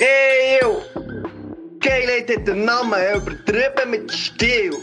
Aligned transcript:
Eeuw! 0.00 0.82
Geilheid 1.78 2.28
hat 2.28 2.48
den 2.48 2.64
Namen 2.64 2.98
übertrieben 3.14 3.90
mit 3.90 4.12
Stil. 4.12 4.74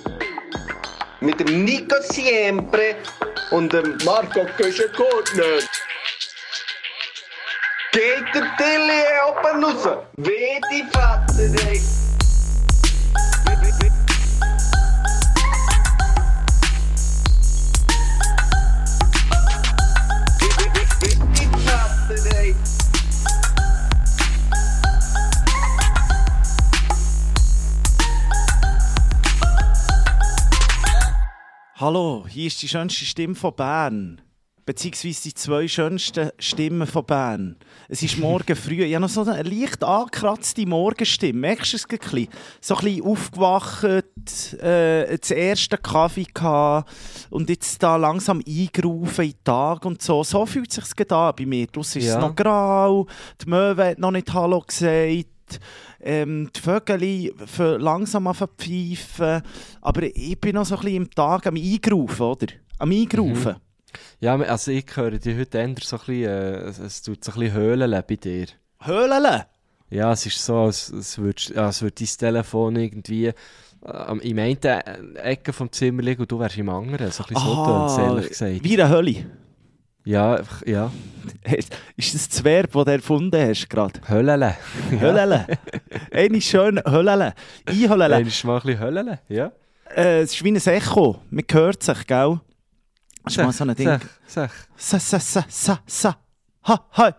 Mit 1.19 1.37
dem 1.41 1.65
Nico 1.65 1.95
Siempre 2.01 2.95
und 3.51 3.73
dem 3.73 3.97
Marco 4.05 4.45
Köschenkortner. 4.55 5.59
Geht 7.91 8.23
der 8.33 8.55
Tilly 8.57 9.03
oben 9.27 9.63
raus? 9.65 9.97
Wie 10.15 10.61
die 10.71 10.85
Vater, 10.93 11.67
ey. 11.69 12.00
Hallo, 31.81 32.25
hier 32.29 32.45
ist 32.45 32.61
die 32.61 32.67
schönste 32.67 33.05
Stimme 33.05 33.33
von 33.33 33.55
Bern. 33.55 34.21
Beziehungsweise 34.67 35.23
die 35.23 35.33
zwei 35.33 35.67
schönsten 35.67 36.29
Stimmen 36.37 36.85
von 36.85 37.03
Bern. 37.03 37.55
Es 37.89 38.03
ist 38.03 38.17
morgen 38.19 38.55
früh. 38.55 38.83
Ich 38.83 38.93
habe 38.93 39.01
noch 39.01 39.09
so 39.09 39.23
eine 39.23 39.41
leicht 39.41 39.83
angekratzte 39.83 40.67
Morgenstimme. 40.67 41.39
Merkst 41.39 41.73
du 41.73 41.77
es 41.77 41.87
ein 41.89 41.97
bisschen? 41.97 42.27
So 42.61 42.75
ein 42.75 42.83
bisschen 42.83 43.03
aufgewacht, 43.03 43.83
äh, 43.83 45.17
das 45.17 45.31
erste 45.31 45.79
Kaffee 45.79 46.27
gehabt 46.31 46.87
und 47.31 47.49
jetzt 47.49 47.81
da 47.81 47.95
langsam 47.95 48.43
eingerufen 48.47 49.25
in 49.25 49.31
den 49.31 49.43
Tag 49.43 49.83
und 49.83 50.03
so. 50.03 50.23
So 50.23 50.45
fühlt 50.45 50.69
es 50.69 50.87
sich 50.87 51.11
an 51.11 51.33
bei 51.35 51.47
mir. 51.47 51.65
Draussen 51.65 51.97
ist 51.99 52.09
Ja. 52.09 52.17
es 52.17 52.21
noch 52.21 52.35
grau, 52.35 53.07
die 53.43 53.49
Möwe 53.49 53.87
hat 53.87 53.97
noch 53.97 54.11
nicht 54.11 54.31
Hallo 54.31 54.61
gesagt. 54.61 55.25
Ähm, 55.99 56.49
die 56.55 56.59
Vögel 56.59 57.33
langsam 57.79 58.27
an 58.27 58.35
pfeifen. 58.35 59.41
Aber 59.81 60.03
ich 60.03 60.39
bin 60.39 60.55
noch 60.55 60.65
so 60.65 60.75
ein 60.75 60.81
bisschen 60.81 60.97
im 60.97 61.11
Tag 61.11 61.47
am 61.47 61.55
Eingerufen, 61.55 62.25
oder? 62.25 62.47
Am 62.79 62.91
Eingerufen. 62.91 63.55
Ja, 64.19 64.39
also 64.39 64.71
ich 64.71 64.85
höre 64.95 65.11
dich 65.11 65.37
heute 65.37 65.57
eher 65.57 65.75
so 65.81 65.97
ein 65.97 65.99
bisschen, 65.99 66.23
äh, 66.23 66.85
es, 66.85 67.01
tut 67.01 67.23
so 67.23 67.31
ein 67.33 67.39
bisschen 67.39 67.53
höhlen 67.53 68.03
bei 68.07 68.15
dir. 68.15 68.47
Höhlen! 68.79 69.43
Ja, 69.89 70.13
es 70.13 70.25
ist 70.25 70.43
so, 70.43 70.57
als, 70.57 70.91
als 70.93 71.17
würde 71.17 71.61
als 71.61 71.81
würd 71.81 71.99
dein 71.99 72.07
Telefon 72.07 72.75
irgendwie 72.77 73.27
äh, 73.27 74.17
im 74.21 74.39
einen 74.39 75.15
Ecke 75.15 75.51
vom 75.51 75.71
Zimmer 75.71 76.01
liegen 76.01 76.21
und 76.21 76.31
du 76.31 76.39
wärst 76.39 76.57
im 76.57 76.69
anderen. 76.69 77.11
So 77.11 77.23
ein 77.23 77.33
bisschen 77.33 77.45
so 77.45 77.65
tönt's, 77.65 77.97
ehrlich 77.97 78.29
gesagt. 78.29 78.63
wie 78.63 78.81
eine 78.81 78.89
Hölle. 78.89 79.25
Ja, 80.03 80.41
ja. 80.65 80.91
Ist 81.95 82.15
das 82.15 82.29
das 82.29 82.43
Verb, 82.43 82.71
das 82.71 82.85
du 82.85 82.91
erfunden 82.91 83.49
hast 83.49 83.69
gerade? 83.69 83.99
Hölele. 84.09 84.55
Höhlen. 84.89 85.45
Eine 86.11 86.41
schön 86.41 86.81
Höhlen. 86.83 87.33
Einhöhlen. 87.65 88.11
Dann 88.11 88.25
ist 88.25 88.43
mal 88.43 88.55
ein 88.55 88.61
bisschen 88.63 88.79
Hölele, 88.79 89.19
ja. 89.29 89.51
Äh, 89.95 90.21
es 90.21 90.33
ist 90.33 90.43
wie 90.43 90.51
ein 90.51 90.55
Echo. 90.55 91.21
Man 91.29 91.45
hört 91.51 91.83
sich, 91.83 92.07
gell? 92.07 92.39
Das 93.23 93.37
ist 93.37 93.43
mal 93.43 93.51
so 93.51 93.63
ein 93.63 93.75
Ding. 93.75 93.87
Sech, 93.87 94.01
sech. 94.25 94.51
Sa, 94.75 94.99
sa, 94.99 95.19
sa, 95.19 95.45
sa, 95.47 95.79
sa. 95.85 96.17
Ha, 96.67 96.85
ha. 96.93 97.15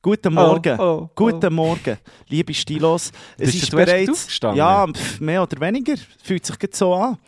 Guten 0.00 0.34
Morgen. 0.34 0.80
Oh, 0.80 0.82
oh, 0.82 1.10
Guten 1.14 1.46
oh. 1.46 1.50
Morgen, 1.50 1.96
liebe 2.28 2.52
Stilos. 2.54 3.12
Es 3.38 3.52
Bist 3.52 3.62
ist 3.62 3.72
du 3.72 3.76
bereits. 3.76 4.40
Ja, 4.40 4.86
pf, 4.86 5.20
mehr 5.20 5.42
oder 5.42 5.60
weniger. 5.60 5.94
Fühlt 6.22 6.44
sich 6.44 6.58
gerade 6.58 6.76
so 6.76 6.94
an. 6.94 7.18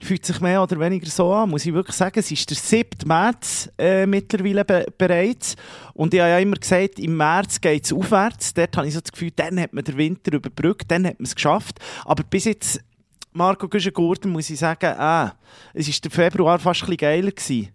Fühlt 0.00 0.24
sich 0.24 0.40
mehr 0.40 0.62
oder 0.62 0.78
weniger 0.78 1.08
so 1.08 1.32
an, 1.32 1.50
muss 1.50 1.66
ich 1.66 1.74
wirklich 1.74 1.96
sagen. 1.96 2.18
Es 2.18 2.30
ist 2.30 2.48
der 2.48 2.56
7. 2.56 2.88
März 3.06 3.70
äh, 3.78 4.06
mittlerweile 4.06 4.64
be 4.64 4.86
bereits. 4.96 5.56
Und 5.94 6.14
ich 6.14 6.20
habe 6.20 6.30
ja 6.30 6.38
immer 6.38 6.56
gesagt, 6.56 6.98
im 6.98 7.16
März 7.16 7.60
geht 7.60 7.84
es 7.84 7.92
aufwärts. 7.92 8.54
Dort 8.54 8.76
habe 8.76 8.86
ich 8.86 8.94
so 8.94 9.00
das 9.00 9.12
Gefühl, 9.12 9.32
dann 9.34 9.60
hat 9.60 9.72
man 9.72 9.84
den 9.84 9.96
Winter 9.96 10.32
überbrückt, 10.32 10.90
dann 10.90 11.06
hat 11.06 11.18
man 11.18 11.26
es 11.26 11.34
geschafft. 11.34 11.78
Aber 12.04 12.22
bis 12.22 12.44
jetzt, 12.44 12.80
Marco 13.32 13.68
Güschen-Gurten, 13.68 14.30
muss 14.30 14.50
ich 14.50 14.58
sagen, 14.58 14.94
ah, 14.98 15.34
es 15.74 15.88
ist 15.88 16.02
der 16.04 16.10
Februar 16.10 16.58
fast 16.58 16.82
ein 16.82 16.86
bisschen 16.86 16.96
geiler 16.98 17.30
gewesen. 17.30 17.68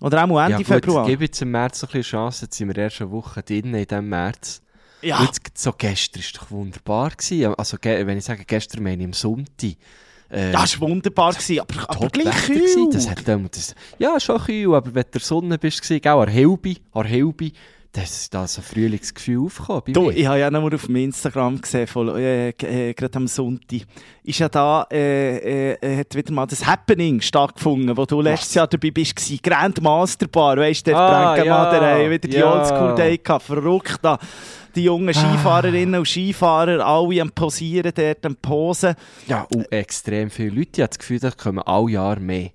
Oder 0.00 0.24
auch 0.24 0.40
Ende 0.40 0.52
Ja, 0.52 0.56
gut, 0.58 0.66
Februar. 0.66 1.06
gib 1.06 1.20
jetzt 1.20 1.40
im 1.42 1.50
März 1.50 1.82
ein 1.82 1.86
bisschen 1.86 2.02
Chance, 2.02 2.46
jetzt 2.46 2.56
sind 2.56 2.68
wir 2.68 2.76
erst 2.76 3.00
eine 3.00 3.10
Woche 3.10 3.42
drin 3.42 3.74
in 3.74 3.86
diesem 3.86 4.08
März. 4.08 4.62
Ja. 5.02 5.22
Jetzt, 5.22 5.58
so 5.58 5.72
gestern 5.72 6.22
war 6.22 6.40
doch 6.40 6.50
wunderbar. 6.50 7.10
Gewesen. 7.10 7.54
Also, 7.54 7.76
wenn 7.82 8.18
ich 8.18 8.24
sage 8.24 8.44
gestern, 8.44 8.82
meine 8.82 9.02
ich 9.02 9.06
am 9.06 9.12
Sonntag. 9.12 9.76
Äh, 10.28 10.52
Das 10.52 10.80
war 10.80 10.88
wunderbar, 10.88 11.32
gewesen, 11.32 11.60
aber, 11.60 11.90
aber 11.90 12.08
gleich 12.08 12.46
kühl. 12.46 12.88
Das 12.92 13.08
hat, 13.08 13.28
ähm, 13.28 13.48
das, 13.52 13.74
ja, 13.98 14.18
schon 14.18 14.38
kühl, 14.40 14.74
aber 14.74 14.94
wenn 14.94 15.02
du 15.02 15.06
in 15.08 15.12
der 15.12 15.20
Sonne 15.20 15.58
bist, 15.58 15.82
gewesen, 15.82 16.00
gell, 16.00 16.12
an 16.12 16.28
Hilbi, 16.28 16.78
an 16.92 17.06
Hilbi, 17.06 17.52
das 17.96 18.10
ist 18.10 18.34
da 18.34 18.46
so 18.46 18.60
ein 18.60 18.64
Frühlingsgefühl 18.64 19.46
aufgekommen. 19.46 19.94
Du, 19.94 20.10
ich 20.10 20.26
habe 20.26 20.38
ja 20.38 20.50
nur 20.50 20.74
auf 20.74 20.84
dem 20.84 20.96
Instagram 20.96 21.60
gesehen, 21.60 21.86
von, 21.86 22.14
äh, 22.16 22.50
äh, 22.50 22.92
gerade 22.92 23.16
am 23.16 23.26
Sonntag, 23.26 23.86
ist 24.22 24.38
ja 24.38 24.50
da, 24.50 24.86
äh, 24.92 25.72
äh, 25.72 26.00
hat 26.00 26.14
wieder 26.14 26.32
mal 26.32 26.46
das 26.46 26.66
Happening 26.66 27.22
stattgefunden, 27.22 27.96
wo 27.96 28.04
du 28.04 28.20
letztes 28.20 28.52
Jahr 28.54 28.66
dabei 28.66 28.90
bist, 28.90 29.16
gewesen. 29.16 29.40
Grand 29.42 29.80
Master 29.80 30.28
Bar, 30.28 30.58
weisst 30.58 30.86
du, 30.86 30.90
der 30.90 31.00
Ah, 31.00 31.34
Frank 31.34 31.46
ja, 31.46 32.10
wieder 32.10 32.28
die 32.28 32.36
ja. 32.36 32.52
Oldschool 32.52 32.94
Day 32.96 33.16
gehabt, 33.16 33.44
verrückt 33.44 33.98
da. 34.02 34.18
Die 34.74 34.84
jungen 34.84 35.14
Skifahrerinnen 35.14 36.00
und 36.00 36.06
Skifahrer, 36.06 36.84
alle 36.84 37.22
am 37.22 37.30
Posieren 37.30 37.92
dort, 37.94 38.26
am 38.26 38.36
Posen. 38.36 38.94
ja, 39.26 39.46
und 39.54 39.72
extrem 39.72 40.28
viele 40.28 40.50
Leute. 40.50 40.70
Ich 40.74 40.80
habe 40.80 40.88
das 40.88 40.98
Gefühl, 40.98 41.18
da 41.18 41.30
kommen 41.30 41.60
alle 41.60 41.92
Jahre 41.92 42.20
mehr. 42.20 42.50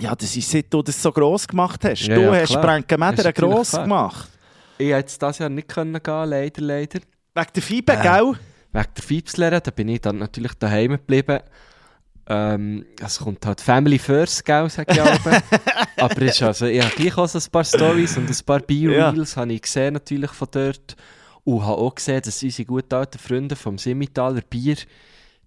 Ja, 0.00 0.16
das 0.16 0.34
ist, 0.36 0.50
seit 0.50 0.74
du 0.74 0.82
das 0.82 1.00
so 1.00 1.12
gross 1.12 1.46
gemacht 1.46 1.84
hast. 1.84 2.08
Ja, 2.08 2.16
du 2.16 2.22
ja, 2.22 2.40
hast 2.40 2.54
natürlich 2.56 3.34
gross 3.36 3.70
gemacht. 3.70 4.30
Ich 4.78 4.90
konnte 4.90 4.98
jetzt 5.00 5.22
dieses 5.22 5.38
Jahr 5.38 5.48
nicht 5.48 5.68
können 5.68 6.02
gehen, 6.02 6.28
leider, 6.28 6.62
leider. 6.62 7.00
Wegen 7.34 7.48
der 7.54 7.62
Fibe, 7.62 7.92
Äh. 7.92 8.02
gell? 8.02 8.32
Wegen 8.72 8.94
der 8.96 9.04
Fipslehre, 9.04 9.60
da 9.60 9.70
bin 9.70 9.88
ich 9.88 10.00
dann 10.00 10.18
natürlich 10.18 10.54
daheim 10.54 10.92
geblieben. 10.92 11.40
Ähm, 12.26 12.86
es 13.04 13.18
kommt 13.18 13.44
halt 13.44 13.60
Family 13.60 13.98
First, 13.98 14.44
gell, 14.44 14.68
sag 14.70 14.90
ich 14.90 15.00
aber. 15.00 15.42
aber 15.98 16.22
es 16.22 16.36
ist 16.36 16.42
also, 16.42 16.66
ich 16.66 16.82
habe 16.82 16.94
gleich 16.94 17.16
auch 17.18 17.28
so 17.28 17.38
ein 17.38 17.44
paar 17.52 17.64
Stories 17.64 18.16
und 18.16 18.30
ein 18.30 18.44
paar 18.46 18.60
B-Reels 18.60 19.36
habe 19.36 19.52
ich 19.52 19.62
gesehen 19.62 19.94
natürlich 19.94 20.30
von 20.30 20.48
dort. 20.50 20.96
Und 21.44 21.62
habe 21.62 21.76
auch 21.76 21.94
gesehen, 21.94 22.22
dass 22.24 22.42
unsere 22.42 22.66
guten 22.66 22.94
alten 22.94 23.18
Freunde 23.18 23.54
vom 23.56 23.76
Simmitaler 23.76 24.40
Bier, 24.40 24.76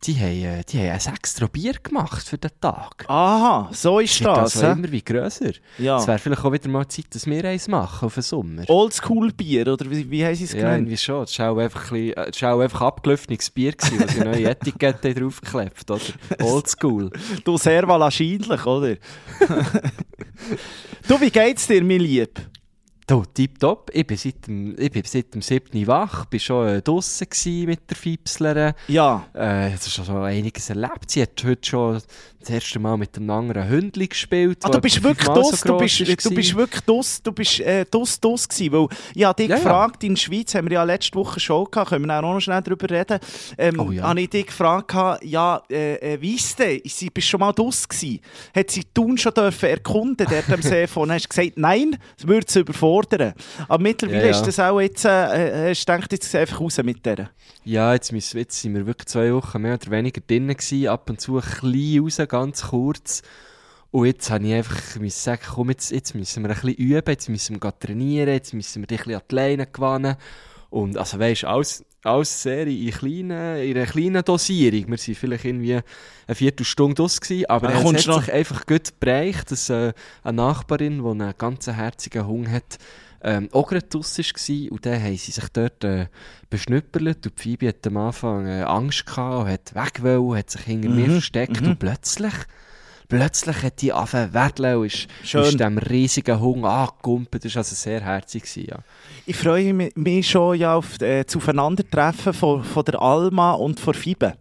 die 0.04 0.16
haben, 0.16 0.60
äh, 0.60 0.64
die 0.64 0.78
haben 0.80 0.90
ein 1.00 1.14
extra 1.16 1.48
Bier 1.48 1.74
gemacht 1.82 2.28
für 2.28 2.38
den 2.38 2.52
Tag. 2.62 3.06
Aha, 3.08 3.70
so 3.74 4.00
ist 4.00 4.20
wird 4.20 4.30
das. 4.30 4.56
also 4.56 4.68
hä? 4.68 4.72
immer 4.74 4.92
wie 4.92 5.02
grösser. 5.02 5.52
Ja. 5.78 5.98
Es 5.98 6.08
wäre 6.08 6.20
vielleicht 6.20 6.44
auch 6.46 6.52
wieder 6.52 6.70
mal 6.70 6.88
Zeit, 6.88 7.06
dass 7.12 7.26
wir 7.26 7.44
eins 7.46 7.68
machen 7.68 8.06
auf 8.06 8.14
den 8.14 8.24
Sommer. 8.24 8.64
Oldschool-Bier, 8.70 9.68
oder 9.74 9.90
wie, 9.90 10.10
wie 10.10 10.26
haben 10.26 10.36
sie 10.36 10.46
es 10.46 10.52
Ja, 10.54 10.60
genannt? 10.60 10.78
irgendwie 10.80 10.98
schon. 10.98 11.24
Es 11.24 11.38
war 11.40 11.52
auch 11.52 11.58
einfach, 11.58 11.92
ein 11.92 12.14
bisschen, 12.14 12.44
äh, 12.44 12.54
auch 12.54 12.60
einfach 12.62 12.82
abgelöftenes 12.82 13.50
Bier, 13.50 13.72
gewesen, 13.74 14.00
was 14.04 14.14
sie 14.14 14.20
neue 14.22 14.50
Etikette 14.50 15.14
draufgeklebt 15.16 15.92
oder? 15.92 16.02
Oldschool. 16.42 17.10
Du, 17.44 17.58
sehr 17.58 17.88
wahrscheinlich, 17.88 18.66
oder? 18.66 18.96
du, 21.08 21.22
wie 21.22 21.30
geht's 21.30 21.68
dir, 21.68 21.84
mein 21.84 22.00
Lieb? 22.02 22.40
Du, 23.10 23.24
tipptopp. 23.24 23.90
Ich 23.94 24.06
bin 24.06 24.18
seit 24.18 24.48
dem, 24.48 24.76
ich 24.78 24.92
bin 24.92 25.02
seit 25.06 25.34
dem 25.34 25.42
7. 25.42 25.88
wach, 25.88 26.26
bin 26.26 26.42
schon 26.42 26.68
äh, 26.68 26.82
draussen 26.82 27.26
mit 27.66 27.90
der 27.90 27.96
Fipslerin. 27.96 28.74
Ja, 28.90 29.26
Äh, 29.34 29.72
es 29.72 29.88
ist 29.88 29.94
schon 29.94 30.24
einiges 30.24 30.70
erlebt. 30.70 31.10
Sie 31.10 31.22
hat 31.22 31.42
heute 31.46 31.66
schon 31.66 32.02
das 32.48 32.56
erste 32.64 32.80
Mal 32.80 32.98
mit 32.98 33.16
einem 33.18 33.30
anderen 33.30 33.68
Hündchen 33.68 34.08
gespielt. 34.10 34.60
ah, 34.64 34.70
du 34.70 34.80
bist 34.82 35.04
wirklich 35.04 35.26
fünfmal 35.26 35.44
so 35.44 35.68
du 35.68 35.78
bist, 35.78 36.02
ist 36.02 36.26
du 36.26 36.30
bist 36.32 36.56
wirklich 36.56 36.82
dus, 36.82 37.22
du 37.22 37.32
bist 37.32 37.60
äh, 37.60 37.86
dus, 37.90 38.20
dus 38.20 38.48
gewesen, 38.48 38.72
weil 38.74 38.88
ich 39.14 39.24
habe 39.24 39.36
dich 39.36 39.50
Ja, 39.50 39.56
ja. 39.58 39.62
gefragt, 39.64 40.04
in 40.04 40.16
der 40.16 40.22
Schweiz 40.22 40.56
haben 40.56 40.68
wir 40.70 40.76
ja 40.76 40.84
letzte 40.84 41.16
Woche 41.18 41.40
schon 41.40 41.66
gehabt, 41.70 41.90
können 41.90 42.06
wir 42.06 42.18
auch 42.18 42.22
noch 42.22 42.40
schnell 42.40 42.62
darüber 42.62 42.90
reden, 42.90 43.20
ähm, 43.58 43.80
Oh 43.80 43.92
ja. 43.92 44.04
habe 44.08 44.22
ich 44.22 44.30
dich 44.30 44.48
gefragt, 44.48 44.94
ja, 45.24 45.62
äh, 45.70 46.14
äh, 46.14 46.22
weisst 46.22 46.60
du, 46.60 46.80
sie 46.86 47.10
bist 47.10 47.28
schon 47.28 47.40
mal 47.40 47.52
dus 47.54 47.88
gewesen, 47.88 48.20
hat 48.56 48.72
sie 48.72 48.84
Thun 48.94 49.18
schon 49.18 49.34
dürfen 49.34 49.70
erkunden, 49.70 50.26
dort 50.30 50.50
am 50.50 50.62
See 50.62 50.88
von, 50.88 51.12
hast 51.12 51.26
du 51.26 51.30
gesagt, 51.30 51.58
nein, 51.58 51.98
das 52.18 52.28
würde 52.28 52.46
sie 52.50 52.60
überfordern. 52.62 53.34
Aber 53.68 53.82
mittlerweile 53.84 54.20
Ja, 54.20 54.26
ja. 54.26 54.32
ist 54.32 54.44
das 54.48 54.60
auch 54.60 54.80
jetzt, 54.80 55.06
äh, 55.06 55.68
äh, 55.68 55.70
hast 55.72 55.88
du 55.88 55.94
gedacht, 55.94 56.12
jetzt 56.12 56.34
einfach 56.36 56.62
raus 56.62 56.78
mit 56.84 57.06
der. 57.06 57.30
Ja, 57.64 57.94
jetzt, 57.94 58.12
jetzt 58.12 58.62
sind 58.62 58.76
wir 58.76 58.86
wirklich 58.86 59.08
zwei 59.08 59.34
Wochen 59.34 59.62
mehr 59.62 59.74
oder 59.74 59.92
weniger 59.92 60.22
drinnen 60.26 60.56
gewesen, 60.56 60.88
ab 60.88 61.10
und 61.10 61.20
zu 61.20 61.38
ein 61.38 61.42
bisschen 61.42 62.04
raus, 62.04 62.20
ganz 62.38 62.68
kurz. 62.68 63.24
Und 63.92 64.06
jetzt 64.06 64.30
habe 64.30 64.46
ich 64.46 64.54
einfach 64.54 64.80
sagen, 65.10 65.42
komm, 65.56 65.70
jetzt, 65.70 65.92
jetzt 65.92 66.14
müssen 66.14 66.44
wir 66.44 66.50
ein 66.50 66.56
bisschen 66.56 66.76
üben, 66.76 67.10
jetzt 67.10 67.30
müssen 67.30 67.62
wir 67.62 67.80
trainieren, 67.80 68.30
jetzt 68.30 68.54
müssen 68.54 68.84
wir 68.84 68.88
dich 68.88 69.00
ein 69.00 69.06
bisschen 69.06 69.22
an 69.22 69.28
die 69.30 69.36
Leine 69.36 69.68
gewinnen. 69.68 70.16
Und 70.70 70.98
also 70.98 71.18
weisst, 71.20 71.46
alles, 71.46 71.86
alles 72.04 72.44
sehr 72.44 72.68
in, 72.68 72.92
kleinen, 72.92 73.58
in 73.58 73.78
einer 73.78 73.86
kleinen 73.86 74.24
Dosierung. 74.24 74.88
Wir 74.88 74.98
waren 74.98 75.16
vielleicht 75.16 75.46
irgendwie 75.46 75.74
eine 75.74 76.36
Viertelstunde 76.36 77.02
aus, 77.02 77.20
aber 77.48 77.70
Ah, 77.70 77.80
es 77.80 77.86
hat 77.86 78.08
du 78.08 78.20
sich 78.20 78.34
einfach 78.34 78.66
gut 78.66 79.00
bereicht, 79.00 79.52
dass 79.52 79.70
äh, 79.70 79.94
eine 80.24 80.36
Nachbarin, 80.36 81.02
die 81.02 81.10
einen 81.10 81.34
ganz 81.38 81.68
herzigen 81.68 82.28
Hund 82.28 82.50
hat, 82.50 82.78
ähm, 83.24 83.50
draussen 83.52 84.24
war 84.24 84.72
und 84.72 84.86
dann 84.86 85.04
haben 85.04 85.18
sie 85.18 85.32
sich 85.32 85.50
dort 85.54 85.84
äh, 85.84 86.08
beschnüpperlet 86.50 87.26
und 87.26 87.38
die 87.38 87.42
Phoebe 87.44 87.68
hat 87.70 87.86
am 87.88 87.98
Anfang 87.98 88.48
äh, 88.48 88.64
Angst 88.64 89.06
gehabt 89.06 89.42
und 89.46 89.48
hat 89.52 89.76
weg 89.76 90.04
wollen, 90.04 90.38
hat 90.40 90.50
sich 90.50 90.62
hinter 90.62 90.90
mir 90.90 91.08
Mhm, 91.08 91.12
versteckt 91.14 91.62
mhm. 91.62 91.68
und 91.70 91.80
plötzlich 91.80 92.34
plötzlich 93.10 93.64
hat 93.64 93.82
die 93.82 93.94
angefangen 93.94 94.28
zu 94.30 94.34
werdeln 94.34 94.78
und 94.80 94.86
ist, 94.88 95.08
Schön. 95.24 95.44
ist 95.44 95.60
dem 95.60 95.78
riesigen 95.78 96.40
Hund 96.42 96.66
angekumpelt. 96.66 97.46
Das 97.46 97.56
war 97.56 97.60
also 97.62 97.74
sehr 97.76 98.02
herzig. 98.02 98.44
gewesen, 98.44 98.68
Ja. 98.70 98.80
Ich 99.26 99.36
freue 99.38 99.74
mi- 99.74 99.92
mich 99.96 100.30
schon 100.30 100.58
ja 100.58 100.76
auf 100.76 101.00
äh, 101.02 101.24
das 101.24 101.36
Aufeinandertreffen 101.36 102.34
von, 102.34 102.64
von 102.66 102.84
der 102.84 103.02
Alma 103.02 103.54
und 103.54 103.80
von 103.80 103.94
Fibe. 103.94 104.34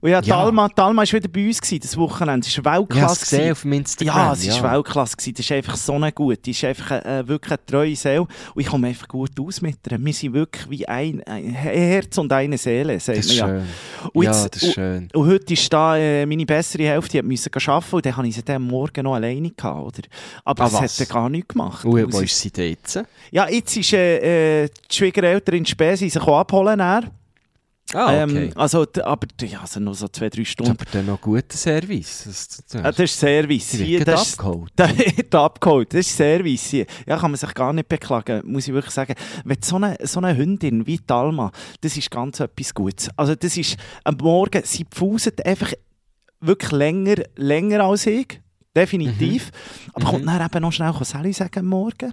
Und 0.00 0.10
ja, 0.10 0.20
Ja. 0.22 0.42
Alma, 0.44 0.68
die 0.68 0.80
Alma 0.80 1.02
war 1.02 1.12
wieder 1.12 1.28
bei 1.28 1.46
uns 1.46 1.60
gewesen, 1.60 1.80
das 1.82 1.96
Wochenende. 1.96 2.46
Es 2.46 2.64
war 2.64 2.78
Weltklasse. 2.78 3.36
gewesen. 3.36 3.52
auf 3.52 3.64
Instagram. 3.64 4.16
Ja, 4.16 4.32
es 4.32 4.62
war 4.62 4.72
Weltklasse. 4.74 5.16
gewesen. 5.16 5.34
Das 5.34 5.44
ist 5.46 5.52
einfach 5.52 5.76
so 5.76 5.94
eine 5.94 6.12
gute. 6.12 6.36
Die 6.38 6.50
ist 6.52 6.64
einfach 6.64 6.90
eine, 6.92 7.04
äh, 7.20 7.28
wirklich 7.28 7.50
eine 7.52 7.66
treue 7.66 7.96
Seele. 7.96 8.20
Und 8.20 8.28
ich 8.56 8.66
komme 8.66 8.88
einfach 8.88 9.08
gut 9.08 9.30
aus 9.40 9.60
mit 9.60 9.78
ihr. 9.90 9.98
Wir 10.04 10.12
sind 10.12 10.32
wirklich 10.34 10.70
wie 10.70 10.86
ein, 10.88 11.22
ein 11.24 11.44
Herz 11.50 12.16
und 12.18 12.32
eine 12.32 12.56
Seele, 12.58 13.00
sagt 13.00 13.18
Das 13.18 13.26
ist 13.26 13.40
man 13.40 13.48
ja. 13.56 13.60
schön. 13.60 14.10
Und 14.12 14.22
ja, 14.24 14.30
jetzt- 14.32 14.54
das 14.54 14.62
ist 14.62 14.74
schön. 14.74 15.08
Und 15.14 15.26
heute 15.26 15.52
ist 15.54 15.72
da 15.72 15.96
äh, 15.96 16.26
meine 16.26 16.46
bessere 16.46 16.84
Hälfte, 16.84 17.10
die 17.12 17.18
hat 17.18 17.24
müssen 17.26 17.50
arbeiten 17.54 17.94
und 17.96 18.06
dann 18.06 18.16
habe 18.16 18.28
ich 18.28 18.34
sie 18.34 18.42
dann 18.44 18.56
am 18.56 18.66
Morgen 18.68 19.02
noch 19.04 19.14
alleine 19.14 19.50
gehabt, 19.50 19.80
oder? 19.98 20.08
Aber 20.44 20.62
Ah, 20.62 20.68
das 20.68 20.74
was? 20.82 21.00
hat 21.00 21.08
er 21.08 21.12
gar 21.14 21.28
nichts 21.28 21.48
gemacht. 21.54 21.84
Und 21.84 22.04
Und 22.04 22.12
wo 22.12 22.18
sie- 22.18 22.24
ist 22.26 22.40
sie 22.40 22.50
denn 22.50 22.70
jetzt? 22.70 23.00
Ja, 23.30 23.48
jetzt 23.48 23.76
ist 23.76 23.92
äh, 23.92 24.62
äh, 24.64 24.68
die 24.90 24.94
Schwiegereltern 24.94 25.56
in 25.56 25.64
sich 25.64 26.16
auch 26.20 26.38
abholen. 26.38 26.78
dann. 26.78 27.10
Ah, 27.94 28.22
okay. 28.22 28.46
ähm, 28.48 28.52
also, 28.54 28.86
aber 29.02 29.26
ja, 29.40 29.60
also 29.62 29.80
nur 29.80 29.94
so 29.94 30.08
zwei, 30.08 30.28
drei 30.28 30.40
Das 30.40 30.48
ist 30.48 30.48
Stunden. 30.50 30.72
aber 30.72 30.84
dann 30.92 31.06
noch 31.06 31.20
guter 31.20 31.56
Service. 31.56 32.24
Das, 32.26 32.62
das, 32.68 32.82
Ah, 32.84 32.90
das 32.92 32.98
ist 32.98 33.18
Service. 33.18 33.70
Hier, 33.72 34.04
das 34.04 34.28
ist, 34.28 34.38
abgeholt. 34.38 34.70
da 34.76 34.90
wird 34.98 35.34
abgeholt. 35.34 35.94
Das 35.94 36.00
ist 36.00 36.14
Service. 36.16 36.66
hier. 36.68 36.86
Ja, 37.06 37.16
kann 37.16 37.30
man 37.30 37.38
sich 37.38 37.54
gar 37.54 37.72
nicht 37.72 37.88
beklagen, 37.88 38.42
muss 38.44 38.68
ich 38.68 38.74
wirklich 38.74 38.92
sagen. 38.94 39.14
Wenn 39.44 39.56
so 39.62 39.76
eine, 39.76 39.96
so 40.02 40.20
eine 40.20 40.36
Hündin 40.36 40.86
wie 40.86 40.98
die 40.98 41.12
Alma, 41.12 41.50
das 41.80 41.96
ist 41.96 42.10
ganz 42.10 42.40
etwas 42.40 42.74
Gutes. 42.74 43.08
Also 43.16 43.34
das 43.34 43.56
ist 43.56 43.78
am 44.04 44.16
Morgen, 44.20 44.60
sie 44.64 44.84
pfuset 44.84 45.44
einfach 45.46 45.72
wirklich 46.40 46.72
länger, 46.72 47.16
länger 47.36 47.80
als 47.84 48.06
ich. 48.06 48.40
Definitiv. 48.76 49.50
Aber 49.94 50.04
Mhm. 50.06 50.10
kommt 50.10 50.26
dann 50.28 50.44
eben 50.46 50.60
noch 50.62 50.72
schnell 50.72 50.92
Sally 51.02 51.32
sagen 51.32 51.60
am 51.60 51.66
Morgen. 51.66 52.12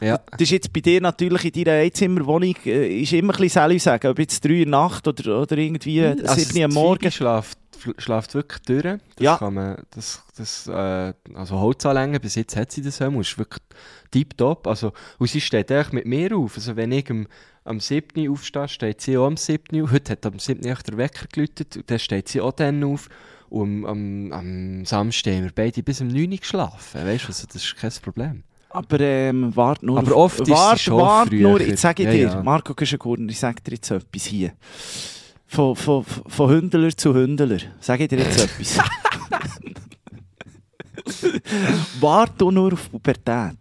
Ja. 0.00 0.18
Das 0.30 0.40
ist 0.40 0.50
jetzt 0.50 0.72
bei 0.72 0.80
dir 0.80 1.00
natürlich 1.00 1.44
in 1.44 1.64
deiner 1.64 1.78
Einzimmerwohnung 1.78 2.54
äh, 2.64 3.00
ist 3.00 3.12
immer 3.12 3.32
ein 3.34 3.40
bisschen 3.40 3.48
Sally 3.48 3.78
sagen, 3.78 4.06
ob 4.08 4.18
jetzt 4.18 4.44
drei 4.44 4.62
in 4.62 4.70
der 4.70 4.80
Nacht 4.80 5.06
oder, 5.08 5.42
oder 5.42 5.56
irgendwie 5.56 6.00
äh, 6.00 6.16
Also 6.26 6.40
sieben 6.40 6.64
am 6.64 6.72
Morgen. 6.72 7.10
Phoebe 7.10 8.00
schläft, 8.00 8.34
wirklich 8.34 8.62
durch. 8.62 8.82
Das 8.82 9.00
Ja. 9.18 9.36
Kann 9.38 9.54
man, 9.54 9.82
das, 9.90 10.22
das, 10.36 10.66
äh, 10.66 11.12
also 11.34 11.60
Holzanlängen, 11.60 12.20
bis 12.20 12.34
jetzt 12.34 12.56
hat 12.56 12.72
sie 12.72 12.82
das 12.82 13.00
auch, 13.00 13.12
ist 13.20 13.38
wirklich 13.38 13.62
tiptop. 14.10 14.66
Also, 14.66 14.92
und 15.18 15.28
sie 15.28 15.40
steht 15.40 15.70
eigentlich 15.70 15.92
mit 15.92 16.06
mir 16.06 16.36
auf. 16.36 16.56
Also 16.56 16.76
wenn 16.76 16.92
ich 16.92 17.10
am, 17.10 17.26
am 17.64 17.80
7. 17.80 18.26
Uhr 18.26 18.32
aufstehe, 18.32 18.68
steht 18.68 19.00
sie 19.00 19.16
auch 19.16 19.26
am 19.26 19.36
7. 19.36 19.80
Uhr. 19.80 19.90
Heute 19.90 20.12
hat 20.12 20.26
am 20.26 20.38
7. 20.38 20.66
Uhr 20.66 20.74
der 20.74 20.96
Wecker 20.96 21.26
geläutet 21.32 21.76
und 21.76 21.90
dann 21.90 21.98
steht 21.98 22.28
sie 22.28 22.40
auch 22.40 22.52
dann 22.52 22.82
auf. 22.84 23.08
Und 23.48 23.86
am, 23.86 24.30
am, 24.30 24.32
am 24.32 24.84
Samstag 24.84 25.34
haben 25.34 25.44
wir 25.44 25.52
beide 25.54 25.82
bis 25.82 26.00
um 26.00 26.08
9 26.08 26.32
Uhr 26.32 26.38
geschlafen. 26.38 27.06
Weißt 27.06 27.24
du, 27.24 27.28
also 27.28 27.46
das 27.46 27.62
ist 27.62 27.76
kein 27.76 27.92
Problem. 28.02 28.42
Aber 28.70 29.00
ähm, 29.00 29.54
warte 29.56 29.86
nur. 29.86 29.98
Aber 29.98 30.14
auf- 30.14 30.38
oft 30.38 30.40
ist 30.40 30.46
sie 30.46 30.52
wart, 30.52 30.80
schon 30.80 31.00
wart 31.00 31.28
früher. 31.28 31.48
nur, 31.48 31.60
jetzt 31.60 31.80
sage 31.80 32.02
ich 32.02 32.10
dir, 32.10 32.18
ja. 32.28 32.42
Marco 32.42 32.74
Güschengurner, 32.74 33.30
ich 33.30 33.38
sage 33.38 33.62
dir 33.62 33.74
jetzt 33.74 33.90
etwas 33.90 34.24
hier. 34.24 34.52
Von, 35.46 35.74
von, 35.74 36.04
von 36.04 36.50
Hündeler 36.50 36.94
zu 36.94 37.14
Hündeler. 37.14 37.58
Sage 37.80 38.02
ich 38.04 38.08
dir 38.10 38.18
jetzt 38.18 38.40
etwas. 38.44 38.78
Warte 42.00 42.44
nur 42.52 42.74
auf 42.74 42.90
Pubertät. 42.90 43.56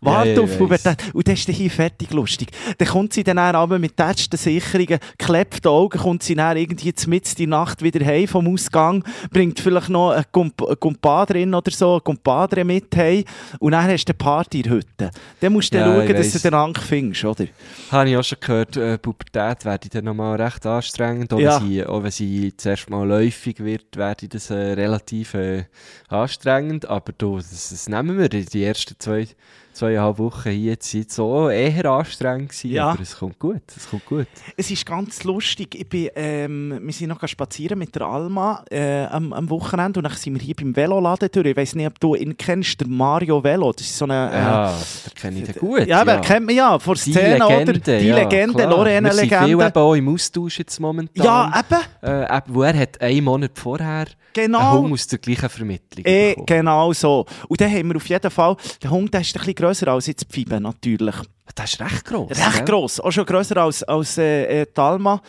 Warte 0.00 0.30
Ja, 0.30 0.36
ja, 0.36 0.42
auf 0.42 0.58
Pubertät. 0.58 0.96
Und 1.14 1.26
dann 1.26 1.34
ist 1.34 1.48
dann 1.48 1.54
hier 1.54 1.70
fertig 1.70 2.12
lustig. 2.12 2.48
Dann 2.78 2.88
kommt 2.88 3.12
sie 3.12 3.24
dann 3.24 3.38
aber 3.38 3.78
mit 3.78 3.96
tätschen 3.96 4.36
Sicherungen, 4.36 4.98
klebt 5.18 5.66
Augen, 5.66 5.98
kommt 5.98 6.22
sie 6.22 6.34
dann 6.34 6.56
irgendwie 6.56 6.92
mitten 7.06 7.34
die 7.36 7.46
Nacht 7.46 7.82
wieder 7.82 8.04
heim 8.04 8.26
vom 8.28 8.46
Ausgang, 8.52 9.04
bringt 9.30 9.60
vielleicht 9.60 9.88
noch 9.90 10.10
eine 10.12 10.24
Kump 10.30 10.62
eine 10.62 10.76
Kumpadrin 10.76 11.54
oder 11.54 11.70
so, 11.70 11.92
eine 11.92 12.00
Kumpadre 12.00 12.64
mit 12.64 12.94
heim 12.96 13.24
und 13.58 13.72
dann 13.72 13.84
hast 13.90 14.04
du 14.06 14.12
eine 14.12 14.18
Party 14.18 14.58
in 14.58 14.62
der 14.64 14.72
Hütte. 14.72 15.10
Dann 15.40 15.52
musst 15.52 15.72
du 15.72 15.78
Ja, 15.78 15.84
schauen, 15.84 16.14
dass 16.14 16.32
du 16.32 16.38
den 16.38 16.54
Rang 16.54 16.74
findest, 16.76 17.24
oder? 17.24 17.46
Habe 17.90 18.10
ich 18.10 18.16
auch 18.16 18.24
schon 18.24 18.38
gehört, 18.40 18.76
äh, 18.76 18.98
Pubertät 18.98 19.64
werde 19.64 19.84
ich 19.84 19.90
dann 19.90 20.04
nochmal 20.04 20.40
recht 20.40 20.64
anstrengend. 20.66 21.32
Auch, 21.32 21.38
Ja. 21.40 21.60
wenn 21.60 21.68
sie, 21.68 21.86
auch 21.86 22.02
wenn 22.02 22.10
sie 22.10 22.56
zuerst 22.56 22.88
mal 22.90 23.06
läufig 23.06 23.60
wird, 23.60 23.96
werde 23.96 24.26
ich 24.26 24.30
das 24.30 24.50
äh, 24.50 24.54
relativ 24.54 25.34
äh, 25.34 25.64
anstrengend. 26.08 26.86
Aber 26.88 27.12
du, 27.16 27.36
das, 27.38 27.70
das 27.70 27.88
nehmen 27.88 28.18
wir. 28.18 28.28
Die 28.28 28.64
ersten 28.64 28.94
zwei, 28.98 29.26
zweieinhalb 29.74 30.18
Wochen 30.18 30.50
hier 30.50 30.72
jetzt 30.72 30.90
sind 30.90 31.10
so 31.10 31.48
eher 31.48 31.84
anstrengend 31.86 32.50
gewesen, 32.50 32.70
Ja. 32.70 32.90
aber 32.90 33.00
es 33.02 33.16
kommt 33.16 33.38
gut. 33.38 33.62
Es 33.76 33.88
kommt 33.88 34.06
gut. 34.06 34.26
Es 34.56 34.70
ist 34.70 34.84
ganz 34.86 35.24
lustig. 35.24 35.74
Ich 35.74 35.88
bin, 35.88 36.08
ähm, 36.14 36.78
wir 36.82 36.92
sind 36.92 37.08
noch 37.08 37.26
spazieren 37.26 37.78
mit 37.78 37.94
der 37.94 38.02
Alma 38.02 38.64
äh, 38.70 39.04
am, 39.06 39.32
am 39.32 39.48
Wochenende 39.50 40.00
und 40.00 40.04
dann 40.04 40.12
sind 40.14 40.34
wir 40.34 40.40
hier 40.42 40.54
beim 40.54 40.74
Veloladen 40.76 41.28
durch. 41.32 41.46
Ich 41.46 41.56
weiß 41.56 41.74
nicht, 41.76 41.86
ob 41.86 41.98
du 42.00 42.14
ihn 42.14 42.36
kennst, 42.36 42.80
der 42.80 42.88
Mario 42.88 43.42
Velo. 43.42 43.72
Das 43.72 43.86
ist 43.86 43.96
so 43.96 44.04
eine... 44.04 44.30
Äh, 44.30 44.34
Ja, 44.36 44.68
den 45.06 45.14
kenne 45.14 45.38
ich 45.40 45.44
den 45.46 45.54
gut. 45.60 45.86
ja, 45.86 46.00
aber 46.00 46.18
kennt 46.20 46.46
man 46.46 46.54
ja, 46.54 46.78
von 46.78 46.94
Die 46.94 47.00
Szene, 47.12 47.38
Legende, 47.38 47.70
oder? 47.72 47.98
Die 47.98 48.06
ja, 48.06 48.16
Legende, 48.16 48.54
klar. 48.54 48.84
Wir 48.84 49.00
sind 49.10 49.28
viel 49.28 49.52
Lorena-Legende. 49.52 49.76
auch 49.80 49.94
im 49.94 50.08
Austausch 50.14 50.58
jetzt 50.58 50.80
momentan. 50.80 51.24
Ja, 51.24 51.52
eben, 51.60 51.82
Äh, 52.26 52.40
wo 52.48 52.62
er 52.62 52.78
hat 52.78 53.00
einen 53.00 53.24
Monat 53.24 53.52
vorher 53.58 53.88
einen 53.88 54.06
genau. 54.34 54.78
Hund 54.80 54.92
aus 54.94 55.06
der 55.06 55.18
gleichen 55.18 55.48
Vermittlung 55.48 56.04
bekommen. 56.04 56.46
genau 56.46 56.92
so. 56.92 57.26
Und 57.48 57.60
dann 57.60 57.70
haben 57.70 57.88
wir 57.90 57.96
auf 57.96 58.06
jeden 58.08 58.30
Fall, 58.30 58.56
der 58.82 58.90
Hund 58.90 59.12
der 59.12 59.20
ist 59.20 59.34
ein 59.36 59.38
bisschen 59.40 59.54
grösser 59.62 59.88
als 59.88 60.06
jetzt 60.06 60.26
die 60.28 60.40
Fibe, 60.40 60.60
natürlich. 60.60 61.14
Das 61.54 61.72
ist 61.72 61.80
recht 61.80 62.04
gross. 62.04 62.30
Recht 62.30 62.54
gell? 62.54 62.64
gross, 62.64 63.00
auch 63.00 63.10
schon 63.10 63.26
grösser 63.26 63.56
als, 63.58 63.82
als 63.82 64.18
äh, 64.18 64.62
äh, 64.62 64.66
die 64.66 64.80
Alma. 64.80 65.20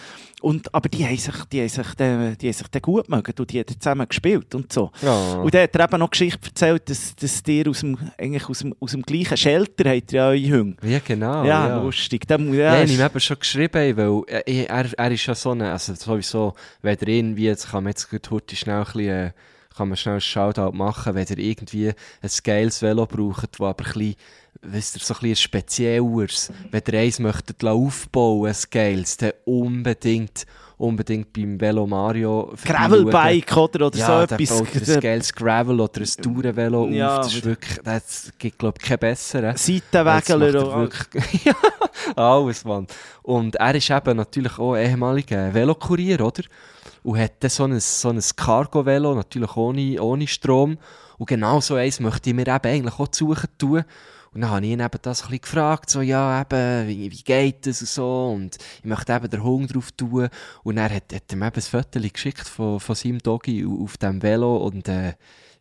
Und, 0.42 0.74
aber 0.74 0.90
die 0.90 1.06
haben 1.06 1.18
sich, 1.18 1.34
die 1.52 1.62
haben 1.62 1.70
sich, 1.70 1.88
die, 1.96 2.38
die 2.38 2.48
haben 2.48 2.54
sich 2.54 2.82
gut 2.82 3.08
mögen 3.10 3.34
und 3.40 3.52
die 3.52 3.60
haben 3.60 3.80
zusammen 3.80 4.08
gespielt 4.08 4.54
und 4.56 4.74
so. 4.74 4.92
Ja. 5.02 5.36
Und 5.36 5.54
dann 5.54 5.64
hat 5.64 5.76
er 5.76 5.86
eben 5.86 6.00
noch 6.00 6.10
Geschichte 6.10 6.48
erzählt, 6.48 6.90
dass, 6.90 7.16
dass 7.16 7.44
ihr 7.48 7.70
aus 7.70 7.80
dem, 7.80 7.98
eigentlich 8.18 8.50
aus 8.50 8.60
dem, 8.60 8.76
aus 8.80 8.92
dem 8.92 9.04
gleichen 9.04 9.38
Shelter 9.38 9.90
habt 9.90 10.12
ihr 10.12 10.18
ja 10.18 10.28
eure 10.28 10.60
Hunde. 10.60 10.88
ja, 10.88 11.00
genau. 11.00 11.46
ja, 11.46 11.68
ja. 11.68 11.82
lustig. 11.82 12.28
Dann, 12.28 12.54
Ja, 12.54 12.76
ja, 12.76 12.84
ich 12.84 13.00
habe 13.00 13.20
schon 13.22 13.40
geschrieben, 13.40 13.96
weil 13.96 14.22
äh, 14.28 14.66
er, 14.66 14.92
er 14.98 15.12
ist 15.12 15.26
ja 15.26 15.36
so 15.36 15.52
eine, 15.52 15.72
also 15.72 15.94
sowieso, 15.96 16.56
wenn 16.82 16.98
er 16.98 17.08
irgendwie, 17.08 17.46
jetzt 17.46 17.72
kann 17.72 17.86
man 17.86 17.92
jetzt 17.92 18.10
gut 18.10 18.30
heute 18.30 18.56
schnell 18.56 18.80
ein 18.80 18.84
bisschen, 18.84 19.10
äh, 19.10 19.32
kann 19.76 19.90
man 19.90 19.98
schnell 19.98 20.16
ein 20.16 20.22
Shoutout 20.22 20.72
machen, 20.72 21.16
wenn 21.16 21.28
er 21.28 21.38
irgendwie 21.38 21.90
ein 21.90 22.30
geiles 22.44 22.82
Velo 22.82 23.06
braucht, 23.06 23.60
das 23.60 23.62
aber 23.62 23.86
ein 23.86 23.94
bisschen, 23.94 24.16
wisst 24.62 24.96
ihr, 24.96 25.02
so 25.02 25.14
ein 25.14 25.20
bisschen 25.22 25.36
spezielleres, 25.36 26.52
wenn 26.72 26.84
ihr 26.88 27.00
eins 27.00 27.20
möchtet 27.20 27.64
aufbauen, 27.64 28.50
ein 28.50 28.56
geiles, 28.70 29.18
dann 29.18 29.34
unbedingt, 29.46 30.46
unbedingt 30.78 31.34
beim 31.34 31.60
Velo 31.60 31.88
Mario 31.88 32.54
Gravelbike 32.64 33.58
oder, 33.58 33.88
oder 33.88 33.98
ja, 33.98 34.28
so 34.28 34.36
etwas. 34.36 34.60
baut 34.60 34.90
ein 34.90 35.00
geiles 35.00 35.34
Gravel 35.34 35.80
oder 35.80 36.02
ein 36.02 36.24
Tourenvelo 36.24 36.88
Ja, 36.90 37.18
auf, 37.18 37.26
das 37.26 37.36
ist 37.36 37.46
wirklich, 37.46 37.80
das 37.84 38.32
gibt 38.38 38.60
glaube 38.60 38.78
ich 38.80 38.88
keinen 38.88 39.00
besseren. 39.00 39.56
Seitenwägeler. 39.56 40.54
Er 40.54 40.90
ja, 41.44 41.56
alles, 42.16 42.66
Mann. 42.66 42.88
Und 43.22 43.56
er 43.56 43.76
ist 43.76 43.90
eben 43.90 44.18
natürlich 44.18 44.58
auch 44.60 44.76
ehemaliger 44.76 45.54
Velokurier, 45.54 46.22
oder? 46.22 46.44
Und 47.04 47.20
hat 47.20 47.44
dann 47.44 47.50
so 47.50 47.66
ein, 47.66 47.80
so 47.80 48.10
ein 48.10 48.22
Cargo-Velo, 48.36 49.14
natürlich 49.14 49.56
ohne, 49.56 50.02
ohne 50.02 50.28
Strom. 50.28 50.78
Und 51.18 51.28
genau 51.28 51.60
so 51.60 51.76
eins 51.76 52.00
möchte 52.00 52.30
ich 52.30 52.36
mir 52.36 52.48
eben 52.48 52.66
eigentlich 52.66 53.00
auch 53.00 53.08
suchen 53.12 53.50
tun. 53.58 53.84
Und 54.34 54.42
dann 54.42 54.50
habe 54.50 54.66
ich 54.66 54.72
ihn 54.72 54.80
eben 54.80 55.00
das 55.02 55.22
ein 55.22 55.28
bisschen 55.28 55.42
gefragt, 55.42 55.90
so, 55.92 56.02
ja, 56.02 56.42
eben, 56.42 56.88
wie, 56.88 57.12
wie 57.12 57.24
geht 57.24 57.68
das 57.68 57.82
und 57.82 57.88
so. 57.88 58.32
Und 58.36 58.58
ich 58.80 58.86
möchte 58.86 59.14
eben 59.14 59.30
den 59.30 59.44
Hunger 59.44 59.68
drauf 59.68 59.92
tun. 59.92 60.30
Und 60.64 60.78
er 60.78 60.90
hat, 60.90 61.14
hat 61.14 61.32
ihm 61.32 61.44
eben 61.44 61.56
ein 61.56 61.62
Foto 61.62 62.00
geschickt 62.00 62.48
von, 62.48 62.80
von 62.80 62.96
seinem 62.96 63.20
Doggy 63.20 63.66
auf 63.66 63.98
dem 63.98 64.24
Velo. 64.24 64.58
Und 64.58 64.88
äh, 64.88 65.14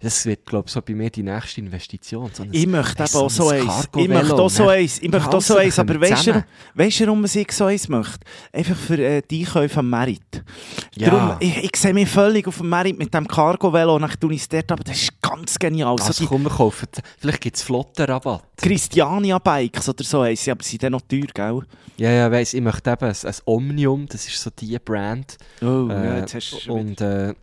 das 0.02 0.26
wird, 0.26 0.44
glaube 0.44 0.66
ich, 0.66 0.72
so 0.72 0.82
bei 0.82 0.94
mir 0.94 1.10
die 1.10 1.22
nächste 1.22 1.60
Investition. 1.60 2.28
So 2.32 2.42
ein- 2.42 2.48
Ich 2.52 2.66
möchte 2.66 3.04
du, 3.04 3.18
auch 3.18 3.30
so 3.30 3.48
ein 3.48 3.68
eins. 3.68 3.88
Ich 3.96 4.08
möchte 4.08 4.34
auch 4.34 4.50
so 4.50 4.64
ne? 4.64 4.70
eins. 4.72 4.98
Ich 5.00 5.10
möchte 5.10 5.36
auch 5.36 5.40
so 5.40 5.56
eins. 5.56 5.78
Aber 5.78 6.00
weißt 6.00 6.26
du, 6.26 6.44
weißt 6.74 7.00
du, 7.00 7.06
warum 7.06 7.26
sich 7.26 7.52
so 7.52 7.66
eins 7.66 7.88
möchte? 7.88 8.18
Einfach 8.52 8.76
für 8.76 8.98
äh, 8.98 9.22
die 9.30 9.40
Einkäufe 9.46 9.78
am 9.78 9.90
Merit. 9.90 10.42
Ja. 10.96 11.10
Darum, 11.10 11.36
ich, 11.40 11.56
ich 11.64 11.76
sehe 11.76 11.94
mich 11.94 12.08
völlig 12.08 12.46
auf 12.48 12.58
dem 12.58 12.68
Merit 12.68 12.98
mit 12.98 13.14
dem 13.14 13.26
Cargo-Velo 13.28 13.98
ich 14.32 14.40
es 14.40 14.48
dort, 14.48 14.72
aber 14.72 14.82
das 14.84 15.00
ist 15.02 15.22
ganz 15.22 15.58
genial. 15.58 15.96
So 15.98 16.04
Also 16.06 16.22
die 16.24 16.26
komm, 16.28 16.42
wir 16.42 16.50
kaufen. 16.50 16.88
Vielleicht 17.18 17.40
gibt 17.40 17.56
es 17.56 17.62
Flottenrabatt. 17.62 18.42
Christiania-Bikes 18.56 19.88
oder 19.88 20.04
so 20.04 20.20
eins, 20.20 20.48
aber 20.48 20.62
sie 20.62 20.70
sind 20.70 20.82
dann 20.82 20.92
noch 20.92 21.02
teuer, 21.02 21.26
gell? 21.32 21.60
Ja, 21.96 22.10
ja, 22.10 22.30
weiss, 22.30 22.54
ich 22.54 22.60
möchte 22.60 22.90
eben 22.90 23.04
ein, 23.04 23.14
ein 23.24 23.34
Omnium, 23.44 24.06
das 24.06 24.26
ist 24.26 24.40
so 24.40 24.50
die 24.50 24.76
Brand. 24.78 25.36
Oh, 25.60 25.88
Äh, 25.88 26.06
ja, 26.06 26.16
jetzt 26.18 26.34
hast 26.34 26.52
du 26.52 26.58
schon 26.60 26.80
und, 26.80 27.00
äh, 27.00 27.34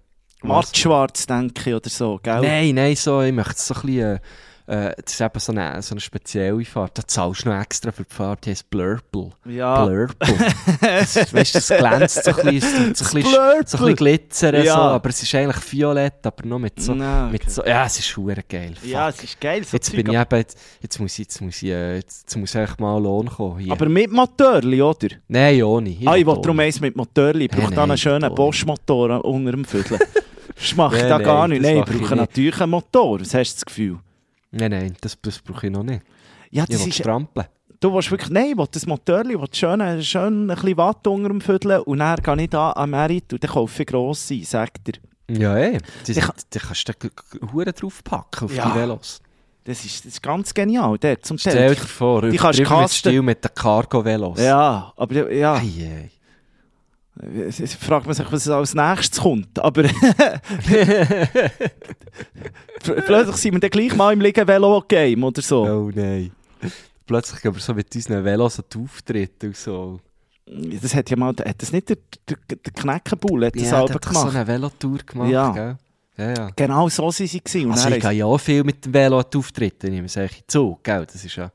Mattschwarz, 0.43 1.25
denke 1.25 1.69
ich, 1.69 1.75
oder 1.75 1.89
so, 1.89 2.19
gell? 2.22 2.41
Nein, 2.41 2.75
nein, 2.75 2.96
so, 2.96 3.22
ich 3.22 3.34
möchte 3.34 3.62
so 3.62 3.74
ein 3.75 3.81
bisschen, 3.81 4.19
äh, 4.70 4.94
das 5.04 5.14
ist 5.14 5.22
eben 5.22 5.40
so 5.40 5.52
eine, 5.52 5.82
so 5.82 5.94
eine 5.96 6.00
spezielle 6.00 6.64
Fahrt. 6.64 6.98
Da 7.00 7.02
zahlst 7.08 7.44
du 7.44 7.50
noch 7.50 7.60
extra 7.60 7.92
für 7.92 8.04
die 8.04 8.14
Fahrt, 8.14 8.46
die 8.46 8.52
heisst 8.52 8.70
Blurple. 8.70 9.32
Ja. 9.46 9.84
Blurple. 9.86 10.36
das, 10.82 11.34
weißt 11.34 11.56
du, 11.56 11.58
das 11.60 11.68
glänzt 11.70 12.24
so 12.24 12.32
ein 12.36 12.46
bisschen, 12.54 12.96
so 12.96 13.06
ein 13.06 13.14
bisschen, 13.14 13.24
so 13.24 13.38
ein 13.40 13.64
bisschen 13.66 13.96
glitzern, 13.96 14.64
Ja. 14.64 14.76
so, 14.76 14.80
aber 14.82 15.10
es 15.10 15.24
ist 15.24 15.34
eigentlich 15.34 15.72
violett, 15.74 16.26
aber 16.26 16.46
noch 16.46 16.60
mit 16.60 16.80
so, 16.80 16.94
Nein, 16.94 17.24
okay. 17.24 17.32
mit 17.32 17.50
so 17.52 17.64
ja, 17.66 17.86
es 17.86 17.98
ist 18.00 18.16
hure 18.16 18.44
geil. 18.48 18.76
Ja, 18.84 19.08
Fuck. 19.08 19.18
es 19.18 19.24
ist 19.24 19.42
geil. 19.42 19.64
So 19.64 19.76
Jetzt 19.78 19.88
Zeug, 19.88 19.96
bin 20.06 20.14
ich 20.14 20.20
eben, 20.20 20.36
jetzt, 20.38 20.58
jetzt 20.82 21.00
muss 21.00 21.14
ich, 21.14 21.20
jetzt 21.20 21.42
muss 21.42 21.64
ich, 21.64 21.70
äh, 21.70 21.96
jetzt, 21.96 22.38
muss 22.38 22.54
echt 22.56 22.80
mal 22.80 23.02
Lohn 23.02 23.28
kommen 23.28 23.60
hier. 23.60 23.72
Aber 23.72 23.90
mit 23.90 24.12
Motorli, 24.12 24.82
oder? 24.82 25.08
Nein, 25.28 25.64
ohne. 25.64 25.98
ah, 26.06 26.16
ich 26.16 26.26
will 26.26 26.36
darum 26.42 26.60
eins 26.60 26.80
mit 26.80 26.96
Motorli. 26.96 27.46
Ich 27.46 27.52
brauche 27.52 27.64
Nein, 27.64 27.76
da 27.76 27.84
einen 27.84 27.98
schönen. 27.98 28.36
Bosch-Motor 28.36 29.26
unter 29.26 29.52
dem 29.52 29.66
Viertel. 29.66 29.98
Das 30.56 30.76
macht 30.76 30.98
Nein, 30.98 31.10
da 31.10 31.18
gar 31.18 31.48
nicht. 31.48 31.64
das 31.64 31.72
Nein, 31.72 31.84
ich 31.88 31.96
ich 31.96 32.02
brauche 32.02 32.16
natürlich 32.16 32.62
einen 32.62 32.72
Motor. 32.72 33.22
Was 33.22 33.34
hast 33.34 33.54
du 33.54 33.56
das 33.56 33.66
Gefühl? 33.66 33.98
Nein, 34.51 34.72
nein, 34.72 34.96
das, 35.01 35.18
das 35.22 35.39
brauche 35.39 35.68
ich 35.68 35.72
noch 35.74 35.84
nicht. 35.84 36.01
Ja, 36.51 36.63
Ich 36.63 36.70
das 36.70 36.82
will 36.82 36.89
ist, 36.89 36.96
strampeln. 36.98 37.48
du 37.79 37.94
willst 37.94 38.10
wirklich, 38.12 38.29
nein, 38.32 38.51
ich 38.51 38.58
will 38.58 38.65
das 38.72 38.86
Motorli, 38.86 39.39
will 39.39 39.48
schön, 39.51 40.03
schön 40.03 40.50
ein 40.50 40.56
bisschen 40.56 40.77
Watt 40.77 41.06
unter 41.08 41.29
dem 41.29 41.41
Viertel 41.41 41.79
und 41.79 42.00
dann 42.00 42.15
gehe 42.18 42.44
ich 42.44 42.50
da 42.50 42.72
am 42.74 42.89
Merit 42.89 43.32
und 43.34 43.44
dann 43.44 43.51
kaufe 43.51 43.84
ich 43.84 43.88
grosse, 43.88 44.44
sagt 44.44 44.89
er. 44.89 45.38
Ja, 45.38 45.58
Ich- 45.58 45.82
die 46.08 46.13
kannst 46.15 46.48
du 46.89 46.94
da 46.94 47.48
Huren 47.53 47.72
draufpacken 47.74 48.46
auf 48.46 48.56
Ja. 48.56 48.70
die 48.70 48.79
Velos. 48.79 49.22
Das 49.65 49.86
ist, 49.86 50.03
das 50.06 50.13
ist 50.13 50.24
ganz 50.24 50.51
genial, 50.51 50.98
dort 50.98 51.24
zum 51.25 51.38
Stell 51.38 51.75
dir 51.75 51.82
vor, 51.82 52.24
die 52.24 52.38
kannst 52.38 52.60
mit. 52.60 52.89
Stil 52.89 53.22
mit 53.22 53.44
den 53.44 53.53
Cargo-Velos. 53.53 54.39
Ja, 54.39 54.91
aber 54.96 55.32
ja, 55.32 55.53
Ei, 55.56 55.60
ei. 55.60 56.10
Es 57.22 57.74
fragt 57.76 58.06
man 58.06 58.16
sich, 58.16 58.32
was 58.32 58.48
als 58.50 58.74
nächstes 58.74 59.20
kommt. 59.22 59.60
Aber 59.60 59.84
plötzlich 62.82 63.36
sind 63.38 63.54
wir 63.54 63.60
dann 63.60 63.70
gleich 63.70 63.96
mal 63.96 64.14
im 64.14 64.22
Liegen-Velo-Game 64.22 65.24
oder 65.24 65.42
so. 65.42 65.64
Oh 65.66 65.92
nein. 65.94 66.32
Plötzlich 67.06 67.42
gehen 67.42 67.54
wir 67.54 67.62
so 67.62 67.74
mit 67.74 67.94
unseren 67.96 68.24
Velos 68.24 68.60
an 68.60 68.66
die 68.72 68.78
Auftritte 68.80 69.48
und 69.48 69.58
so. 69.58 70.00
Das 70.46 70.94
hat 70.96 71.10
ja 71.10 71.18
mal, 71.18 71.30
hat 71.30 71.62
das 71.62 71.72
nicht 71.72 71.90
der, 71.90 71.98
der, 72.28 72.38
der 72.50 72.74
Kneckenbull 72.74 73.46
hat 73.46 73.56
das 73.56 73.64
Ja, 73.64 73.70
selber 73.86 74.00
gemacht? 74.00 74.32
so 74.32 74.36
eine 74.38 74.48
Velotour 74.48 74.98
gemacht, 75.06 75.30
Ja. 75.30 75.52
gell? 75.52 75.78
Ja, 76.18 76.34
ja. 76.34 76.50
Genau 76.56 76.90
so 76.90 77.12
sind 77.12 77.30
sie 77.30 77.40
gewesen. 77.42 77.72
Also 77.72 77.90
ich 77.90 78.02
gehe 78.02 78.12
ja 78.12 78.26
auch 78.26 78.38
viel 78.38 78.64
mit 78.64 78.84
dem 78.86 78.94
Velo 78.94 79.20
an 79.20 79.26
die 79.32 79.38
Auftritte. 79.38 79.88
Ich 79.88 79.94
nehme 79.94 80.08
es 80.08 80.18
eigentlich 80.18 80.44
zu, 80.48 80.78
gell? 80.84 81.06
Das 81.06 81.24
ist 81.24 81.36
ja, 81.36 81.52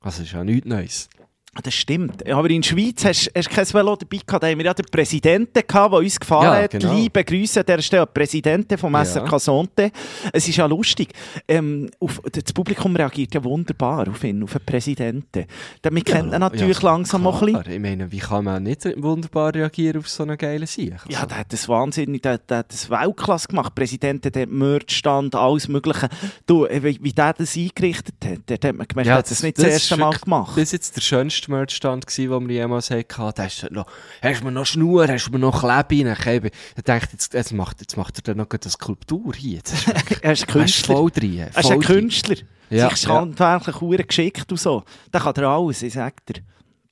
also 0.00 0.18
das 0.18 0.26
ist 0.26 0.32
ja 0.32 0.42
nichts 0.42 0.66
Neues. 0.66 1.08
Ah, 1.52 1.60
Das 1.64 1.74
stimmt. 1.74 2.24
Aber 2.30 2.48
in 2.48 2.62
der 2.62 2.68
Schweiz 2.68 3.04
hast 3.04 3.26
du 3.34 3.40
kein 3.42 3.66
Velo 3.72 3.96
dabei 3.96 4.18
gehabt. 4.24 4.40
Da 4.44 4.46
haben 4.48 4.58
wir 4.58 4.66
ja 4.66 4.72
den 4.72 4.86
Präsidenten 4.88 5.62
gehabt, 5.66 5.92
der 5.92 5.98
uns 5.98 6.20
gefahren 6.20 6.44
Ja, 6.44 6.62
hat. 6.62 6.70
genau. 6.70 6.94
Liebe 6.94 7.24
Grüße 7.24 7.58
an 7.60 7.66
dieser 7.66 7.82
Stelle, 7.82 8.06
Präsidenten 8.06 8.78
vom 8.78 8.92
Ja. 8.94 9.04
SRK 9.04 9.38
Sonte. 9.40 9.90
Es 10.32 10.46
ist 10.46 10.56
ja 10.56 10.66
lustig. 10.66 11.08
Ähm, 11.48 11.90
auf, 11.98 12.20
das 12.30 12.52
Publikum 12.52 12.94
reagiert 12.94 13.34
ja 13.34 13.42
wunderbar 13.42 14.06
auf 14.08 14.22
ihn, 14.22 14.44
auf 14.44 14.52
den 14.52 14.64
Präsidenten. 14.64 15.46
Damit 15.82 16.04
kennt 16.04 16.32
er 16.32 16.38
natürlich 16.38 16.78
Ja, 16.82 16.90
langsam 16.92 17.26
auch 17.26 17.42
ein 17.42 17.52
bisschen. 17.52 17.72
Ich 17.72 17.80
meine, 17.80 18.12
wie 18.12 18.18
kann 18.18 18.44
man 18.44 18.62
nicht 18.62 18.84
wunderbar 19.02 19.52
reagieren 19.52 19.98
auf 19.98 20.08
so 20.08 20.22
einen 20.22 20.38
geilen 20.38 20.68
Sieg? 20.68 20.92
Also, 20.92 21.06
Ja, 21.08 21.26
der 21.26 21.38
hat 21.38 21.52
das 21.52 21.68
wahnsinnig, 21.68 22.22
der, 22.22 22.38
der 22.38 22.58
hat 22.58 22.72
das 22.72 22.88
Weltklasse 22.88 23.48
gemacht. 23.48 23.74
Präsident, 23.74 24.24
der 24.32 24.46
Merchstand, 24.46 25.34
alles 25.34 25.66
Mögliche. 25.66 26.08
Du, 26.46 26.64
äh, 26.66 26.80
wie, 26.84 26.96
wie 27.02 27.12
der 27.12 27.32
das 27.32 27.56
eingerichtet 27.56 28.14
hat, 28.24 28.38
der 28.48 28.68
hat 28.70 28.76
man 28.76 28.86
gemerkt, 28.86 29.08
Ja, 29.08 29.14
der 29.14 29.18
hat 29.18 29.30
das, 29.32 29.42
nicht 29.42 29.58
das, 29.58 29.64
das 29.64 29.72
erste 29.74 29.94
ist 29.94 29.98
Mal 29.98 30.06
wirklich- 30.06 30.20
gemacht. 30.22 30.50
Das 30.56 30.68
war 30.72 30.76
jetzt 30.76 30.94
der 30.96 31.00
schönste 31.00 31.39
Merchstand, 31.48 32.06
gewesen, 32.06 32.30
den 32.30 32.48
wir 32.48 32.56
jemals 32.56 32.90
hatten. 32.90 33.32
Da 33.34 33.44
hast 33.44 33.62
du 33.62 33.72
noch, 33.72 33.86
hast 34.22 34.42
du 34.42 34.50
noch 34.50 34.66
Schnur, 34.66 35.08
hast 35.08 35.26
du 35.26 35.32
mir 35.32 35.38
noch 35.38 35.60
Klebe. 35.60 36.50
Ich 36.76 36.82
dachte, 36.84 37.08
jetzt, 37.12 37.34
jetzt, 37.34 37.52
macht, 37.52 37.80
jetzt 37.80 37.96
macht 37.96 38.18
er 38.18 38.22
dann 38.22 38.36
noch 38.38 38.48
eine 38.50 38.70
Skulptur 38.70 39.34
hier. 39.34 39.60
Er 40.22 40.32
ist 40.32 40.42
er 40.42 40.46
Künstler. 40.46 40.96
voll 40.96 41.10
drin. 41.10 41.38
Er 41.38 41.58
ist 41.58 41.70
ein. 41.70 41.80
Künstler. 41.80 42.36
Ja, 42.68 42.90
Sich 42.90 43.04
ja. 43.04 43.14
handwerklich 43.14 44.06
geschickt 44.06 44.50
und 44.50 44.58
so. 44.58 44.84
Der 45.12 45.20
kann 45.20 45.34
er 45.36 45.48
alles, 45.48 45.82
ich 45.82 45.94
sag 45.94 46.24
dir. 46.26 46.42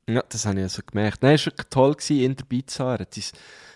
Ja, 0.09 0.23
das 0.29 0.47
habe 0.47 0.57
ich 0.59 0.63
also 0.65 0.83
gemerkt. 0.85 1.23
Nein, 1.23 1.35
es 1.35 1.47
war 1.47 1.53
toll 1.71 1.95
gewesen, 1.95 2.21
in 2.21 2.37
der 2.37 2.45
Pizza. 2.45 2.95
Er 2.95 3.01
hat 3.01 3.17
uns, 3.17 3.33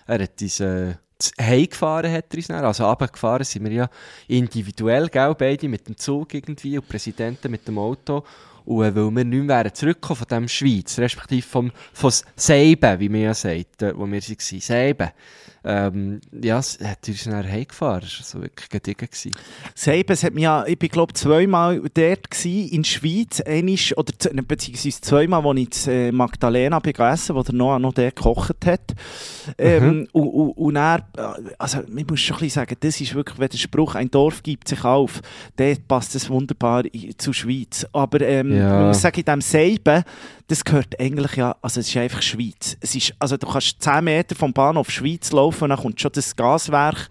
er 0.07 0.23
hat 0.23 0.41
uns, 0.41 0.61
äh, 0.61 0.95
heimgefahren 1.41 2.11
hat 2.11 2.26
er 2.31 2.37
uns 2.37 2.47
dann. 2.49 2.64
Also 2.64 2.87
runtergefahren 2.87 3.45
sind 3.45 3.64
wir 3.64 3.73
ja 3.73 3.91
individuell, 4.29 5.09
gell, 5.09 5.35
beide 5.37 5.69
mit 5.69 5.87
dem 5.87 5.97
Zug 5.97 6.35
irgendwie 6.35 6.79
und 6.79 6.88
Präsidenten 6.88 7.50
mit 7.50 7.69
dem 7.69 7.79
Auto. 7.79 8.25
Und 8.64 8.85
äh, 8.85 8.95
weil 8.95 9.11
wir 9.11 9.25
nicht 9.25 9.45
mehr 9.45 9.59
wären 9.59 9.75
zurückgekommen 9.75 10.19
von 10.19 10.28
dem 10.28 10.49
Schweiz, 10.49 10.99
respektive 10.99 11.47
vom, 11.47 11.71
von 11.92 12.12
Seiben, 12.37 13.00
wie 13.00 13.09
man 13.09 13.21
ja 13.23 13.35
sagt, 13.35 13.83
dort, 13.83 13.97
wo 13.97 14.07
wir 14.07 14.21
waren, 14.21 14.61
Seiben. 14.61 15.11
Ähm, 15.64 16.21
ja, 16.42 16.59
es 16.59 16.78
hat 16.83 17.07
uns 17.09 17.25
dann 17.25 17.49
heimgefahren. 17.49 18.00
Das 18.02 18.19
war 18.19 18.25
so 18.26 18.42
wirklich 18.42 18.69
gediegen. 18.69 19.07
gewesen. 19.07 19.31
Seibes 19.75 20.25
hat 20.25 20.35
mich 20.35 20.42
ja, 20.45 20.64
ich 20.66 20.78
bin 20.78 20.88
glaube 20.88 21.12
zweimal 21.14 21.81
dort 21.95 22.31
gsi 22.31 22.66
in 22.66 22.83
der 22.83 22.88
Schweiz, 22.88 23.40
einisch, 23.40 23.97
oder 23.97 24.12
ne, 24.33 24.42
beziehungsweise 24.42 25.00
zweimal, 25.00 25.47
als 25.47 25.59
ich 25.59 25.87
in 25.87 25.92
äh, 25.92 26.12
Magdalena 26.12 26.78
gegessen, 26.81 27.37
wo 27.37 27.42
der 27.42 27.54
Noah 27.54 27.78
noch 27.78 27.92
dort 27.95 28.16
gekocht 28.16 28.66
hat. 28.66 28.95
Ähm, 29.59 30.09
und, 30.12 30.26
und, 30.28 30.50
und 30.52 30.76
er, 30.76 31.07
also 31.59 31.81
ich 31.97 32.07
muss 32.09 32.21
schon 32.21 32.37
ein 32.37 32.40
bisschen 32.40 32.50
sagen, 32.50 32.76
das 32.81 33.00
ist 33.00 33.14
wirklich, 33.14 33.38
wenn 33.38 33.49
der 33.49 33.59
Spruch, 33.59 33.95
ein 33.95 34.11
Dorf 34.11 34.42
gibt 34.42 34.69
sich 34.69 34.85
auf, 34.85 35.21
dort 35.57 35.87
passt 35.88 36.14
es 36.14 36.28
wunderbar 36.28 36.85
zur 37.19 37.35
Schweiz. 37.35 37.87
Aber 37.92 38.21
ähm, 38.21 38.57
Ja. 38.57 38.69
man 38.69 38.88
muss 38.88 39.00
sagen, 39.00 39.21
in 39.21 39.25
diesem 39.25 39.40
Seiben, 39.40 40.04
das 40.53 40.65
gehört 40.65 41.01
eigentlich 41.01 41.37
ja, 41.37 41.57
also 41.63 41.81
es 41.81 41.89
ist 41.89 41.97
einfach 41.97 42.21
Schweiz. 42.21 42.77
Es 42.81 42.95
ist, 42.95 43.15
also 43.19 43.39
du 43.39 43.47
kannst 43.47 43.83
10 43.83 44.05
Meter 44.05 44.35
vom 44.35 44.53
Bahnhof 44.53 44.91
Schweiz 44.91 45.33
laufen 45.33 45.65
und 45.65 45.71
dann 45.71 45.79
kommt 45.79 45.99
schon 45.99 46.13
das 46.13 46.37
Gaswerk 46.37 47.09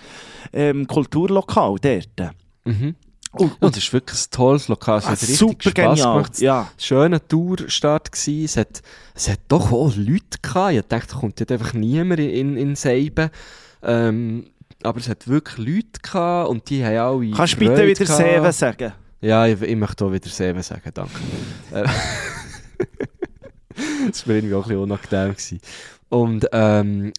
ähm, 0.53 0.85
Kulturlokal 0.85 1.75
dort. 1.81 2.33
Mhm. 2.65 2.95
Und, 3.31 3.59
Und 3.59 3.77
es 3.77 3.83
ist 3.85 3.93
wirklich 3.93 4.19
ein 4.19 4.29
tolles 4.29 4.67
Lokal. 4.67 4.99
Es 4.99 5.05
Ah, 5.05 5.11
hat 5.11 5.21
richtig 5.21 5.37
super 5.37 5.69
Spass 5.71 5.73
genial. 5.73 6.13
gemacht. 6.13 6.39
Ja. 6.39 6.67
schöner 6.77 7.27
Tourstart 7.27 8.11
gsi. 8.11 8.43
Es 8.43 8.57
hat, 8.57 8.83
es 9.15 9.27
hat 9.27 9.39
doch 9.47 9.71
auch 9.71 9.91
Leute 9.95 10.37
gehabt. 10.41 10.73
Ich 10.73 10.81
dachte, 10.81 11.13
da 11.13 11.19
kommt 11.19 11.39
jetzt 11.39 11.51
einfach 11.51 11.73
niemand 11.73 12.19
in, 12.19 12.57
in, 12.57 12.75
Seiben. 12.75 13.31
Ähm, 13.81 14.51
aber 14.83 14.99
es 14.99 15.09
hat 15.09 15.27
wirklich 15.27 15.57
Leute 15.57 15.99
gehabt 16.03 16.49
und 16.49 16.69
die 16.69 16.85
haben 16.85 16.97
alle 16.97 17.31
Kannst 17.31 17.53
du 17.53 17.57
bitte 17.57 17.87
wieder. 17.87 18.05
Seven 18.05 18.51
sagen? 18.51 18.93
Ja, 19.21 19.47
ich, 19.47 19.59
ich 19.61 19.75
möchte 19.75 20.05
auch 20.05 20.11
wieder 20.11 20.29
Seven 20.29 20.61
sagen, 20.61 20.91
danke. 20.93 21.19
Das 24.07 24.27
war 24.27 24.35
irgendwie 24.35 24.55
auch 24.55 24.65
ein 24.67 24.69
bisschen 24.69 24.83
unangenehm. 24.83 25.59
Und 26.09 26.47
ähm, 26.51 27.13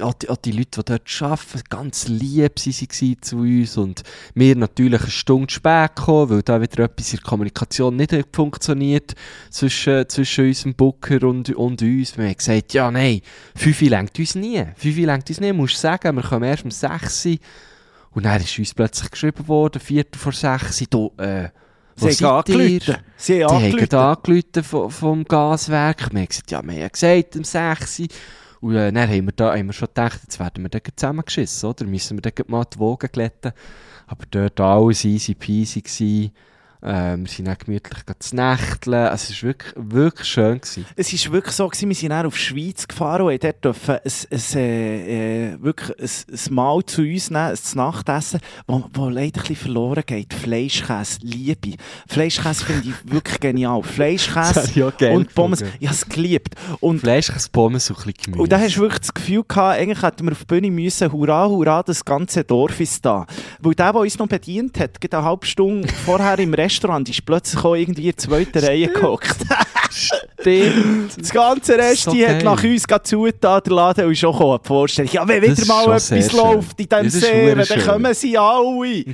auch, 0.00 0.12
die, 0.14 0.28
auch 0.28 0.36
die 0.36 0.52
Leute, 0.52 0.82
die 0.82 0.84
dort 0.84 1.22
arbeiten, 1.22 1.62
ganz 1.68 2.06
lieb 2.08 2.58
sie 2.58 3.16
zu 3.20 3.38
uns 3.38 3.76
und 3.76 4.02
wir 4.34 4.56
natürlich 4.56 5.00
eine 5.00 5.10
Stunde 5.10 5.52
spät 5.52 5.96
gekommen, 5.96 6.30
weil 6.30 6.42
da 6.42 6.60
wieder 6.60 6.84
etwas 6.84 7.12
in 7.12 7.18
der 7.18 7.24
Kommunikation 7.24 7.96
nicht 7.96 8.14
funktioniert 8.32 9.14
zwischen, 9.50 10.08
zwischen 10.08 10.46
unserem 10.46 10.74
Booker 10.74 11.22
und, 11.26 11.50
und 11.50 11.82
uns. 11.82 12.16
Wir 12.16 12.26
haben 12.26 12.36
gesagt, 12.36 12.74
ja 12.74 12.90
nein, 12.90 13.22
5 13.56 13.80
lenkt 13.82 14.18
uns 14.18 14.34
nie, 14.34 14.64
5 14.76 14.96
lenkt 14.98 15.30
uns 15.30 15.40
nie, 15.40 15.52
musst 15.52 15.76
du 15.76 15.78
sagen, 15.78 16.16
wir 16.16 16.22
kommen 16.22 16.44
erst 16.44 16.64
um 16.64 16.70
6 16.70 17.26
Uhr. 17.26 17.36
Und 18.12 18.24
dann 18.24 18.40
ist 18.40 18.58
uns 18.58 18.74
plötzlich 18.74 19.10
geschrieben 19.10 19.48
worden, 19.48 19.80
Viertel 19.80 20.18
vor 20.18 20.32
6 20.32 20.82
Uhr, 20.94 21.18
äh, 21.18 21.48
Sie 21.96 22.24
haben 22.24 22.36
angerufen. 22.38 22.96
Sie 23.16 23.44
haben 23.44 23.50
angerufen. 23.50 24.62
vom, 24.64 24.90
vom 24.90 25.24
Gaswerk. 25.24 26.12
Wir 26.12 26.20
haben 26.20 26.28
gesagt, 26.28 26.50
ja, 26.50 26.62
wir 26.62 26.72
haben 26.72 26.80
ja 26.80 26.88
gesagt, 26.88 27.36
um 27.36 27.44
6 27.44 28.00
Uhr. 28.00 28.06
Und 28.60 28.76
äh, 28.76 28.92
dann 28.92 29.08
haben 29.08 29.26
wir, 29.26 29.32
da, 29.32 29.54
haben 29.56 29.66
wir 29.66 29.72
schon 29.72 29.88
gedacht, 29.88 30.20
jetzt 30.22 30.38
werden 30.38 30.62
wir 30.64 30.68
dann 30.68 30.82
zusammengeschissen, 30.94 31.68
oder? 31.68 31.86
Müssen 31.86 32.18
wir 32.18 32.22
dann 32.22 32.46
mal 32.48 32.64
die 32.64 32.78
Wogen 32.78 33.08
glätten. 33.10 33.52
Aber 34.06 34.24
dort 34.30 34.60
alles 34.60 35.04
easy 35.04 35.34
peasy 35.34 35.80
gewesen. 35.80 36.32
Äh, 36.82 37.16
wir 37.16 37.26
sind 37.26 37.46
dann 37.46 37.56
gemütlich 37.58 38.00
zu 38.18 38.36
nächteln. 38.36 39.06
Also 39.06 39.32
es 39.32 39.42
war 39.42 39.48
wirklich, 39.48 39.72
wirklich 39.76 40.28
schön. 40.28 40.60
Gewesen. 40.60 40.86
Es 40.96 41.26
war 41.26 41.32
wirklich 41.32 41.54
so, 41.54 41.68
gewesen, 41.68 41.88
wir 41.88 41.96
sind 41.96 42.10
dann 42.10 42.26
auf 42.26 42.34
die 42.34 42.40
Schweiz 42.40 42.88
gefahren 42.88 43.22
und 43.22 43.44
dort 43.44 43.64
dürfen 43.64 43.96
ein, 43.96 44.12
ein, 44.30 44.58
äh, 44.58 45.52
äh, 45.52 45.62
wirklich 45.62 45.98
ein, 45.98 46.34
ein 46.48 46.54
Mahl 46.54 46.84
zu 46.84 47.02
uns 47.02 47.30
nehmen, 47.30 47.50
ein 47.50 47.58
Nachtessen, 47.74 48.40
wo, 48.66 48.84
wo 48.92 49.08
leider 49.08 49.40
ein 49.40 49.42
bisschen 49.42 49.56
verloren 49.56 50.02
geht. 50.06 50.32
Fleischkäse, 50.32 51.18
Liebe. 51.22 51.76
Fleischkäse 52.08 52.64
finde 52.64 52.88
ich 52.88 53.12
wirklich 53.12 53.40
genial. 53.40 53.82
Fleischkäse 53.82 54.92
gerne 54.96 55.16
und 55.16 55.34
Pommes, 55.34 55.62
ich 55.78 55.86
habe 55.86 55.96
es 55.96 56.08
geliebt. 56.08 56.54
Und 56.80 57.00
Fleisch, 57.00 57.30
ein 57.30 57.36
Pommes 57.52 57.90
und 57.90 57.98
ein 57.98 58.04
bisschen 58.04 58.24
Gemüse. 58.24 58.42
Und 58.42 58.52
da 58.52 58.58
hast 58.58 58.76
du 58.76 58.80
wirklich 58.80 59.00
das 59.00 59.14
Gefühl 59.14 59.44
gehabt, 59.46 59.78
eigentlich 59.78 60.02
hätten 60.02 60.24
wir 60.24 60.32
auf 60.32 60.40
die 60.40 60.46
Bühne 60.46 60.70
müssen, 60.70 61.12
hurra, 61.12 61.46
hurra, 61.46 61.82
das 61.82 62.04
ganze 62.04 62.44
Dorf 62.44 62.80
ist 62.80 63.04
da. 63.04 63.26
Weil 63.60 63.74
der, 63.74 63.92
der 63.92 64.00
uns 64.00 64.18
noch 64.18 64.28
bedient 64.28 64.78
hat, 64.78 64.98
eine 65.12 65.24
halbe 65.24 65.46
Stunde 65.46 65.88
vorher 66.06 66.38
im 66.38 66.54
Restaurant, 66.70 67.08
ist 67.08 67.24
plötzlich 67.26 67.64
auch 67.64 67.74
irgendwie 67.74 68.02
in 68.02 68.08
der 68.10 68.16
zweiten 68.16 68.58
Reihe 68.58 68.88
gehockt. 68.88 69.36
Stimmt. 69.90 71.20
Das 71.20 71.30
ganze 71.30 71.76
Rest, 71.76 72.04
So 72.04 72.12
die 72.12 72.26
hat 72.26 72.42
nach 72.44 72.62
uns 72.62 72.84
zugetan, 73.02 73.60
der 73.66 73.72
Laden 73.72 74.04
und 74.06 74.12
ist 74.12 74.18
schon 74.20 74.32
gekommen, 74.32 74.58
die 74.62 74.66
Vorstellung. 74.68 75.10
Ja, 75.12 75.26
wenn 75.28 75.42
Das 75.44 75.58
wieder 75.58 75.66
mal 75.74 75.82
etwas 75.84 76.08
sehr 76.08 76.22
schön. 76.30 76.38
läuft 76.38 76.80
in 76.80 76.88
diesem 76.88 77.04
Das 77.04 77.28
verdammt 77.28 77.70
dann 77.70 77.86
kommen 77.86 78.14
sie 78.14 78.38
alle. 78.38 79.04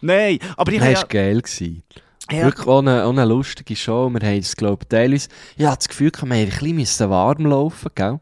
Nein, 0.00 0.38
aber 0.56 0.72
ich 0.72 0.78
Das 0.78 0.86
habe 0.88 0.94
war 0.94 1.00
ja, 1.02 1.06
geil. 1.08 1.40
Gewesen. 1.42 1.82
ja, 2.30 2.44
Wirklich 2.44 2.66
auch 2.66 2.78
eine, 2.80 3.04
auch 3.04 3.10
eine 3.10 3.24
lustige 3.24 3.76
Show. 3.76 4.10
Wir 4.10 4.20
haben 4.28 4.38
es, 4.38 4.56
glaube 4.56 4.82
ich, 4.82 4.88
teilweise... 4.88 5.28
Ich 5.56 5.64
hatte 5.66 5.78
das 5.78 5.88
Gefühl, 5.88 6.10
wir 6.12 6.20
haben 6.22 6.32
ein 6.32 6.76
bisschen 6.76 7.10
warm 7.10 7.46
laufen 7.46 7.90
gell? 7.94 8.18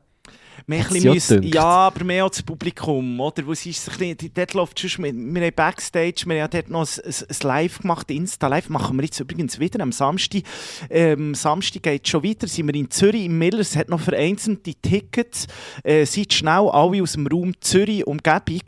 Mehr 0.68 0.80
ein 0.80 0.88
bisschen 0.88 1.04
ja 1.04 1.12
müssen, 1.14 1.34
gedünkt. 1.36 1.54
ja, 1.54 1.64
aber 1.64 2.04
mehr 2.04 2.24
als 2.24 2.36
das 2.36 2.42
Publikum, 2.44 3.18
oder? 3.20 3.46
Wo 3.46 3.52
es 3.52 3.64
ist, 3.66 3.88
ein 3.90 3.98
bisschen, 3.98 4.30
dort 4.34 4.54
läuft 4.54 4.78
sonst, 4.78 4.98
wir, 4.98 5.12
wir 5.12 5.42
haben 5.42 5.54
Backstage, 5.54 6.24
wir 6.26 6.42
haben 6.42 6.50
dort 6.50 6.68
noch 6.70 6.82
ein, 6.86 7.04
ein, 7.04 7.14
ein 7.28 7.36
Live 7.48 7.78
gemacht, 7.80 8.10
Insta-Live 8.10 8.68
machen 8.68 8.96
wir 8.96 9.04
jetzt 9.04 9.18
übrigens 9.20 9.58
wieder 9.58 9.80
am 9.80 9.92
Samstag. 9.92 10.42
Ähm, 10.90 11.34
Samstag 11.34 11.82
geht 11.82 12.04
es 12.04 12.10
schon 12.10 12.22
weiter, 12.22 12.46
sind 12.46 12.66
wir 12.66 12.74
in 12.74 12.90
Zürich, 12.90 13.24
im 13.24 13.38
Miller, 13.38 13.60
es 13.60 13.76
hat 13.76 13.88
noch 13.88 14.00
vereinzelte 14.00 14.74
Tickets. 14.74 15.46
Äh, 15.82 16.04
seid 16.04 16.32
schnell, 16.32 16.68
alle 16.70 17.02
aus 17.02 17.12
dem 17.12 17.26
Raum 17.26 17.52
Zürich, 17.60 18.06
Umgebung, 18.06 18.62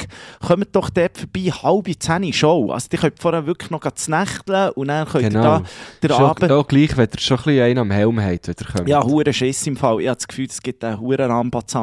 kommt 0.46 0.74
doch 0.74 0.90
dort 0.90 1.18
vorbei, 1.18 1.50
halbe 1.50 1.98
zehn 1.98 2.32
Show. 2.32 2.70
Also, 2.72 2.88
ihr 2.92 2.98
könnt 2.98 3.20
vorher 3.20 3.46
wirklich 3.46 3.70
noch 3.70 3.80
zu 3.92 4.10
nächteln 4.10 4.70
und 4.70 4.88
dann 4.88 5.06
könnt 5.06 5.24
Genau. 5.30 5.40
ihr 5.40 5.42
da 5.42 5.62
den 6.08 6.10
Schon, 6.10 6.24
Abend... 6.24 6.52
auch 6.52 6.66
gleich, 6.66 6.96
wenn 6.96 7.08
ihr 7.12 7.20
schon 7.20 7.36
ein 7.38 7.44
bisschen 7.44 7.62
einen 7.62 7.78
am 7.78 7.90
Helm 7.90 8.20
habt, 8.20 8.48
wenn 8.48 8.54
ihr 8.58 8.66
kommt. 8.66 8.88
Ja, 8.88 9.02
hure 9.04 9.32
Schiss 9.32 9.66
im 9.66 9.76
Fall. 9.76 10.00
Ich 10.00 10.08
habe 10.08 10.16
das 10.16 10.26
Gefühl, 10.28 10.46
es 10.48 10.62
gibt 10.62 10.82
einen 10.84 10.98
hure 11.00 11.28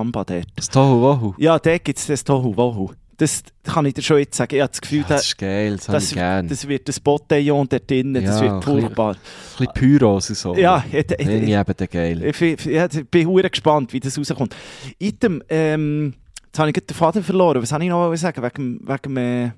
Rambazamba 0.08 0.24
dort. 0.24 0.48
Das 0.56 0.70
Tohu 0.70 1.02
Wohu. 1.02 1.34
Ja, 1.38 1.60
dort 1.60 1.84
gibt 1.84 2.00
es 2.00 2.08
das 2.08 2.24
Tohu 2.24 2.56
Wohu. 2.56 2.92
Das 3.18 3.42
kann 3.64 3.84
ich 3.88 3.96
dir 3.96 4.04
schon 4.04 4.20
jetzt 4.20 4.38
sagen. 4.38 4.56
Ich 4.56 4.62
habe 4.62 4.70
das 4.72 4.80
Gefühl, 4.80 5.00
Ja, 5.02 5.08
das 5.08 5.26
ist 5.26 5.38
geil, 5.40 5.76
das, 5.76 5.86
das, 5.88 6.14
gerne. 6.14 6.48
das 6.50 6.68
wird 6.68 6.88
ein 6.88 6.96
Botillon 7.04 7.68
dort 7.68 7.90
drinnen, 7.90 8.24
das 8.24 8.36
Ja, 8.40 8.42
wird 8.42 8.54
ein 8.54 8.60
bisschen- 8.60 8.80
furchtbar. 8.82 9.12
Ein 9.14 9.18
bisschen 9.58 9.74
Pyros 9.74 10.30
und 10.30 10.36
so. 10.38 10.56
Ja, 10.56 10.84
ich, 10.88 10.94
ich, 10.94 11.16
Finde 11.18 11.38
ich 11.38 11.50
eben 11.50 11.74
der 11.78 11.88
geil. 11.88 12.24
ich, 12.24 12.42
ich, 12.42 12.68
ich 12.68 13.06
bin 13.10 13.28
hure 13.28 13.50
gespannt, 13.50 13.92
wie 13.94 14.00
das 14.00 14.20
rauskommt. 14.20 14.56
Item, 15.00 15.42
ähm, 15.50 16.14
jetzt 16.46 16.60
habe 16.60 16.70
ich 16.70 16.74
den 16.86 16.96
Faden 16.96 17.24
verloren. 17.24 17.60
Was 17.60 17.72
habe 17.72 17.84
ich 17.84 17.90
noch 17.90 18.16
sagen 18.18 18.44
wegen, 18.44 18.80
wegen 18.88 19.16
dem, 19.16 19.18
äh, 19.18 19.52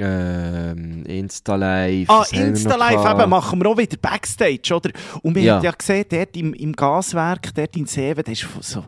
Ähm, 0.00 1.04
Insta-Live. 1.04 2.08
Ah, 2.08 2.24
Insta-Live 2.30 3.04
eben 3.20 3.28
machen 3.30 3.60
wir 3.60 3.68
auch 3.68 3.76
wieder 3.76 3.96
Backstage, 3.96 4.72
oder? 4.72 4.90
Und 5.22 5.34
wir 5.34 5.42
Ja. 5.42 5.56
haben 5.56 5.64
ja 5.64 5.72
gesehen, 5.72 6.04
dort 6.08 6.36
im, 6.36 6.54
im 6.54 6.72
Gaswerk, 6.72 7.52
dort 7.52 7.76
in 7.76 7.86
Seven, 7.86 8.22
da 8.22 8.30
ist 8.30 8.46
so 8.60 8.84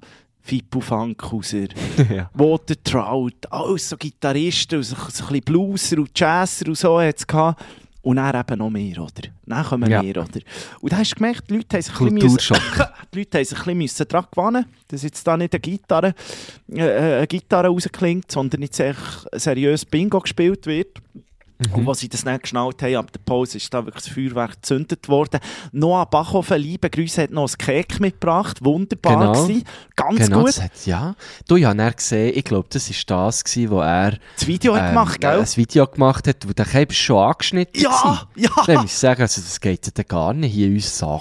Fippo 0.50 0.80
Funkhauser, 0.80 1.68
ja. 2.10 2.28
Walter 2.34 2.74
Trout, 2.82 3.30
alles 3.50 3.88
so 3.88 3.96
Gitarristen, 3.96 4.78
und 4.78 4.82
so, 4.82 4.96
so 4.96 5.02
ein 5.04 5.28
bisschen 5.28 5.44
Blueser 5.44 5.98
und 5.98 6.10
Jazzer 6.18 6.66
und 6.66 6.76
so 6.76 7.00
hat's 7.00 7.24
gehabt. 7.24 7.62
Und 8.02 8.16
dann 8.16 8.34
eben 8.34 8.58
noch 8.58 8.70
mehr, 8.70 8.98
oder? 8.98 9.28
Dann 9.46 9.64
kommen 9.64 9.88
Ja. 9.88 10.02
wir, 10.02 10.16
oder? 10.16 10.40
Und 10.80 10.92
da 10.92 10.96
hast 10.96 11.12
du 11.12 11.16
gemerkt, 11.16 11.48
die 11.48 11.54
Leute 11.54 11.76
haben 11.76 11.82
sich 11.82 12.00
ein 12.00 12.14
bisschen 12.16 12.56
die 13.14 13.18
Leute 13.18 13.38
haben 13.38 13.44
sich 13.44 13.66
ein 13.66 13.78
bisschen 13.78 14.08
dran 14.08 14.26
gewöhnen 14.34 14.64
dass 14.88 15.02
jetzt 15.04 15.24
da 15.24 15.36
nicht 15.36 15.54
eine 15.54 15.60
Gitarre, 15.60 16.14
äh, 16.72 16.80
äh, 16.80 17.16
eine 17.18 17.26
Gitarre 17.28 17.68
rausklingt, 17.68 18.32
sondern 18.32 18.62
jetzt 18.62 18.80
echt 18.80 18.98
seriös 19.34 19.84
Bingo 19.84 20.18
gespielt 20.18 20.66
wird. 20.66 20.98
Und 21.74 21.88
als 21.88 21.98
sie 22.00 22.08
das 22.08 22.24
nicht 22.24 22.42
geschnallt 22.42 22.82
haben, 22.82 22.96
ab 22.96 23.12
der 23.12 23.20
Pause 23.20 23.58
ist 23.58 23.72
da 23.72 23.84
wirklich 23.84 24.04
das 24.04 24.12
Feuerwerk 24.12 24.52
gezündet 24.62 25.08
worden. 25.08 25.40
Noah 25.72 26.06
Bachhofen, 26.06 26.58
liebe 26.60 26.88
Grüße, 26.88 27.22
hat 27.22 27.30
noch 27.30 27.48
ein 27.50 27.58
Cake 27.58 28.00
mitgebracht. 28.00 28.64
Wunderbar 28.64 29.18
Genau. 29.18 29.32
gewesen. 29.46 29.64
Ganz 29.96 30.18
Genau, 30.18 30.38
gut. 30.40 30.48
das 30.48 30.62
hat, 30.62 30.86
ja. 30.86 31.14
Du, 31.46 31.56
ich 31.56 31.64
habe 31.64 31.76
dann 31.76 31.92
gesehen, 31.94 32.32
ich 32.36 32.44
glaube, 32.44 32.68
das 32.70 32.88
war 32.88 33.26
das, 33.26 33.44
gewesen, 33.44 33.70
wo 33.70 33.80
er 33.80 34.18
Das 34.36 34.46
Video 34.46 34.74
hat 34.74 34.82
ähm, 34.82 34.88
gemacht, 34.88 35.20
gell? 35.20 35.38
ein 35.40 35.56
Video 35.56 35.86
gemacht 35.86 36.26
hat, 36.26 36.48
wo 36.48 36.52
der 36.52 36.64
Cape 36.64 36.94
schon 36.94 37.18
angeschnitten 37.18 37.82
Ja, 37.82 37.90
war. 37.90 38.28
ja. 38.36 38.50
Dann 38.66 38.76
muss 38.76 38.84
ich 38.86 38.94
sagen, 38.98 39.22
also 39.22 39.40
das 39.40 39.60
geht 39.60 39.86
ja 39.96 40.04
gar 40.04 40.32
nicht, 40.32 40.52
hier 40.54 40.68
uns 40.68 41.02
ein 41.02 41.20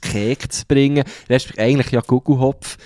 Cake 0.00 0.48
zu 0.48 0.66
bringen. 0.66 1.04
Eigentlich 1.56 1.90
ja 1.92 2.00
Gugelhopf. 2.00 2.76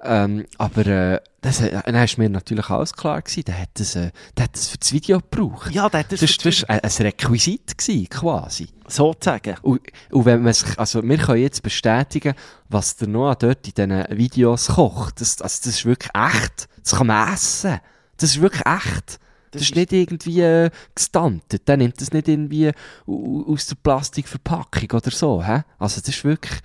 Ähm, 0.00 0.46
aber 0.58 0.86
äh, 0.86 1.20
das, 1.40 1.60
äh, 1.60 1.80
dann 1.84 1.94
ist 1.96 2.18
mir 2.18 2.28
natürlich 2.28 2.70
alles 2.70 2.92
klar 2.92 3.20
gewesen. 3.20 3.44
Der 3.46 3.62
hat 3.62 3.70
das, 3.74 3.96
äh, 3.96 4.10
der 4.36 4.44
hat 4.44 4.54
das 4.54 4.68
für 4.68 4.78
das 4.78 4.92
Video 4.92 5.18
gebraucht. 5.20 5.72
Ja, 5.72 5.88
der 5.88 6.00
hat 6.00 6.12
das, 6.12 6.20
Das 6.20 6.30
war 6.38 6.44
das 6.50 6.62
war 6.62 6.70
ein, 6.70 6.80
ein 6.84 6.90
Requisit 7.06 7.76
gewesen, 7.78 8.08
quasi. 8.08 8.68
sozusagen. 8.86 9.56
Und, 9.62 9.80
und 10.10 10.24
wenn 10.24 10.42
man 10.42 10.52
sich, 10.52 10.78
also 10.78 11.02
wir 11.02 11.18
können 11.18 11.42
jetzt 11.42 11.62
bestätigen, 11.62 12.34
was 12.68 12.96
der 12.96 13.08
Noah 13.08 13.34
dort 13.34 13.66
in 13.66 13.74
diesen 13.74 14.16
Videos 14.18 14.68
kocht. 14.68 15.20
Das, 15.20 15.40
also 15.42 15.58
das 15.64 15.66
ist 15.66 15.84
wirklich 15.84 16.12
echt. 16.14 16.68
Das 16.82 16.94
kann 16.96 17.06
man 17.08 17.32
essen. 17.34 17.80
Das 18.18 18.30
ist 18.30 18.40
wirklich 18.40 18.66
echt. 18.66 19.18
Das, 19.50 19.62
ist 19.62 19.74
nicht 19.74 19.92
irgendwie 19.92 20.42
äh, 20.42 20.70
gestuntet. 20.94 21.66
Der 21.66 21.76
nimmt 21.78 22.00
das 22.00 22.12
nicht 22.12 22.28
irgendwie 22.28 22.70
au- 23.06 23.44
aus 23.48 23.66
der 23.66 23.76
Plastikverpackung 23.82 24.90
oder 24.92 25.10
so. 25.10 25.42
Hä? 25.42 25.62
Also 25.78 26.00
das 26.00 26.08
ist 26.10 26.22
wirklich 26.24 26.60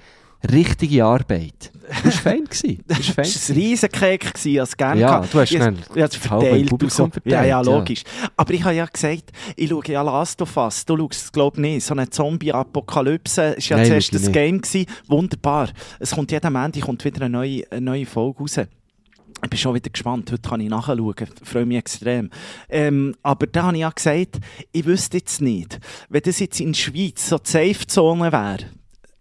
richtige 0.52 1.06
Arbeit. 1.06 1.72
Das 2.04 2.04
war 2.06 2.12
fein. 2.34 2.46
gewesen. 2.46 2.84
Das 2.88 3.18
war 3.18 3.24
ein 3.24 3.56
riesen 3.58 3.90
Cake, 3.90 4.30
gewesen, 4.32 4.50
ich 4.50 4.58
es 4.58 4.76
gerne 4.78 5.02
Ja, 5.02 5.08
gehabt. 5.08 5.34
du 5.34 5.40
hast 5.40 5.52
Ich- 5.52 5.58
schnell 5.58 5.76
ich 5.96 6.02
halbe 6.02 6.10
verteilt. 6.18 6.72
und 6.72 6.92
so. 6.92 7.04
verteilt, 7.08 7.26
Ja, 7.26 7.42
ja, 7.42 7.48
ja. 7.48 7.62
logisch. 7.62 8.04
Aber 8.36 8.54
ich 8.54 8.64
habe 8.64 8.76
ja 8.76 8.86
gesagt, 8.86 9.32
ich 9.56 9.70
schaue 9.70 9.84
ja 9.88 10.02
Last 10.02 10.42
of 10.42 10.56
Us. 10.58 10.86
Du 10.86 10.98
schaust 10.98 11.24
es, 11.26 11.32
glaube 11.32 11.58
ich, 11.58 11.62
nicht. 11.62 11.86
So 11.86 11.94
eine 11.94 12.10
Zombie-Apokalypse 12.10 13.42
war 13.42 13.60
ja 13.60 13.78
Nein, 13.78 13.86
zuerst 13.88 14.14
ich 14.14 14.22
das. 14.22 14.32
Game. 14.32 14.62
Gewesen. 14.62 14.86
Wunderbar. 15.08 15.70
Es 16.00 16.12
kommt 16.12 16.32
jeden 16.32 16.54
Montag 16.54 16.82
kommt 16.84 17.04
wieder 17.06 17.22
eine 17.26 17.30
neue, 17.30 17.64
eine 17.72 17.82
neue 17.82 18.06
Folge 18.06 18.40
raus. 18.40 18.58
Ich 19.44 19.50
bin 19.50 19.60
schon 19.60 19.76
wieder 19.76 19.90
gespannt. 19.90 20.32
Heute 20.32 20.42
kann 20.50 20.62
ich 20.62 20.70
nachschauen. 20.70 21.14
Ich 21.42 21.48
freue 21.50 21.66
mich 21.66 21.78
extrem. 21.78 22.30
Ähm, 22.70 23.14
aber 23.24 23.46
da 23.48 23.64
habe 23.64 23.76
ich 23.76 23.82
ja 23.82 23.90
gesagt, 23.90 24.40
ich 24.72 24.86
wüsste 24.86 25.18
jetzt 25.18 25.42
nicht, 25.42 25.80
wenn 26.10 26.22
das 26.22 26.40
jetzt 26.40 26.62
in 26.62 26.72
der 26.72 26.80
Schweiz 26.80 27.28
so 27.28 27.38
die 27.38 27.50
Safe-Zone 27.50 28.32
wäre, 28.32 28.58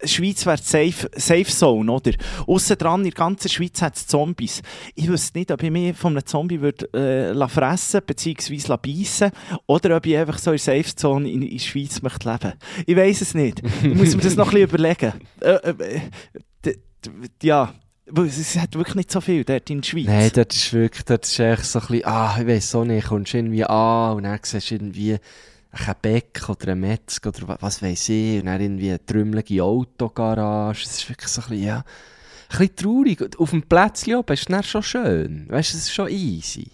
Schweiz 0.04 0.44
wäre 0.46 0.58
Safe, 0.58 1.10
Safe 1.16 1.44
Zone, 1.44 1.90
oder? 1.90 2.12
Ausser 2.46 2.76
dran, 2.76 3.00
in 3.00 3.04
der 3.04 3.12
ganzen 3.12 3.48
Schweiz 3.48 3.80
hat 3.82 3.96
es 3.96 4.06
Zombies. 4.06 4.62
Ich 4.94 5.08
wüsste 5.08 5.38
nicht, 5.38 5.50
ob 5.50 5.62
ich 5.62 5.70
mich 5.70 5.96
von 5.96 6.12
einem 6.16 6.26
Zombie 6.26 6.60
würde, 6.60 6.88
äh, 6.94 7.32
la 7.32 7.48
fressen 7.48 8.00
bzw. 8.06 8.60
la 8.68 8.76
beißen 8.76 9.30
oder 9.66 9.96
ob 9.96 10.06
ich 10.06 10.16
einfach 10.16 10.38
so 10.38 10.50
in 10.52 10.58
der 10.64 10.82
Safe 10.82 10.94
Zone 10.96 11.30
in, 11.30 11.42
in 11.42 11.50
der 11.52 11.58
Schweiz 11.58 12.02
möchte 12.02 12.30
leben. 12.30 12.52
Ich 12.86 12.96
weiß 12.96 13.20
es 13.20 13.34
nicht. 13.34 13.62
Ich 13.82 13.94
muss 13.94 14.14
mir 14.16 14.22
das 14.22 14.36
noch 14.36 14.48
ein 14.52 14.54
bisschen 14.68 14.68
überlegen. 14.68 15.12
Äh, 15.40 15.70
äh, 15.70 16.00
d- 16.64 16.78
ja, 17.42 17.74
es 18.14 18.56
hat 18.58 18.74
wirklich 18.74 18.94
nicht 18.96 19.10
so 19.12 19.20
viel 19.20 19.44
dort 19.44 19.68
in 19.70 19.80
der 19.80 19.88
Schweiz. 19.88 20.06
Nein, 20.06 20.30
dort 20.34 20.52
ist 20.54 20.72
wirklich, 20.72 21.04
dort 21.04 21.24
ist 21.24 21.38
echt 21.38 21.64
so 21.64 21.78
ein 21.80 21.86
bisschen, 21.86 22.04
ah, 22.06 22.36
ich 22.40 22.46
weiss 22.46 22.74
auch 22.74 22.84
nicht, 22.84 23.06
kommst 23.08 23.34
irgendwie 23.34 23.64
an 23.64 24.16
und 24.16 24.22
dann 24.24 24.38
siehst 24.42 24.70
du 24.70 24.74
irgendwie 24.74 25.16
ein 25.72 25.94
Beck 26.02 26.48
oder 26.48 26.72
ein 26.72 26.80
Metzg 26.80 27.26
oder 27.26 27.48
wa- 27.48 27.56
was 27.60 27.82
weiss 27.82 28.08
ich 28.08 28.40
und 28.40 28.46
dann 28.46 28.60
irgendwie 28.60 28.90
eine 28.90 29.04
trümmelige 29.04 29.62
Autogarage. 29.64 30.84
Es 30.84 30.98
ist 30.98 31.08
wirklich 31.08 31.28
so 31.28 31.40
ein 31.42 31.48
bisschen, 31.48 31.64
ja, 31.66 31.76
ein 31.78 31.84
bisschen 32.58 32.76
traurig. 32.76 33.40
Auf 33.40 33.50
dem 33.50 33.62
Plätzchen 33.62 34.16
oben 34.16 34.32
ist 34.34 34.40
es 34.40 34.46
dann 34.46 34.62
schon 34.62 34.82
schön. 34.82 35.46
Weißt 35.48 35.72
du, 35.72 35.78
es 35.78 35.84
ist 35.84 35.92
schon 35.94 36.08
easy. 36.08 36.70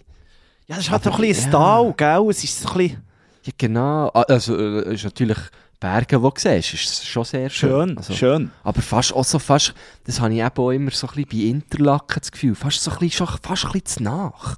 ja, 0.67 0.75
das 0.75 0.85
ist 0.85 0.91
halt 0.91 1.01
aber- 1.07 1.11
doch 1.17 1.19
ein 1.23 1.27
bisschen 1.29 1.45
ein 1.45 1.51
ja. 1.53 1.59
Tal, 1.59 1.93
gell? 2.21 2.29
Es 2.29 2.43
ist 2.43 2.59
so 2.61 2.69
ein 2.69 2.77
bisschen 2.77 3.03
Ja, 3.45 3.53
genau. 3.57 4.11
Ah, 4.13 4.21
Also, 4.27 4.57
äh, 4.57 4.79
es 4.89 4.93
ist 4.95 5.03
natürlich 5.05 5.37
Berge, 5.79 6.17
die 6.17 6.21
du 6.21 6.31
siehst, 6.35 6.73
ist 6.73 7.05
schon 7.07 7.23
sehr 7.23 7.49
schön. 7.49 7.69
schön, 7.89 7.97
Also, 7.97 8.13
schön. 8.13 8.51
Aber 8.65 8.81
fast 8.81 9.13
auch 9.13 9.23
so 9.23 9.39
fast, 9.39 9.73
das 10.03 10.19
habe 10.19 10.33
ich 10.33 10.41
eben 10.41 10.49
auch 10.57 10.71
immer 10.71 10.91
so 10.91 11.07
ein 11.07 11.13
bisschen 11.23 11.29
bei 11.31 11.49
Interlaken 11.49 12.19
das 12.19 12.31
Gefühl, 12.33 12.53
fast 12.53 12.81
so 12.81 12.91
ein 12.91 12.97
bisschen, 12.99 13.25
schon, 13.25 13.37
fast 13.41 13.63
ein 13.65 13.71
bisschen 13.71 13.85
zu 13.85 14.03
nach. 14.03 14.57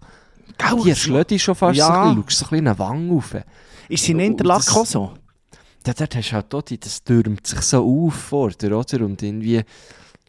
Gell? 0.58 0.82
Die 0.84 0.95
Schlödi 0.95 1.38
schon 1.38 1.54
fast 1.54 1.77
Ja. 1.77 1.86
so 1.86 1.91
ein 1.93 2.15
bisschen, 2.15 2.23
schaust 2.23 2.38
so 2.39 2.45
ein 2.45 2.49
bisschen 2.49 2.67
eine 2.67 2.80
Wange 2.80 3.12
rauf. 3.13 3.36
Ist 3.91 4.06
sie 4.06 4.13
in 4.13 4.19
Interlaken 4.19 4.73
auch 4.73 4.86
so? 4.86 5.12
Dort 5.84 6.15
hast 6.15 6.30
du 6.30 6.34
halt 6.34 6.56
auch 6.56 6.62
das 6.62 7.04
türmt 7.04 7.45
sich 7.45 7.60
so 7.60 7.84
auf 7.84 8.13
vor 8.13 8.51
dir, 8.51 8.77
oder? 8.77 9.04
Und 9.04 9.21
irgendwie, 9.21 9.63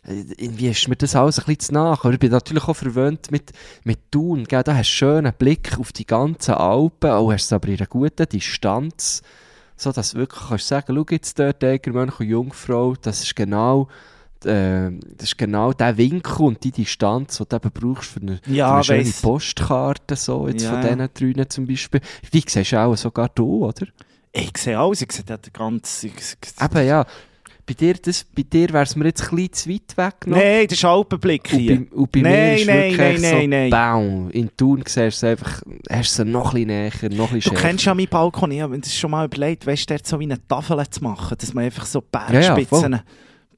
irgendwie 0.05 0.68
ist 0.68 0.88
mir 0.88 0.96
das 0.96 1.14
alles 1.14 1.38
ein 1.38 1.44
bisschen 1.44 1.61
zu 1.61 1.75
nach. 1.75 2.05
Aber 2.05 2.12
ich 2.12 2.18
bin 2.18 2.33
natürlich 2.33 2.64
auch 2.64 2.75
verwöhnt 2.75 3.31
mit, 3.31 3.53
mit 3.85 4.11
Thun, 4.11 4.44
gell? 4.44 4.64
Da 4.64 4.75
hast 4.75 5.01
du 5.01 5.07
einen 5.07 5.22
schönen 5.22 5.33
Blick 5.35 5.79
auf 5.79 5.92
die 5.92 6.07
ganzen 6.07 6.55
Alpen, 6.55 7.11
auch 7.12 7.31
hast 7.33 7.53
du 7.53 7.55
aber 7.55 7.68
in 7.68 7.77
einer 7.77 7.87
guten 7.87 8.29
Distanz, 8.29 9.22
so 9.77 9.92
dass 9.92 10.11
du 10.11 10.18
wirklich 10.18 10.42
kannst 10.48 10.66
sagen, 10.66 10.96
schau 10.96 11.07
jetzt 11.11 11.38
dort, 11.38 11.62
Egermönch 11.62 12.18
und 12.18 12.27
Jungfrau, 12.27 12.96
das 13.01 13.22
ist 13.22 13.37
genau, 13.37 13.87
äh, 14.47 14.91
das 15.17 15.29
ist 15.29 15.39
genau 15.39 15.73
der 15.73 15.97
Winkel 15.97 16.47
und 16.47 16.63
die 16.65 16.71
Distanz, 16.71 17.39
die 17.39 17.45
du 17.49 17.57
eben 17.57 17.71
brauchst 17.73 18.11
für 18.11 18.21
eine, 18.21 18.41
Ja, 18.47 18.69
für 18.69 18.75
eine 18.75 18.85
schöne 18.85 19.01
weiss. 19.07 19.23
Postkarte, 19.23 20.17
so, 20.17 20.49
jetzt 20.49 20.63
Ja, 20.65 20.81
von 20.81 21.09
diesen 21.11 21.35
drei 21.37 21.45
zum 21.45 21.67
Beispiel. 21.67 22.01
Die 22.33 22.43
siehst 22.47 22.73
du 22.73 22.81
auch 22.81 22.97
sogar 22.97 23.29
du, 23.35 23.67
oder? 23.67 23.87
Ich 24.33 24.57
sehe 24.59 24.79
alles, 24.79 25.03
ich 25.03 25.13
sehe 25.13 25.25
den 25.25 25.39
ganzen... 25.53 26.11
Eben, 26.63 26.87
ja. 26.87 27.05
Bei 27.65 27.75
dir, 27.75 27.95
das- 27.95 28.25
bei 28.25 28.43
dir 28.43 28.71
wäre 28.73 28.83
es 28.83 28.97
mir 28.97 29.05
jetzt 29.05 29.23
ein 29.31 29.37
bisschen 29.37 29.53
zu 29.53 29.71
weit 29.71 29.97
weg 29.97 30.27
noch. 30.27 30.37
Nein, 30.37 30.67
das 30.67 30.79
ist 30.79 30.85
Alpenblick 30.85 31.49
Und 31.53 31.59
hier. 31.61 31.77
bei, 31.77 31.97
und 31.97 32.11
bei 32.13 32.21
Nein, 32.21 32.33
mir 32.33 32.55
ist 32.57 32.67
nein, 32.67 32.77
wirklich 32.91 33.21
nein, 33.23 33.41
so, 33.43 33.47
nein. 33.47 33.71
Bam, 33.71 34.31
in 34.31 34.51
Thun 34.57 34.79
siehst 34.85 34.97
du 34.97 35.03
es 35.07 35.23
einfach, 35.25 35.63
hast 35.89 36.19
du 36.19 36.25
noch 36.25 36.55
ein 36.55 36.65
bisschen 36.65 36.67
näher, 36.67 36.91
noch 36.91 37.31
ein 37.31 37.35
bisschen 37.37 37.41
Du 37.41 37.41
schärfer. 37.41 37.69
kennst 37.69 37.85
ja 37.85 37.95
meinen 37.95 38.09
Balkon, 38.09 38.51
ich 38.51 38.61
habe 38.61 38.73
mir 38.75 38.81
das 38.81 38.97
schon 38.97 39.13
mal 39.13 39.27
überlegt, 39.27 39.65
weißt 39.65 39.89
du, 39.89 39.95
dort 39.95 40.07
so 40.09 40.19
wie 40.19 40.25
eine 40.25 40.45
Tafel 40.49 40.83
zu 40.91 41.05
machen, 41.05 41.37
dass 41.39 41.55
man 41.55 41.65
einfach 41.65 41.87
so 41.87 42.03
Ja, 42.13 42.41
ja, 42.41 42.57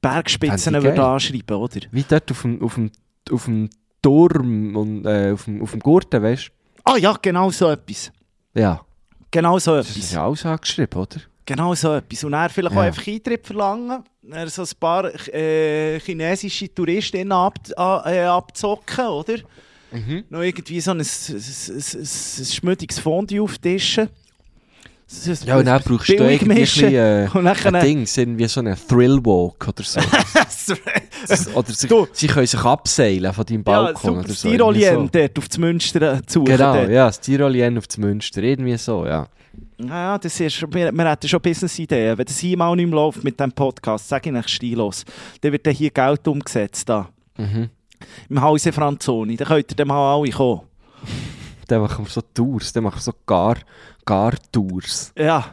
Bergspitzen, 0.09 0.73
würde 0.73 1.03
anschreiben, 1.03 1.57
oder? 1.57 1.81
Wie 1.91 2.03
dort 2.07 2.29
auf 2.31 2.41
dem, 2.41 2.61
auf 2.61 2.75
dem, 2.75 2.91
auf 3.31 3.45
dem 3.45 3.69
Turm 4.01 4.75
und 4.75 5.05
äh, 5.05 5.31
auf, 5.33 5.45
dem, 5.45 5.61
auf 5.61 5.71
dem 5.71 5.79
Gurten, 5.79 6.21
weißt 6.21 6.51
Ah 6.83 6.97
ja, 6.97 7.17
genau 7.21 7.49
so 7.49 7.69
etwas. 7.69 8.11
du? 8.53 8.61
Ja. 8.61 8.81
Genau 9.31 9.57
so 9.59 9.75
Das 9.77 9.89
ist 9.89 9.97
etwas. 9.97 10.11
ja 10.13 10.25
alles 10.25 10.45
angeschrieben, 10.45 10.99
oder? 11.01 11.17
Genau 11.45 11.73
so 11.75 11.93
etwas. 11.93 12.23
Und 12.23 12.33
er 12.33 12.49
vielleicht 12.49 12.75
Ja. 12.75 12.81
auch 12.81 12.85
einfach 12.85 13.07
Eintritt 13.07 13.45
verlangen, 13.45 14.03
dann 14.23 14.47
so 14.49 14.61
ein 14.63 14.67
paar 14.79 15.05
äh, 15.33 15.99
chinesische 15.99 16.73
Touristinnen 16.73 17.31
ab, 17.31 17.57
äh, 17.75 18.21
abzocken, 18.23 19.05
oder? 19.07 19.35
Mhm. 19.91 20.23
Noch 20.29 20.41
irgendwie 20.41 20.79
so 20.81 20.91
ein, 20.91 20.99
ein, 21.01 21.05
ein, 21.05 21.35
ein, 21.35 21.99
ein 22.01 22.45
schmüdiges 22.45 22.99
Fondue 22.99 23.41
auftischen. 23.41 24.09
Ja, 25.45 25.57
und 25.57 25.65
dann 25.65 25.81
brauchst 25.83 26.09
du 26.09 26.13
irgendwie 26.15 26.61
äh, 26.83 27.27
Und 27.31 27.45
dann 27.45 27.75
ein 27.75 27.85
Ding, 27.85 28.07
irgendwie 28.15 28.47
so 28.47 28.59
einen 28.59 28.75
Thrill-Walk 28.87 29.67
oder 29.67 29.83
so. 29.83 29.99
oder 31.53 31.71
sie, 31.71 31.87
Du. 31.87 32.07
sie 32.11 32.27
können 32.27 32.47
sich 32.47 32.59
abseilen 32.59 33.31
von 33.31 33.45
deinem 33.45 33.57
ja, 33.59 33.63
Balkon 33.83 34.15
super 34.15 34.19
oder 34.25 34.33
so. 34.33 34.49
Tirolien 34.49 34.95
so. 35.03 35.09
dort 35.11 35.37
auf 35.37 35.47
das 35.47 35.57
Münster 35.59 36.13
äh, 36.13 36.21
zu. 36.25 36.43
Genau, 36.43 36.73
dort. 36.73 36.89
ja, 36.89 37.05
das 37.05 37.19
Tirolien 37.19 37.77
auf 37.77 37.85
das 37.87 37.97
Münster, 37.99 38.41
irgendwie 38.41 38.77
so, 38.77 39.05
ja. 39.05 39.27
Ja, 39.77 39.87
ja, 39.87 40.17
das 40.17 40.39
ist, 40.39 40.53
schon- 40.53 40.73
wir, 40.73 40.91
wir 40.91 41.09
hätten 41.11 41.27
schon 41.27 41.41
Business-Ideen. 41.41 42.17
Wenn 42.17 42.25
das 42.25 42.39
hier 42.39 42.57
mal 42.57 42.75
nicht 42.75 42.87
mehr 42.87 42.95
läuft 42.95 43.23
mit 43.23 43.39
diesem 43.39 43.51
Podcast, 43.51 44.09
sage 44.09 44.29
ich 44.31 44.35
euch 44.35 44.47
stillos, 44.47 45.03
dann 45.41 45.51
wird 45.51 45.67
dann 45.67 45.73
hier 45.73 45.91
Geld 45.91 46.27
umgesetzt. 46.27 46.89
Da. 46.89 47.09
Mhm. 47.37 47.69
Im 48.29 48.41
Hause 48.41 48.71
Franzoni. 48.71 49.35
Dann 49.37 49.47
könnt 49.47 49.71
ihr 49.71 49.75
dann 49.75 49.87
mal 49.87 50.15
alle 50.15 50.29
kommen. 50.31 50.61
Dann 51.67 51.81
machen 51.81 52.05
wir 52.05 52.09
so 52.11 52.21
Tours, 52.21 52.71
dann 52.73 52.83
machen 52.83 52.97
wir 52.97 53.01
so 53.01 53.13
Gar, 53.25 53.57
Gar-Tours. 54.05 55.11
Ja, 55.17 55.45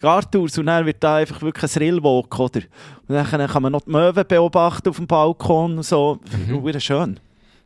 Gartours. 0.00 0.58
Und 0.58 0.66
dann 0.66 0.86
wird 0.86 1.02
da 1.02 1.16
einfach 1.16 1.42
wirklich 1.42 1.76
ein 1.76 1.82
Rillwalk, 1.82 2.38
oder? 2.38 2.60
Und 3.08 3.14
dann 3.14 3.26
kann 3.26 3.62
man 3.62 3.72
noch 3.72 3.82
die 3.82 3.90
Möwen 3.90 4.24
beobachten 4.26 4.88
auf 4.88 4.96
dem 4.96 5.06
Balkon 5.06 5.78
und 5.78 5.82
so. 5.82 6.20
Mhm. 6.46 6.62
Mhm. 6.62 6.80
schön. 6.80 7.20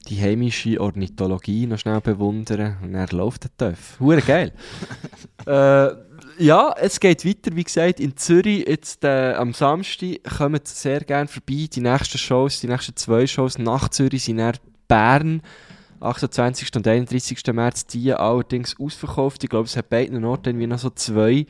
die 0.09 0.21
heimische 0.21 0.81
Ornithologie 0.81 1.67
noch 1.67 1.79
schnell 1.79 2.01
bewundern 2.01 2.79
und 2.83 2.93
dann 2.95 3.09
läuft 3.09 3.45
der 3.45 3.57
Töff. 3.57 4.01
Hure 4.01 4.23
geil. 4.23 4.53
äh, 5.47 5.89
ja, 6.39 6.75
es 6.81 6.99
geht 6.99 7.27
weiter, 7.27 7.55
wie 7.55 7.65
gesagt, 7.65 8.01
in 8.01 8.17
Zürich 8.17 8.67
jetzt 8.67 9.05
äh, 9.05 9.35
am 9.35 9.53
Samstag 9.53 10.21
kommt 10.39 10.67
sehr 10.67 11.01
gerne 11.01 11.29
vorbei. 11.29 11.69
Die 11.71 11.81
nächsten 11.81 12.17
Shows, 12.17 12.61
die 12.61 12.69
nächsten 12.69 12.97
zwei 12.97 13.27
Shows 13.27 13.59
nach 13.59 13.91
Zürich 13.91 14.25
sind 14.25 14.39
dann 14.39 14.55
Bern, 14.89 15.43
28. 16.01 16.71
und 16.77 16.87
31. 16.87 17.43
März, 17.53 17.87
die 17.87 18.13
allerdings 18.13 18.77
ausverkauft. 18.81 19.45
Ich 19.45 19.51
glaube, 19.51 19.67
es 19.67 19.77
hat 19.77 19.91
beiden 19.91 20.25
Orten 20.25 20.49
irgendwie 20.51 20.67
noch 20.67 20.79
so 20.79 20.91
zwei 20.91 21.47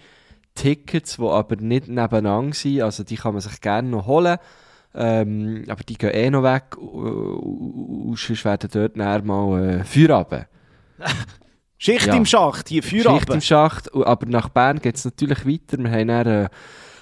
Tickets, 0.55 1.17
die 1.17 1.23
aber 1.23 1.57
nicht 1.57 1.89
nebeneinander 1.89 2.55
sind. 2.55 2.83
Also 2.83 3.05
die 3.05 3.17
kann 3.17 3.33
man 3.33 3.41
sich 3.41 3.61
gerne 3.61 3.89
noch 3.89 4.07
holen. 4.07 4.39
Ähm, 4.95 5.65
aber 5.69 5.85
die 5.85 5.95
gehen 5.97 6.11
eh 6.11 6.31
noch 6.31 6.43
weg. 6.43 6.77
Und 6.77 8.19
sonst 8.19 8.45
werden 8.45 8.69
dort 8.73 8.97
näher 8.97 9.23
mal 9.23 9.81
äh, 9.81 9.85
Feierabend. 9.85 10.47
Schicht 11.79 12.07
Ja. 12.09 12.15
im 12.15 12.27
Schacht, 12.27 12.69
hier 12.69 12.83
Schicht 12.83 13.05
Feierabend. 13.05 13.31
im 13.31 13.41
Schacht. 13.41 13.95
Aber 13.95 14.27
nach 14.27 14.49
Bern 14.49 14.81
geht 14.81 14.97
es 14.97 15.05
natürlich 15.05 15.47
weiter. 15.47 15.79
Wir 15.79 15.91
haben 15.91 16.09
dann, 16.09 16.27
äh, 16.27 16.49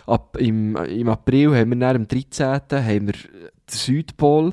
ab, 0.07 0.37
im, 0.39 0.77
im 0.77 1.09
April 1.09 1.57
haben 1.57 1.71
wir 1.71 1.79
dann, 1.79 1.97
am 1.97 2.07
13. 2.07 2.47
haben 2.47 3.07
wir 3.07 3.15
den 3.15 3.51
Südpol. 3.69 4.53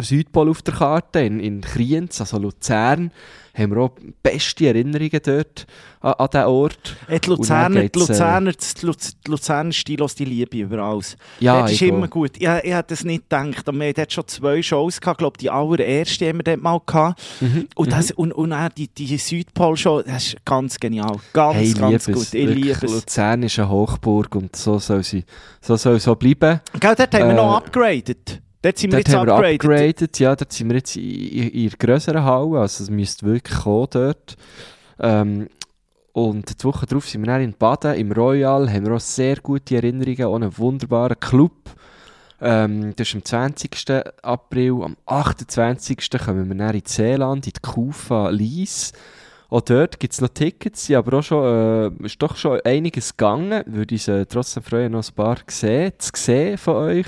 Südpol 0.00 0.48
auf 0.50 0.62
der 0.62 0.74
Karte, 0.74 1.20
in, 1.20 1.40
in 1.40 1.60
Kriens, 1.62 2.20
also 2.20 2.38
Luzern, 2.38 3.10
haben 3.54 3.70
wir 3.74 3.78
auch 3.80 3.92
beste 4.22 4.66
Erinnerungen 4.66 5.18
dort 5.24 5.66
an, 6.02 6.12
an 6.12 6.28
diesen 6.30 6.44
Ort. 6.44 6.96
Äh, 7.08 7.18
Die 7.20 7.30
Und 7.30 7.38
Luzerner, 7.38 7.80
die 7.80 7.86
äh, 7.86 7.90
Luzerner, 7.98 8.52
die 8.52 8.86
Luz- 8.86 9.16
die 9.26 9.30
Luzerner 9.30 9.72
Stilos, 9.72 10.14
die 10.14 10.26
liebe 10.26 10.58
über 10.58 10.78
alles. 10.80 11.16
Ja, 11.40 11.62
das 11.62 11.72
ist 11.72 11.80
immer 11.80 12.04
auch. 12.04 12.10
gut. 12.10 12.32
Ich, 12.36 12.42
ich 12.42 12.48
hätte 12.74 12.92
es 12.92 13.04
nicht 13.04 13.22
gedacht. 13.30 13.66
Aber 13.66 13.78
wir 13.80 13.88
hatten 13.88 14.10
schon 14.10 14.28
zwei 14.28 14.60
Shows 14.60 15.00
gehabt. 15.00 15.16
Ich 15.16 15.18
glaube, 15.20 15.38
die 15.38 15.48
allererste 15.48 16.28
haben 16.28 16.40
wir 16.40 16.42
dort 16.44 16.60
mal 16.62 16.80
gehabt. 16.84 17.22
Mhm. 17.40 17.66
Und, 17.74 17.92
das, 17.92 18.10
und, 18.10 18.32
und 18.32 18.52
auch 18.52 18.68
die, 18.68 18.88
die 18.88 19.16
Südpol-Show, 19.16 20.02
das 20.02 20.26
ist 20.26 20.36
ganz 20.44 20.78
genial. 20.78 21.16
Ganz, 21.32 21.56
Hey, 21.56 21.72
ganz 21.72 22.06
liebe 22.08 22.18
gut. 22.18 22.34
Ich 22.34 22.48
liebe 22.50 22.70
es. 22.72 22.92
Luzern 22.92 23.42
ist 23.44 23.58
eine 23.58 23.70
Hochburg 23.70 24.34
und 24.34 24.54
so 24.54 24.78
soll 24.78 25.02
sie 25.02 25.24
so, 25.62 25.76
soll 25.76 25.98
so 25.98 26.14
bleiben. 26.14 26.60
Gell, 26.78 26.94
dort 26.94 27.14
haben 27.14 27.24
wir 27.28 27.30
Äh, 27.30 27.34
noch 27.36 27.56
upgraded. 27.56 28.42
Dort 28.62 28.78
sind 28.78 28.92
wir 28.92 28.98
Dort 28.98 29.08
jetzt 29.08 29.16
haben 29.16 29.26
wir 29.26 29.34
upgraded. 29.34 30.18
ja, 30.18 30.34
dort 30.34 30.52
sind 30.52 30.68
wir 30.68 30.76
jetzt 30.76 30.96
in, 30.96 31.02
in, 31.02 31.48
in 31.50 31.70
grösseren 31.70 32.24
Halle, 32.24 32.60
also 32.60 32.82
es 32.82 32.90
müsste 32.90 33.26
wirklich 33.26 33.58
kommen 33.58 33.88
dort. 33.90 34.36
Ähm, 34.98 35.48
und 36.12 36.60
die 36.60 36.64
Woche 36.64 36.86
darauf 36.86 37.06
sind 37.06 37.22
wir 37.22 37.26
dann 37.26 37.42
in 37.42 37.52
Baden, 37.52 37.94
im 37.94 38.10
Royal, 38.10 38.72
haben 38.72 38.86
wir 38.86 38.94
auch 38.94 39.00
sehr 39.00 39.36
gute 39.36 39.76
Erinnerungen, 39.76 40.24
auch 40.24 40.34
einen 40.36 40.56
wunderbaren 40.56 41.20
Club. 41.20 41.52
Ähm, 42.40 42.94
das 42.96 43.08
ist 43.08 43.14
am 43.14 43.24
20. 43.24 43.70
April, 44.22 44.82
am 44.82 44.96
28. 45.06 45.98
kommen 46.24 46.48
wir 46.48 46.56
dann 46.56 46.74
in 46.74 46.82
Seeland, 46.84 47.46
in 47.46 47.52
die 47.52 47.60
Kufa 47.60 48.30
Lies. 48.30 48.92
Auch 49.48 49.60
dort 49.60 50.00
gibt 50.00 50.12
es 50.12 50.20
noch 50.20 50.28
Tickets, 50.28 50.86
sind 50.86 50.96
aber 50.96 51.18
auch 51.18 51.22
schon, 51.22 52.00
äh, 52.00 52.06
ist 52.06 52.20
doch 52.20 52.36
schon 52.36 52.60
einiges 52.64 53.16
gegangen. 53.16 53.62
Würde 53.66 53.94
uns 53.94 54.08
äh, 54.08 54.26
trotzdem 54.26 54.62
freuen, 54.62 54.92
noch 54.92 55.06
ein 55.06 55.14
paar 55.14 55.36
gesehen, 55.46 55.92
zu 55.98 56.10
sehen 56.14 56.58
von 56.58 56.76
euch. 56.76 57.06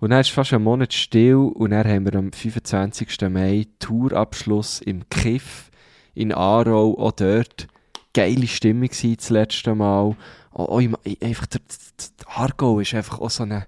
Und 0.00 0.10
dann 0.10 0.20
ist 0.20 0.30
fast 0.30 0.54
ein 0.54 0.62
Monat 0.62 0.94
still 0.94 1.36
und 1.36 1.70
dann 1.70 1.86
haben 1.86 2.06
wir 2.06 2.14
am 2.14 2.32
25. 2.32 3.20
Mai 3.28 3.66
Tourabschluss 3.78 4.80
im 4.80 5.06
Kiff 5.10 5.70
in 6.14 6.32
Aarau, 6.32 6.98
auch 6.98 7.12
dort. 7.12 7.68
Geile 8.14 8.46
Stimmung 8.46 8.90
war 8.90 9.16
das 9.16 9.30
letzte 9.30 9.74
Mal. 9.74 10.16
Auch, 10.52 10.68
auch 10.68 10.80
im, 10.80 10.96
einfach 11.22 11.46
der, 11.46 11.60
der 11.60 12.28
Aargau 12.28 12.80
ist 12.80 12.94
einfach 12.94 13.20
auch 13.20 13.30
so 13.30 13.42
eine, 13.42 13.66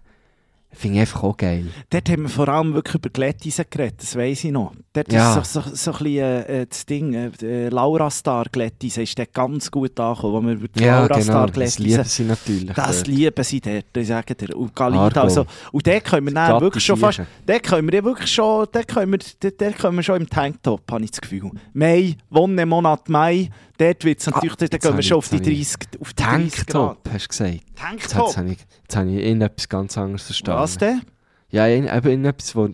finde 0.73 0.97
ich 0.97 1.01
einfach 1.03 1.23
auch 1.23 1.37
geil. 1.37 1.67
Dort 1.91 2.09
haben 2.09 2.23
wir 2.23 2.29
vor 2.29 2.49
allem 2.49 2.75
wirklich 2.75 2.95
über 2.97 3.11
Glättisen 3.11 3.65
geredet, 3.71 3.97
das 4.03 4.17
weiss 4.17 4.45
ich 4.45 4.51
noch. 4.53 4.73
Dort 4.93 5.13
Ja. 5.13 5.39
ist 5.39 5.53
so, 5.53 5.61
so, 5.61 5.71
so 5.75 5.91
ein 5.93 5.99
bisschen 5.99 6.17
äh, 6.19 6.63
äh, 6.63 6.67
das 6.67 6.87
Ding, 6.87 7.15
äh, 7.15 7.31
äh, 7.43 7.69
Laura 7.69 8.11
Star 8.11 8.45
Glättisen 8.51 9.03
ist 9.03 9.19
dort 9.19 9.33
ganz 9.33 9.71
gut 9.71 9.99
angekommen, 10.01 10.33
wo 10.35 10.47
wir 10.47 10.55
über 10.55 10.69
die 10.69 10.85
Laura 10.85 11.21
Star 11.21 11.47
das 11.47 11.55
Glättisen 11.55 11.85
lieben 11.85 12.05
sie 12.05 12.25
natürlich. 12.25 12.73
Das 12.75 12.97
dort. 12.97 13.07
lieben 13.09 13.45
sie 13.45 13.61
dort, 13.61 13.85
ich 13.97 14.07
sage 14.07 14.35
dir. 14.35 14.57
Und 14.57 14.75
Galita, 14.75 15.23
also, 15.23 15.47
und 15.73 15.87
dort 15.87 16.05
können 16.05 16.27
wir 16.27 16.35
dann 16.35 16.61
wirklich 16.61 16.85
schon 16.85 16.97
fast, 16.97 17.23
dort 17.47 17.63
können 17.63 17.89
wir 17.89 17.99
ja 17.99 18.05
wirklich 18.05 18.31
schon, 18.31 18.67
dort 18.73 18.89
können 18.89 19.13
wir, 19.13 19.19
dort, 19.41 19.61
dort 19.61 19.79
können 19.79 19.97
wir 19.97 20.03
schon 20.03 20.17
im 20.23 20.29
Tanktop, 20.29 20.83
habe 20.91 21.05
ich 21.05 21.11
das 21.11 21.21
Gefühl. 21.21 21.51
Mai, 21.73 22.17
Wonne, 22.31 22.67
Monat 22.67 23.09
Mai, 23.09 23.49
dort 23.83 24.05
wird 24.05 24.21
es 24.21 24.27
natürlich, 24.27 24.57
dort 24.57 24.73
Ah, 24.73 24.75
jetzt 24.77 24.83
gehen 24.85 24.97
wir 24.97 25.03
schon 25.03 25.17
auf 25.19 25.29
die 25.29 25.37
jetzt 25.37 25.45
habe 25.47 25.53
ich- 25.53 25.77
30, 25.79 26.01
auf 26.01 26.13
die 26.15 26.23
30 26.23 26.67
Grad. 26.67 26.73
Tanktop, 27.03 27.09
hast 27.13 27.25
du 27.25 27.29
gesagt. 27.29 27.61
Tanktop? 27.77 28.27
jetzt, 28.29 28.37
habe 28.37 28.49
ich, 28.53 28.59
jetzt 28.83 28.97
habe 28.97 29.11
ich 29.11 29.25
in 29.27 29.41
etwas 29.43 29.69
ganz 29.69 29.99
anderes 29.99 30.23
verstanden. 30.23 30.61
Was 30.61 30.79
denn? 30.79 31.03
Ja, 31.51 31.67
in, 31.67 31.87
eben 31.87 32.11
in 32.11 32.25
etwas, 32.25 32.57
wo 32.57 32.67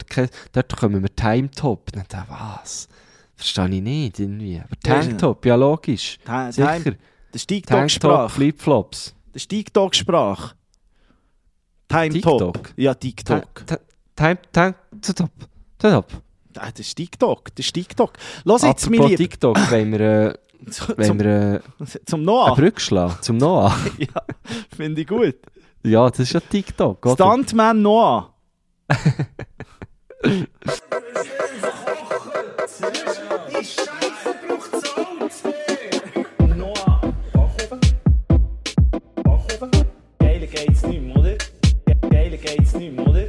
dort 0.52 0.76
kommen 0.76 1.02
wir 1.02 1.14
Timetop. 1.16 1.90
Dann 1.92 2.04
dachte 2.08 2.30
was? 2.30 2.88
Verstehe 3.34 3.68
ich 3.68 3.82
nicht 3.82 4.18
irgendwie. 4.20 4.58
Aber 4.60 4.76
Tanktop, 4.82 5.44
ja 5.46 5.54
logisch. 5.56 6.18
Ta- 6.24 6.52
Sicher. 6.52 6.82
Time- 6.82 6.96
Das 7.32 7.42
ist 7.42 7.46
TikTok-Sprache. 7.48 8.28
Flipflops. 8.34 9.14
Das 9.32 9.42
ist 9.42 9.48
TikTok-Sprache. 9.48 10.54
Time-Top. 11.88 12.54
TikTok? 12.54 12.72
Ja, 12.76 12.94
TikTok. 12.94 13.64
Time, 14.14 14.38
Tank, 14.52 14.76
Top, 15.16 15.30
Top. 15.78 16.06
Ah, 16.56 16.70
Das 16.70 16.80
ist 16.80 16.94
TikTok. 16.96 17.54
Das 17.54 17.66
ist 17.66 17.72
TikTok. 17.72 18.12
Los 18.44 18.62
jetzt, 18.62 18.86
Apropos 18.86 19.08
Lieb. 19.10 19.16
TikTok, 19.18 19.56
wenn 19.70 19.92
wir, 19.92 20.00
äh, 20.00 20.34
Zum, 20.70 20.94
wenn 20.96 21.20
wir 21.20 21.62
äh, 21.80 21.84
zum 22.06 22.20
eine 22.20 22.26
Noah. 22.26 22.54
Brücke 22.54 22.80
schlagen, 22.80 23.16
zum 23.20 23.36
Noah. 23.36 23.74
Ja, 23.98 24.22
finde 24.76 25.00
ich 25.02 25.06
gut. 25.06 25.36
ja, 25.84 26.08
das 26.10 26.20
ist 26.20 26.32
ja 26.32 26.40
TikTok, 26.40 27.04
oder? 27.06 27.14
Stuntman 27.14 27.82
Noah. 27.82 28.34
Noah, 36.56 37.12
Backofen. 37.32 37.80
Backofen. 39.14 39.70
Geiler 40.18 40.46
geht's 40.46 40.82
nicht 40.82 41.02
mehr, 41.02 41.16
oder? 41.16 41.36
Geiler 42.10 42.36
geht's 42.36 42.74
nicht 42.74 42.94
mehr, 42.96 43.06
oder? 43.06 43.24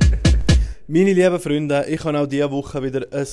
Meine 0.87 1.13
lieben 1.13 1.39
Freunde, 1.39 1.85
ich 1.87 2.03
habe 2.03 2.19
auch 2.19 2.27
diese 2.27 2.49
Woche 2.51 2.81
wieder 2.81 3.05
ein 3.11 3.27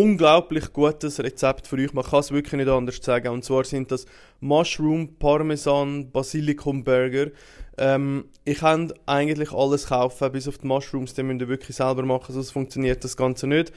unglaublich 0.00 0.72
gutes 0.72 1.18
Rezept 1.20 1.66
für 1.66 1.76
euch. 1.76 1.92
Man 1.94 2.04
kann 2.04 2.20
es 2.20 2.30
wirklich 2.30 2.52
nicht 2.54 2.68
anders 2.68 2.98
sagen. 3.00 3.28
Und 3.28 3.44
zwar 3.44 3.64
sind 3.64 3.90
das 3.90 4.06
Mushroom 4.40 5.16
Parmesan 5.18 6.10
Basilikum 6.10 6.84
Burger. 6.84 7.30
Ähm, 7.78 8.26
ich 8.44 8.58
kann 8.58 8.92
eigentlich 9.06 9.52
alles 9.52 9.86
kaufen, 9.86 10.32
bis 10.32 10.48
auf 10.48 10.58
die 10.58 10.66
Mushrooms, 10.66 11.14
die 11.14 11.22
müsst 11.22 11.40
ihr 11.40 11.48
wirklich 11.48 11.76
selber 11.76 12.04
machen, 12.04 12.32
sonst 12.32 12.50
funktioniert 12.50 13.04
das 13.04 13.16
Ganze 13.16 13.46
nicht. 13.46 13.72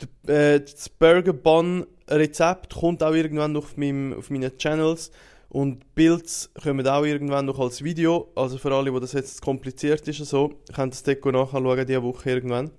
D- 0.00 0.32
äh, 0.32 0.60
Das 0.60 0.88
Burger 0.88 1.32
Bun 1.32 1.86
Rezept 2.08 2.74
kommt 2.74 3.02
auch 3.02 3.14
irgendwann 3.14 3.52
noch 3.52 3.64
auf, 3.64 3.76
meinem, 3.76 4.14
auf 4.14 4.30
meinen 4.30 4.56
Channels. 4.56 5.10
Und 5.50 5.94
Builds 5.94 6.50
kommen 6.62 6.86
auch 6.86 7.04
irgendwann 7.04 7.46
noch 7.46 7.58
als 7.58 7.82
Video. 7.82 8.30
Also 8.34 8.58
für 8.58 8.74
alle, 8.74 8.92
wo 8.92 9.00
das 9.00 9.12
jetzt 9.12 9.40
kompliziert 9.40 10.06
ist, 10.06 10.18
so, 10.26 10.50
könnt 10.74 10.92
ihr 10.92 10.96
das 10.96 11.02
Deko 11.04 11.32
nachschauen, 11.32 11.86
diese 11.86 12.02
Woche 12.02 12.30
irgendwann. 12.30 12.70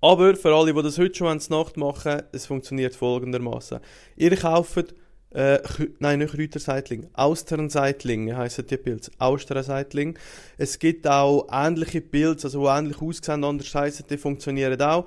Aber 0.00 0.34
für 0.34 0.54
alle, 0.54 0.72
die 0.72 0.82
das 0.82 0.98
heute 0.98 1.14
schon 1.14 1.40
zur 1.40 1.58
Nacht 1.58 1.76
machen, 1.76 2.22
es 2.32 2.46
funktioniert 2.46 2.94
folgendermaßen: 2.94 3.80
Ihr 4.16 4.36
kauft, 4.36 4.94
äh, 5.32 5.60
nein, 5.98 6.20
nicht 6.20 6.34
Kräuterseitling, 6.34 7.08
Austernseitlinge 7.12 8.36
heissen 8.36 8.66
die 8.66 8.76
Pilze. 8.76 9.12
Austernseitling. 9.18 10.18
Es 10.58 10.78
gibt 10.78 11.06
auch 11.06 11.46
ähnliche 11.52 12.00
Pilze, 12.00 12.46
also 12.46 12.62
die 12.62 12.78
ähnlich 12.78 13.00
aussehen, 13.00 13.44
anders 13.44 13.74
heissen, 13.74 14.06
die 14.08 14.18
funktionieren 14.18 14.80
auch. 14.80 15.06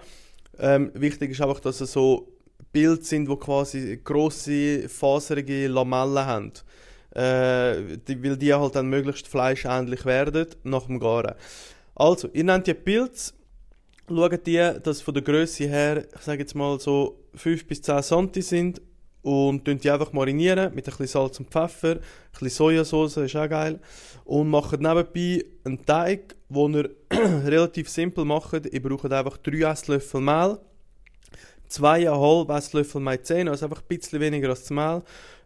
Ähm, 0.60 0.92
wichtig 0.94 1.32
ist 1.32 1.42
einfach, 1.42 1.60
dass 1.60 1.82
es 1.82 1.92
so 1.92 2.28
Pilze 2.72 3.04
sind, 3.04 3.28
die 3.28 3.36
quasi 3.36 4.00
grosse, 4.04 4.88
faserige 4.88 5.68
Lamellen 5.68 6.26
haben. 6.26 6.52
Äh, 7.16 7.98
die, 8.08 8.24
weil 8.24 8.38
die 8.38 8.54
halt 8.54 8.76
dann 8.76 8.88
möglichst 8.88 9.28
fleischähnlich 9.28 10.06
werden 10.06 10.48
nach 10.64 10.88
dem 10.88 11.00
Garen. 11.00 11.36
Also, 11.96 12.28
ihr 12.34 12.44
nehmt 12.44 12.66
die 12.66 12.74
Pilze, 12.74 13.34
schaut 14.08 14.46
die, 14.48 14.72
dass 14.84 15.02
von 15.02 15.14
der 15.14 15.24
Größe 15.24 15.66
her, 15.68 16.06
ich 16.14 16.22
sage 16.22 16.42
jetzt 16.42 16.56
mal 16.56 16.80
so 16.80 17.20
5 17.36 17.68
bis 17.68 17.82
10 17.82 18.04
cm 18.04 18.42
sind 18.42 18.82
und 19.22 19.66
die 19.66 19.90
einfach 19.90 20.12
marinieren 20.12 20.76
mit 20.76 20.86
ein 20.86 20.92
bisschen 20.92 21.08
Salz 21.08 21.40
und 21.40 21.50
Pfeffer, 21.50 21.96
ein 21.96 22.02
bisschen 22.32 22.50
Sojasauce, 22.50 23.18
ist 23.18 23.36
auch 23.36 23.50
geil. 23.50 23.80
Und 24.26 24.50
macht 24.50 24.80
nebenbei 24.80 25.46
einen 25.64 25.86
Teig, 25.86 26.36
den 26.50 26.74
ihr 26.74 26.90
relativ 27.46 27.90
simpel 27.90 28.26
macht. 28.26 28.66
Ihr 28.66 28.82
braucht 28.82 29.12
einfach 29.12 29.38
3 29.38 29.72
Esslöffel 29.72 30.22
Mehl, 30.22 30.60
2,5 31.70 32.58
Esslöffel 32.58 33.02
Maizena, 33.02 33.52
also 33.52 33.66
einfach 33.66 33.82
ein 33.82 33.88
bisschen 33.88 34.20
weniger 34.20 34.50
als 34.50 34.62
das 34.62 34.72
Mehl, 34.72 35.04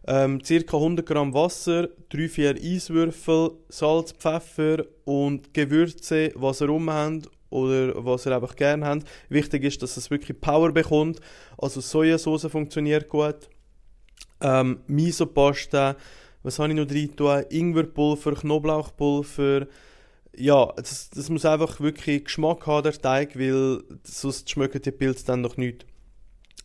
ähm, 0.08 0.40
ca. 0.40 0.76
100 0.76 1.06
Gramm 1.06 1.32
Wasser, 1.32 1.88
3-4 2.10 2.60
Eiswürfel, 2.60 3.52
Salz, 3.68 4.12
Pfeffer 4.12 4.84
und 5.04 5.54
Gewürze, 5.54 6.32
was 6.34 6.60
ihr 6.60 6.68
rum 6.68 6.90
habt 6.90 7.28
oder 7.50 8.04
was 8.04 8.26
ihr 8.26 8.34
einfach 8.34 8.56
gerne 8.56 8.86
habt. 8.86 9.08
Wichtig 9.28 9.64
ist, 9.64 9.82
dass 9.82 9.96
es 9.96 10.10
wirklich 10.10 10.40
Power 10.40 10.72
bekommt. 10.72 11.20
Also 11.56 11.80
Sojasauce 11.80 12.46
funktioniert 12.46 13.08
gut. 13.08 13.48
Ähm, 14.40 14.80
Miso-Pasta, 14.86 15.96
was 16.42 16.58
habe 16.58 16.70
ich 16.70 16.76
noch 16.76 16.86
drin? 16.86 17.10
Ingwerpulver, 17.50 18.34
Knoblauchpulver, 18.34 19.66
ja, 20.38 20.72
das, 20.76 21.10
das 21.10 21.28
muss 21.30 21.44
einfach 21.44 21.80
wirklich 21.80 22.24
Geschmack 22.24 22.66
haben, 22.66 22.84
der 22.84 22.92
Teig, 22.92 23.38
weil 23.38 23.82
sonst 24.04 24.48
schmecken 24.48 24.80
die 24.80 24.92
Pilze 24.92 25.26
dann 25.26 25.40
noch 25.40 25.56
nicht. 25.56 25.84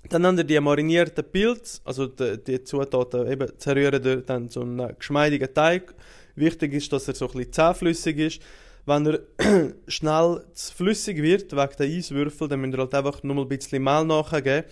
Dann 0.09 0.25
haben 0.25 0.37
wir 0.37 0.43
die 0.43 0.59
marinierten 0.59 1.23
Pilze, 1.23 1.81
also 1.85 2.07
die, 2.07 2.43
die 2.43 2.63
Zutaten 2.63 3.25
eben 3.31 3.47
zerrühren 3.57 4.23
dann 4.25 4.49
so 4.49 4.61
einen 4.61 4.95
geschmeidigen 4.97 5.53
Teig. 5.53 5.95
Wichtig 6.35 6.73
ist, 6.73 6.91
dass 6.91 7.07
er 7.07 7.15
so 7.15 7.27
ein 7.27 7.33
bisschen 7.33 7.53
zähflüssig 7.53 8.17
ist. 8.17 8.41
Wenn 8.85 9.05
er 9.05 9.19
schnell 9.87 10.43
zu 10.53 10.73
flüssig 10.73 11.21
wird, 11.21 11.51
wegen 11.51 11.77
der 11.79 11.87
Eiswürfel, 11.87 12.47
dann 12.47 12.61
müsst 12.61 12.73
ihr 12.73 12.79
halt 12.79 12.93
einfach 12.93 13.23
nur 13.23 13.37
ein 13.37 13.47
bisschen 13.47 13.83
Mehl 13.83 14.03
nachgeben. 14.05 14.63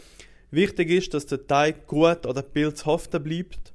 Wichtig 0.51 0.89
ist, 0.89 1.13
dass 1.13 1.25
der 1.25 1.47
Teig 1.47 1.87
gut 1.87 2.25
an 2.25 2.35
den 2.35 2.43
Pilz 2.51 2.85
haften 2.85 3.23
bleibt. 3.23 3.73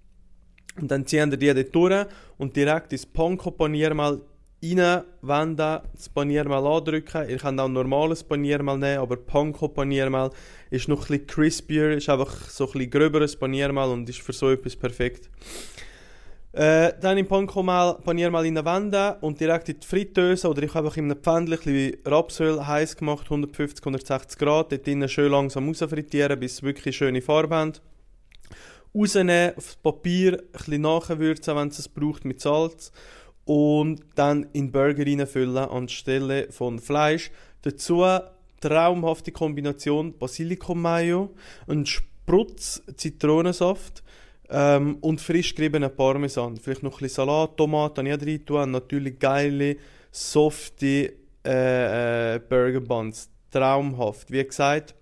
Und 0.78 0.90
dann 0.90 1.06
ziehen 1.06 1.30
wir 1.30 1.38
die 1.38 1.54
dort 1.54 1.74
durch 1.74 2.06
und 2.36 2.54
direkt 2.54 2.92
ins 2.92 3.06
Panko-Paniermehl 3.06 4.20
reinwenden, 4.62 5.80
das 5.94 6.08
Paniermehl 6.08 6.66
andrücken. 6.66 7.28
Ihr 7.28 7.38
könnt 7.38 7.60
auch 7.60 7.66
ein 7.66 7.72
normales 7.72 8.22
Paniermehl 8.22 8.76
nehmen, 8.76 8.98
aber 8.98 9.16
Panko-Paniermehl 9.16 10.30
ist 10.70 10.88
noch 10.88 11.08
ein 11.08 11.18
bisschen 11.18 11.26
crispier, 11.26 11.92
ist 11.92 12.08
einfach 12.10 12.50
so 12.50 12.66
ein 12.66 12.72
bisschen 12.72 12.90
gröberes 12.90 13.36
Paniermehl 13.36 13.88
und 13.88 14.08
ist 14.08 14.20
für 14.20 14.34
so 14.34 14.50
etwas 14.50 14.76
perfekt. 14.76 15.30
Äh, 16.56 16.94
dann 17.02 17.18
im 17.18 17.26
Panko-Mehl 17.26 17.98
Paniermehl 18.02 18.40
reinwenden 18.40 19.16
und 19.20 19.38
direkt 19.38 19.68
in 19.68 19.78
die 19.78 19.86
Fritteuse 19.86 20.48
oder 20.48 20.62
ich 20.62 20.72
habe 20.72 20.86
einfach 20.86 20.96
in 20.96 21.10
einem 21.10 21.20
Pfändchen 21.22 21.96
Rapsöl 22.06 22.66
heiß 22.66 22.96
gemacht, 22.96 23.26
150, 23.26 23.84
160 23.84 24.38
Grad, 24.38 24.72
dort 24.72 24.86
drinnen 24.86 25.06
schön 25.06 25.30
langsam 25.30 25.68
rausfrittieren, 25.68 26.40
bis 26.40 26.54
es 26.54 26.62
wirklich 26.62 26.96
schöne 26.96 27.20
Farbe 27.20 27.54
haben 27.54 27.72
rausnehmen, 28.96 29.54
aufs 29.56 29.76
Papier, 29.76 30.38
ein 30.38 30.52
bisschen 30.52 30.80
nachwürzen, 30.80 31.56
wenn 31.56 31.68
es 31.68 31.88
braucht, 31.88 32.24
mit 32.24 32.40
Salz. 32.40 32.90
Und 33.44 34.00
dann 34.14 34.46
in 34.54 34.72
Burger 34.72 35.04
reinfüllen 35.04 35.58
anstelle 35.58 36.50
von 36.50 36.78
Fleisch. 36.78 37.30
Dazu 37.62 38.04
traumhafte 38.60 39.30
Kombination 39.30 40.16
Basilikum-Mayo, 40.18 41.34
ein 41.68 41.84
Sprutz 41.84 42.82
Zitronensaft 42.96 44.02
ähm, 44.50 44.96
und 45.00 45.20
frisch 45.20 45.54
geriebenen 45.54 45.94
Parmesan. 45.94 46.56
Vielleicht 46.56 46.82
noch 46.82 46.94
ein 46.94 46.98
bisschen 47.00 47.26
Salat, 47.26 47.56
Tomaten 47.56 48.10
habe 48.10 48.30
ich 48.30 48.50
rein. 48.50 48.70
Natürlich 48.70 49.18
geile, 49.18 49.76
softe 50.10 51.12
äh, 51.44 52.34
äh, 52.34 52.40
Burger 52.40 52.80
Buns. 52.80 53.30
Traumhaft. 53.50 54.30
Wie 54.30 54.44
gesagt, 54.44 54.94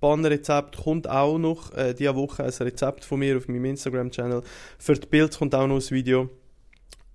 Bannrezept 0.00 0.76
kommt 0.76 1.08
auch 1.08 1.38
noch 1.38 1.72
äh, 1.74 1.94
diese 1.94 2.14
Woche 2.14 2.44
ein 2.44 2.50
Rezept 2.50 3.04
von 3.04 3.20
mir 3.20 3.36
auf 3.36 3.48
meinem 3.48 3.64
Instagram-Channel. 3.66 4.42
Für 4.78 4.94
die 4.94 5.06
Bilder 5.06 5.38
kommt 5.38 5.54
auch 5.54 5.66
noch 5.66 5.76
ein 5.76 5.90
Video. 5.90 6.28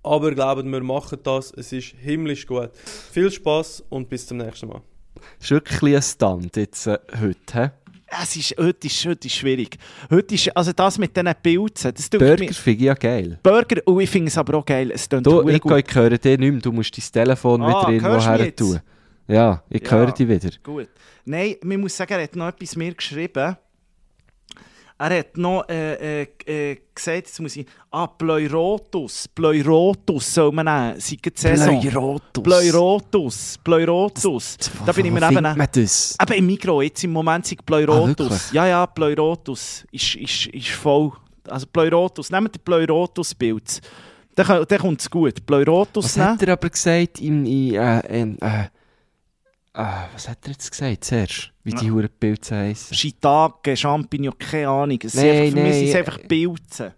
Aber 0.02 0.32
glaubt 0.32 0.64
mir, 0.64 0.80
machen 0.80 1.18
das. 1.22 1.52
Es 1.52 1.72
ist 1.72 1.94
himmlisch 2.00 2.46
gut. 2.46 2.70
Viel 3.12 3.30
Spaß 3.30 3.84
und 3.90 4.08
bis 4.08 4.26
zum 4.26 4.38
nächsten 4.38 4.68
Mal. 4.68 4.80
ist 5.40 5.50
wirklich 5.50 5.96
ein 5.96 6.02
Stand 6.02 6.56
jetzt 6.56 6.86
äh, 6.86 6.98
heute. 7.20 7.72
He? 7.86 7.87
Es 8.22 8.36
ist, 8.36 8.54
heute, 8.58 8.86
ist, 8.86 9.04
heute 9.04 9.26
ist 9.28 9.34
schwierig. 9.34 9.76
Heute 10.10 10.34
ist, 10.34 10.56
also 10.56 10.72
das 10.72 10.96
mit 10.98 11.14
diesen 11.16 11.30
Pilzen, 11.42 11.92
das 11.94 12.08
tut 12.08 12.20
Burger 12.20 12.38
mir... 12.44 12.52
finde 12.54 12.78
ich 12.78 12.84
ja 12.86 12.94
geil. 12.94 13.38
Burger, 13.42 13.82
und 13.86 14.00
ich 14.00 14.08
finde 14.10 14.28
es 14.28 14.38
aber 14.38 14.56
auch 14.58 14.64
geil. 14.64 14.90
Es 14.92 15.08
klingt 15.08 15.26
Du, 15.26 15.46
ich, 15.48 15.60
gut. 15.60 15.84
ich 15.86 15.94
höre 15.94 16.10
dich 16.16 16.38
nicht 16.38 16.52
mehr. 16.52 16.60
Du 16.60 16.72
musst 16.72 16.96
dein 16.96 17.24
Telefon 17.24 17.62
Ah, 17.62 17.68
wieder 17.68 17.92
irgendwo 17.92 18.20
her 18.30 18.56
tun. 18.56 18.80
Ja, 19.26 19.62
ich 19.68 19.82
Ja. 19.82 19.90
höre 19.90 20.12
dich 20.12 20.26
wieder. 20.28 20.50
Gut. 20.62 20.88
Nein, 21.26 21.56
man 21.62 21.80
muss 21.80 21.96
sagen, 21.96 22.14
er 22.14 22.22
hat 22.22 22.34
noch 22.34 22.48
etwas 22.48 22.76
mir 22.76 22.94
geschrieben. 22.94 23.56
Er 25.00 25.18
hat 25.20 25.36
noch 25.36 25.68
äh, 25.68 26.22
äh, 26.22 26.28
äh, 26.44 26.76
gesagt, 26.92 27.16
jetzt 27.18 27.40
muss 27.40 27.54
ich... 27.54 27.64
Ah, 27.90 28.08
Pleurotus. 28.08 29.28
Pleurotus 29.28 30.34
soll 30.34 30.50
man 30.50 30.66
nehmen. 30.66 31.00
Seit 31.00 31.24
der 31.24 31.32
Saison. 31.56 31.80
Pleurotus. 31.80 32.42
Pleurotus. 32.42 33.58
Pleurotus. 33.62 34.56
Da 34.84 34.90
bin 34.90 35.06
ich 35.06 35.12
mir 35.12 35.22
eben... 35.30 35.40
man 35.42 35.68
das? 35.72 36.16
Eben 36.20 36.32
im 36.38 36.46
Mikro, 36.46 36.82
jetzt 36.82 37.04
im 37.04 37.12
Moment 37.12 37.46
sind 37.46 37.60
Ah, 37.60 37.64
Pleurotus. 37.64 38.18
wirklich? 38.18 38.52
ja, 38.52 38.66
ja, 38.66 38.86
Pleurotus 38.86 39.86
ist, 39.92 40.16
ist, 40.16 40.46
ist 40.46 40.68
voll. 40.70 41.12
Also 41.46 41.66
Pleurotus, 41.72 42.30
nehmt 42.30 42.56
den 42.56 42.62
Pleurotus-Bild. 42.64 43.80
Dann, 44.34 44.64
dann 44.66 44.78
kommt 44.80 45.00
es 45.00 45.08
gut. 45.08 45.46
Pleurotus 45.46 46.04
Was 46.06 46.16
nehmen. 46.16 46.28
hat 46.30 46.42
er 46.42 46.52
aber 46.54 46.70
gesagt 46.70 47.20
in, 47.20 47.46
in, 47.46 47.74
äh, 47.74 48.20
in 48.20 48.38
äh, 48.40 48.64
äh, 49.74 49.84
was 50.12 50.28
hat 50.28 50.38
er 50.44 50.50
jetzt 50.52 50.70
gesagt 50.70 51.04
zuerst? 51.04 51.52
Wie 51.68 51.74
die 51.74 51.90
Huren 51.90 52.08
Pilze 52.18 52.56
heissen? 52.56 52.94
Shiitake, 52.94 53.76
Champignon, 53.76 54.34
keine 54.38 54.68
Ahnung. 54.68 54.98
Es 55.02 55.14
Nein, 55.14 55.26
einfach, 55.30 55.38
für 55.48 55.54
mich 55.54 55.62
nein, 55.64 55.72
sind 55.74 55.88
es 55.88 55.94
einfach 55.94 56.18
Pilze. 56.28 56.94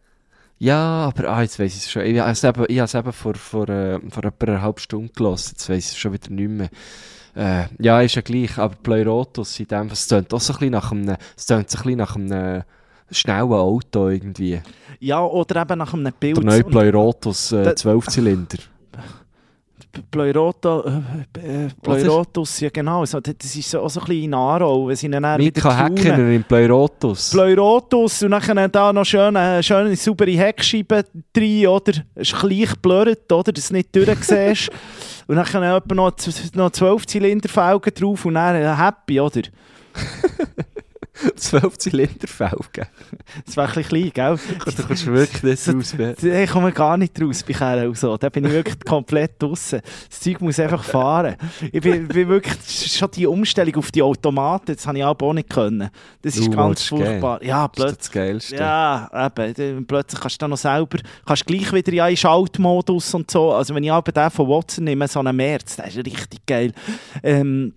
Ja, 0.58 0.76
aber 1.14 1.28
ah, 1.30 1.42
jetzt 1.42 1.58
weiss 1.58 1.74
ich 1.74 1.84
es 1.84 1.90
schon. 1.90 2.02
Ich 2.02 2.14
ich 2.14 2.20
habe 2.20 2.32
es 2.32 2.94
eben 2.94 3.12
vor, 3.12 3.34
vor, 3.34 3.68
äh, 3.68 3.98
vor 4.10 4.24
etwa 4.24 4.46
einer 4.46 4.62
halben 4.62 4.78
Stunde 4.78 5.10
gelassen. 5.14 5.52
Jetzt 5.52 5.68
weiss 5.70 5.86
ich 5.86 5.92
es 5.92 5.98
schon 5.98 6.12
wieder 6.12 6.30
nicht 6.30 6.50
mehr. 6.50 6.68
Äh, 7.34 7.64
ja, 7.78 8.00
ist 8.02 8.14
ja 8.14 8.22
gleich. 8.22 8.58
Aber 8.58 8.74
Pleurotus 8.76 9.58
in 9.58 9.68
dem 9.68 9.86
es 9.88 10.06
tönt 10.06 10.32
auch 10.34 10.40
so 10.40 10.52
ein 10.52 10.58
bisschen 10.58 10.72
nach 10.72 10.92
einem, 10.92 11.16
es 11.36 11.46
tönt 11.46 11.70
so 11.70 11.78
ein 11.78 11.82
bisschen 11.84 11.98
nach 11.98 12.16
einem 12.16 12.62
schnellen 13.10 13.52
Auto 13.52 14.08
irgendwie. 14.08 14.60
Ja, 14.98 15.24
oder 15.24 15.62
eben 15.62 15.78
nach 15.78 15.94
einem 15.94 16.12
Pilz. 16.12 16.34
Der 16.36 16.44
neue 16.44 16.64
Pleurotus 16.64 17.52
äh, 17.52 17.74
Da- 17.74 17.74
12-Zylinder. 19.90 19.92
P- 19.92 20.02
Pleurota, 20.10 21.02
äh, 21.36 21.64
äh, 21.66 21.68
Pleurotus, 21.82 22.60
ja 22.60 22.70
genau. 22.70 23.04
So, 23.04 23.20
das 23.20 23.34
ist 23.42 23.70
so, 23.70 23.80
auch 23.80 23.90
so 23.90 24.00
ein 24.00 24.06
bisschen 24.06 24.24
in 24.24 24.34
Aarau, 24.34 24.86
wenn 24.88 24.96
sie 24.96 25.06
ihn 25.06 25.12
dann 25.12 25.36
Mika 25.40 25.86
tunen. 25.88 25.96
Häkkiner 25.96 26.30
im 26.30 26.44
Pleurotus. 26.44 27.30
Pleurotus 27.30 28.22
und 28.22 28.30
dann 28.32 28.70
da 28.72 28.92
noch 28.92 29.04
schön, 29.04 29.34
äh, 29.36 29.62
schöne 29.62 29.96
saubere 29.96 30.30
Heckscheibe 30.30 31.04
rein, 31.36 31.66
oder? 31.66 31.92
Ist 32.14 32.38
gleich 32.38 32.74
blurrt, 32.80 33.30
oder? 33.32 33.52
Dass 33.52 33.68
du 33.68 33.74
nicht 33.74 33.94
durchsiehst. 33.94 34.70
und 35.26 35.36
dann 35.36 35.46
etwa 35.46 35.94
noch, 35.94 36.12
noch 36.54 36.70
12 36.70 37.06
Zylinderfelgen 37.06 37.94
drauf 37.94 38.24
und 38.24 38.34
dann 38.34 38.56
äh, 38.56 38.74
happy, 38.74 39.20
oder? 39.20 39.42
12-Zylinder-Felgen. 41.38 42.86
Das 43.46 43.56
wäre 43.56 43.76
ein 43.76 43.84
klein, 43.84 44.10
gell? 44.14 44.38
Du 44.76 44.82
kommst 44.86 45.06
wirklich 45.06 45.42
nicht 45.42 45.68
raus. 45.68 45.94
Da 46.20 46.46
komme 46.46 46.68
ich 46.70 46.74
gar 46.74 46.96
nicht 46.96 47.20
raus 47.20 47.42
bei 47.46 47.52
Kerl 47.52 47.88
und 47.88 47.98
so. 47.98 48.16
Da 48.16 48.28
bin 48.28 48.44
ich 48.44 48.52
wirklich 48.52 48.78
komplett 48.86 49.40
draussen. 49.42 49.80
Das 50.08 50.20
Zeug 50.20 50.40
muss 50.40 50.58
einfach 50.60 50.82
fahren. 50.84 51.36
Ich 51.72 51.80
bin, 51.80 52.08
bin 52.08 52.28
wirklich 52.28 52.92
schon 52.92 53.10
die 53.10 53.26
Umstellung 53.26 53.76
auf 53.76 53.90
die 53.90 54.02
Automaten, 54.02 54.74
das 54.74 54.86
habe 54.86 54.98
ich 54.98 55.04
auch 55.04 55.32
nicht 55.32 55.48
können. 55.50 55.88
Das 56.22 56.36
ist 56.36 56.48
Uh, 56.48 56.50
ganz 56.50 56.80
das 56.80 56.90
geil. 56.90 57.06
furchtbar. 57.06 57.42
Ja, 57.44 57.68
Das 57.68 57.70
ist 57.70 57.74
plötzlich. 57.74 57.98
das 57.98 58.10
Geilste. 58.12 58.56
Ja, 58.56 59.30
eben. 59.58 59.86
Plötzlich 59.86 60.20
kannst 60.20 60.36
du 60.36 60.38
dann 60.44 60.50
noch 60.50 60.56
selber, 60.58 60.98
kannst 61.26 61.46
gleich 61.46 61.72
wieder 61.72 61.92
ja 61.92 62.08
in 62.08 62.16
Schaltmodus 62.16 63.14
und 63.14 63.30
so. 63.30 63.52
Also 63.52 63.74
wenn 63.74 63.84
ich 63.84 63.92
aber 63.92 64.10
den 64.12 64.30
von 64.30 64.48
Watson 64.48 64.84
nehme, 64.84 65.06
so 65.08 65.20
einen 65.20 65.36
März, 65.36 65.76
der 65.76 65.86
ist 65.88 65.96
richtig 65.98 66.44
geil. 66.46 66.72
Ähm, 67.22 67.74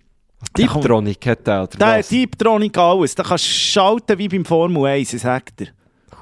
Tiptronic 0.52 1.26
hat 1.26 1.46
der, 1.46 1.62
oder 1.62 1.78
der 1.78 1.98
was? 1.98 2.08
Tiptronic 2.08 2.76
alles. 2.78 3.14
Da 3.14 3.22
kannst 3.22 3.44
du 3.44 3.48
schalten 3.50 4.18
wie 4.18 4.28
beim 4.28 4.44
Formel 4.44 4.84
1, 4.86 5.10
das 5.12 5.22
sagt 5.22 5.60
er. 5.62 5.68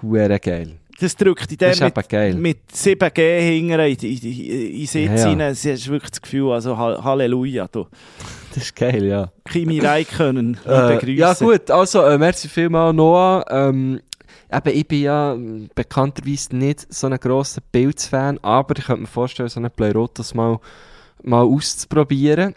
Huere 0.03 0.39
geil. 0.39 0.73
Das 1.01 1.17
drückt 1.17 1.51
in 1.51 1.59
dem 1.59 1.71
mit, 1.81 2.39
mit 2.39 2.59
7G 2.73 3.41
hinten 3.41 3.73
in, 3.73 3.97
in, 3.97 4.23
in, 4.23 4.81
in 4.81 4.87
Sitz 4.87 4.95
Ja, 5.09 5.17
ja. 5.17 5.25
rein. 5.27 5.39
Das 5.41 5.65
ist 5.65 5.89
wirklich 5.89 6.11
das 6.11 6.23
Gefühl, 6.23 6.53
also 6.53 6.77
Ha- 6.79 7.03
Halleluja. 7.03 7.67
Du. 7.73 7.87
Das 8.55 8.63
ist 8.65 8.77
geil, 8.77 9.05
ja. 9.05 9.33
Kimi 9.51 9.79
Räikkönen 9.85 10.59
Äh, 10.65 11.13
ja 11.15 11.35
gut, 11.35 11.71
also 11.71 12.03
äh, 12.05 12.19
merci 12.19 12.49
vielmals 12.49 12.95
Noah. 12.95 13.45
Ähm, 13.51 14.01
eben, 14.53 14.77
ich 14.79 14.87
bin 14.87 15.03
ja 15.03 15.37
bekannterweise 15.75 16.55
nicht 16.55 16.87
so 16.93 17.09
ein 17.09 17.19
grosser 17.19 17.63
Pilzfan, 17.73 18.39
aber 18.43 18.77
ich 18.79 18.85
könnte 18.85 19.01
mir 19.03 19.07
vorstellen, 19.09 19.49
so 19.49 19.59
einen 19.59 19.71
Pleurotus 19.73 20.35
mal, 20.35 20.61
mal 21.25 21.43
auszuprobieren. 21.43 22.55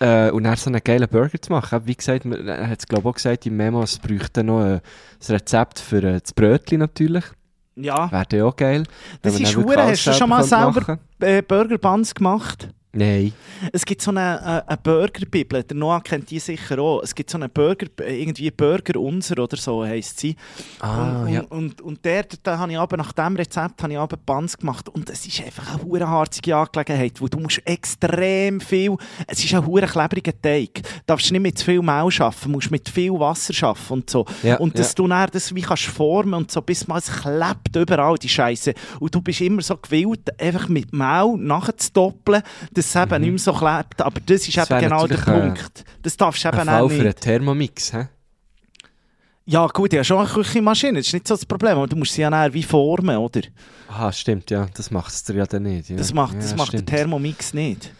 Äh, 0.00 0.30
und 0.30 0.44
dann 0.44 0.56
so 0.56 0.70
einen 0.70 0.80
geilen 0.82 1.08
Burger 1.08 1.40
zu 1.40 1.52
machen. 1.52 1.82
Wie 1.84 1.94
gesagt, 1.94 2.24
man- 2.24 2.46
hat 2.68 2.78
es 2.80 2.86
glaube 2.86 3.08
auch 3.08 3.14
gesagt 3.14 3.46
im 3.46 3.56
Memo, 3.56 3.82
es 3.82 3.98
bräuchte 3.98 4.42
noch 4.42 4.60
äh, 4.64 4.74
ein 4.74 4.80
Rezept 5.28 5.78
für 5.78 6.02
äh, 6.02 6.20
das 6.20 6.32
Brötchen 6.32 6.80
natürlich. 6.80 7.24
ja, 7.76 8.10
Wäre 8.10 8.26
ja 8.32 8.44
auch 8.44 8.56
geil. 8.56 8.84
das 9.22 9.38
ist 9.38 9.56
alles 9.56 9.78
Hast 9.78 10.06
du 10.06 10.12
schon 10.12 10.28
mal 10.28 10.42
selber 10.42 10.98
äh, 11.20 11.42
Burger 11.42 11.78
Buns 11.78 12.14
gemacht? 12.14 12.68
Nein. 12.94 13.32
Es 13.72 13.84
gibt 13.84 14.02
so 14.02 14.10
eine, 14.10 14.64
äh, 14.66 14.70
eine 14.70 14.76
Burger-Bibel, 14.82 15.62
der 15.64 15.76
Noah 15.76 16.02
kennt 16.02 16.30
die 16.30 16.38
sicher 16.38 16.78
auch. 16.78 17.02
Es 17.02 17.14
gibt 17.14 17.30
so 17.30 17.38
eine 17.38 17.48
Burger, 17.48 17.86
irgendwie 17.98 18.50
Burger 18.50 19.00
Unser 19.00 19.42
oder 19.42 19.56
so 19.56 19.84
heisst 19.84 20.20
sie. 20.20 20.36
Ah, 20.80 21.22
und, 21.22 21.28
ja. 21.28 21.40
und, 21.42 21.50
und, 21.50 21.80
und 21.82 22.04
der, 22.04 22.26
da 22.42 22.58
habe 22.58 22.72
ich 22.72 22.78
aber 22.78 22.96
nach 22.96 23.12
dem 23.12 23.36
Rezept 23.36 23.82
habe 23.82 23.92
ich 23.92 23.98
aber 23.98 24.16
Buns 24.16 24.56
gemacht 24.56 24.88
und 24.88 25.10
es 25.10 25.26
ist 25.26 25.40
einfach 25.44 25.74
eine 25.74 25.82
hure 25.82 26.08
harzige 26.08 26.56
Angelegenheit, 26.56 27.20
wo 27.20 27.28
du 27.28 27.38
musst 27.38 27.62
extrem 27.64 28.60
viel, 28.60 28.96
es 29.26 29.44
ist 29.44 29.54
ein 29.54 29.66
hure 29.66 29.86
klebriger 29.86 30.32
Teig, 30.40 30.74
du 30.74 30.82
darfst 31.06 31.30
nicht 31.30 31.40
mit 31.40 31.58
zu 31.58 31.64
viel 31.64 31.82
Mehl 31.82 31.90
arbeiten, 31.90 32.50
musst 32.50 32.70
mit 32.70 32.88
viel 32.88 33.12
Wasser 33.12 33.54
arbeiten 33.66 33.92
und 33.92 34.10
so. 34.10 34.24
Ja, 34.42 34.56
und 34.56 34.78
dass 34.78 34.88
ja. 34.90 34.94
du 34.94 35.08
dann 35.08 35.28
das 35.32 35.54
wie 35.54 35.62
kannst 35.62 35.86
formen 35.86 36.34
und 36.34 36.50
so, 36.50 36.60
bis 36.60 36.86
mal 36.86 36.98
es 36.98 37.10
klebt 37.10 37.74
überall, 37.74 38.16
die 38.16 38.28
Scheiße. 38.28 38.74
Und 39.00 39.14
du 39.14 39.20
bist 39.20 39.40
immer 39.40 39.62
so 39.62 39.76
gewillt, 39.76 40.40
einfach 40.40 40.68
mit 40.68 40.92
Mehl 40.92 41.36
nachzudoppeln, 41.36 42.42
dass 42.72 42.83
es 42.84 42.96
eben 42.96 43.20
nicht 43.20 43.30
mehr 43.30 43.38
so 43.38 43.52
klebt. 43.52 44.00
Aber 44.02 44.20
das 44.20 44.48
ist 44.48 44.56
Mhm. 44.56 44.60
Das 44.60 44.70
eben 44.70 44.80
genau 44.80 45.06
der 45.06 45.16
Punkt. 45.18 45.84
Das 46.02 46.16
darfst 46.16 46.44
du 46.44 46.48
eben 46.48 46.68
auch 46.68 46.88
nicht. 46.88 46.96
für 46.98 47.02
einen 47.04 47.14
Thermomix, 47.16 47.92
hä? 47.92 48.08
Ja 49.46 49.66
gut, 49.66 49.92
ja 49.92 50.02
schon 50.02 50.18
eine 50.20 50.28
Küchenmaschine, 50.28 50.98
das 51.00 51.08
ist 51.08 51.12
nicht 51.12 51.28
so 51.28 51.34
das 51.34 51.44
Problem, 51.44 51.76
aber 51.76 51.86
du 51.86 51.96
musst 51.96 52.14
sie 52.14 52.22
ja 52.22 52.30
nachher 52.30 52.54
wie 52.54 52.62
formen, 52.62 53.16
oder? 53.18 53.42
Aha, 53.90 54.10
stimmt, 54.10 54.50
ja. 54.50 54.66
Das 54.74 54.90
macht 54.90 55.12
es 55.12 55.22
dir 55.22 55.34
ja 55.34 55.44
dann 55.44 55.64
nicht. 55.64 55.90
Ja. 55.90 55.96
Das 55.96 56.14
macht, 56.14 56.32
ja, 56.34 56.40
das 56.40 56.56
macht 56.56 56.72
der. 56.72 56.84
Thermomix 56.86 57.52
nicht. 57.52 57.92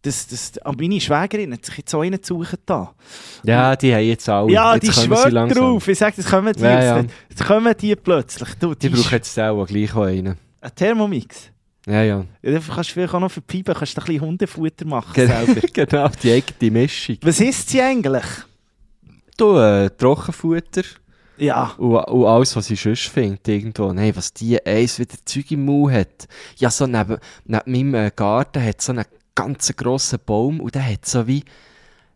Das, 0.00 0.26
das, 0.28 0.52
aber 0.62 0.76
meine 0.80 0.98
Schwägerin 1.00 1.52
hat 1.52 1.66
sich 1.66 1.76
jetzt 1.78 1.94
auch 1.94 2.00
einen 2.02 2.22
suchen 2.22 2.58
da. 2.64 2.94
Ja, 3.42 3.76
die 3.76 3.92
haben 3.94 4.04
jetzt 4.06 4.28
alle. 4.30 4.50
Ja, 4.50 4.74
jetzt 4.76 4.86
die 4.86 4.92
schwört 4.92 5.34
drauf. 5.54 5.88
Ich 5.88 5.98
sage, 5.98 6.14
jetzt 6.16 6.30
kommen 6.30 6.54
die 6.54 6.62
Ja, 6.62 6.70
jetzt. 7.00 7.10
ja. 7.10 7.14
Jetzt 7.28 7.44
kommen 7.44 7.74
die 7.78 7.96
plötzlich. 7.96 8.48
Du, 8.58 8.74
Die 8.74 8.88
die 8.88 8.96
brauchen 8.96 9.12
jetzt 9.12 9.38
auch 9.38 9.66
gleich 9.66 9.94
einen. 9.94 10.38
Ein 10.60 10.74
Thermomix. 10.74 11.50
Ja, 11.88 12.02
ja. 12.02 12.24
Ja, 12.42 12.60
kannst 12.60 12.90
du 12.90 12.94
vielleicht 12.94 13.14
auch 13.14 13.20
noch 13.20 13.32
Pipe 13.46 13.72
kannst 13.74 13.96
du 13.96 14.00
ein 14.02 14.04
bisschen 14.06 14.20
Hundefutter 14.20 14.84
machen 14.86 15.12
Ge- 15.14 15.26
selber. 15.26 15.60
genau, 15.72 16.08
die 16.22 16.32
eigene 16.32 16.70
Mischung. 16.70 17.16
Was 17.22 17.40
ist 17.40 17.68
sie 17.70 17.80
eigentlich? 17.80 18.24
Du, 19.36 19.56
äh, 19.56 19.88
Trockenfutter 19.90 20.82
Ja. 21.38 21.72
und, 21.78 21.94
und 21.96 22.26
alles, 22.26 22.54
was 22.56 22.68
ich 22.70 22.80
sonst 22.80 23.08
finde, 23.08 23.38
irgendwo. 23.46 23.92
Nein, 23.92 24.14
was 24.16 24.32
die 24.32 24.64
eins 24.66 24.98
wieder 24.98 25.14
Zeug 25.24 25.50
im 25.52 25.64
Mund 25.64 25.94
hat. 25.94 26.28
Ja, 26.56 26.70
so 26.70 26.86
neben, 26.86 27.16
neben 27.44 27.70
meinem 27.90 27.94
äh, 27.94 28.10
Garten 28.14 28.62
hat 28.62 28.82
so 28.82 28.92
einen 28.92 29.04
ganz 29.34 29.72
grossen 29.76 30.18
Baum 30.26 30.60
und 30.60 30.74
der 30.74 30.84
hat 30.92 31.06
so 31.06 31.26
wie, 31.26 31.44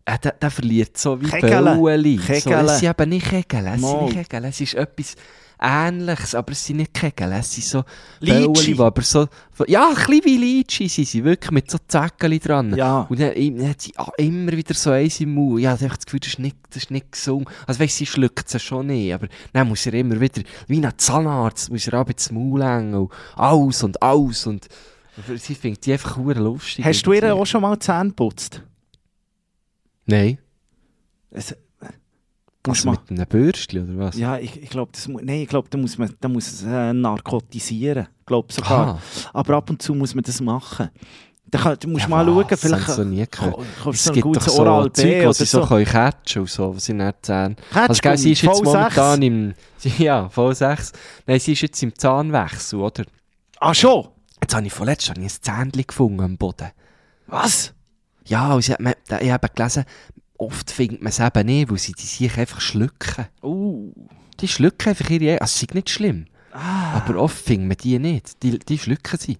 äh, 0.05 0.19
der, 0.19 0.33
der 0.33 0.51
verliert 0.51 0.99
so 0.99 1.21
wie. 1.21 1.29
Bäueli. 1.29 2.19
So, 2.19 2.33
es 2.53 2.81
sind 2.81 2.91
eben 2.91 3.09
nicht 3.11 3.27
Kegel, 3.31 3.67
es 3.69 3.81
sind 3.81 4.03
nicht 4.03 4.29
Kegel, 4.29 4.45
es 4.47 4.61
ist 4.61 4.75
etwas 4.75 5.15
Ähnliches, 5.63 6.35
aber 6.35 6.53
es 6.53 6.65
sind 6.65 6.79
nicht 6.79 6.93
Kegel, 6.93 7.33
es 7.33 7.53
sind 7.55 7.65
so 7.65 7.85
die 8.21 8.77
aber 8.79 9.03
so, 9.03 9.29
ja, 9.67 9.89
ein 9.89 9.95
bisschen 9.95 10.25
wie 10.25 10.37
Litschi 10.37 10.89
sind 10.89 11.07
sie, 11.07 11.23
wirklich 11.25 11.51
mit 11.53 11.71
so 11.71 11.79
Zäckchen 11.87 12.39
dran. 12.41 12.77
Ja. 12.77 13.07
Und 13.09 13.21
dann, 13.21 13.33
dann 13.35 13.69
hat 13.69 13.81
sie 13.81 13.93
ah, 13.97 14.11
immer 14.19 14.53
wieder 14.53 14.75
so 14.75 14.91
eins 14.91 15.21
im 15.21 15.35
Mund. 15.35 15.61
Ja, 15.61 15.75
ich 15.75 15.83
habe 15.83 15.95
das 15.95 16.05
Gefühl, 16.05 16.21
das 16.21 16.31
ist 16.31 16.39
nicht, 16.41 16.57
das 16.69 16.83
ist 16.85 16.91
nicht 16.91 17.13
gesund. 17.13 17.47
Also 17.67 17.81
weißt, 17.81 17.97
sie 17.97 18.07
schluckt 18.07 18.53
es 18.53 18.63
schon 18.63 18.89
nicht, 18.89 19.15
aber 19.15 19.29
dann 19.53 19.69
muss 19.69 19.87
er 19.87 19.95
immer 19.95 20.21
wieder, 20.21 20.43
wie 20.67 20.85
ein 20.85 20.93
Zahnarzt, 20.97 21.71
muss 21.71 21.87
er 21.87 21.95
ab 21.95 22.11
ins 22.11 22.31
Maul 22.33 22.65
hängen 22.65 22.95
und 22.95 23.13
aus 23.37 23.83
und 23.83 24.03
aus 24.03 24.47
und 24.47 24.67
sie 25.37 25.55
findet 25.55 25.87
die 25.87 25.93
einfach 25.93 26.17
lustig. 26.17 26.85
Hast 26.85 27.03
du 27.07 27.13
ihr 27.13 27.35
auch 27.35 27.47
schon 27.47 27.63
mal 27.63 27.79
Zähne 27.79 28.09
geputzt? 28.09 28.63
Nein. 30.07 30.39
Es- 31.31 31.57
Also 32.69 32.91
mit 32.91 33.01
einem 33.11 33.27
Bürstchen 33.27 33.97
oder 33.97 34.07
was? 34.07 34.17
Ja, 34.17 34.39
ich, 34.39 34.63
ich 34.63 34.71
glaube, 34.71 34.93
ich 34.95 35.49
glaube, 35.49 35.69
da 35.69 35.79
muss 35.79 35.99
man, 35.99 36.15
da 36.21 36.29
muss 36.29 36.47
es 36.53 36.63
äh, 36.63 36.93
narkotisieren. 36.93 38.07
Ich 38.21 38.27
glaube 38.27 38.53
sogar. 38.53 38.89
Aha. 38.89 38.99
Aber 39.33 39.57
ab 39.57 39.71
und 39.71 39.83
zu 39.83 39.95
muss 39.95 40.15
man 40.15 40.23
das 40.23 40.41
machen. 40.41 40.91
Da 41.51 41.59
kann, 41.59 41.77
du 41.79 41.89
musst 41.89 42.05
Ja, 42.05 42.09
mal 42.09 42.25
schauen, 42.25 42.47
vielleicht 42.57 42.89
so 42.89 43.05
nie 43.05 43.27
kommst 43.27 43.99
Es 43.99 44.05
du 44.05 44.13
ein 44.15 44.21
gutes 44.23 44.45
so 44.47 44.61
Oral 44.63 44.89
B 44.89 45.03
Zeug, 45.03 45.23
oder 45.25 45.35
so, 45.35 45.45
so. 45.45 45.67
können 45.67 45.85
catchen 45.85 46.43
und 46.43 46.49
so, 46.51 46.75
was 46.75 46.85
sie 46.87 46.95
nicht 46.95 47.27
sehen. 47.27 47.57
Also, 47.75 48.01
gell, 48.01 48.17
sie 48.17 48.33
ist 48.33 48.41
jetzt 48.43 48.61
V6. 48.61 48.65
momentan 48.65 49.23
im, 49.23 49.55
ja, 49.99 50.27
V6. 50.35 50.93
Nein, 51.27 51.41
sie 51.41 51.53
ist 51.53 51.61
jetzt 51.61 51.83
im 51.83 51.95
Zahnwechsel, 51.95 52.79
oder? 52.81 53.05
Ah, 53.59 53.75
schon? 53.75 54.09
Jetzt 54.41 54.55
habe 54.55 54.67
ich 54.67 54.73
vorletzt 54.73 55.11
habe 55.11 55.21
ich 55.21 55.27
ein 55.27 55.43
Zähnchen 55.73 55.87
gefunden 55.87 56.21
am 56.23 56.37
Boden. 56.39 56.69
Was? 57.27 57.75
Ja, 58.25 58.55
und 58.55 58.63
sie 58.63 58.73
hat, 58.73 58.81
da- 59.09 59.21
ich 59.21 59.31
habe 59.31 59.49
gelesen, 59.55 59.85
oft 60.43 60.71
findet 60.71 61.03
man 61.03 61.11
es 61.11 61.21
eben 61.21 61.47
nicht, 61.47 61.71
weil 61.71 61.79
sie 61.79 61.93
die 61.93 62.07
sich 62.07 62.37
einfach 62.37 62.61
schlucken. 62.61 63.27
Uh. 63.43 63.93
Die 64.41 64.49
schlucken 64.49 64.89
einfach 64.89 65.09
ihre, 65.11 65.41
also 65.41 65.57
es 65.57 65.63
ist 65.63 65.75
nicht 65.75 65.91
schlimm. 65.91 66.27
Ah. 66.53 66.97
Aber 66.97 67.21
oft 67.21 67.37
findet 67.37 67.69
man 67.69 67.77
die 67.79 67.99
nicht. 67.99 68.43
Die, 68.43 68.59
die 68.59 68.79
schlucken 68.79 69.19
sie. 69.19 69.39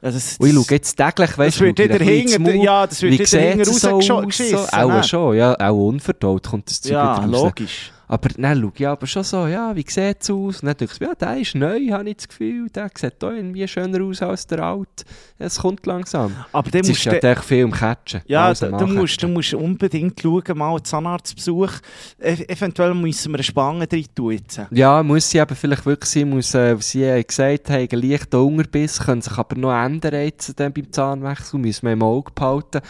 Ja, 0.00 0.10
das, 0.10 0.36
Und 0.38 0.48
ich 0.48 0.54
schaue 0.54 0.64
jetzt 0.70 0.96
täglich, 0.96 1.38
weißt 1.38 1.60
ich 1.60 1.78
wieder 1.78 2.04
hinten, 2.04 2.60
ja, 2.60 2.86
das 2.86 3.00
wird 3.00 3.14
Wie 3.14 3.18
wieder 3.18 3.40
hinten 3.40 3.60
es 3.62 3.80
so 3.80 3.88
rausgeschissen. 3.88 4.68
Auch 4.70 4.88
ne? 4.88 5.02
schon, 5.02 5.36
ja. 5.36 5.54
Auch 5.58 5.88
unverdaut 5.88 6.46
kommt 6.46 6.68
das 6.68 6.82
Zeug 6.82 6.92
Ja, 6.92 7.16
wieder 7.16 7.32
raus. 7.32 7.42
logisch. 7.44 7.92
Aber 8.06 8.28
dann 8.28 8.60
schaue 8.60 8.72
ich 8.76 8.86
aber 8.86 9.06
schon 9.06 9.24
so, 9.24 9.46
ja, 9.46 9.74
wie 9.74 9.84
sieht 9.86 10.18
es 10.20 10.30
aus? 10.30 10.60
Und 10.60 10.66
dann 10.66 10.76
denke 10.76 10.94
ich, 10.94 11.00
ja, 11.00 11.14
der 11.14 11.36
ist 11.38 11.54
neu, 11.54 11.88
habe 11.90 12.08
ich 12.10 12.16
das 12.16 12.28
Gefühl. 12.28 12.68
Der 12.68 12.90
sieht 12.94 13.22
auch 13.24 13.30
irgendwie 13.30 13.66
schöner 13.66 14.02
aus 14.04 14.22
als 14.22 14.46
der 14.46 14.60
alte. 14.60 15.04
Es 15.38 15.58
kommt 15.58 15.86
langsam. 15.86 16.34
Aber 16.52 16.70
dann 16.70 16.86
musst 16.86 17.06
ist 17.06 17.22
ja 17.22 17.34
viel 17.36 17.58
im 17.58 17.72
Catchen. 17.72 18.20
Ja, 18.26 18.52
du, 18.52 18.86
musst, 18.86 19.22
du 19.22 19.28
musst 19.28 19.54
unbedingt 19.54 20.20
schauen, 20.20 20.42
mal 20.58 20.70
einen 20.70 20.84
Zahnarztbesuch. 20.84 21.72
E 22.20 22.34
eventuell 22.48 22.94
müssen 22.94 23.32
wir 23.32 23.36
eine 23.36 23.42
Spange 23.42 23.86
drin 23.86 24.06
tun 24.14 24.32
jetzt. 24.32 24.60
Ja, 24.70 25.02
muss 25.02 25.30
sie 25.30 25.40
aber 25.40 25.54
vielleicht 25.54 25.86
wirklich 25.86 26.10
sein, 26.10 26.28
muss, 26.28 26.54
äh, 26.54 26.76
sie 26.80 27.10
haben 27.10 27.26
gesagt 27.26 27.70
haben, 27.70 27.88
einen 27.90 28.10
leichten 28.10 28.38
Hungerbiss, 28.38 29.00
können 29.00 29.22
sich 29.22 29.36
aber 29.38 29.56
noch 29.56 29.72
ändern 29.72 30.14
jetzt 30.14 30.58
dann 30.60 30.72
beim 30.72 30.92
Zahnwechsel, 30.92 31.58
müssen 31.58 31.86
wir 31.86 31.92
im 31.92 32.02
Auge 32.02 32.32
behalten. 32.34 32.80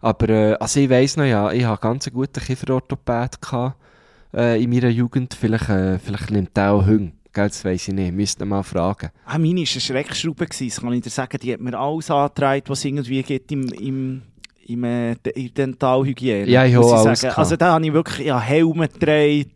Aber, 0.00 0.28
äh, 0.28 0.54
also 0.54 0.80
ich 0.80 0.90
weiss 0.90 1.16
noch, 1.16 1.24
ja, 1.24 1.50
ich 1.52 1.64
hatte 1.64 1.80
ganz 1.80 2.06
einen 2.06 2.14
guten 2.14 2.40
Kieferorthopäd 2.40 3.40
gehabt, 3.40 3.76
äh, 4.34 4.62
in 4.62 4.70
meiner 4.70 4.88
Jugend. 4.88 5.34
Vielleicht, 5.34 5.68
äh, 5.68 5.98
vielleicht 5.98 6.30
nimmt 6.30 6.56
der 6.56 6.72
auch. 6.72 6.86
Gell, 6.86 7.12
das 7.34 7.64
weiss 7.64 7.88
ich 7.88 7.94
nicht. 7.94 8.12
Müsste 8.12 8.44
mal 8.44 8.62
fragen. 8.62 9.10
Ah, 9.24 9.38
meine 9.38 9.56
war 9.56 9.58
eine 9.58 9.66
Schreckschraube, 9.66 10.46
das 10.46 10.80
kann 10.80 10.92
ich 10.92 11.02
dir 11.02 11.10
sagen. 11.10 11.38
Die 11.42 11.52
hat 11.52 11.60
mir 11.60 11.78
alles 11.78 12.10
angetragen, 12.10 12.62
was 12.66 12.78
es 12.80 12.84
irgendwie 12.86 13.22
gibt 13.22 13.52
im, 13.52 13.68
im, 13.68 14.22
im, 14.68 14.84
in 14.84 15.54
Dentalhygiene. 15.54 16.46
Ja, 16.48 16.64
ich 16.64 16.74
muss 16.74 16.92
alles 16.92 17.20
sagen. 17.20 17.34
Also 17.36 17.56
da 17.56 17.72
habe 17.72 17.86
ich 17.86 17.92
wirklich 17.92 18.26
ja, 18.26 18.38
Helme 18.38 18.88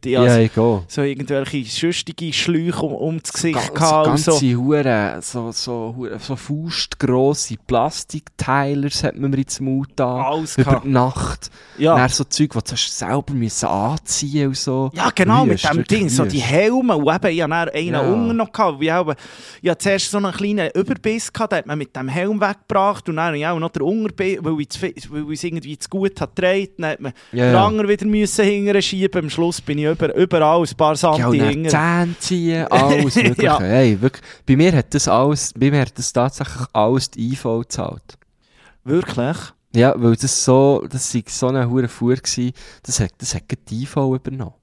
ich 0.05 0.13
Ja, 0.13 0.21
habe 0.27 0.43
ich 0.43 0.53
so 0.89 1.03
irgendwelche 1.03 1.65
schüstige 1.67 2.33
Schläuche 2.33 2.87
um, 2.87 2.95
um 2.95 3.23
das 3.23 3.33
Gesicht 3.33 3.55
Ga- 3.55 3.67
so 3.67 3.73
gehabt. 3.75 4.07
ganze 4.07 4.33
so. 4.33 4.41
Hure, 4.57 5.19
so, 5.21 5.53
so, 5.53 5.95
Hure- 5.97 6.19
so 6.19 6.35
faustgrosse 6.37 7.57
Plastikteilers 7.67 9.05
hat 9.05 9.17
man 9.19 9.31
mir 9.31 9.39
ins 9.39 9.61
Maul 9.61 9.85
da. 9.97 10.23
Alles 10.23 10.57
Über 10.57 10.81
die 10.85 10.89
Nacht. 10.89 11.51
Ja. 11.79 11.97
Dann 11.97 12.09
so 12.09 12.25
Zeug, 12.25 12.51
die 12.51 12.59
du 12.71 12.77
selber 12.77 13.33
müssen 13.35 13.67
anziehen 13.67 14.49
und 14.49 14.57
so. 14.57 14.91
Ja, 14.95 15.11
genau, 15.15 15.45
mit 15.45 15.55
Wüst, 15.63 15.73
dem 15.73 15.85
Ding, 15.85 16.09
so 16.09 16.25
die. 16.25 16.39
Helme. 16.41 16.97
Und 16.97 17.15
eben, 17.15 17.35
ich 17.37 17.43
hatte 17.43 17.75
einen 17.75 17.89
Ja. 17.93 18.01
unten 18.01 18.37
noch. 18.37 18.51
Gehabt. 18.53 18.83
Ich 18.83 18.91
habe 18.91 19.15
ich 19.63 19.69
habe 19.69 19.79
zuerst 19.79 20.11
so 20.11 20.19
einen 20.19 20.33
kleinen 20.33 20.71
Überbiss 20.75 21.33
gehabt, 21.33 21.53
den 21.53 21.59
hat 21.59 21.67
man 21.67 21.79
mit 21.79 21.95
dem 21.97 22.09
Helm 22.09 22.41
weggebracht. 22.41 23.09
Und 23.09 23.17
dann 23.17 23.27
habe 23.27 23.39
ich 23.39 23.47
auch 23.47 23.59
noch 23.59 23.71
den 23.71 23.83
Unterbiss, 23.83 24.39
weil 24.43 24.61
ich, 24.61 24.69
zu 24.69 24.79
viel- 24.81 24.95
weil 25.11 25.23
ich 25.25 25.39
es 25.39 25.45
irgendwie 25.45 25.79
zu 25.79 25.89
gut 25.89 26.21
hat 26.21 26.37
getragen. 26.37 26.69
Dann 26.79 26.91
hat 26.91 27.01
man 27.01 27.13
Ja, 27.33 27.53
ja. 27.53 27.67
anderen 27.67 27.89
wieder 27.89 28.07
müssen 28.07 28.45
schieben. 28.83 29.25
Am 29.25 29.31
Schluss 29.31 29.61
bin 29.61 29.79
ich 29.79 29.85
über, 29.85 30.15
überall 30.15 30.63
ein 30.63 30.77
paar 30.77 30.93
Ja, 30.93 30.97
Santi 30.97 31.39
dann 31.39 31.49
hinter. 31.49 31.71
Zähne 31.71 32.15
ziehen, 32.19 32.67
alles 32.71 33.17
mögliche. 33.17 33.43
Ja. 33.43 33.61
hey, 33.61 34.01
wirklich, 34.01 34.23
bei 34.47 34.57
mir 34.57 34.73
hat 34.73 34.95
das 34.95 35.09
alles, 35.09 35.53
bei 35.57 35.71
mir 35.71 35.81
hat 35.81 35.97
das 35.99 36.13
tatsächlich 36.13 36.67
alles 36.73 37.11
die 37.11 37.33
IV 37.33 37.43
gezahlt. 37.61 38.19
Wirklich? 38.85 39.37
Ja, 39.75 39.95
weil 39.97 40.17
das 40.17 40.45
so, 40.45 40.85
das 40.91 41.15
war 41.15 41.23
so 41.27 41.47
eine 41.49 41.69
hure 41.71 41.89
Fuhr 41.89 42.17
das 42.17 43.01
hat, 43.01 43.13
das 43.19 43.35
hat 43.35 43.43
die 43.71 43.83
IV 43.83 43.97
übernommen. 43.97 44.55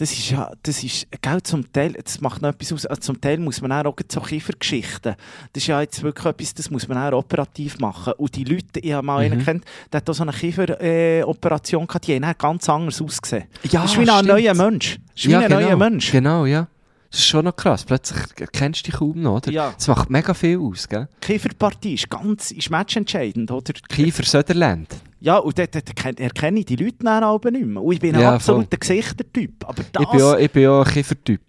Das 0.00 0.12
ist 0.12 0.30
ja, 0.30 0.50
das 0.62 0.82
ist, 0.82 1.08
gell, 1.20 1.42
zum 1.42 1.70
Teil, 1.70 1.92
das 1.92 2.22
macht 2.22 2.40
noch 2.40 2.48
etwas 2.48 2.72
aus, 2.72 2.86
also 2.86 3.02
zum 3.02 3.20
Teil 3.20 3.36
muss 3.36 3.60
man 3.60 3.70
auch 3.70 3.94
so 4.10 4.20
Kiefergeschichten, 4.22 5.14
das 5.52 5.62
ist 5.62 5.66
ja 5.66 5.78
jetzt 5.82 6.02
wirklich 6.02 6.24
etwas, 6.24 6.54
das 6.54 6.70
muss 6.70 6.88
man 6.88 6.96
auch 6.96 7.18
operativ 7.18 7.78
machen. 7.80 8.14
Und 8.16 8.34
die 8.34 8.44
Leute, 8.44 8.80
ich 8.80 8.92
habe 8.94 9.06
mal 9.06 9.26
Mhm. 9.26 9.32
einen 9.32 9.44
kennt, 9.44 9.64
der 9.92 9.98
hat 10.00 10.08
auch 10.08 10.14
so 10.14 10.22
eine 10.22 10.32
Kieferoperation 10.32 11.82
äh, 11.82 11.86
gehabt, 11.86 12.06
die 12.06 12.14
haben 12.18 12.34
ganz 12.38 12.66
anders 12.70 13.02
ausgesehen. 13.02 13.44
Ja, 13.64 13.82
das 13.82 13.92
ist 13.92 14.00
wie 14.00 14.08
ein 14.08 14.24
neuer 14.24 14.54
Mensch. 14.54 14.98
Das 15.14 15.24
ist 15.24 15.28
wie 15.28 15.36
ein 15.36 15.50
neuer 15.50 15.76
Mensch. 15.76 16.10
Genau, 16.10 16.46
ja. 16.46 16.66
Das 17.10 17.18
ist 17.18 17.26
schon 17.26 17.44
noch 17.44 17.56
krass. 17.56 17.84
Plötzlich 17.84 18.18
kennst 18.52 18.86
du 18.86 18.90
dich 18.90 19.00
kaum 19.00 19.20
noch, 19.20 19.38
oder? 19.38 19.50
Ja. 19.50 19.72
Das 19.76 19.88
macht 19.88 20.10
mega 20.10 20.32
viel 20.32 20.58
aus, 20.60 20.88
gell? 20.88 21.08
Kieferpartie 21.20 21.94
ist 21.94 22.08
ganz, 22.08 22.52
ist 22.52 22.70
matchentscheidend, 22.70 23.50
oder? 23.50 23.72
Kiefer 23.88 24.22
Söderland. 24.22 24.88
Ja, 25.18 25.38
und 25.38 25.58
dort, 25.58 25.74
dort 25.74 25.96
ken- 25.96 26.16
erkenne 26.18 26.60
ich 26.60 26.66
die 26.66 26.76
Leute 26.76 26.98
dann 27.00 27.24
aber 27.24 27.50
nicht 27.50 27.66
mehr. 27.66 27.82
Und 27.82 27.92
ich 27.94 27.98
bin 28.00 28.14
ein 28.14 28.20
Ja, 28.20 28.34
absoluter 28.34 28.76
Gesichtertyp. 28.76 29.64
Aber 29.68 29.82
das, 29.90 30.02
Ich 30.04 30.08
bin 30.10 30.22
auch, 30.22 30.36
ich 30.38 30.50
bin 30.52 30.68
auch 30.68 30.86
ein 30.86 30.92
Kiefertyp. 30.92 31.40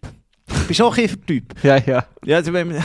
bist 0.68 0.80
du 0.80 0.86
auch 0.86 0.96
Kiefertyp? 0.96 1.54
Ja, 1.64 1.78
ja. 1.78 2.06
Ja, 2.26 2.38
also 2.38 2.52
wenn, 2.54 2.74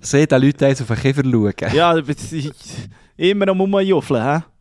Sehe 0.00 0.26
da 0.26 0.36
Leute 0.36 0.66
eins 0.66 0.82
auf 0.82 0.88
den 0.88 0.96
Kiefer 0.98 1.22
schauen. 1.24 1.54
ja, 1.74 1.90
aber 1.90 2.02
das 2.02 2.32
ist 2.32 2.52
immer 3.16 3.48
am 3.48 3.60
Rumjuffeln, 3.60 4.22
hä? 4.22 4.42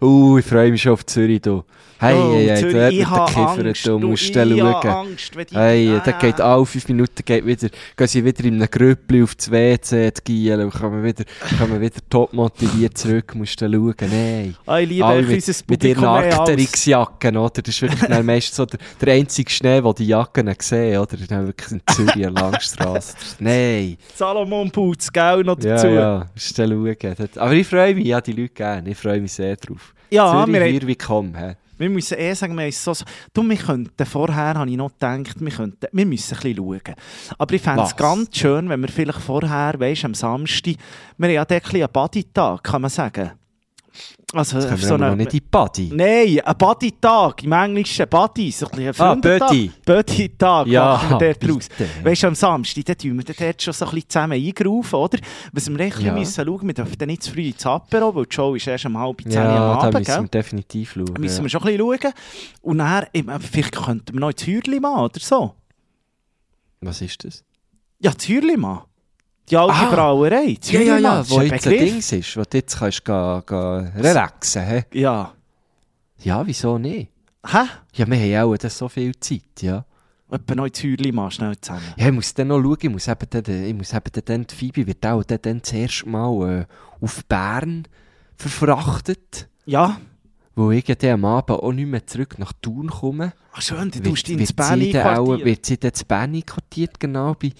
Uh, 0.00 0.38
ich 0.38 0.44
freue 0.44 0.70
mich 0.70 0.82
schon 0.82 0.92
auf 0.92 1.06
Zürich, 1.06 1.40
du. 1.40 1.62
Hey, 2.00 2.14
Oh, 2.14 2.32
hey, 2.32 2.46
hey, 2.46 2.56
Zürich, 2.60 2.98
ich 3.00 3.06
habe 3.06 3.36
Angst, 3.60 3.84
du 3.86 3.98
du, 3.98 4.06
musst 4.08 4.22
ich 4.22 4.30
dann 4.32 4.60
habe. 4.62 4.88
Angst, 4.88 5.34
wenn 5.34 5.46
die... 5.46 5.54
Hey, 5.56 5.88
Ah. 5.96 6.02
da 6.04 6.12
geht 6.12 6.40
alle 6.40 6.64
fünf 6.64 6.86
Minuten 6.86 7.24
geht 7.24 7.44
wieder, 7.44 7.68
gehen 7.96 8.06
sie 8.06 8.24
wieder 8.24 8.44
in 8.44 8.54
einem 8.54 8.70
Grüppli 8.70 9.20
auf 9.24 9.34
das 9.34 9.50
WC 9.50 10.12
die 10.12 10.22
Gielen 10.24 10.60
und 10.66 10.70
kommen 10.72 11.02
wieder, 11.02 11.24
kommen 11.58 11.80
wieder 11.80 11.96
top 12.08 12.32
motiviert 12.32 12.96
zurück, 12.96 13.34
musst 13.34 13.60
du 13.60 13.68
schauen. 13.68 13.94
Nein. 14.00 14.54
Ah, 14.64 14.78
ich 14.78 14.88
liebe 14.90 15.04
Alle 15.04 15.22
mit, 15.22 15.34
unser 15.48 15.64
mit 15.68 15.82
ihren. 15.82 16.04
Arcteryx-Jacken, 16.04 17.36
oder? 17.36 17.62
Das 17.62 17.74
ist 17.74 17.82
wirklich 17.82 18.22
meistens 18.22 18.56
so 18.56 18.64
der, 18.64 18.78
der 19.00 19.14
einzige 19.14 19.50
Schnee, 19.50 19.80
den 19.80 19.94
die 19.96 20.06
Jacken 20.06 20.54
sehen, 20.60 20.98
oder? 21.00 21.16
Dann 21.28 21.46
wirklich 21.48 21.72
in 21.72 21.80
Zürich 21.92 22.24
an 22.26 22.34
Langstrasse. 22.34 23.16
Nein. 23.40 23.96
Salomon 24.14 24.70
Putz, 24.70 25.12
gell, 25.12 25.42
noch 25.42 25.58
Ja, 25.60 25.74
dazu. 25.74 25.88
ja, 25.88 26.26
musst 26.32 26.56
du 26.56 26.62
schauen. 26.68 27.28
Aber 27.38 27.52
ich 27.54 27.66
freue 27.66 27.94
mich, 27.96 28.06
ja, 28.06 28.20
die 28.20 28.32
Leute 28.32 28.54
gerne. 28.54 28.88
Ich 28.90 28.96
freue 28.98 29.20
mich 29.20 29.32
sehr 29.32 29.56
drauf. 29.56 29.92
Ja, 30.10 30.44
Zürich, 30.44 30.54
wir, 30.60 30.64
hier 30.64 30.86
wie 30.86 30.94
komm, 30.96 31.34
hä? 31.34 31.56
Wir 31.78 31.90
müssen 31.90 32.18
eh 32.18 32.34
sagen, 32.34 32.56
wir 32.56 32.70
so... 32.72 32.92
Du, 33.32 33.42
wir 33.48 33.56
könnten, 33.56 34.06
vorher 34.06 34.54
habe 34.54 34.70
ich 34.70 34.76
noch 34.76 34.92
gedacht, 34.92 35.40
wir, 35.40 35.52
könnten, 35.52 35.86
wir 35.90 36.06
müssen 36.06 36.34
ein 36.34 36.40
bisschen 36.40 36.56
schauen. 36.56 36.94
Aber 37.38 37.54
ich 37.54 37.62
fände 37.62 37.82
es 37.82 37.96
ganz 37.96 38.36
schön, 38.36 38.68
wenn 38.68 38.80
wir 38.80 38.88
vielleicht 38.88 39.20
vorher, 39.20 39.74
weisst 39.78 40.04
am 40.04 40.14
Samstag, 40.14 40.74
wir 41.16 41.28
haben 41.28 41.34
ja 41.34 41.42
ein 41.42 41.60
bisschen 41.60 41.82
einen 41.82 41.92
Buddy-Tag, 41.92 42.62
kann 42.62 42.82
man 42.82 42.90
sagen. 42.90 43.32
Also, 44.34 44.58
kommen 44.60 44.76
so 44.76 44.94
eine, 44.94 45.16
nicht 45.16 45.32
in 45.32 45.40
Buddy. 45.50 45.90
Nein, 45.90 46.40
ein 46.44 46.58
Buddy-Tag, 46.58 47.42
im 47.44 47.52
Englischen 47.52 48.06
Buddy, 48.08 48.50
so 48.50 48.66
ein 48.66 48.92
bisschen 48.92 49.06
ein 49.06 49.22
Ah. 49.22 49.38
Buddy. 49.38 49.70
Buddy-Tag 49.86 50.66
Ja, 50.66 50.84
machen 51.02 51.18
wir 51.20 51.32
dort 51.34 51.50
raus. 51.50 51.68
Weißt 52.04 52.22
du, 52.22 52.26
am 52.26 52.34
Samstag, 52.34 52.84
da 52.84 52.94
tun 52.94 53.16
wir 53.16 53.24
dort 53.34 53.62
schon 53.62 53.72
so 53.72 53.86
ein 53.86 53.90
bisschen 53.92 54.08
zusammen 54.10 54.32
eingerufen, 54.34 54.96
oder? 54.96 55.18
Was 55.52 55.70
wir 55.70 55.80
echt 55.80 56.00
Ja. 56.00 56.12
müssen 56.12 56.44
schauen, 56.44 56.66
wir 56.66 56.74
dürfen 56.74 56.98
dann 56.98 57.08
nicht 57.08 57.22
zu 57.22 57.32
früh 57.32 57.46
ins 57.48 57.64
Apero, 57.64 58.14
weil 58.14 58.26
die 58.26 58.34
Show 58.34 58.54
ist 58.54 58.66
erst 58.66 58.84
um 58.84 58.98
halb 58.98 59.22
zehn 59.22 59.32
Ja, 59.32 59.42
am 59.44 59.78
da 59.80 59.86
Abend, 59.86 59.94
müssen 60.00 60.04
gell? 60.12 60.22
wir 60.24 60.28
definitiv 60.28 60.92
schauen. 60.92 61.14
müssen 61.18 61.36
ja. 61.38 61.42
wir 61.44 61.48
schon 61.48 61.62
ein 61.62 61.76
bisschen 61.78 61.98
schauen. 62.02 62.12
Und 62.60 62.78
dann, 62.78 63.40
vielleicht 63.40 63.76
könnten 63.82 64.12
wir 64.12 64.20
noch 64.20 64.30
ins 64.30 64.46
Hürlimann 64.46 64.98
oder 65.04 65.20
so. 65.20 65.54
Was 66.82 67.00
ist 67.00 67.24
das? 67.24 67.42
Ja, 68.00 68.12
das 68.12 68.28
Hürlimann. 68.28 68.82
Die 69.50 69.56
alte 69.56 69.72
Ah. 69.74 69.90
Brauerei. 69.94 70.56
Das 70.60 70.70
Ja, 70.70 70.80
ja, 70.80 70.98
ja, 70.98 71.16
das 71.18 71.30
wo 71.30 71.40
jetzt 71.40 71.66
ein. 71.66 71.72
Dings 71.78 72.12
ist, 72.12 72.36
wo 72.36 72.42
du 72.42 72.56
jetzt 72.58 72.78
kannst 72.78 73.04
gehen, 73.04 73.42
gehen 73.46 73.92
relaxen 73.96 74.62
hä? 74.64 74.84
Ja. 74.92 75.32
Ja, 76.18 76.46
wieso 76.46 76.78
nicht? 76.78 77.10
Hä? 77.46 77.58
Ja, 77.94 78.06
wir 78.06 78.16
haben 78.18 78.30
ja 78.30 78.44
auch 78.44 78.56
so 78.68 78.88
viel 78.88 79.14
Zeit, 79.20 79.62
ja. 79.62 79.84
Etwa 80.30 80.54
noch 80.56 80.66
ins 80.66 80.82
Hürlimann 80.82 81.30
schnell 81.30 81.58
zusammen. 81.58 81.82
Ja, 81.96 82.06
ich 82.08 82.12
muss 82.12 82.34
dann 82.34 82.48
noch 82.48 82.60
schauen, 82.60 82.76
ich 82.82 82.90
muss 82.90 83.08
eben 83.08 83.26
dann, 83.30 83.64
ich 83.64 83.74
muss 83.74 83.92
eben 83.94 84.24
dann, 84.24 84.46
die 84.46 84.54
Phoebe 84.54 84.86
wird 84.86 85.06
auch 85.06 85.24
dann, 85.24 85.38
dann 85.40 85.62
zuerst 85.62 86.04
mal 86.06 86.60
äh, 86.60 87.04
auf 87.04 87.24
Bern 87.24 87.84
verfrachtet, 88.36 89.48
Ja. 89.64 89.98
Wo 90.58 90.70
ich 90.72 90.84
am 91.04 91.24
Abend 91.24 91.50
auch 91.50 91.72
nicht 91.72 91.86
mehr 91.86 92.06
zurück 92.06 92.38
nach 92.38 92.52
Thun 92.60 92.88
komme. 92.88 93.32
Ach 93.52 93.62
schön, 93.62 93.90
du 93.90 94.00
tust 94.02 94.28
ins 94.28 94.52
auch- 94.58 94.70
einquartieren. 94.70 95.44
Wird 95.44 95.66
sie 95.66 95.78
dann 95.78 95.94
zu 95.94 96.04
Bern 96.04 96.34
einquartiert, 96.34 97.00
genau, 97.00 97.34
bei, 97.34 97.52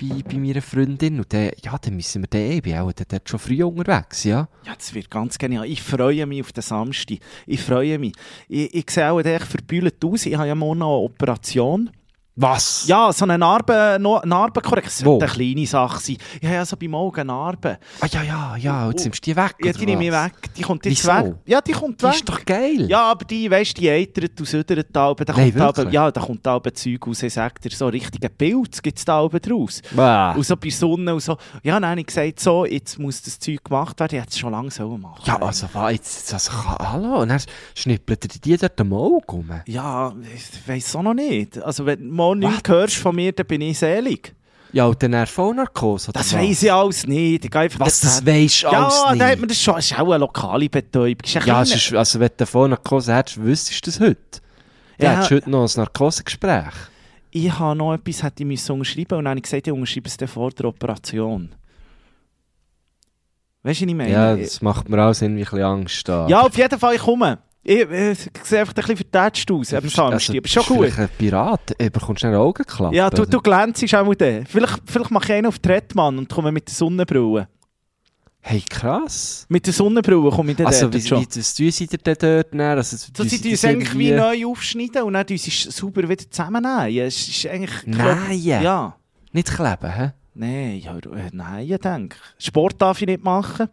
bei, 0.00 0.22
bei 0.22 0.38
meiner 0.38 0.62
Freundin. 0.62 1.18
Und 1.18 1.32
dann, 1.32 1.50
ja, 1.62 1.76
dann 1.78 1.94
müssen 1.96 2.22
wir 2.22 2.28
dann, 2.28 2.50
ich 2.50 2.62
bin 2.62 2.76
auch 2.78 2.92
dann 2.92 3.20
schon 3.24 3.38
früh 3.38 3.62
unterwegs, 3.62 4.24
ja. 4.24 4.48
Ja, 4.66 4.74
das 4.74 4.92
wird 4.94 5.10
ganz 5.10 5.38
genial. 5.38 5.66
Ich 5.66 5.82
freue 5.82 6.26
mich 6.26 6.40
auf 6.42 6.52
den 6.52 6.62
Samstag. 6.62 7.18
Ich 7.46 7.60
freue 7.60 7.98
mich. 7.98 8.14
Ich, 8.48 8.74
ich 8.74 8.90
sehe 8.90 9.10
auch 9.10 9.20
echt 9.20 9.44
verbühlt 9.46 10.02
aus. 10.04 10.26
Ich 10.26 10.34
habe 10.36 10.48
ja 10.48 10.54
morgen 10.54 10.80
noch 10.80 10.96
eine 10.96 11.04
Operation. 11.04 11.90
Was? 12.38 12.86
Ja, 12.86 13.10
so 13.14 13.24
eine 13.24 13.38
Narbe, 13.38 13.96
no, 13.98 14.20
Narbenkorrektion. 14.22 15.06
Wo? 15.06 15.18
Das 15.18 15.30
sollte 15.30 15.42
eine 15.42 15.54
kleine 15.54 15.66
Sache 15.66 16.00
sein. 16.00 16.18
Habe 16.42 16.52
ja 16.54 16.66
so 16.66 16.76
beim 16.76 16.94
Auge 16.94 17.22
eine 17.22 17.28
Narbe. 17.32 17.78
Ah, 18.00 18.06
ja, 18.12 18.22
ja, 18.22 18.56
ja, 18.56 18.90
jetzt 18.90 19.04
nimmst 19.04 19.26
du 19.26 19.30
die 19.30 19.36
weg, 19.36 19.54
Ja, 19.64 19.72
die 19.72 19.86
nehme 19.86 20.04
ich 20.04 20.12
weg. 20.12 20.32
Die 20.54 20.60
kommt 20.62 20.84
jetzt 20.84 21.02
Wieso? 21.02 21.12
weg. 21.14 21.34
Ja, 21.46 21.60
die 21.62 21.72
kommt 21.72 22.00
Die 22.02 22.04
weg. 22.06 22.14
ist 22.14 22.28
doch 22.28 22.44
geil. 22.44 22.86
Ja, 22.90 23.10
aber 23.10 23.24
die, 23.24 23.50
weißt 23.50 23.78
du, 23.78 23.80
die 23.80 23.88
eitert 23.90 24.38
und 24.38 24.46
südert 24.46 24.88
da 24.92 25.08
oben. 25.10 25.24
Da 25.24 25.32
Nein, 25.32 25.44
kommt 25.50 25.60
da 25.60 25.68
oben, 25.68 25.76
wirklich? 25.78 25.94
ja, 25.94 26.10
da 26.10 26.20
kommt 26.20 26.44
da 26.46 26.56
oben 26.56 26.74
Zeug 26.74 27.06
raus. 27.06 27.22
Ich 27.22 27.32
sag 27.32 27.58
dir, 27.62 27.70
so 27.70 27.86
richtige 27.88 28.28
Pilz 28.28 28.82
gibt 28.82 28.98
es 28.98 29.04
da 29.06 29.22
oben 29.22 29.40
draus. 29.40 29.80
Bah. 29.94 30.32
Und 30.32 30.44
so 30.44 30.56
bei 30.58 30.68
Sonne 30.68 31.14
und 31.14 31.20
so. 31.20 31.38
Ja, 31.62 31.80
habe 31.80 32.00
ich 32.00 32.06
gesagt, 32.06 32.40
so, 32.40 32.66
jetzt 32.66 32.98
muss 32.98 33.22
das 33.22 33.38
Zeug 33.38 33.64
gemacht 33.64 33.98
werden. 33.98 34.14
Ich 34.14 34.20
hätte 34.20 34.32
es 34.32 34.38
schon 34.38 34.52
lange 34.52 34.70
so 34.70 34.96
machen 34.98 35.22
Ja, 35.24 35.40
also, 35.40 35.68
was, 35.72 35.92
jetzt, 35.92 36.34
also, 36.34 36.52
hallo, 36.52 37.22
und 37.22 37.28
dann 37.30 37.40
schnippelt 37.74 38.24
er 38.26 38.40
die 38.40 38.56
dort 38.58 38.78
am 38.78 38.92
Auge 38.92 39.24
rum. 39.32 39.50
Ja, 39.66 40.12
ich 40.34 40.68
weiß 40.68 40.86
es 40.86 40.94
auch 40.96 41.02
noch 41.02 41.14
nicht. 41.14 41.56
Also, 41.62 41.86
wenn 41.86 42.10
mal 42.34 42.48
nichts 42.50 42.68
hörst 42.68 42.96
von 42.96 43.14
mir, 43.16 43.32
dann 43.32 43.46
bin 43.46 43.60
ich 43.60 43.78
selig. 43.78 44.34
Ja, 44.72 44.86
und 44.86 45.02
dann 45.02 45.12
er 45.14 45.26
Vollnarkose, 45.26 46.10
oder 46.10 46.18
Das 46.20 46.34
weiss 46.34 46.62
ich 46.62 46.72
alles 46.72 47.06
nicht. 47.06 47.44
Ich 47.44 47.54
einfach 47.54 47.80
Was, 47.80 48.00
das 48.00 48.18
hin. 48.18 48.26
weisst 48.26 48.62
du 48.62 48.66
Ja, 48.66 48.84
alles 48.84 49.04
hat 49.06 49.16
nicht? 49.30 49.38
man 49.40 49.48
das 49.48 49.62
schon. 49.62 49.74
Das 49.76 49.90
ist 49.90 49.98
auch 49.98 50.06
eine 50.10 50.18
lokale 50.18 50.68
Betäubung. 50.68 51.16
Das 51.22 51.34
ist 51.34 51.46
Ja, 51.46 51.62
es 51.62 51.74
ist, 51.74 51.94
also 51.94 52.20
wenn 52.20 52.30
du 52.36 52.44
Vollnarkose 52.46 53.14
hättest, 53.14 53.42
wüsstest 53.42 53.86
du 53.86 53.90
das 53.90 54.00
heute. 54.00 54.16
Ja, 54.98 55.04
Ja. 55.04 55.16
hättest 55.16 55.30
heute 55.30 55.50
noch 55.50 55.62
ein 55.64 55.70
Narkosegespräch. 55.80 56.72
ich 57.30 57.58
habe 57.58 57.76
noch 57.78 57.94
etwas 57.94 58.22
hätte 58.22 58.42
ich 58.42 58.46
müssen 58.46 58.72
unterschreiben 58.72 59.18
und 59.18 59.24
dann 59.24 59.30
habe 59.30 59.38
ich 59.38 59.44
gesagt, 59.44 59.66
ich 59.66 59.72
unterschreibe 59.72 60.08
es 60.08 60.16
dann 60.16 60.28
vor 60.28 60.50
der 60.50 60.66
Operation. 60.66 61.54
Weißt 63.62 63.80
du, 63.80 63.84
was 63.84 63.90
ich 63.90 63.96
meine? 63.96 64.10
Ja, 64.12 64.36
das 64.36 64.62
macht 64.62 64.88
mir 64.88 65.02
auch 65.02 65.08
irgendwie 65.20 65.42
ein 65.42 65.44
bisschen 65.44 65.62
Angst. 65.62 66.08
Da. 66.08 66.26
Ja, 66.28 66.42
auf 66.42 66.56
jeden 66.56 66.78
Fall, 66.78 66.94
ich 66.94 67.00
komme. 67.02 67.38
Ich, 67.68 67.80
äh, 67.90 68.12
ich 68.12 68.18
sehe 68.44 68.60
einfach 68.60 68.74
ein 68.74 68.82
bisschen 68.82 68.96
vertätscht 69.10 69.50
aus 69.50 69.74
am 69.74 69.88
Samstag, 69.88 70.04
aber 70.06 70.20
schon 70.20 70.34
Also, 70.36 70.40
bist 70.40 70.56
du 70.56 70.60
gut. 70.62 70.78
vielleicht 70.84 70.98
ein 71.00 71.08
Pirat, 71.18 71.76
bekommst 71.92 72.22
du 72.22 72.28
eine 72.28 72.38
Augenklappe. 72.38 72.94
Ja, 72.94 73.10
du, 73.10 73.24
du 73.26 73.40
glänzest 73.40 73.92
auch 73.96 74.14
dem. 74.14 74.46
Vielleicht, 74.46 74.82
vielleicht 74.86 75.10
mache 75.10 75.24
ich 75.24 75.32
einen 75.32 75.46
auf 75.46 75.58
Trettmann 75.58 76.16
und 76.16 76.28
komme 76.28 76.52
mit 76.52 76.68
der 76.68 76.74
Sonnenbrille. 76.76 77.48
Hey, 78.40 78.60
krass. 78.70 79.44
Mit 79.48 79.66
der 79.66 79.72
Sonnenbrille 79.72 80.30
komme 80.30 80.52
ich 80.52 80.56
dann 80.58 80.68
Also, 80.68 80.82
dort 80.88 81.02
wie, 81.02 81.08
schon. 81.08 81.20
wie 81.20 81.26
tun 81.26 81.42
sie 81.72 81.86
dir 81.88 81.98
denn 81.98 82.16
dort 82.20 82.54
näher? 82.54 82.76
Also, 82.76 82.96
So, 82.96 83.24
sie 83.24 83.40
tun 83.40 83.50
es 83.50 83.64
eigentlich 83.64 83.98
wie 83.98 84.12
neu 84.12 84.46
aufschneiden 84.46 85.02
und 85.02 85.14
dann 85.14 85.26
tun 85.26 85.36
sie 85.36 85.50
es 85.50 85.62
sauber 85.76 86.08
wieder 86.08 86.30
zusammennehmen. 86.30 86.88
Ja, 86.90 87.04
es 87.06 87.26
ist 87.26 87.46
eigentlich... 87.48 87.84
Nein. 87.86 88.40
Ja. 88.40 88.94
Nicht 89.32 89.48
kleben, 89.52 89.92
hä? 89.92 90.12
Nein, 90.34 90.78
ja, 90.78 90.96
äh, 90.96 91.30
nein, 91.32 91.68
ich 91.68 91.78
denke. 91.78 92.16
Sport 92.38 92.80
darf 92.80 93.00
ich 93.00 93.08
nicht 93.08 93.24
machen. 93.24 93.68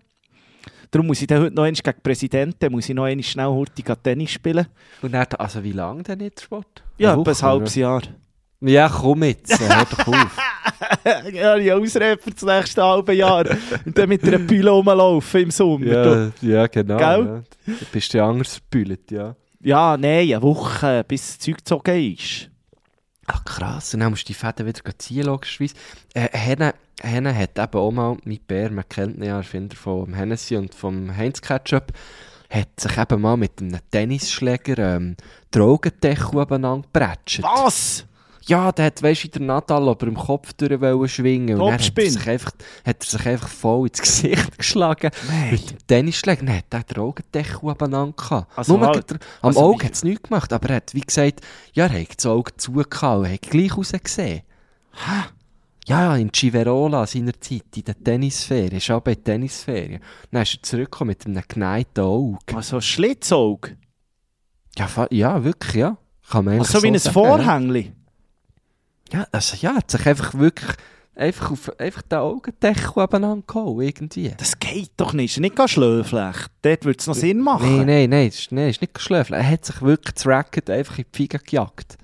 Darum 0.94 1.08
muss 1.08 1.22
ich 1.22 1.28
dann 1.28 1.42
heute 1.42 1.56
noch 1.56 1.64
einmal 1.64 1.74
gegen 1.74 1.98
den 1.98 2.04
Präsidenten, 2.04 2.72
muss 2.72 2.88
ich 2.88 2.94
noch 2.94 3.06
einmal 3.06 3.24
schnell 3.24 3.48
hurtig 3.48 3.84
Tennis 4.04 4.30
spielen. 4.30 4.68
Und 5.02 5.14
dann, 5.14 5.26
also 5.40 5.64
wie 5.64 5.72
lange 5.72 6.04
denn 6.04 6.20
nicht 6.20 6.42
Sport? 6.42 6.84
Ja, 7.00 7.20
etwa 7.20 7.32
ein 7.32 7.42
halbes 7.42 7.74
Jahr. 7.74 8.04
Ja, 8.62 8.88
komm 8.88 9.24
jetzt, 9.24 9.60
äh, 9.60 9.70
hör 9.70 9.86
doch 9.86 10.08
auf. 10.08 10.38
ja, 11.34 11.58
ich 11.58 11.74
Ausrede 11.74 12.22
für 12.22 12.30
das 12.30 12.44
nächste 12.44 12.84
halbe 12.84 13.14
Jahr. 13.14 13.44
und 13.84 13.98
dann 13.98 14.08
mit 14.08 14.24
einer 14.24 14.38
Pille 14.38 14.70
rumlaufen 14.70 15.42
im 15.42 15.50
Sommer. 15.50 15.86
du. 15.86 16.34
ja, 16.42 16.54
ja, 16.62 16.68
genau. 16.68 16.98
Gell? 16.98 17.26
Ja. 17.26 17.74
Du 17.74 17.86
bist 17.92 18.14
ja 18.14 18.30
anders 18.30 18.58
verbüllt, 18.58 19.10
ja. 19.10 19.36
Ja, 19.62 19.98
nein, 19.98 20.32
eine 20.32 20.42
Woche, 20.44 21.04
bis 21.08 21.26
das 21.26 21.40
Zeug 21.40 21.58
gezogen 21.58 22.14
ist. 22.14 22.52
Ach 23.28 23.46
krass, 23.46 23.94
und 23.94 24.02
dann 24.02 24.10
musst 24.10 24.24
du 24.24 24.28
die 24.28 24.34
Fäden 24.34 24.66
wieder 24.66 24.82
ziehen, 24.98 25.26
logischerweise. 25.26 25.76
Äh, 26.14 26.30
Henne, 26.38 26.74
Henne 27.02 27.36
hat 27.36 27.58
eben 27.58 27.80
auch 27.80 27.92
mal, 27.92 28.18
mit 28.26 28.48
Bär, 28.48 28.70
man 28.70 28.88
kennt 28.90 29.18
ihn 29.18 29.24
ja, 29.24 29.38
Erfinder 29.38 29.76
vom 29.76 30.14
Hennessy 30.14 30.58
und 30.58 30.76
vom 30.76 31.16
Heinz 31.16 31.42
Ketchup, 31.42 31.94
hat 32.50 32.80
sich 32.80 32.98
eben 32.98 33.22
mal 33.22 33.38
mit 33.38 33.62
einem 33.62 33.80
Tennisschläger 33.92 34.96
ähm, 34.96 35.16
Drogendeckel 35.52 36.40
abeinander 36.40 36.86
gepratscht. 36.86 37.42
Was? 37.44 38.06
Ja, 38.46 38.72
der 38.74 38.86
hat, 38.88 39.02
weisst 39.02 39.24
du, 39.24 39.28
der 39.30 39.42
Nadal 39.42 39.88
aber 39.88 40.06
im 40.08 40.16
Kopf 40.16 40.52
durch 40.54 40.80
wollen 40.82 41.08
schwingen. 41.08 41.56
Und 41.62 41.68
dann 41.68 41.74
hat 41.80 41.98
er, 41.98 42.10
sich 42.12 42.28
einfach, 42.28 42.52
hat 42.86 43.04
er 43.04 43.10
sich 43.10 43.26
einfach 43.26 43.48
voll 43.48 43.88
ins 43.88 44.02
Gesicht 44.02 44.58
geschlagen. 44.58 45.12
Mit 45.50 45.72
dem 45.72 45.78
Tennisschläger. 45.88 46.46
Dann 46.46 46.58
hat 46.58 46.66
er 46.72 46.84
den 46.84 46.98
Augendeckel 47.04 47.70
abeinander 47.70 48.14
gehabt. 48.16 48.58
Also 48.58 48.78
Nur 48.78 48.88
halt- 48.88 49.10
der- 49.10 49.20
am 49.42 49.48
also 49.48 49.60
Auge 49.62 49.86
hat 49.86 49.94
es 49.94 50.04
nichts 50.04 50.24
gemacht, 50.30 50.52
aber 50.52 50.70
er 50.72 50.76
hat, 50.78 50.94
wie 50.94 51.02
gesagt, 51.02 51.40
ja, 51.74 51.86
er 51.86 52.02
hat 52.02 52.18
das 52.18 52.26
Auge 52.26 52.52
zugehauen 52.58 53.26
und 53.28 53.32
hat 53.34 53.42
gleich 53.44 53.78
rausgesehen. 53.78 54.42
Ja, 55.86 56.16
in 56.16 56.32
Civerola 56.34 57.06
seiner 57.06 57.34
Zeit, 57.42 57.66
in 57.76 57.84
der 57.84 58.02
Tennisferien, 58.02 58.72
ist 58.78 58.90
auch 58.90 59.02
bei 59.02 59.16
Tennisferien. 59.16 60.02
Dann 60.32 60.44
ist 60.44 60.56
er 60.56 60.64
zurückgekommen 60.64 61.10
mit 61.10 61.26
einem 61.26 61.44
geneigten 61.48 62.04
Auge. 62.04 62.38
Also 62.56 62.80
Schlitzauge? 62.80 63.76
Ja, 64.78 64.88
ja 65.12 65.44
wirklich, 65.44 65.76
ja. 65.76 65.98
Kann 66.30 66.46
man 66.46 66.60
Also 66.60 66.82
wie 66.84 66.88
ein. 66.88 67.00
Vorhängli? 67.00 67.92
Ja, 69.14 69.28
also 69.32 69.56
ja, 69.62 69.76
hat 69.76 69.92
sich 69.92 70.06
einfach 70.08 70.34
wirklich 70.34 70.72
einfach 71.16 71.52
auf 71.52 71.80
einfach 71.80 72.02
den 72.02 72.20
Augendeckel 72.20 73.02
abeinander 73.04 73.44
gehauen, 73.46 73.82
irgendwie. 73.82 74.34
Das 74.38 74.58
geht 74.60 74.92
doch 74.98 75.14
nicht. 75.14 75.40
Nicht 75.40 75.56
gar 75.56 75.68
schläflich. 75.68 76.36
Dort 76.64 76.86
würde 76.86 76.98
es 77.00 77.08
noch 77.08 77.14
Sinn 77.16 77.40
machen. 77.40 77.78
Nein, 77.78 77.86
nein, 77.86 78.10
nein, 78.10 78.28
ist, 78.28 78.52
das 78.52 78.70
ist 78.70 78.82
nicht 78.82 78.94
geschläfelt. 78.94 79.40
Er 79.40 79.48
hat 79.48 79.66
sich 79.66 79.82
wirklich 79.82 80.16
das 80.16 80.26
Racket 80.26 80.70
einfach 80.70 80.98
in 80.98 81.06
die 81.14 81.18
Fiege 81.18 81.38
gejagt. 81.38 81.98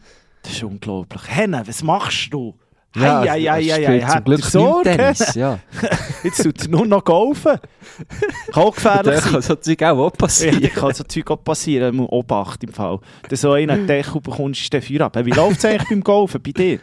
Das 0.43 0.51
ist 0.53 0.63
unglaublich. 0.63 1.21
Henne, 1.27 1.63
was 1.65 1.81
machst 1.83 2.29
du? 2.31 2.55
Ja, 2.95 3.21
Hei, 3.21 3.27
hei, 3.41 3.61
hei, 3.63 4.01
hei, 4.01 4.13
zum 4.13 4.23
Glück 4.23 4.43
Sorge? 4.43 4.95
Tennis, 4.95 5.35
ja. 5.35 5.59
Jetzt 6.23 6.41
tut 6.43 6.59
er 6.63 6.69
nur 6.69 6.87
noch 6.87 7.03
golfen. 7.05 7.59
Kann 8.51 8.63
auch 8.63 8.73
gefährlich 8.73 9.19
sein. 9.19 9.31
kann 9.33 9.41
so 9.43 9.55
Zeug 9.55 9.83
auch 9.83 10.03
Ja, 10.05 10.09
passieren. 10.09 10.61
da 10.61 10.67
kann 10.79 10.93
so 10.95 11.03
Zeug 11.03 11.29
auch 11.29 11.43
passieren. 11.43 11.99
Obacht 11.99 12.63
im 12.63 12.73
Fall. 12.73 12.99
Wenn 13.27 13.37
so 13.37 13.51
einen 13.51 13.85
Deckel 13.85 14.21
bekommst, 14.21 14.61
ist 14.61 14.73
der 14.73 14.81
Feuer 14.81 15.01
ab. 15.01 15.15
Wie 15.23 15.29
läuft 15.31 15.59
es 15.59 15.65
eigentlich 15.65 15.89
beim 15.89 16.03
Golfen 16.03 16.41
bei 16.41 16.51
dir? 16.51 16.79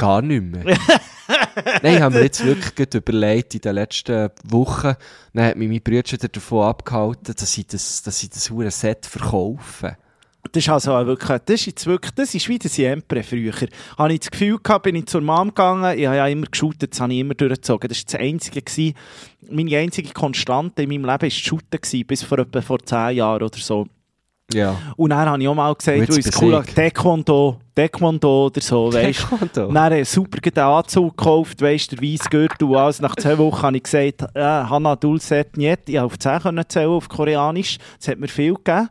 Gar 0.00 0.22
nicht 0.22 0.42
mehr. 0.42 0.64
Nein, 1.82 1.96
ich 1.96 2.00
habe 2.00 2.14
mir 2.14 2.22
jetzt 2.22 2.42
wirklich 2.42 2.74
gut 2.74 2.94
überlegt 2.94 3.54
in 3.54 3.60
den 3.60 3.74
letzten 3.74 4.30
Wochen, 4.44 4.94
dann 5.34 5.44
hat 5.44 5.56
mich 5.56 5.68
mein 5.68 5.82
Bruder 5.82 6.16
davon 6.16 6.64
abgehalten, 6.64 7.34
dass 7.36 7.58
ich 7.58 7.66
das, 7.66 8.02
dass 8.02 8.22
ich 8.22 8.30
das 8.30 8.48
hure 8.48 8.70
Set 8.70 9.04
verkaufe. 9.04 9.98
Das 10.52 10.62
ist 10.64 10.70
also 10.70 10.94
auch 10.94 11.04
wirklich, 11.04 11.38
das 11.44 11.60
ist 11.60 11.66
jetzt 11.66 11.86
wirklich, 11.86 12.14
das 12.14 12.34
ist 12.34 12.48
wie 12.48 12.58
der 12.58 12.70
Siempre 12.70 13.22
früher. 13.22 13.52
Habe 13.98 14.14
ich 14.14 14.20
das 14.20 14.30
Gefühl 14.30 14.58
gehabt, 14.58 14.84
bin 14.84 14.96
ich 14.96 15.04
zur 15.04 15.20
Mom 15.20 15.48
gegangen, 15.48 15.98
ich 15.98 16.06
habe 16.06 16.16
ja 16.16 16.26
immer 16.28 16.46
geshootet, 16.46 16.92
das 16.92 17.00
habe 17.02 17.12
ich 17.12 17.18
immer 17.18 17.34
durchgezogen. 17.34 17.86
Das 17.86 17.98
war 17.98 18.04
das 18.06 18.14
Einzige, 18.14 18.62
gewesen, 18.62 18.94
meine 19.50 19.76
einzige 19.76 20.14
Konstante 20.14 20.82
in 20.82 20.88
meinem 20.88 21.04
Leben 21.04 21.08
war 21.08 21.18
das 21.18 21.34
Shooten, 21.34 21.78
gewesen, 21.78 22.06
bis 22.06 22.22
vor 22.22 22.38
etwa 22.38 22.62
vor 22.62 22.78
zehn 22.78 23.16
Jahren 23.16 23.42
oder 23.42 23.58
so. 23.58 23.86
Ja. 24.52 24.76
Und 24.96 25.10
dann 25.10 25.28
habe 25.28 25.42
ich 25.42 25.48
auch 25.48 25.54
mal 25.54 25.74
gesagt, 25.74 25.98
du 25.98 26.02
ist 26.02 26.16
bist 26.16 26.42
cool. 26.42 26.62
Taekwondo, 26.74 27.58
Taekwondo 27.74 28.46
oder 28.46 28.60
so, 28.60 28.92
weißt 28.92 29.26
du. 29.54 29.60
Dann 29.66 29.78
habe 29.78 30.00
ich 30.00 30.08
super 30.08 30.40
den 30.40 30.58
Anzug 30.58 31.16
gekauft, 31.16 31.62
weißt 31.62 31.92
du, 31.92 31.96
der 31.96 32.08
weiße 32.08 32.28
Gürtel 32.30 32.76
alles. 32.76 33.00
Nach 33.00 33.16
zwei 33.16 33.38
Wochen 33.38 33.62
habe 33.62 33.76
ich 33.76 33.82
gesagt, 33.84 34.22
äh, 34.34 34.40
Hanna 34.42 34.96
Dulcet 34.96 35.56
Niet. 35.56 35.80
Ich 35.86 35.96
habe 35.96 36.06
auf 36.06 36.18
10 36.18 36.40
können 36.40 36.64
zählen 36.68 36.90
auf 36.90 37.08
Koreanisch. 37.08 37.78
Das 37.98 38.08
hat 38.08 38.18
mir 38.18 38.28
viel 38.28 38.54
gegeben. 38.54 38.88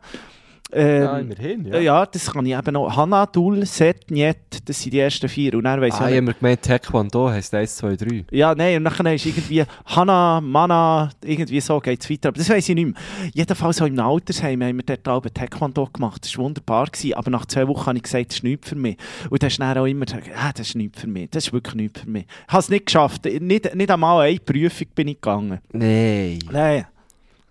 Ähm, 0.72 1.02
ja, 1.02 1.18
immerhin, 1.18 1.64
ja. 1.66 1.78
ja. 1.78 2.06
das 2.06 2.32
kann 2.32 2.46
ich 2.46 2.56
eben 2.56 2.72
noch. 2.72 2.96
Hanadul, 2.96 3.66
Set, 3.66 4.10
Niet, 4.10 4.36
das 4.64 4.80
sind 4.80 4.92
die 4.92 5.00
ersten 5.00 5.28
vier. 5.28 5.54
Und 5.54 5.64
dann 5.64 5.80
weiss 5.80 5.94
Ah, 5.94 5.96
ich 5.96 6.00
auch 6.02 6.16
habe 6.16 6.22
mir 6.22 6.34
gemeint, 6.34 6.62
Taekwondo 6.62 7.28
heisst 7.30 7.54
1, 7.54 7.76
2, 7.76 7.96
3. 7.96 8.24
Ja, 8.30 8.54
nein, 8.54 8.76
und 8.76 8.84
dann 8.84 9.06
ist 9.14 9.26
irgendwie 9.26 9.64
Hanna, 9.86 10.40
Mana, 10.40 11.10
irgendwie 11.24 11.60
so 11.60 11.80
geht 11.80 12.02
es 12.02 12.10
weiter. 12.10 12.28
Aber 12.28 12.38
das 12.38 12.48
weiß 12.48 12.68
ich 12.68 12.74
nicht 12.74 12.86
mehr. 12.86 12.94
Jedenfalls 13.34 13.78
so 13.78 13.86
im 13.86 13.98
Altersheim 13.98 14.62
haben 14.62 14.76
wir 14.76 14.84
dort 14.84 15.08
auch 15.08 15.28
Taekwondo 15.28 15.88
gemacht. 15.92 16.24
Das 16.24 16.36
war 16.36 16.44
wunderbar. 16.44 16.86
Gewesen. 16.86 17.14
Aber 17.14 17.30
nach 17.30 17.46
zwei 17.46 17.66
Wochen 17.66 17.86
habe 17.86 17.96
ich 17.98 18.04
gesagt, 18.04 18.30
das 18.30 18.36
ist 18.36 18.44
nichts 18.44 18.68
für 18.68 18.76
mich. 18.76 18.96
Und 19.28 19.42
dann 19.42 19.48
ist 19.48 19.58
dann 19.60 19.78
auch 19.78 19.86
immer 19.86 20.04
gesagt, 20.04 20.30
ah, 20.36 20.52
das 20.52 20.68
ist 20.68 20.76
nichts 20.76 21.00
für 21.00 21.08
mich. 21.08 21.30
Das 21.30 21.46
ist 21.46 21.52
wirklich 21.52 21.74
nichts 21.74 22.00
für 22.00 22.10
mich. 22.10 22.26
Ich 22.46 22.52
habe 22.52 22.60
es 22.60 22.68
nicht 22.68 22.86
geschafft. 22.86 23.24
Nicht, 23.24 23.74
nicht 23.74 23.90
einmal 23.90 24.26
eine 24.26 24.38
Prüfung 24.38 24.86
bin 24.94 25.08
ich 25.08 25.20
gegangen. 25.20 25.60
Nein. 25.72 26.38
Nein. 26.50 26.86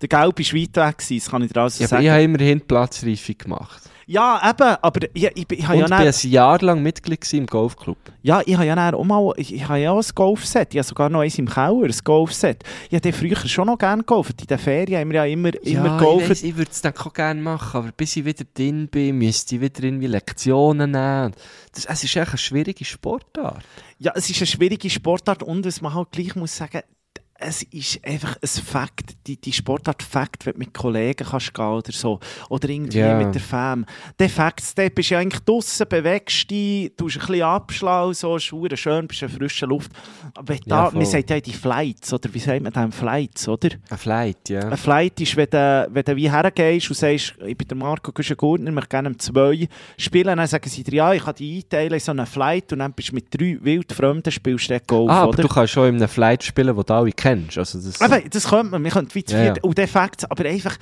Der 0.01 0.07
Gelb 0.07 0.39
war 0.39 0.59
weit 0.59 0.75
weg, 0.75 0.97
gewesen, 0.97 1.17
das 1.19 1.29
kann 1.29 1.41
ich 1.41 1.51
dir 1.51 1.61
also 1.61 1.81
Ja, 1.83 1.87
sagen. 1.87 2.03
ich 2.03 2.09
habe 2.09 2.23
immerhin 2.23 2.61
Platzreife 2.61 3.35
gemacht. 3.35 3.81
Ja, 4.11 4.41
eben, 4.49 4.75
aber 4.81 5.07
ich, 5.13 5.23
ich, 5.23 5.35
ich, 5.35 5.59
ich 5.59 5.67
habe 5.67 5.83
Und 5.83 5.89
ja 5.91 5.99
ich 6.01 6.05
war 6.15 6.23
ein 6.23 6.31
Jahr 6.31 6.61
lang 6.61 6.81
Mitglied 6.81 7.31
im 7.33 7.45
Golfclub. 7.45 7.97
ja, 8.23 8.41
ich 8.43 8.55
habe 8.55 8.65
ja 8.65 8.93
auch 8.93 9.03
mal, 9.03 9.33
ich, 9.37 9.53
ich 9.53 9.67
habe 9.67 9.77
ja 9.79 9.91
auch 9.91 10.01
ein 10.01 10.09
Golfset, 10.15 10.73
ich 10.73 10.79
habe 10.79 10.87
sogar 10.87 11.09
noch 11.09 11.19
eins 11.19 11.37
im 11.37 11.47
Keller, 11.47 11.83
ein 11.83 11.95
Golfset. 12.03 12.63
Ich 12.89 12.95
habe 12.95 13.13
früher 13.13 13.35
schon 13.35 13.67
noch 13.67 13.77
gerne 13.77 14.01
golfen, 14.01 14.33
in 14.41 14.47
den 14.47 14.57
Ferien 14.57 15.01
haben 15.01 15.09
wir 15.11 15.17
ja 15.17 15.25
immer, 15.25 15.53
immer 15.63 15.85
ja, 15.85 15.97
golfen. 15.99 16.23
ich, 16.23 16.29
weiss, 16.31 16.43
ich 16.43 16.57
würde 16.57 16.71
es 16.71 16.81
dann 16.81 16.97
auch 16.97 17.13
gerne 17.13 17.39
machen, 17.39 17.77
aber 17.77 17.91
bis 17.91 18.15
ich 18.15 18.25
wieder 18.25 18.45
drin 18.51 18.87
bin, 18.87 19.15
müsste 19.19 19.55
ich 19.55 19.61
wieder 19.61 19.83
irgendwie 19.83 20.07
Lektionen 20.07 20.89
nehmen. 20.89 21.35
Das, 21.75 21.85
es 21.85 22.03
ist 22.03 22.15
echt 22.15 22.29
eine 22.29 22.37
schwierige 22.39 22.85
Sportart. 22.85 23.63
Ja, 23.99 24.13
es 24.15 24.27
ist 24.27 24.37
eine 24.37 24.47
schwierige 24.47 24.89
Sportart 24.89 25.43
und 25.43 25.67
was 25.67 25.81
man 25.81 25.93
halt 25.93 26.09
gleich 26.11 26.35
muss 26.35 26.57
sagen, 26.57 26.81
es 27.41 27.63
ist 27.63 27.99
einfach 28.05 28.35
ein 28.41 28.47
Fakt, 28.47 29.15
die, 29.25 29.39
die 29.39 29.53
Sportart 29.53 30.03
Fakt, 30.03 30.45
wenn 30.45 30.53
du 30.53 30.59
mit 30.59 30.73
Kollegen 30.73 31.25
kannst 31.25 31.53
gehen 31.53 31.65
oder 31.65 31.91
so, 31.91 32.19
oder 32.49 32.67
irgendwie 32.67 32.97
Ja. 32.99 33.17
mit 33.17 33.33
der 33.33 33.41
Fam. 33.41 33.85
Der 34.19 34.29
Fakt, 34.29 34.77
der 34.77 34.89
bist 34.89 35.09
ja 35.09 35.19
eigentlich 35.19 35.41
draussen, 35.43 35.85
bewegst 35.87 36.51
dich, 36.51 36.91
tust 36.97 37.15
ein 37.17 37.25
bisschen 37.27 37.41
abschlau, 37.43 38.11
so, 38.11 38.35
ist 38.35 38.53
schön, 38.75 39.07
bist 39.07 39.21
in 39.21 39.29
frischer 39.29 39.67
Luft. 39.67 39.89
Aber 40.35 40.53
Ja, 40.53 40.59
da, 40.67 40.85
voll. 40.89 40.97
man 40.99 41.05
sagt 41.05 41.29
ja 41.29 41.39
die 41.39 41.53
Flights, 41.53 42.11
oder 42.11 42.33
wie 42.33 42.39
sagt 42.39 42.61
man 42.61 42.73
das, 42.73 42.95
Flights, 42.95 43.47
oder? 43.47 43.69
Ein 43.89 43.97
Flight, 43.97 44.49
ja. 44.49 44.59
Ein 44.67 44.77
Flight 44.77 45.21
ist, 45.21 45.35
wenn 45.37 45.49
du, 45.49 45.87
wenn 45.91 46.03
du 46.03 46.15
wie 46.17 46.29
hergehst 46.29 46.89
und 46.89 46.95
sagst, 46.97 47.35
ich 47.45 47.57
bin 47.57 47.67
der 47.69 47.77
Marco 47.77 48.11
Güschen-Gurtner, 48.11 48.67
ich 48.69 48.75
möchte 48.75 48.89
gerne 48.89 49.09
um 49.09 49.17
zwei 49.17 49.67
spielen, 49.97 50.35
dann 50.35 50.47
sagen 50.47 50.67
sie 50.69 50.83
dir, 50.83 50.93
ja, 50.95 51.13
ich 51.13 51.23
kann 51.23 51.35
dich 51.35 51.63
einteilen 51.63 51.93
in 51.93 51.99
so 52.01 52.11
einen 52.11 52.25
Flight 52.25 52.73
und 52.73 52.79
dann 52.79 52.91
bist 52.91 53.11
du 53.11 53.15
mit 53.15 53.33
drei 53.33 53.57
wildfremden 53.61 54.29
spielst 54.31 54.69
du 54.69 54.73
dort 54.73 54.87
Golf, 54.87 55.09
Ah, 55.09 55.19
aber 55.21 55.29
oder? 55.29 55.41
du 55.43 55.47
kannst 55.47 55.71
schon 55.73 55.87
in 55.87 55.95
einem 55.95 56.09
Flight 56.09 56.43
spielen, 56.43 56.75
den 56.75 56.83
du 56.85 56.93
alle 56.93 57.11
kennst. 57.13 57.28
Also 57.57 57.79
das, 57.79 58.01
Eben, 58.01 58.29
das 58.29 58.47
könnte 58.47 58.71
man, 58.71 58.83
wir 58.83 58.91
könnten 58.91 59.13
wie 59.15 59.23
zu 59.23 59.35
Ja, 59.35 59.41
viert, 59.43 59.57
ja. 59.57 59.63
und 59.63 59.77
der 59.77 59.87
aber 60.29 60.45
einfach 60.45 60.77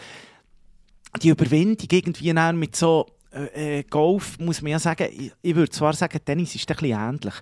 die 1.21 1.29
Überwindung 1.29 1.87
irgendwie 1.91 2.33
mit 2.53 2.75
so 2.75 3.05
äh, 3.33 3.79
äh, 3.79 3.83
Golf, 3.83 4.39
muss 4.39 4.61
man 4.61 4.71
ja 4.71 4.79
sagen, 4.79 5.07
ich, 5.11 5.31
ich 5.41 5.55
würde 5.55 5.69
zwar 5.69 5.93
sagen, 5.93 6.17
Tennis 6.23 6.55
ist 6.55 6.69
ein 6.69 6.75
bisschen 6.77 6.97
ähnlich, 6.97 7.33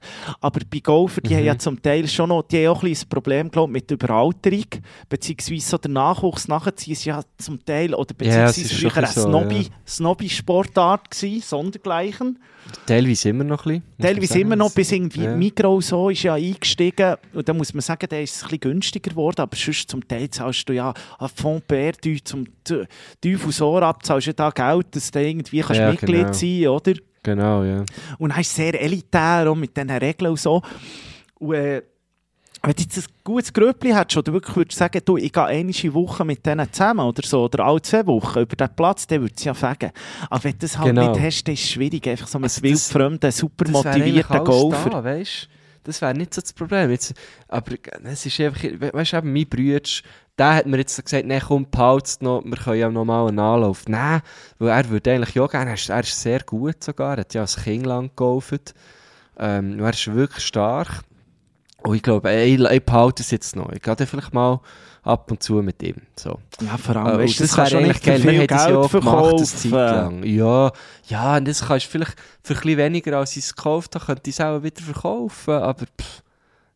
aber 0.41 0.59
bei 0.69 0.79
Golfer, 0.79 1.21
die 1.21 1.33
Mhm. 1.33 1.37
haben 1.37 1.45
ja 1.45 1.57
zum 1.57 1.81
Teil 1.81 2.07
schon 2.07 2.29
noch, 2.29 2.43
die 2.43 2.67
auch 2.67 2.81
ein 2.81 2.89
bisschen 2.89 3.07
Problem, 3.09 3.51
glaub, 3.51 3.69
mit 3.69 3.89
Überalterung, 3.91 4.65
beziehungsweise 5.09 5.61
so 5.69 5.77
der 5.77 5.91
Nachwuchs 5.91 6.47
nachziehen 6.47 6.93
ist 6.93 7.05
ja 7.05 7.21
zum 7.37 7.63
Teil, 7.63 7.93
oder 7.93 8.15
Ja, 8.21 8.47
beziehungsweise 8.47 8.69
schon 8.75 8.89
früher 8.91 8.97
ein 8.97 9.03
eine 9.05 9.13
so, 9.13 9.21
Snobby, 9.29 9.61
ja. 9.61 9.69
Snobby-Sportart 9.87 11.11
gewesen, 11.11 11.41
sondergleichen. 11.47 12.39
Teilweise 12.85 13.29
immer 13.29 13.43
noch 13.43 13.65
ein 13.65 13.81
bisschen. 13.81 13.97
Teilweise 14.01 14.39
immer 14.39 14.55
noch, 14.55 14.71
bis 14.73 14.91
irgendwie 14.91 15.23
Ja. 15.23 15.35
Migro 15.35 15.81
so 15.81 16.09
ist 16.09 16.23
ja 16.23 16.33
eingestiegen. 16.35 17.15
Und 17.33 17.47
da 17.47 17.53
muss 17.53 17.73
man 17.73 17.81
sagen, 17.81 18.07
der 18.09 18.23
ist 18.23 18.37
ein 18.37 18.43
bisschen 18.43 18.59
günstiger 18.59 19.09
geworden. 19.09 19.41
Aber 19.41 19.55
sonst 19.55 19.89
zum 19.89 20.07
Teil 20.07 20.29
zahlst 20.29 20.67
du 20.69 20.73
ja 20.73 20.93
an 21.19 21.29
Fond 21.29 21.67
perdu 21.67 22.15
zum 22.23 22.45
Teufel 22.63 23.51
so 23.51 23.77
ab, 23.77 24.05
zahlst 24.05 24.27
du 24.27 24.33
da 24.33 24.49
Geld, 24.49 24.87
dass 24.95 25.11
du 25.11 25.21
irgendwie 25.21 25.61
kannst 25.61 25.79
Ja, 25.79 25.91
Mitglied 25.91 26.17
genau. 26.17 26.33
sein 26.33 26.67
oder? 26.67 26.93
Genau, 27.23 27.63
ja. 27.63 27.83
Und 28.19 28.29
dann 28.29 28.39
ist 28.41 28.53
sehr 28.53 28.79
elitär, 28.79 29.49
auch 29.49 29.55
mit 29.55 29.75
diesen 29.75 29.89
Regeln 29.89 30.31
und 30.31 30.39
so. 30.39 30.61
Und, 31.39 31.53
äh, 31.55 31.81
wenn 32.65 32.75
du 32.75 32.81
jetzt 32.83 32.97
ein 32.97 33.03
gutes 33.23 33.53
Gröppli 33.53 33.91
hättest, 33.91 34.17
oder 34.17 34.33
wirklich 34.33 34.55
würdest 34.55 34.77
sagen, 34.77 35.01
du, 35.05 35.17
ich 35.17 35.31
gehe 35.31 35.43
eine 35.43 35.71
Woche 35.93 36.25
mit 36.25 36.45
denen 36.45 36.71
zusammen 36.71 37.05
oder 37.05 37.23
so, 37.25 37.43
oder 37.45 37.65
alle 37.65 37.81
zwei 37.81 38.05
Wochen 38.07 38.39
über 38.39 38.55
den 38.55 38.75
Platz, 38.75 39.07
dann 39.07 39.21
würde 39.21 39.33
es 39.37 39.43
ja 39.43 39.53
fegen. 39.53 39.91
Aber 40.29 40.43
wenn 40.43 40.51
du 40.53 40.57
das 40.59 40.77
halt 40.77 40.95
Genau. 40.95 41.11
nicht 41.11 41.21
hast, 41.21 41.43
dann 41.47 41.53
ist 41.53 41.63
es 41.63 41.69
schwierig, 41.69 42.07
einfach 42.07 42.27
so 42.27 42.39
mit 42.39 42.45
Also 42.51 42.61
wildfremden, 42.63 43.31
super 43.31 43.69
motivierten 43.69 44.35
alles 44.35 44.47
Golfer. 44.49 44.89
Da, 44.89 45.03
weißt? 45.03 45.49
Das 45.83 46.01
wäre 46.01 46.15
nicht 46.15 46.33
so 46.33 46.41
das 46.41 46.51
Problem. 46.51 46.89
Jetzt, 46.89 47.13
aber 47.47 47.73
es 48.05 48.25
ist 48.25 48.39
einfach, 48.39 48.63
we- 48.63 48.91
weißt 48.91 49.13
du, 49.13 49.17
eben 49.17 49.33
mein 49.33 49.47
Bruder, 49.47 49.81
der 50.37 50.55
hat 50.55 50.65
mir 50.65 50.77
jetzt 50.77 51.01
gesagt, 51.03 51.25
nein, 51.27 51.41
komm, 51.47 51.67
behalt's 51.69 52.19
noch, 52.21 52.43
wir 52.43 52.57
können 52.57 52.79
ja 52.79 52.89
noch 52.89 53.05
mal 53.05 53.27
einen 53.27 53.37
Anlauf. 53.39 53.87
Nein, 53.87 54.21
weil 54.57 54.69
er 54.69 54.89
würde 54.89 55.13
eigentlich 55.13 55.39
auch 55.39 55.49
gerne, 55.49 55.69
er 55.69 55.75
ist, 55.75 55.89
er 55.89 55.99
ist 55.99 56.19
sehr 56.19 56.39
gut 56.41 56.83
sogar, 56.83 57.13
er 57.13 57.19
hat 57.21 57.33
ja 57.35 57.41
als 57.41 57.57
Kind 57.63 57.85
lang 57.85 58.09
geholfen. 58.15 58.59
Ähm, 59.37 59.79
er 59.79 59.89
ist 59.91 60.13
wirklich 60.13 60.43
stark. 60.43 61.01
Und 61.85 61.95
ich 61.95 62.01
glaube, 62.03 62.33
ich, 62.33 62.59
ich 62.59 62.85
behalte 62.85 63.21
es 63.23 63.31
jetzt 63.31 63.55
noch. 63.55 63.71
Ich 63.71 63.81
gehe 63.81 63.95
dann 63.95 64.07
vielleicht 64.07 64.33
mal 64.33 64.59
ab 65.03 65.29
und 65.31 65.43
zu 65.43 65.55
mit 65.55 65.81
ihm. 65.83 65.97
So. 66.15 66.39
Ja, 66.61 66.77
vor 66.77 66.95
Äh, 66.95 66.99
allem, 66.99 67.19
und 67.19 67.19
weißt, 67.19 67.39
das, 67.39 67.47
das 67.49 67.55
kannst 67.55 67.73
du 67.73 67.77
wäre 67.77 67.85
eigentlich 67.85 68.01
geil. 68.03 68.23
Wir 68.23 68.31
viel 68.31 68.39
haben 68.41 68.47
das 68.47 68.67
ja 68.67 68.67
Geld 68.67 68.77
auch 68.77 68.91
gemacht, 68.91 69.33
eine 69.35 69.43
Zeit 69.43 69.71
lang. 69.71 70.23
Ja, 70.23 70.71
ja, 71.07 71.37
und 71.37 71.47
das 71.47 71.65
kannst 71.67 71.85
du 71.87 71.89
vielleicht 71.91 72.15
für 72.43 72.53
ein 72.55 72.59
bisschen 72.61 72.77
weniger, 72.77 73.17
als 73.19 73.37
ich 73.37 73.45
es 73.45 73.55
gekauft 73.55 73.95
habe, 73.95 74.05
könnte 74.05 74.29
ich 74.29 74.35
es 74.35 74.41
auch 74.41 74.63
wieder 74.63 74.81
verkaufen, 74.81 75.53
aber 75.53 75.85
pff, 75.85 76.21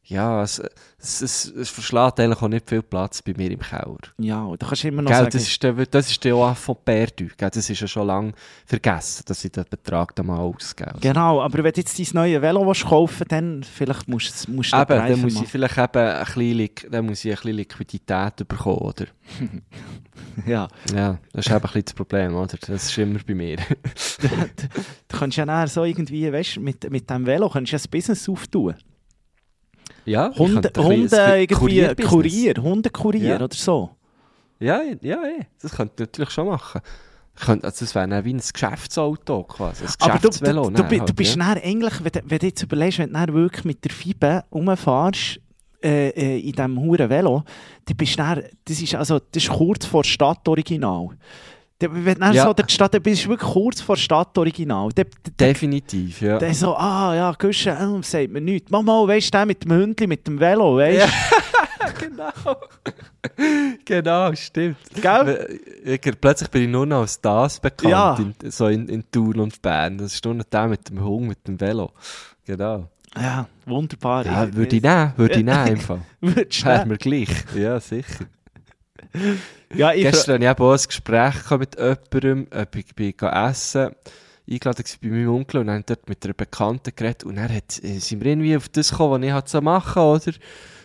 ja, 0.10 0.42
es, 0.42 0.60
es, 0.98 1.22
es, 1.22 1.46
es 1.46 1.70
verschlägt 1.70 2.20
eigentlich 2.20 2.42
auch 2.42 2.48
nicht 2.48 2.68
viel 2.68 2.82
Platz 2.82 3.22
bei 3.22 3.34
mir 3.38 3.52
im 3.52 3.60
Keller. 3.60 3.98
Ja, 4.18 4.44
und 4.44 4.60
da 4.60 4.66
kannst 4.66 4.84
du 4.84 4.88
immer 4.88 5.04
noch 5.04 5.12
Gell, 5.12 5.20
sagen, 5.20 5.30
das 5.32 5.44
ist 5.44 5.62
der, 5.64 5.74
das 5.86 6.10
ist 6.10 6.24
der 6.24 6.36
auch 6.36 6.58
von 6.58 6.76
Perdu. 6.84 7.28
Gell, 7.38 7.50
das 7.52 7.70
ist 7.70 7.80
ja 7.80 7.88
schon 7.88 8.08
lange 8.08 8.34
vergessen, 8.66 9.24
dass 9.28 9.46
ich 9.46 9.52
den 9.52 9.66
Betrag 9.70 10.16
da 10.16 10.24
mal 10.24 10.40
ausgebe. 10.40 10.96
genau, 11.00 11.42
aber 11.42 11.64
wenn 11.64 11.72
du 11.72 11.80
jetzt 11.80 12.00
dein 12.00 12.08
neue 12.14 12.42
Velo 12.42 12.66
willst 12.66 12.86
kaufen 12.86 13.26
dann 13.30 13.64
vielleicht 13.64 14.08
musst 14.08 14.48
du 14.48 14.52
musst 14.52 14.74
du 14.74 14.78
Eben, 14.78 14.88
dann 14.88 15.22
muss 15.22 15.34
machen. 15.36 15.44
ich 15.46 15.52
vielleicht 15.52 15.78
eben 15.78 15.98
ein 16.00 16.26
bisschen, 16.26 16.92
dann 16.92 17.06
muss 17.06 17.24
ich 17.24 17.32
ein 17.32 17.36
bisschen 17.36 17.56
Liquidität 17.58 18.48
bekommen, 18.48 18.78
oder? 18.80 19.06
Ja, 20.46 20.68
Ja, 20.94 21.18
das 21.34 21.46
ist 21.46 21.52
eben 21.52 21.56
ein 21.58 21.62
bisschen 21.62 21.86
das 21.86 21.94
Problem, 21.94 22.36
oder? 22.36 22.58
Das 22.60 22.84
ist 22.90 22.98
immer 22.98 23.20
bei 23.26 23.36
mir. 23.36 23.58
du 25.08 25.18
kannst 25.18 25.38
ja 25.38 25.46
nachher 25.46 25.68
so 25.68 25.84
irgendwie, 25.84 26.32
weißt 26.32 26.56
du, 26.58 26.62
mit, 26.62 26.90
mit 26.90 27.10
dem 27.10 27.26
Velo 27.26 27.48
kannst 27.50 27.72
du 27.72 27.76
ja 27.78 27.82
ein 27.82 27.90
Business 27.92 28.28
auftun. 28.28 28.76
Ja, 30.10 30.32
Hunde, 30.38 30.72
Hunde 30.78 31.16
irgendwie. 31.16 31.46
Kurier, 32.04 32.54
Hundekurier 32.62 33.30
Ja. 33.38 33.42
oder 33.44 33.56
so. 33.56 33.92
Ja, 34.60 34.82
ja, 34.82 34.98
ja, 35.02 35.46
das 35.62 35.72
könnte 35.74 35.94
ich 36.04 36.10
natürlich 36.10 36.32
schon 36.32 36.48
machen. 36.48 36.82
Könnte, 37.36 37.66
also 37.66 37.86
das 37.86 37.96
wäre 37.96 38.26
wie 38.26 38.34
ein 38.34 38.42
Geschäftsauto 38.54 39.44
quasi, 39.44 39.86
ein 39.86 39.90
Aber 40.00 40.14
du, 40.16 40.20
du, 40.20 40.28
Geschäftsvelo. 40.30 40.70
du, 40.70 40.84
bi- 40.84 40.96
du 40.98 41.02
halt, 41.04 41.16
bist 41.16 41.36
ja. 41.36 41.38
nachher 41.38 41.64
eigentlich, 41.64 41.94
wenn, 42.04 42.12
du- 42.12 42.22
wenn 42.26 42.40
du 42.40 42.46
jetzt 42.48 42.64
überlegst, 42.64 43.00
wenn 43.00 43.14
du 43.14 43.34
wirklich 43.34 43.64
mit 43.66 43.84
der 43.86 43.92
Fibe 43.92 44.44
rumfährst, 44.52 45.40
äh, 45.82 46.10
äh, 46.10 46.40
in 46.40 46.52
diesem 46.52 46.78
huren 46.82 47.10
Velo, 47.10 47.44
dann 47.86 47.96
bist 47.96 48.14
du 48.14 48.18
dann, 48.18 48.44
das 48.66 48.82
ist, 48.82 48.96
also, 48.96 49.20
das 49.20 49.44
ist 49.44 49.50
kurz 49.50 49.86
vor 49.86 50.04
Stadtoriginal. 50.04 51.10
Da- 51.10 51.16
Wenn 51.82 52.20
du 52.20 52.26
Ja. 52.34 52.44
so 52.46 52.54
der 52.54 52.68
Stadt, 52.68 52.94
dann 52.94 53.02
bist 53.02 53.24
du 53.26 53.30
wirklich 53.30 53.50
kurz 53.52 53.80
vor 53.80 53.96
Stadtoriginal. 53.96 54.90
Dann, 54.94 55.06
dann, 55.24 55.34
Definitiv, 55.38 56.22
ja. 56.22 56.38
dann 56.38 56.54
so, 56.54 56.76
ah 56.76 57.16
ja, 57.16 57.32
Güsche, 57.32 57.70
äh, 57.72 58.04
sagt 58.04 58.32
mir 58.32 58.42
nichts. 58.42 58.70
Mama, 58.70 59.08
weißt 59.08 59.28
du, 59.28 59.32
der 59.32 59.46
mit 59.46 59.64
dem 59.64 59.72
Hündchen, 59.72 60.10
mit 60.10 60.28
dem 60.28 60.40
Velo, 60.40 60.76
weißt 60.76 61.08
du? 61.08 62.06
genau. 62.08 62.56
genau, 63.86 64.36
stimmt. 64.36 64.78
Gell? 65.02 65.60
Ich, 65.86 66.02
plötzlich 66.20 66.50
bin 66.50 66.64
ich 66.64 66.70
nur 66.70 66.86
noch 66.86 67.02
als 67.02 67.20
das 67.22 67.60
bekannt, 67.60 67.92
Ja. 67.92 68.18
in, 68.44 68.52
so 68.52 68.68
in, 68.68 68.88
in 68.90 69.04
Thun 69.10 69.40
und 69.40 69.62
Bern. 69.62 69.98
Das 70.00 70.14
ist 70.14 70.26
nur 70.26 70.34
noch 70.34 70.46
der 70.46 70.68
mit 70.68 70.90
dem 70.90 71.02
Hund, 71.04 71.28
mit 71.30 71.48
dem 71.48 71.60
Velo. 71.60 71.92
Genau. 72.46 72.90
Ja, 73.16 73.48
wunderbar. 73.66 74.26
Ja, 74.26 74.54
würde 74.54 74.76
ich 74.76 74.84
nehmen, 74.84 75.14
würde 75.18 75.40
ich 75.40 75.46
nehmen 75.46 75.78
Fall. 75.82 76.02
Würdest 76.22 76.62
du 76.62 76.66
Wäre 76.66 76.86
mir 76.86 76.98
gleich. 76.98 77.30
Ja, 77.56 77.80
sicher. 77.80 78.26
Ja, 79.74 79.94
ich 79.94 80.04
Gestern 80.04 80.44
hatte 80.46 80.64
ich 80.64 80.70
ein 80.70 80.88
Gespräch 80.88 81.52
mit 81.52 81.76
jemandem, 81.76 82.48
ich 82.76 82.96
bin 82.96 83.14
essen 83.20 83.92
eingeladen 84.50 84.84
war 84.84 85.00
bei 85.02 85.10
meinem 85.10 85.30
Onkel 85.30 85.60
und 85.62 85.68
dann 85.68 85.84
dort 85.86 86.10
mit 86.10 86.24
einer 86.26 86.34
Bekannten 86.34 86.92
geredet 86.96 87.24
und 87.24 87.36
dann 87.36 87.54
hat, 87.54 87.84
äh, 87.84 88.00
sind 88.00 88.24
wir 88.24 88.32
irgendwie 88.32 88.58
auf 88.58 88.70
das 88.70 88.90
gekommen, 88.90 89.22
was 89.22 89.44
ich 89.46 89.52
so 89.52 89.62
machen 89.62 90.02
oder? 90.02 90.34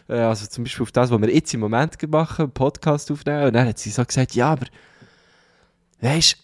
Äh, 0.09 0.21
Also 0.21 0.47
zum 0.47 0.65
Beispiel 0.65 0.83
auf 0.83 0.93
das, 0.93 1.11
was 1.11 1.21
wir 1.21 1.35
jetzt 1.35 1.55
im 1.55 1.61
Moment 1.61 2.11
machen, 2.11 2.43
einen 2.43 2.53
Podcast 2.53 3.11
aufnehmen 3.11 3.47
und 3.47 3.55
dann 3.55 3.67
hat 3.69 3.79
sie 3.79 3.91
so 3.91 4.05
gesagt, 4.05 4.35
ja, 4.35 4.53
aber 4.53 4.67
weisst, 6.01 6.37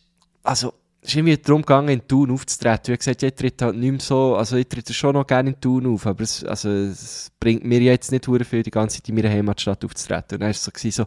also 0.42 0.72
es 1.02 1.10
ist 1.10 1.16
irgendwie 1.16 1.36
darum 1.38 1.62
gegangen, 1.62 1.88
in 1.88 2.06
Thun 2.06 2.30
aufzutreten. 2.30 2.82
Ich 2.82 2.90
habe 2.90 2.98
gesagt, 2.98 3.22
ich 3.22 3.34
trete 3.34 3.64
halt 3.64 3.76
nicht 3.76 3.90
mehr 3.90 4.00
so, 4.00 4.36
also 4.36 4.56
ich 4.56 4.68
trete 4.68 4.92
schon 4.92 5.14
noch 5.14 5.26
gerne 5.26 5.50
in 5.50 5.60
Thun 5.60 5.86
auf, 5.86 6.06
aber 6.06 6.22
es, 6.22 6.44
also, 6.44 6.68
es 6.68 7.30
bringt 7.40 7.64
mir 7.64 7.80
jetzt 7.80 8.12
nicht 8.12 8.28
hure 8.28 8.44
viel, 8.44 8.62
die 8.62 8.70
ganze 8.70 8.98
Zeit 8.98 9.08
in 9.08 9.14
meiner 9.14 9.30
Heimatstadt 9.30 9.82
aufzutreten. 9.84 10.36
Und 10.36 10.40
dann 10.40 10.48
war 10.48 10.50
es 10.50 10.62
so, 10.62 10.70
so, 10.90 11.06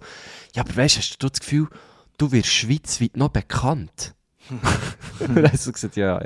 ja, 0.55 0.63
aber 0.63 0.75
weißt, 0.75 0.97
hast 0.97 1.21
du 1.21 1.29
das 1.29 1.39
Gefühl, 1.39 1.67
du 2.17 2.31
wirst 2.31 2.47
schweizweit 2.47 3.17
noch 3.17 3.29
bekannt? 3.29 4.15
und 5.19 5.35
dann 5.35 5.51
hast 5.51 5.67
du 5.67 5.71
gesagt, 5.71 5.95
ja, 5.95 6.19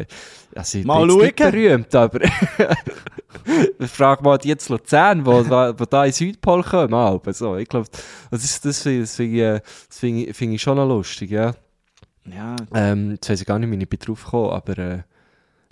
also 0.55 0.77
ich 0.77 0.85
Mal 0.85 1.05
bin 1.05 1.17
nicht 1.17 1.35
berühmt, 1.35 1.93
aber 1.93 2.19
frag 3.87 4.23
mal 4.23 4.37
die 4.37 4.47
jetzt 4.47 4.69
Luzern, 4.69 5.23
wo, 5.25 5.45
wo 5.45 5.85
da 5.85 6.05
in 6.05 6.13
Südpol 6.13 6.63
kommen, 6.63 6.93
aber 6.93 7.33
so, 7.33 7.57
ich 7.57 7.67
glaube, 7.67 7.87
das, 8.31 8.43
ist, 8.43 8.65
das 8.65 8.81
finde 8.81 9.01
das 9.01 9.19
ich, 9.19 9.33
äh, 9.33 9.61
find 9.89 10.27
ich, 10.29 10.35
find 10.35 10.53
ich 10.55 10.61
schon 10.61 10.77
noch 10.77 10.87
lustig, 10.87 11.29
ja. 11.29 11.53
Ja, 12.35 12.55
Ähm, 12.73 13.11
jetzt 13.11 13.29
weiss 13.29 13.41
ich 13.41 13.47
gar 13.47 13.59
nicht, 13.59 13.71
wie 13.71 13.81
ich 13.81 13.89
bin 13.89 13.99
drauf 13.99 14.23
gekommen, 14.25 14.51
aber 14.51 14.77
äh, 14.77 14.99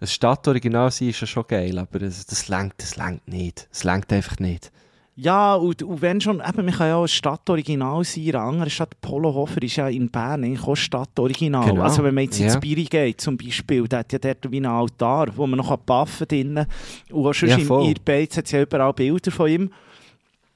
ein 0.02 0.08
Stadtoriginal 0.08 0.92
sein 0.92 1.10
ist 1.10 1.22
ja 1.22 1.28
schon 1.28 1.46
geil, 1.48 1.78
aber 1.78 2.00
das, 2.00 2.26
das 2.26 2.48
lenkt, 2.48 2.82
das 2.82 2.98
lenkt 2.98 3.28
nicht. 3.28 3.68
Es 3.72 3.84
lenkt 3.84 4.12
einfach 4.14 4.40
nicht. 4.40 4.72
Ja, 5.18 5.56
und, 5.56 5.82
und 5.82 6.02
wenn 6.02 6.20
schon, 6.20 6.42
eben, 6.46 6.66
man 6.66 6.74
kann 6.74 6.88
ja 6.90 6.98
auch 6.98 7.04
ein 7.04 7.08
Stadtoriginal 7.08 8.04
sein, 8.04 8.24
in 8.26 8.36
einer 8.36 8.44
anderen 8.44 8.70
Stadt. 8.70 9.00
Polo 9.00 9.34
Hofer 9.34 9.62
ist 9.64 9.78
ja 9.78 9.88
in 9.88 10.10
Bern 10.12 10.44
eigentlich 10.44 10.68
auch 10.68 10.76
Stadtoriginal. 10.76 11.70
Genau. 11.70 11.84
Also 11.84 12.04
wenn 12.04 12.14
man 12.14 12.26
jetzt 12.26 12.38
ins 12.42 12.56
Ja. 12.56 12.60
Biri 12.60 12.84
geht 12.84 13.22
zum 13.22 13.38
Beispiel, 13.38 13.88
der 13.88 14.00
hat 14.00 14.12
ja 14.12 14.20
dort 14.20 14.52
wie 14.52 14.58
einen 14.58 14.66
Altar, 14.66 15.28
wo 15.38 15.48
man 15.48 15.58
noch 15.58 15.76
baffen 15.78 16.28
drinnen 16.28 16.66
Und 17.12 17.26
auch 17.26 17.32
schon 17.34 17.48
Ja, 17.48 17.56
im 17.56 17.66
voll. 17.66 17.88
Irbeiz 17.88 18.36
hat 18.36 18.46
es 18.46 18.52
ja 18.52 18.62
überall 18.62 18.92
Bilder 18.92 19.32
von 19.32 19.50
ihm. 19.50 19.72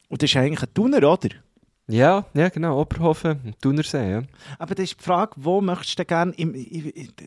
Und 0.10 0.22
das 0.22 0.30
ist 0.30 0.36
eigentlich 0.36 0.62
ein 0.64 0.74
Tuner, 0.74 0.97
oder? 1.10 1.30
Ja, 1.90 2.24
ja, 2.36 2.50
genau, 2.50 2.80
Oberhofen, 2.80 3.56
Thunersee, 3.62 4.12
ja. 4.12 4.22
Aber 4.60 4.76
das 4.76 4.86
ist 4.86 5.00
die 5.00 5.04
Frage, 5.04 5.32
wo 5.38 5.60
möchtest 5.60 5.98
du 5.98 6.06
gerne, 6.06 6.34
im, 6.38 6.54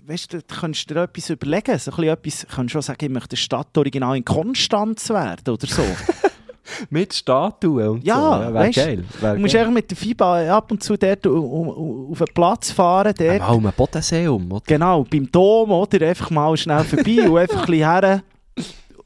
weißt 0.06 0.32
du, 0.32 0.38
du 0.38 0.54
könntest 0.54 0.88
dir 0.88 1.02
etwas 1.02 1.30
überlegen, 1.30 1.76
so 1.78 1.90
ein 1.90 1.96
bisschen 1.96 2.12
etwas, 2.12 2.40
du 2.40 2.46
könntest 2.46 2.72
schon 2.72 2.82
sagen, 2.82 3.04
ich 3.04 3.10
möchte 3.10 3.36
Stadtoriginal 3.36 4.16
in 4.16 4.24
Konstanz 4.24 5.10
werden 5.10 5.52
oder 5.52 5.66
so. 5.66 5.82
Mit 6.90 7.12
Statuen 7.12 7.88
und 7.88 8.04
Ja, 8.04 8.14
so. 8.14 8.20
Ja, 8.42 8.54
wäre 8.54 8.70
geil. 8.70 9.04
Wär 9.20 9.34
Du 9.34 9.40
musst 9.40 9.52
geil. 9.52 9.62
einfach 9.62 9.74
mit 9.74 9.90
der 9.90 9.96
FIBA 9.96 10.56
ab 10.56 10.70
und 10.70 10.82
zu 10.82 10.96
dort 10.96 11.26
um, 11.26 11.68
um, 11.68 12.12
auf 12.12 12.18
den 12.18 12.28
Platz 12.32 12.70
fahren, 12.70 13.12
dort. 13.18 13.38
Mal 13.40 13.54
um 13.54 13.66
ein 13.66 13.72
Bodensee 13.76 14.26
um, 14.28 14.50
oder? 14.50 14.62
Genau, 14.66 15.04
beim 15.04 15.30
Dom, 15.30 15.70
oder? 15.70 16.06
Einfach 16.08 16.30
mal 16.30 16.56
schnell 16.56 16.84
vorbei 16.84 17.28
und 17.28 17.36
einfach 17.36 17.60
ein 17.60 17.66
bisschen 17.66 17.90
her. 17.90 18.22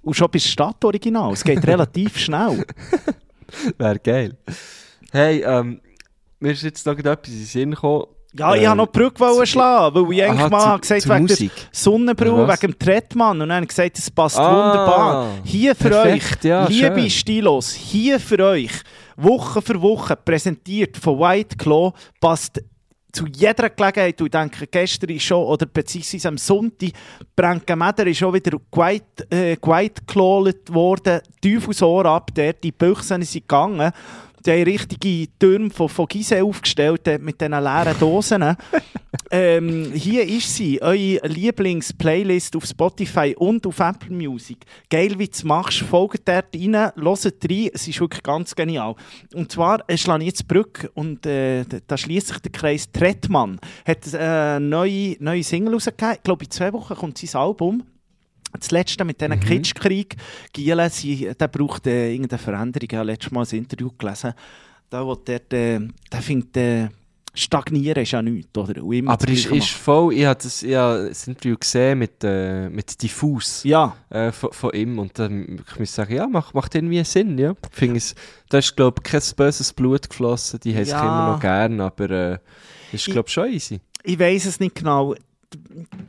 Und 0.03 0.15
schon 0.15 0.31
bist 0.31 0.47
du 0.47 0.51
Stadtoriginal. 0.51 1.33
Es 1.33 1.43
geht 1.43 1.67
relativ 1.67 2.19
schnell. 2.19 2.65
Wäre 3.79 3.99
geil. 3.99 4.37
Hey, 5.13 5.43
ähm, 5.45 5.81
mir 6.41 6.53
ist 6.53 6.63
jetzt 6.63 6.87
noch 6.87 6.97
etwas 6.99 7.29
in 7.29 7.37
den 7.39 7.45
Sinn 7.47 7.71
gekommen. 7.73 8.05
Ja, 8.39 8.55
ich 8.55 8.61
Ähm, 8.63 8.67
wollte 8.69 8.77
noch 8.77 8.87
die 8.89 8.99
Brücke 8.99 9.21
wollen 9.21 9.47
schlagen, 9.47 9.95
weil 10.09 10.13
ich 10.15 10.23
eigentlich 10.23 10.41
Aha, 10.41 10.49
mal 10.51 10.61
zu- 10.61 10.67
habe 10.67 10.81
gesagt 10.83 11.03
zur 11.03 11.15
wegen 11.15 11.23
Musik. 11.23 11.53
der 11.55 11.65
Sonnenbrille, 11.73 12.49
wegen 12.49 12.61
dem 12.61 12.79
Trettmann. 12.79 13.41
Und 13.41 13.49
dann 13.49 13.57
habe 13.57 13.67
gesagt, 13.67 13.99
es 13.99 14.11
passt 14.11 14.39
Ah, 14.39 14.51
wunderbar. 14.73 15.35
Hier 15.45 15.75
für 15.75 15.89
perfekt, 15.89 16.45
euch, 16.45 16.45
ja, 16.45 16.67
liebe 16.67 17.01
schön. 17.01 17.11
Stilos, 17.11 17.73
hier 17.73 18.21
für 18.21 18.39
euch, 18.45 18.73
Woche 19.17 19.63
für 19.63 19.81
Woche, 19.81 20.17
präsentiert 20.17 20.99
von 20.99 21.19
White 21.19 21.57
Claw, 21.57 21.93
passt 22.21 22.61
zu 23.13 23.25
jeder 23.35 23.71
Gelegenheit, 23.71 24.21
und 24.21 24.27
ich 24.27 24.31
denke, 24.33 24.67
gestern 24.67 25.09
ist 25.09 25.23
schon, 25.23 25.43
oder 25.43 25.65
beziehungsweise 25.65 26.29
am 26.29 26.37
Sonntag, 26.37 26.91
Bränkenmeder 27.35 28.07
ist 28.07 28.19
schon 28.19 28.35
wieder 28.35 28.59
White, 28.73 29.27
äh, 29.31 29.57
worden, 30.75 31.21
Teufelsohr 31.41 32.05
ab, 32.05 32.35
der, 32.35 32.53
die 32.53 32.73
Büchsen 32.73 33.23
sind 33.23 33.49
gegangen. 33.49 33.91
Die 34.47 34.53
haben 34.53 34.63
richtige 34.63 35.29
Türme 35.41 35.71
von, 35.71 35.89
von 35.89 36.07
Gizeh 36.07 36.41
aufgestellt 36.41 37.05
mit 37.21 37.41
diesen 37.41 37.51
leeren 37.53 37.99
Dosen. 37.99 38.57
ähm, 39.33 39.91
hier 39.93 40.23
ist 40.23 40.55
sie, 40.55 40.81
eure 40.81 41.27
Lieblings-Playlist 41.27 42.55
auf 42.55 42.65
Spotify 42.65 43.35
und 43.37 43.67
auf 43.67 43.81
Apple 43.81 44.15
Music. 44.15 44.59
Geil, 44.89 45.19
wie 45.19 45.27
du 45.27 45.33
es 45.33 45.43
machst. 45.43 45.81
Folgt 45.81 46.29
dort 46.29 46.55
rein, 46.55 46.75
hört 46.75 46.95
rein. 46.97 47.71
Es 47.75 47.89
ist 47.89 48.01
wirklich 48.01 48.23
ganz 48.23 48.55
genial. 48.55 48.95
Und 49.35 49.51
zwar 49.51 49.83
äh, 49.89 49.97
schlage 49.97 50.23
ich 50.23 50.29
jetzt 50.29 50.47
Brücke 50.47 50.91
und 50.91 51.27
äh, 51.27 51.65
da- 51.87 51.97
schließt 51.97 52.29
sich 52.29 52.39
der 52.39 52.53
Kreis. 52.53 52.91
Trettmann 52.93 53.59
hat 53.85 54.15
äh, 54.15 54.19
eine 54.19 54.61
neue, 54.61 55.17
neue 55.19 55.43
Single 55.43 55.75
rausgegeben. 55.75 56.15
Ich 56.15 56.23
glaube, 56.23 56.45
in 56.45 56.51
zwei 56.53 56.73
Wochen 56.73 56.95
kommt 56.95 57.19
sein 57.19 57.41
Album. 57.41 57.83
Das 58.59 58.71
letzte 58.71 59.05
mit 59.05 59.21
Mhm. 59.21 59.27
diesem 59.33 59.41
Kitschkrieg, 59.41 60.17
Gielen, 60.53 60.91
sie, 60.91 61.31
der 61.39 61.49
braucht 61.49 61.87
äh, 61.87 62.13
irgendeine 62.13 62.39
Veränderung. 62.39 62.89
Ich 62.91 62.97
habe 62.97 63.07
letztes 63.07 63.31
Mal 63.33 63.45
ein 63.51 63.59
Interview 63.59 63.91
gelesen. 63.99 64.33
Da, 64.91 65.05
wo 65.05 65.15
der, 65.17 65.41
der, 65.41 65.83
der 66.13 66.23
findet, 66.23 66.57
äh, 66.57 66.89
stagnieren 67.35 68.03
ist 68.03 68.13
ja 68.13 68.23
nichts. 68.23 68.57
Oder? 68.57 68.81
Aber 69.07 69.29
ist, 69.29 69.47
ist 69.47 69.69
voll, 69.71 70.15
ich 70.15 70.25
habe 70.25 70.41
das, 70.43 70.63
ich 70.63 70.75
habe 70.75 71.09
das 71.09 71.27
Interview 71.29 71.57
gesehen 71.59 71.99
mit, 71.99 72.23
äh, 72.25 72.69
mit 72.71 73.03
Diffus. 73.03 73.63
Ja, 73.65 73.95
äh, 74.11 74.33
von, 74.33 74.53
von 74.53 74.71
ihm 74.73 74.99
und 74.99 75.19
dann 75.19 75.61
ich 75.71 75.79
muss 75.79 75.95
sagen, 75.95 76.15
ja, 76.15 76.27
macht, 76.27 76.55
macht 76.55 76.75
irgendwie 76.75 77.03
Sinn, 77.05 77.37
ja. 77.37 77.53
Ich 77.71 77.77
finde 77.77 77.99
es, 77.99 78.15
da 78.49 78.59
ist 78.59 78.75
glaube 78.77 79.03
ich 79.05 79.11
kein 79.11 79.21
böses 79.37 79.73
Blut 79.73 80.09
geflossen, 80.09 80.61
die 80.61 80.75
haben 80.75 80.85
Ja. 80.87 81.01
immer 81.03 81.33
noch 81.33 81.41
gern, 81.41 81.81
aber 81.81 82.11
äh, 82.11 82.39
ist 82.93 83.07
glaube 83.07 83.29
ich 83.29 83.35
schon 83.35 83.53
easy. 83.53 83.81
ich 84.03 84.19
weiß 84.19 84.47
es 84.47 84.59
nicht 84.61 84.77
genau. 84.77 85.15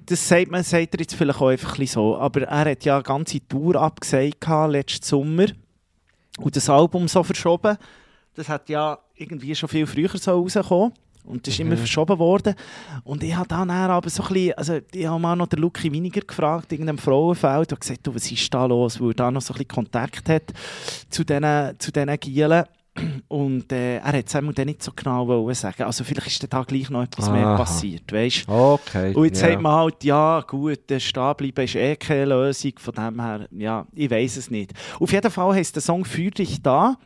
Das 0.05 0.27
sagt 0.27 0.51
man, 0.51 0.63
sagt 0.63 0.93
er 0.93 0.99
jetzt 0.99 1.15
vielleicht 1.15 1.41
auch 1.41 1.47
einfach 1.47 1.77
ein 1.77 1.87
so. 1.87 2.17
Aber 2.17 2.41
er 2.43 2.71
hat 2.71 2.85
ja 2.85 2.95
eine 2.95 3.03
ganze 3.03 3.45
Tour 3.47 3.75
abgesagt 3.75 4.45
letzten 4.69 5.05
Sommer 5.05 5.47
und 6.39 6.55
das 6.55 6.69
Album 6.69 7.07
so 7.07 7.23
verschoben. 7.23 7.77
Das 8.35 8.49
hat 8.49 8.69
ja 8.69 8.97
irgendwie 9.15 9.55
schon 9.55 9.69
viel 9.69 9.87
früher 9.87 10.17
so 10.17 10.31
rausgekommen. 10.31 10.93
Und 11.27 11.45
das 11.45 11.53
ist 11.53 11.59
immer 11.59 11.75
verschoben 11.75 12.17
worden. 12.19 12.55
Und 13.03 13.21
ich 13.21 13.35
habe 13.35 13.49
dann 13.49 13.69
aber 13.69 14.09
so 14.09 14.23
ein 14.23 14.29
bisschen, 14.33 14.53
also 14.53 14.79
ich 14.93 15.05
habe 15.05 15.19
mal 15.19 15.35
noch 15.35 15.47
den 15.47 15.59
Lucky 15.59 15.91
Winiger 15.91 16.21
gefragt, 16.21 16.71
in 16.71 16.83
einem 16.83 16.97
Frauenfeld, 16.97 17.73
und 17.73 17.81
gesagt, 17.81 18.07
du, 18.07 18.15
was 18.15 18.31
ist 18.31 18.53
da 18.53 18.65
los, 18.65 19.01
weil 19.01 19.09
er 19.09 19.13
da 19.13 19.31
noch 19.31 19.41
so 19.41 19.53
ein 19.53 19.57
bisschen 19.57 19.67
Kontakt 19.67 20.29
hat 20.29 20.53
zu 21.09 21.25
diesen, 21.25 21.75
zu 21.79 21.91
diesen 21.91 22.19
Gielen. 22.19 22.63
Und 23.27 23.71
äh, 23.71 23.97
er 23.97 24.13
hat 24.13 24.27
es 24.27 24.35
einmal 24.35 24.53
nicht 24.65 24.83
so 24.83 24.91
genau 24.95 25.27
wollen 25.27 25.53
sagen. 25.53 25.83
Also 25.83 26.03
vielleicht 26.03 26.27
ist 26.27 26.53
da 26.53 26.63
gleich 26.63 26.89
noch 26.89 27.03
etwas 27.03 27.29
mehr 27.29 27.45
Aha. 27.45 27.57
passiert, 27.57 28.11
weißt 28.11 28.47
Okay. 28.47 29.13
und 29.13 29.25
jetzt 29.25 29.41
ja. 29.41 29.49
sagt 29.49 29.61
man 29.61 29.71
halt, 29.73 30.03
ja 30.03 30.41
gut, 30.41 30.89
der 30.89 30.99
stehen 30.99 31.35
bleiben 31.35 31.65
ist 31.65 31.75
eh 31.75 31.95
keine 31.95 32.25
Lösung, 32.25 32.73
von 32.77 32.93
dem 32.93 33.21
her, 33.21 33.47
ja, 33.51 33.85
ich 33.93 34.09
weiß 34.09 34.37
es 34.37 34.51
nicht. 34.51 34.73
Auf 34.99 35.11
jeden 35.11 35.31
Fall 35.31 35.55
heisst 35.55 35.75
der 35.75 35.81
Song 35.81 36.05
«Für 36.05 36.31
dich 36.31 36.61
da». 36.61 36.97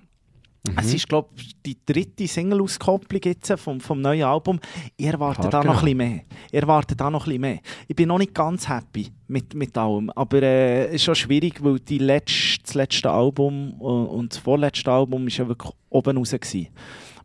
Mhm. 0.67 0.75
Es 0.77 0.93
ist, 0.93 1.09
glaube 1.09 1.29
ich, 1.37 1.55
die 1.65 1.77
dritte 1.83 2.27
Single-Auskopplung 2.27 3.21
jetzt 3.25 3.51
vom, 3.57 3.79
vom 3.79 3.99
neuen 3.99 4.23
Album. 4.23 4.59
Ich 4.95 5.07
erwarte 5.07 5.43
Hart 5.43 5.53
da 5.53 5.57
noch 5.63 5.63
genau. 5.63 5.73
ein 5.73 5.85
bisschen 5.85 5.97
mehr. 5.97 6.21
Ich 6.51 6.61
erwarte 6.61 6.95
da 6.95 7.09
noch 7.09 7.21
ein 7.21 7.25
bisschen 7.25 7.41
mehr. 7.41 7.59
Ich 7.87 7.95
bin 7.95 8.07
noch 8.07 8.19
nicht 8.19 8.35
ganz 8.35 8.69
happy 8.69 9.11
mit, 9.27 9.55
mit 9.55 9.75
allem, 9.75 10.11
aber 10.11 10.43
äh, 10.43 10.85
es 10.87 10.95
ist 10.95 11.03
schon 11.05 11.15
schwierig, 11.15 11.63
weil 11.63 11.79
die 11.79 11.97
letzte, 11.97 12.61
das 12.63 12.73
letzte 12.75 13.09
Album 13.09 13.73
äh, 13.79 13.83
und 13.83 14.33
das 14.33 14.37
vorletzte 14.39 14.91
Album 14.91 15.25
ist 15.27 15.37
ja 15.37 15.47
wirklich 15.47 15.73
oben 15.89 16.17
raus 16.17 16.31
gewesen, 16.31 16.67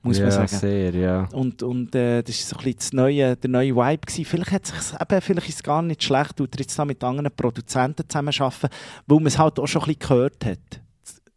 muss 0.03 0.17
ja, 0.17 0.25
man 0.25 0.33
sagen. 0.33 0.49
sehr, 0.49 0.95
ja. 0.95 1.29
Und, 1.33 1.63
und 1.63 1.95
äh, 1.95 2.23
das 2.23 2.39
war 2.39 2.49
so 2.49 2.57
ein 2.57 2.65
bisschen 2.65 2.79
das 2.79 2.93
neue, 2.95 3.37
der 3.37 3.51
neue 3.51 3.77
Vibe. 3.77 4.07
Gewesen. 4.07 4.25
Vielleicht, 4.25 4.53
hat 4.53 4.67
sich's 4.67 4.95
eben, 4.99 5.21
vielleicht 5.21 5.49
ist 5.49 5.57
es 5.57 5.63
gar 5.63 5.83
nicht 5.83 6.03
schlecht, 6.03 6.37
tut 6.37 6.55
er 6.55 6.61
jetzt 6.61 6.79
da 6.79 6.87
mit 6.87 7.05
anderen 7.05 7.31
Produzenten 7.37 8.09
zusammenarbeiten, 8.09 8.69
weil 9.07 9.19
man 9.19 9.27
es 9.27 9.39
halt 9.39 9.59
auch 9.59 9.67
schon 9.67 9.83
ein 9.83 9.89
bisschen 9.89 10.09
gehört 10.09 10.47
hat. 10.47 10.86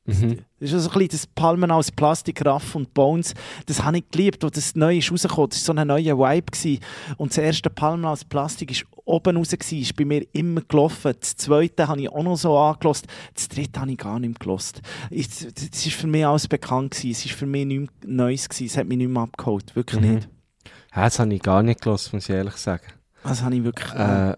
Mhm. 0.10 0.38
Das 0.60 0.70
ist 0.70 0.72
ja 0.74 0.80
so 0.80 0.90
ein 0.90 0.94
bisschen 0.94 1.10
das 1.12 1.28
Palmen 1.28 1.72
aus 1.72 1.92
Plastik, 1.92 2.46
Raff 2.46 2.76
und 2.76 2.94
Bones. 2.94 3.34
Das 3.66 3.84
habe 3.84 3.98
ich 4.00 4.10
geliebt, 4.12 4.44
als 4.44 4.54
das 4.54 4.76
neu 4.76 4.98
ist 4.98 5.12
rausgekommen. 5.12 5.50
Das 5.50 5.68
war 5.68 5.76
so 5.76 5.80
ein 5.80 5.88
neuer 5.88 6.18
Vibe. 6.18 6.52
Gewesen. 6.52 6.80
Und 7.18 7.32
das 7.32 7.38
erste 7.38 7.70
Palmen 7.70 8.06
aus 8.06 8.26
Plastik 8.26 8.70
war 8.72 9.00
oben 9.06 9.38
raus, 9.38 9.50
gewesen, 9.52 9.80
ist 9.80 9.96
bei 9.96 10.06
mir 10.06 10.26
immer 10.34 10.62
gelaufen. 10.62 11.14
Das 11.20 11.36
zweite 11.36 11.88
habe 11.88 12.02
ich 12.02 12.10
auch 12.10 12.24
noch 12.24 12.36
so 12.38 12.58
angelost. 12.58 13.08
Das 13.34 13.48
dritte 13.48 13.80
habe 13.80 13.92
ich 13.92 13.98
gar 13.98 14.20
nicht 14.20 14.30
mehr 14.30 14.40
gelost. 14.40 14.82
Das 15.10 15.46
war 15.46 15.92
für 15.92 16.08
mich 16.08 16.26
alles 16.26 16.48
bekannt. 16.48 16.92
Gewesen. 16.92 17.12
Es 17.12 17.26
war 17.32 17.38
für 17.38 17.46
mich 17.46 17.66
nichts 17.66 17.94
Neues. 18.06 18.50
Gewesen. 18.50 18.66
Es 18.68 18.78
hat 18.78 18.88
mich 18.88 18.98
nicht 18.98 19.10
mehr 19.10 19.24
abgeholt. 19.24 19.76
Wirklich 19.76 20.02
Mhm. 20.02 20.16
nicht. 20.16 20.30
Ja, 20.96 21.04
das 21.04 21.20
habe 21.20 21.34
ich 21.34 21.42
gar 21.42 21.64
nicht 21.64 21.82
gelassen, 21.82 22.10
muss 22.14 22.28
ich 22.30 22.36
ehrlich 22.36 22.56
sagen. 22.56 22.86
Das 23.24 23.42
habe 23.44 23.56
ich 23.56 23.64
wirklich... 23.64 23.94
Äh, 23.94 24.36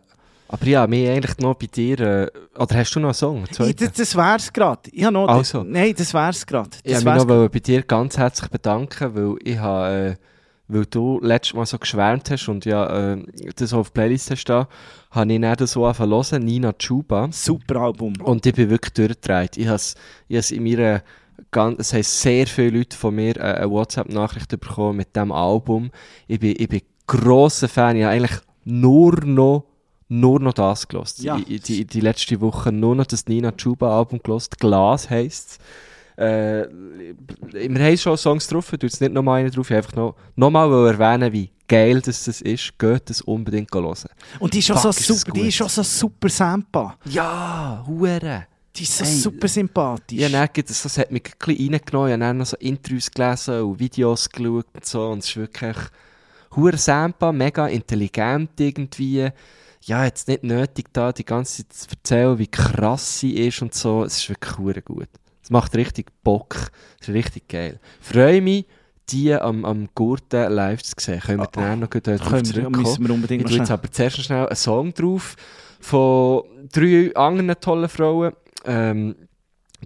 aber 0.52 0.66
ja, 0.66 0.86
mir 0.86 1.14
eigentlich 1.14 1.38
noch 1.38 1.56
bei 1.56 1.68
dir, 1.68 2.00
äh, 2.00 2.28
oder 2.60 2.76
hast 2.76 2.94
du 2.94 3.00
noch 3.00 3.08
einen 3.08 3.14
Song? 3.14 3.44
Ich, 3.68 3.76
das, 3.76 3.94
das 3.94 4.16
wär's 4.16 4.52
gerade. 4.52 4.82
Ich 4.92 5.04
habe 5.04 5.14
noch... 5.14 5.28
Also. 5.28 5.64
Nein, 5.64 5.94
das 5.98 6.14
wär's 6.14 6.46
gerade. 6.46 6.70
Ich 6.84 6.94
wollte 7.06 7.26
mich 7.26 7.38
noch 7.38 7.50
bei 7.50 7.60
dir 7.60 7.82
ganz 7.84 8.18
herzlich 8.18 8.50
bedanken, 8.50 9.16
weil 9.16 9.36
ich 9.44 9.58
habe, 9.58 9.94
äh, 9.94 10.16
weil 10.68 10.86
du 10.86 11.20
letztes 11.22 11.54
Mal 11.54 11.66
so 11.66 11.78
geschwärmt 11.78 12.30
hast 12.30 12.50
und 12.50 12.66
ja, 12.66 13.14
äh, 13.14 13.24
das 13.56 13.74
auf 13.74 13.90
die 13.90 13.94
Playlist 13.94 14.32
hast 14.32 14.46
da, 14.46 14.68
habe 15.12 15.34
ich 15.34 15.40
dann 15.40 15.68
so 15.68 15.86
angefangen 15.86 16.24
zu 16.24 16.32
hören, 16.32 16.46
Nina 16.46 16.74
Chuba. 16.74 17.30
Super 17.32 17.78
Album. 17.78 18.14
Und 18.22 18.46
ich 18.46 18.54
bin 18.54 18.70
wirklich 18.70 18.94
durchgedreht. 18.94 19.56
Ich 19.56 19.68
habe 19.68 19.80
es 20.30 20.52
in 20.52 20.64
meiner 20.64 21.02
ganz, 21.50 21.80
es 21.80 21.94
haben 21.94 22.04
sehr 22.04 22.48
viele 22.48 22.80
Leute 22.80 22.98
von 22.98 23.16
mir 23.16 23.38
äh, 23.38 23.42
eine 23.42 23.72
WhatsApp-Nachricht 23.72 24.50
bekommen 24.50 24.98
mit 24.98 25.16
diesem 25.16 25.32
Album. 25.32 25.92
Ich 26.28 26.40
bin, 26.40 26.56
ich 26.58 26.68
bin 26.68 26.82
grosser 27.08 27.68
Fan. 27.68 27.96
Ich 27.96 28.04
habe 28.04 28.14
eigentlich 28.16 28.40
nur 28.64 29.24
noch, 29.26 29.66
nur 30.12 30.40
noch 30.40 30.54
das 30.54 30.88
gelost. 30.88 31.20
Ja. 31.24 31.40
Ich, 31.48 31.62
die, 31.62 31.86
die 31.86 32.02
letzte 32.02 32.40
Woche 32.42 32.72
nur 32.72 32.96
noch 32.96 33.06
das 33.06 33.28
Nina 33.28 33.52
Chuba-Album 33.52 34.20
gelost. 34.24 34.60
Glas 34.60 35.10
heisst 35.10 35.60
äh, 36.18 36.68
wir 37.54 37.84
haben 37.84 37.98
schon 37.98 38.18
Songs 38.18 38.48
drauf, 38.48 38.70
du 38.72 38.86
jetzt 38.86 39.02
nicht 39.02 39.14
nochmal 39.14 39.40
einen 39.40 39.52
drauf, 39.52 39.70
ich 39.72 39.78
einfach 39.78 39.96
noch, 39.96 40.16
nochmal 40.36 40.70
erwähnen, 40.88 41.32
wie 41.34 41.50
geil 41.68 42.02
das, 42.02 42.26
das 42.26 42.42
ist, 42.42 42.78
geht 42.78 43.10
das 43.10 43.22
unbedingt 43.22 43.74
hören. 43.74 43.96
Und 44.40 44.54
die 44.54 44.60
ist 44.60 44.66
schon 44.68 44.78
so 44.78 44.90
das 44.90 44.98
super, 45.08 45.32
die 45.32 45.48
ist 45.48 45.56
schon 45.56 45.70
so 45.70 45.82
super 45.84 46.30
Sampa. 46.30 46.98
Ja, 47.06 47.84
hure. 47.88 48.46
Die 48.76 48.84
ist 48.84 48.98
so 48.98 49.06
Hey, 49.06 49.14
super 49.16 49.48
sympathisch. 49.48 50.20
Ja, 50.20 50.46
gibt 50.48 50.70
es- 50.70 50.84
das 50.84 50.98
hat 50.98 51.12
mich 51.12 51.24
ein 51.26 51.56
bisschen 51.56 51.74
reingenommen. 51.74 52.08
Ich 52.10 52.14
habe 52.14 52.20
dann 52.20 52.38
noch 52.38 52.46
so 52.46 52.58
Interviews 52.58 53.10
gelesen 53.10 53.62
und 53.62 53.80
Videos 53.80 54.30
geschaut 54.30 54.66
und 54.74 54.86
so. 54.86 55.08
Und 55.10 55.20
es 55.20 55.30
ist 55.30 55.38
wirklich 55.38 55.78
hure 56.56 56.78
Sampa, 56.78 57.32
mega 57.32 57.68
intelligent 57.68 58.52
irgendwie. 58.60 59.30
Ja, 59.84 60.06
jetzt 60.06 60.28
nicht 60.28 60.44
nötig, 60.44 60.94
da 60.94 61.12
die 61.12 61.26
ganze 61.26 61.68
Zeit 61.68 61.74
zu 61.74 61.90
erzählen, 61.90 62.38
wie 62.38 62.48
krass 62.48 63.20
sie 63.20 63.36
ist 63.48 63.62
und 63.62 63.74
so. 63.74 64.04
Es 64.04 64.18
ist 64.18 64.30
wirklich 64.30 64.86
gut. 64.86 65.10
Es 65.44 65.50
macht 65.50 65.76
richtig 65.76 66.12
Bock. 66.24 66.72
Es 67.00 67.08
ist 67.08 67.14
richtig 67.16 67.48
geil. 67.48 67.80
Freue 68.00 68.42
mich, 68.42 68.68
die 69.10 69.34
am, 69.34 69.66
am 69.66 69.90
Gurten 69.96 70.52
live 70.52 70.84
zu 70.84 70.94
sehen. 71.00 71.20
Können 71.20 71.40
wir 71.40 71.48
dann 71.48 71.74
auch 71.74 71.82
noch 71.82 71.90
gut 71.90 72.04
Können 72.04 72.20
wir, 72.20 72.44
zurückkommen? 72.44 72.82
müssen 72.82 73.08
wir 73.08 73.14
unbedingt 73.14 73.44
Ich 73.44 73.50
tue 73.50 73.58
jetzt 73.58 73.72
aber 73.72 73.92
zuerst 73.92 74.22
schnell 74.22 74.48
einen 74.48 74.56
Song 74.56 74.94
drauf 74.94 75.36
von 75.80 76.44
drei 76.72 77.12
anderen 77.16 77.60
tollen 77.60 77.90
Frauen. 77.90 78.34
Ähm, 78.66 79.16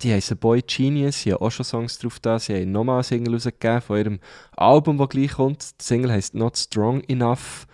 die 0.02 0.12
heißen 0.12 0.36
Boy 0.38 0.62
Genius, 0.62 1.22
sie 1.22 1.32
haben 1.32 1.41
auch 1.41 1.52
schon 1.52 1.64
Songs 1.64 1.98
drauf 1.98 2.20
da. 2.20 2.38
Sie 2.38 2.54
haben 2.54 2.72
nochmal 2.72 2.98
eine 2.98 3.04
Single 3.04 3.34
rausgegeben 3.34 3.82
von 3.82 3.98
ihrem 3.98 4.20
Album, 4.58 4.98
das 4.98 5.10
gleich 5.10 5.32
kommt. 5.32 5.64
Die 5.80 5.84
Single 5.84 6.12
heisst 6.12 6.36
Not 6.36 6.58
Strong 6.58 7.02
Enough. 7.08 7.66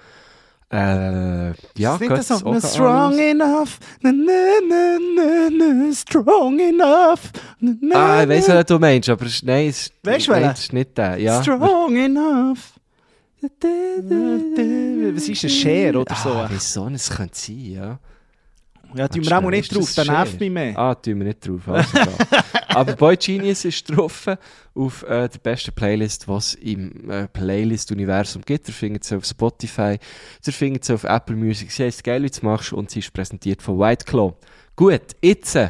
Äh, 0.71 1.53
ja, 1.77 1.97
geht's 1.97 2.27
das 2.27 2.39
so? 2.39 2.45
auch 2.45 2.53
Na, 2.53 2.61
strong 2.61 3.19
enough, 3.19 3.77
na, 3.99 4.11
na, 4.13 4.31
na, 4.69 4.99
na, 5.15 5.49
na, 5.49 5.93
strong 5.93 6.59
enough. 6.59 7.31
Na, 7.59 7.73
na, 7.81 7.95
Ah, 7.95 8.23
ich 8.23 8.29
weiss, 8.29 8.47
was 8.47 8.65
du 8.65 8.79
meinst, 8.79 9.09
aber 9.09 9.25
es 9.25 9.33
ist, 9.35 9.43
nein, 9.43 9.67
es 9.67 9.91
du 10.01 10.09
nein, 10.31 10.43
es 10.53 10.59
ist 10.59 10.73
nicht 10.73 10.97
der. 10.97 11.17
Ja. 11.17 11.41
Strong 11.43 11.97
enough. 11.97 12.73
Was 13.41 15.27
ist 15.27 15.43
ein 15.43 15.49
Share 15.49 15.97
oder 15.99 16.15
so? 16.15 16.29
Ah, 16.29 16.47
wieso? 16.49 16.87
Es 16.87 17.09
könnte 17.09 17.37
sein, 17.37 17.59
ja. 17.59 17.99
Ja, 18.93 19.07
tun 19.07 19.25
wir 19.25 19.37
auch 19.37 19.49
nicht 19.49 19.75
drauf, 19.75 19.93
dann 19.95 20.07
nervt 20.07 20.39
mich 20.39 20.51
mehr. 20.51 20.77
Ah, 20.77 20.95
tun 20.95 21.17
wir 21.19 21.25
nicht 21.27 21.45
drauf. 21.47 21.67
Also. 21.67 21.97
Aber 22.73 22.95
Boy 22.95 23.17
Genius 23.17 23.65
ist 23.65 23.83
drauf 23.89 24.27
auf 24.73 25.03
äh, 25.03 25.27
der 25.27 25.39
besten 25.39 25.73
Playlist, 25.73 26.27
die 26.27 26.31
es 26.31 26.53
im 26.55 27.09
äh, 27.09 27.27
Playlist-Universum 27.27 28.43
gibt. 28.43 28.67
Ihr 28.67 28.73
findet 28.73 29.03
sie 29.03 29.15
auf 29.15 29.25
Spotify, 29.25 29.97
ihr 30.45 30.53
findet 30.53 30.85
sie 30.85 30.93
auf 30.93 31.03
Apple 31.03 31.35
Music. 31.35 31.71
Sie 31.71 31.83
heisst 31.83 32.03
«Geil, 32.03 32.23
wie 32.23 32.29
du 32.29 32.45
machst» 32.45 32.73
und 32.73 32.89
sie 32.89 32.99
ist 32.99 33.13
präsentiert 33.13 33.61
von 33.61 33.79
White 33.79 34.05
Claw. 34.05 34.33
Gut, 34.75 35.01
jetzt, 35.21 35.55
äh, 35.55 35.69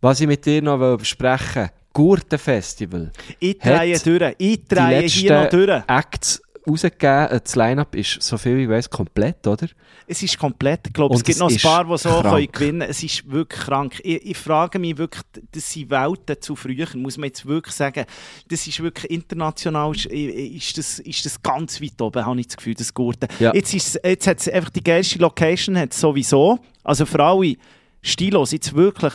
was 0.00 0.20
ich 0.20 0.26
mit 0.26 0.44
dir 0.46 0.62
noch 0.62 0.80
will 0.80 0.96
besprechen 0.96 1.70
Gurtenfestival. 1.96 3.10
Ich 3.38 3.58
drehe 3.58 3.98
durch. 3.98 4.34
Ich 4.36 4.64
drehe 4.66 5.00
hier 5.00 5.44
noch 5.44 5.48
durch. 5.48 5.82
Acts 5.86 6.42
rausgegeben. 6.66 7.28
Äh, 7.28 7.40
Das 7.42 7.56
Line-Up 7.56 7.94
ist, 7.94 8.22
soviel 8.22 8.60
ich 8.60 8.68
weiß, 8.68 8.90
komplett, 8.90 9.46
oder? 9.46 9.68
Es 10.06 10.22
ist 10.22 10.38
komplett. 10.38 10.86
Ich 10.86 10.92
glaube, 10.92 11.14
es 11.14 11.20
Und 11.20 11.26
gibt 11.26 11.34
es 11.34 11.40
noch 11.40 11.50
ein 11.50 11.58
paar, 11.58 11.84
die 11.84 11.98
so 11.98 12.08
können 12.08 12.22
gewinnen 12.22 12.52
können. 12.52 12.82
Es 12.82 13.02
ist 13.02 13.30
wirklich 13.30 13.60
krank. 13.62 14.00
Ich, 14.04 14.24
ich 14.24 14.36
frage 14.36 14.78
mich 14.78 14.96
wirklich, 14.98 15.22
das 15.52 15.72
sind 15.72 15.90
Welten 15.90 16.40
zu 16.40 16.54
früher, 16.54 16.86
muss 16.94 17.18
man 17.18 17.28
jetzt 17.28 17.46
wirklich 17.46 17.74
sagen. 17.74 18.04
Das 18.48 18.66
ist 18.66 18.80
wirklich 18.82 19.10
international, 19.10 19.92
ist, 19.92 20.06
ist, 20.06 20.78
das, 20.78 20.98
ist 21.00 21.24
das 21.24 21.42
ganz 21.42 21.80
weit 21.80 22.00
oben, 22.00 22.24
habe 22.24 22.40
ich 22.40 22.46
das 22.46 22.56
Gefühl, 22.56 22.74
das 22.74 22.94
Gurten. 22.94 23.28
Ja. 23.40 23.52
Jetzt, 23.54 23.74
ist, 23.74 24.00
jetzt 24.04 24.26
hat 24.26 24.38
es 24.38 24.48
einfach 24.48 24.70
die 24.70 24.84
geilste 24.84 25.18
Location, 25.18 25.76
hat 25.76 25.92
es 25.92 26.00
sowieso. 26.00 26.58
Also 26.84 27.04
für 27.06 27.22
alle 27.22 27.56
Stilos, 28.02 28.52
jetzt 28.52 28.74
wirklich 28.74 29.14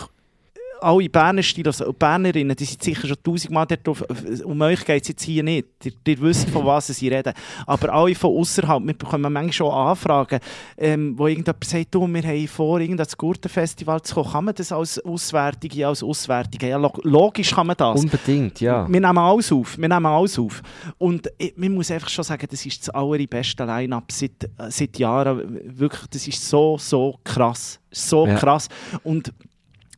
alle 0.81 1.09
Berner 1.09 1.43
Stilos 1.43 1.81
und 1.81 1.97
Bernerinnen, 1.97 2.55
die 2.55 2.65
sind 2.65 2.83
sicher 2.83 3.07
schon 3.07 3.17
tausendmal 3.23 3.65
dort 3.67 3.85
drauf. 3.85 4.03
Um 4.43 4.59
euch 4.61 4.83
geht 4.85 5.03
es 5.03 5.09
jetzt 5.09 5.23
hier 5.23 5.43
nicht. 5.43 5.67
Ihr, 5.83 5.91
ihr 6.07 6.21
wisst, 6.21 6.49
von 6.49 6.65
was 6.65 6.87
sie 6.87 7.07
reden. 7.07 7.33
Aber 7.65 7.93
alle 7.93 8.15
von 8.15 8.35
außerhalb, 8.37 8.83
wir 8.85 8.93
bekommen 8.97 9.31
manchmal 9.31 9.53
schon 9.53 9.71
Anfragen, 9.71 10.39
ähm, 10.77 11.13
wo 11.17 11.27
irgendjemand 11.27 11.63
sagt, 11.63 11.93
du, 11.93 12.07
wir 12.07 12.23
haben 12.23 12.47
vor, 12.47 12.79
irgendein 12.79 13.07
Gurtenfestival 13.17 14.01
zu 14.01 14.15
kommen. 14.15 14.31
Kann 14.31 14.45
man 14.45 14.55
das 14.55 14.71
als 14.71 14.99
Auswertung, 14.99 15.69
ja, 15.73 15.89
als 15.89 16.03
Auswertung? 16.03 16.67
Ja, 16.67 16.77
log 16.77 16.99
logisch 17.03 17.51
kann 17.51 17.67
man 17.67 17.77
das. 17.77 18.01
Unbedingt, 18.01 18.59
ja. 18.61 18.87
Wir 18.87 18.99
nehmen 19.01 19.17
alles 19.17 19.51
auf. 19.51 19.77
Wir 19.77 19.87
nehmen 19.89 20.05
alles 20.05 20.39
auf. 20.39 20.61
Und 20.97 21.29
ich, 21.37 21.55
man 21.57 21.73
muss 21.73 21.91
einfach 21.91 22.09
schon 22.09 22.23
sagen, 22.23 22.47
das 22.49 22.65
ist 22.65 22.81
das 22.87 22.89
allerbeste 22.89 23.63
Line-Up 23.65 24.11
seit, 24.11 24.43
äh, 24.43 24.69
seit 24.69 24.97
Jahren. 24.97 25.59
Wirklich, 25.79 26.07
das 26.07 26.27
ist 26.27 26.47
so, 26.47 26.77
so 26.77 27.19
krass. 27.23 27.79
So 27.91 28.25
Ja. 28.25 28.35
krass. 28.35 28.67
Und 29.03 29.33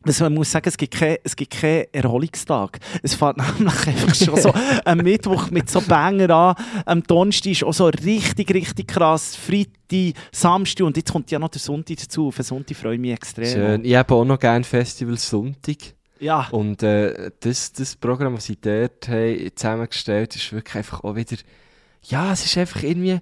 was 0.04 0.20
man 0.20 0.34
muss 0.34 0.50
sagen, 0.50 0.68
es 0.68 0.76
gibt 0.76 0.94
keinen 0.94 1.16
es 1.24 1.34
gibt 1.34 1.52
keinen 1.52 1.86
Erholungstag. 1.92 2.78
Es 3.02 3.14
fängt 3.14 3.36
nämlich 3.58 3.86
einfach 3.86 4.14
schon 4.14 4.40
so 4.40 4.52
am 4.84 4.98
Mittwoch 4.98 5.50
mit 5.50 5.70
so 5.70 5.80
Banger 5.80 6.30
an. 6.30 6.54
Am 6.84 7.02
Donnerstag 7.02 7.52
ist 7.52 7.64
auch 7.64 7.72
so 7.72 7.86
richtig, 7.86 8.52
richtig 8.52 8.88
krass. 8.88 9.36
Freitag, 9.36 10.20
Samstag 10.32 10.86
und 10.86 10.96
jetzt 10.96 11.12
kommt 11.12 11.30
ja 11.30 11.38
noch 11.38 11.48
der 11.48 11.60
Sonntag 11.60 11.96
dazu. 11.96 12.28
Auf 12.28 12.36
den 12.36 12.44
Sonntag 12.44 12.76
freue 12.76 12.94
ich 12.94 13.00
mich 13.00 13.12
extrem. 13.12 13.46
Schön. 13.46 13.84
Ich 13.84 13.94
habe 13.94 14.14
auch 14.14 14.24
noch 14.24 14.38
gerne 14.38 14.64
Festival 14.64 15.16
Sonntag. 15.18 15.76
Ja. 16.20 16.48
Und 16.50 16.82
äh, 16.82 17.30
das, 17.40 17.72
das 17.72 17.96
Programm, 17.96 18.36
das 18.36 18.46
sie 18.46 18.56
dort 18.56 19.08
haben, 19.08 19.50
zusammengestellt 19.54 20.36
ist 20.36 20.52
wirklich 20.52 20.76
einfach 20.76 21.04
auch 21.04 21.16
wieder. 21.16 21.36
Ja, 22.02 22.32
es 22.32 22.44
ist 22.44 22.56
einfach 22.56 22.82
irgendwie. 22.82 23.20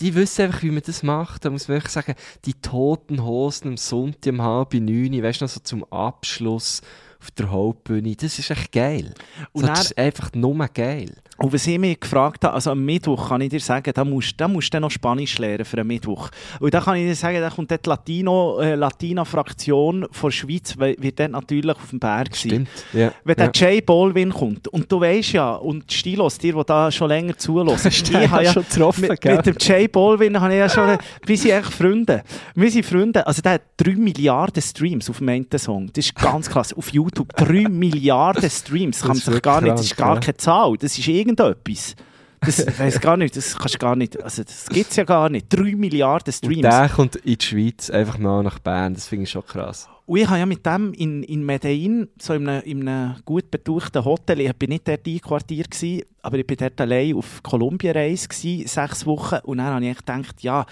Die 0.00 0.14
wissen 0.14 0.42
einfach, 0.46 0.62
wie 0.62 0.70
man 0.70 0.82
das 0.84 1.02
macht. 1.02 1.44
Da 1.44 1.50
muss 1.50 1.68
man 1.68 1.76
wirklich 1.76 1.92
sagen, 1.92 2.14
die 2.44 2.54
toten 2.54 3.22
Hosen 3.24 3.68
am 3.68 3.76
Sonntag 3.76 4.32
um 4.32 4.42
halb 4.42 4.74
neun, 4.74 5.22
weißt 5.22 5.40
du 5.40 5.44
noch, 5.44 5.50
so 5.50 5.60
zum 5.60 5.84
Abschluss 5.92 6.82
auf 7.20 7.30
der 7.32 7.50
Hauptbühne, 7.50 8.14
das 8.14 8.38
ist 8.38 8.50
echt 8.50 8.70
geil. 8.72 9.12
Und 9.52 9.62
so, 9.62 9.66
dann- 9.66 9.76
das 9.76 9.86
ist 9.86 9.98
einfach 9.98 10.32
nur 10.34 10.56
geil. 10.68 11.14
Und 11.38 11.52
was 11.52 11.66
ich 11.68 11.78
mich 11.78 12.00
gefragt 12.00 12.44
habe, 12.44 12.54
also 12.54 12.72
am 12.72 12.84
Mittwoch 12.84 13.28
kann 13.28 13.40
ich 13.40 13.50
dir 13.50 13.60
sagen, 13.60 13.92
da 13.94 14.04
musst, 14.04 14.34
da 14.38 14.48
musst 14.48 14.74
du 14.74 14.80
noch 14.80 14.90
Spanisch 14.90 15.38
lernen 15.38 15.64
für 15.64 15.78
einen 15.78 15.86
Mittwoch. 15.86 16.30
Und 16.58 16.74
da 16.74 16.80
kann 16.80 16.96
ich 16.96 17.06
dir 17.06 17.14
sagen, 17.14 17.40
da 17.40 17.48
kommt 17.48 17.70
dort 17.70 17.86
die 17.86 17.90
Latino, 17.90 18.58
äh, 18.58 18.74
Latina-Fraktion 18.74 20.06
von 20.10 20.30
der 20.30 20.36
Schweiz, 20.36 20.74
weil- 20.78 20.96
wird 20.98 21.20
dort 21.20 21.30
natürlich 21.30 21.76
auf 21.76 21.90
dem 21.90 22.00
Berg 22.00 22.34
sein. 22.34 22.50
Stimmt. 22.50 22.68
Ja. 22.92 23.12
Wenn 23.22 23.38
ja. 23.38 23.46
der 23.46 23.50
Jay 23.54 23.80
Baldwin 23.80 24.32
kommt, 24.32 24.66
und 24.68 24.90
du 24.90 25.00
weißt 25.00 25.32
ja, 25.32 25.54
und 25.54 25.92
Stilos, 25.92 26.38
dir, 26.38 26.54
die 26.54 26.62
da 26.66 26.90
schon 26.90 27.08
länger 27.08 27.38
zulassen, 27.38 27.84
Hast 27.88 28.08
du 28.08 28.12
den 28.12 28.28
schon 28.28 28.64
getroffen, 28.64 29.08
mit, 29.08 29.20
gell? 29.20 29.36
mit 29.36 29.46
dem 29.46 29.56
Jay 29.60 29.86
Baldwin 29.86 30.40
habe 30.40 30.52
ich 30.52 30.58
ja 30.58 30.68
schon, 30.68 30.98
wir 31.26 31.36
sind 31.36 31.50
echt 31.52 31.72
Freunde. 31.72 32.24
Wir 32.56 32.70
sind 32.70 32.84
Freunde, 32.84 33.24
also 33.24 33.42
der 33.42 33.52
hat 33.52 33.62
3 33.76 33.92
Milliarden 33.92 34.60
Streams 34.60 35.08
auf 35.08 35.18
dem 35.18 35.28
einen 35.28 35.46
Song. 35.56 35.88
Das 35.92 36.04
ist 36.04 36.14
ganz 36.16 36.50
krass. 36.50 36.72
Auf 36.74 36.92
YouTube 36.92 37.34
3 37.36 37.68
Milliarden 37.68 38.50
Streams. 38.50 39.00
Kann 39.00 39.08
man 39.10 39.16
sich 39.18 39.42
gar 39.42 39.60
nicht, 39.60 39.72
das 39.72 39.82
ist 39.82 39.96
gar 39.96 40.14
ja. 40.14 40.20
keine 40.20 40.36
Zahl. 40.36 40.76
Das 40.78 40.98
ist 40.98 41.06
irgendetwas. 41.28 41.94
Das 42.40 42.66
weiss 42.78 43.00
gar 43.00 43.16
nicht, 43.16 43.36
das 43.36 43.56
kannst 43.56 43.78
gar 43.80 43.96
nicht, 43.96 44.22
also 44.22 44.44
das 44.44 44.66
gibt 44.66 44.90
es 44.90 44.96
ja 44.96 45.04
gar 45.04 45.28
nicht. 45.28 45.46
3 45.50 45.74
Milliarden 45.74 46.28
Und 46.28 46.34
Streams. 46.34 46.62
der 46.62 46.88
kommt 46.88 47.16
in 47.16 47.36
die 47.36 47.44
Schweiz 47.44 47.90
einfach 47.90 48.18
mal 48.18 48.42
nach 48.42 48.58
Bern, 48.60 48.94
das 48.94 49.08
finde 49.08 49.24
ich 49.24 49.30
schon 49.30 49.44
krass. 49.44 49.88
Und 50.06 50.18
ich 50.20 50.26
habe 50.26 50.38
ja 50.38 50.46
mit 50.46 50.64
dem 50.64 50.94
in, 50.94 51.22
in 51.24 51.44
Medellin, 51.44 52.08
so 52.18 52.32
in 52.32 52.48
einem, 52.48 52.62
in 52.62 52.88
einem 52.88 53.16
gut 53.26 53.50
betuchten 53.50 54.02
Hotel, 54.04 54.40
ich 54.40 54.54
bin 54.54 54.70
nicht 54.70 54.88
dort 54.88 55.06
einquartiert, 55.06 55.70
gewesen, 55.70 56.02
aber 56.22 56.38
ich 56.38 56.46
bin 56.46 56.56
dort 56.56 56.80
allein 56.80 57.14
auf 57.14 57.42
Kolumbien-Reise, 57.42 58.28
sechs 58.30 59.04
Wochen. 59.04 59.38
Und 59.42 59.58
dann 59.58 59.66
habe 59.66 59.84
ich 59.84 59.98
gedacht, 59.98 60.42
ja, 60.42 60.64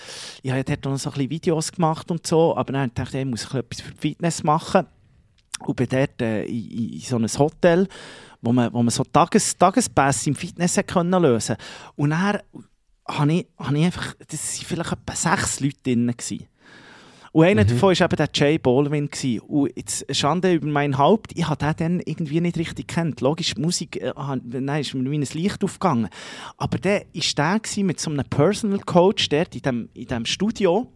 ich 0.43 0.51
habe 0.51 0.65
dort 0.65 0.85
noch 0.87 0.97
so 0.97 1.11
ein 1.11 1.15
bisschen 1.15 1.31
Videos 1.31 1.73
gemacht 1.73 2.11
und 2.11 2.27
so, 2.27 2.57
aber 2.57 2.73
dann 2.73 2.83
habe 2.83 2.89
ich 2.89 2.95
gedacht, 2.95 3.15
ich 3.15 3.25
muss 3.27 3.45
ein 3.45 3.49
bisschen 3.49 3.61
etwas 3.61 3.81
für 3.83 4.01
Fitness 4.01 4.43
machen. 4.43 4.87
Und 5.61 5.77
bin 5.77 5.89
dort 5.91 6.23
äh, 6.23 6.45
in, 6.45 6.93
in 6.95 7.01
so 7.01 7.17
einem 7.17 7.29
Hotel, 7.39 7.89
wo 8.47 8.53
man, 8.53 8.73
wo 8.73 8.83
man 8.83 8.91
so 8.91 9.05
Tages, 9.05 9.57
Tagespässe 9.57 10.31
im 10.31 10.37
Fitness 10.37 10.81
können 10.87 11.23
lösen 11.23 11.57
Und 11.97 12.11
dann 12.11 12.39
habe 13.09 13.33
ich, 13.33 13.47
habe 13.59 13.79
ich 13.79 13.85
einfach, 13.85 14.15
das 14.29 14.59
waren 14.59 14.67
vielleicht 14.67 14.93
etwa 14.93 15.15
sechs 15.15 15.61
Leute 15.61 15.77
drin. 15.83 16.07
Gewesen. 16.07 16.47
Und 17.33 17.45
einer 17.45 17.65
Mhm. 17.65 17.69
davon 17.69 17.99
war 17.99 18.07
eben 18.07 18.17
der 18.17 18.29
Jay 18.33 18.59
Baldwin. 18.59 19.11
Gewesen. 19.11 19.41
Und 19.41 19.73
jetzt 19.77 20.07
Schande 20.17 20.55
über 20.55 20.69
mein 20.69 20.97
Haupt, 20.97 21.33
ich 21.35 21.47
habe 21.47 21.59
den 21.59 21.77
dann 21.77 22.01
irgendwie 22.07 22.41
nicht 22.41 22.57
richtig 22.57 22.89
kennt. 22.89 23.21
Logisch, 23.21 23.55
die 23.55 23.61
Musik, 23.61 24.01
äh, 24.01 24.13
nein, 24.43 24.81
ist 24.81 24.95
mir 24.95 25.11
wie 25.11 25.19
ein 25.19 25.29
Licht 25.35 25.63
aufgegangen. 25.63 26.09
Aber 26.57 26.79
der 26.79 27.05
war 27.13 27.61
der 27.61 27.85
mit 27.85 28.01
so 28.01 28.11
einem 28.11 28.25
Personal 28.25 28.79
Coach 28.79 29.29
dort 29.29 29.55
in 29.55 29.63
dem, 29.63 29.89
in 29.93 30.07
dem 30.07 30.25
Studio, 30.25 30.91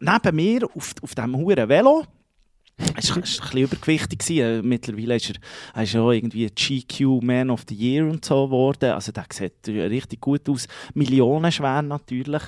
neben 0.00 0.36
mir 0.36 0.64
auf, 0.74 0.94
auf 1.02 1.14
diesem 1.14 1.36
hohen 1.36 1.68
Velo. 1.68 2.04
Er 2.78 2.88
war 2.88 3.16
ein 3.16 3.20
bisschen 3.22 3.58
übergewichtig. 3.58 4.18
gewesen. 4.18 4.38
Äh, 4.42 4.62
Mittlerweile 4.62 5.16
ist 5.16 5.30
er, 5.30 5.36
er 5.74 5.82
ist 5.84 5.96
auch 5.96 6.10
irgendwie 6.12 6.46
GQ 6.46 7.22
Man 7.22 7.50
of 7.50 7.64
the 7.68 7.74
Year 7.74 8.04
und 8.06 8.24
so 8.24 8.46
geworden. 8.46 8.90
Also 8.90 9.12
der 9.12 9.24
sieht 9.32 9.66
richtig 9.66 10.20
gut 10.20 10.48
aus. 10.48 10.68
Millionenschwer 10.94 11.82
natürlich. 11.82 12.42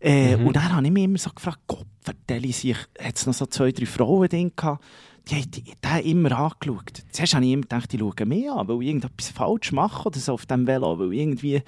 Äh, 0.00 0.36
Mhm. 0.36 0.46
Und 0.48 0.56
dann 0.56 0.74
habe 0.74 0.86
ich 0.86 0.92
mich 0.92 1.04
immer 1.04 1.18
so 1.18 1.30
gefragt, 1.30 1.60
Gott, 1.66 1.86
vertelle 2.02 2.46
ich 2.46 2.56
sich, 2.56 2.76
hat 3.00 3.16
es 3.16 3.26
noch 3.26 3.34
so 3.34 3.46
zwei, 3.46 3.72
drei 3.72 3.86
Frauen 3.86 4.28
drin 4.28 4.52
gehabt? 4.54 4.84
Die 5.28 5.34
haben 5.34 5.96
haben 5.96 6.04
immer 6.04 6.38
angeschaut. 6.38 7.02
Zuerst 7.10 7.34
habe 7.34 7.44
ich 7.44 7.52
immer 7.52 7.62
gedacht, 7.62 7.92
die 7.92 7.98
schauen 7.98 8.28
mich 8.28 8.48
an, 8.48 8.68
weil 8.68 8.82
ich 8.82 8.88
irgendetwas 8.88 9.30
falsch 9.30 9.72
mache 9.72 10.06
oder 10.06 10.20
so 10.20 10.34
auf 10.34 10.46
dem 10.46 10.66
Velo, 10.68 10.98
weil 10.98 11.12
ich 11.12 11.20
irgendwie, 11.20 11.62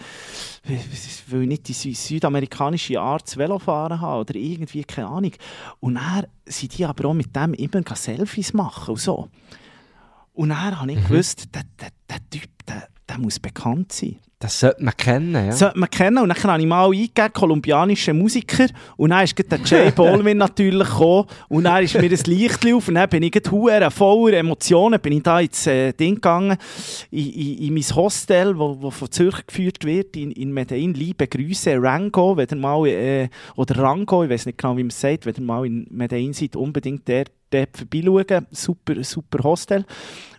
weil 1.29 1.43
ich 1.43 1.49
nicht 1.49 1.69
die 1.69 1.73
sü 1.73 1.93
südamerikanische 1.93 3.01
Art 3.01 3.29
zu 3.29 3.39
Velofahren 3.39 4.01
habe 4.01 4.21
oder 4.21 4.37
irgendwie, 4.37 4.85
keine 4.85 5.09
Ahnung. 5.09 5.33
Und 5.81 5.97
dann 5.97 6.27
sind 6.47 6.79
die 6.79 6.85
aber 6.85 7.09
auch 7.09 7.15
mit 7.15 7.35
dem 7.35 7.53
immer 7.55 7.83
Selfies 7.97 8.53
machen 8.53 8.93
und 8.93 9.01
so. 9.01 9.29
Und 10.35 10.51
dann 10.51 10.81
habe 10.81 10.93
ich 10.93 11.03
gewusst, 11.09 11.53
der, 11.53 11.65
der, 11.81 11.89
der 12.09 12.31
Typ, 12.31 12.51
der, 12.67 12.89
der 13.09 13.19
muss 13.19 13.41
bekannt 13.41 13.91
sein. 13.91 14.19
Das 14.41 14.61
sollte 14.61 14.85
man 14.85 14.97
kennen, 14.97 15.47
ja. 15.47 15.53
Sollte 15.53 15.77
man 15.77 15.91
kennen. 15.91 16.19
Und 16.19 16.29
dann 16.29 16.43
habe 16.45 16.63
ich 16.63 16.69
mal 16.69 16.87
eingegeben, 16.87 17.33
kolumbianische 17.33 18.15
Musiker. 18.15 18.67
Und 18.97 19.11
dann 19.11 19.25
ist 19.25 19.37
der 19.37 19.59
Jay 19.65 19.91
Baldwin 19.97 20.39
natürlich 20.39 20.89
gekommen. 20.89 21.27
Und 21.49 21.65
dann 21.65 21.83
ist 21.83 21.95
mir 21.95 22.03
ein 22.03 22.11
Licht 22.11 22.65
auf. 22.73 22.87
Und 22.87 22.95
dann 22.95 23.09
bin 23.09 23.25
ich 23.25 23.35
hure 23.51 23.91
voller 23.91 24.37
Emotionen. 24.37 25.01
Bin 25.01 25.15
ich 25.15 25.23
da 25.25 25.41
ins 25.41 25.67
äh, 25.67 25.93
Ding 25.93 26.15
gegangen, 26.15 26.57
in, 27.11 27.33
in, 27.33 27.59
in 27.59 27.75
mein 27.75 27.97
Hostel, 27.97 28.57
wo, 28.57 28.81
wo 28.81 28.91
von 28.93 29.11
Zürich 29.11 29.45
geführt 29.45 29.85
wird, 29.85 30.17
in, 30.17 30.31
in 30.31 30.53
Medellin. 30.53 30.95
Liebe 30.95 31.27
Grüße, 31.27 31.75
Rango, 31.77 32.37
wenn 32.37 32.47
ihr 32.49 32.57
mal, 32.57 32.87
äh, 32.87 33.29
oder 33.57 33.83
Rango, 33.83 34.23
ich 34.23 34.31
weiß 34.31 34.47
nicht 34.47 34.59
genau, 34.59 34.77
wie 34.77 34.85
man 34.85 34.91
es 34.91 35.01
sagt, 35.01 35.27
wenn 35.27 35.35
ihr 35.35 35.43
mal 35.43 35.67
in 35.67 35.85
Medellin 35.91 36.33
seid, 36.33 36.55
unbedingt 36.55 37.09
der 37.09 37.25
dort 37.51 37.77
vorbeischauen. 37.77 38.47
Super, 38.51 39.03
super 39.03 39.43
Hostel. 39.43 39.85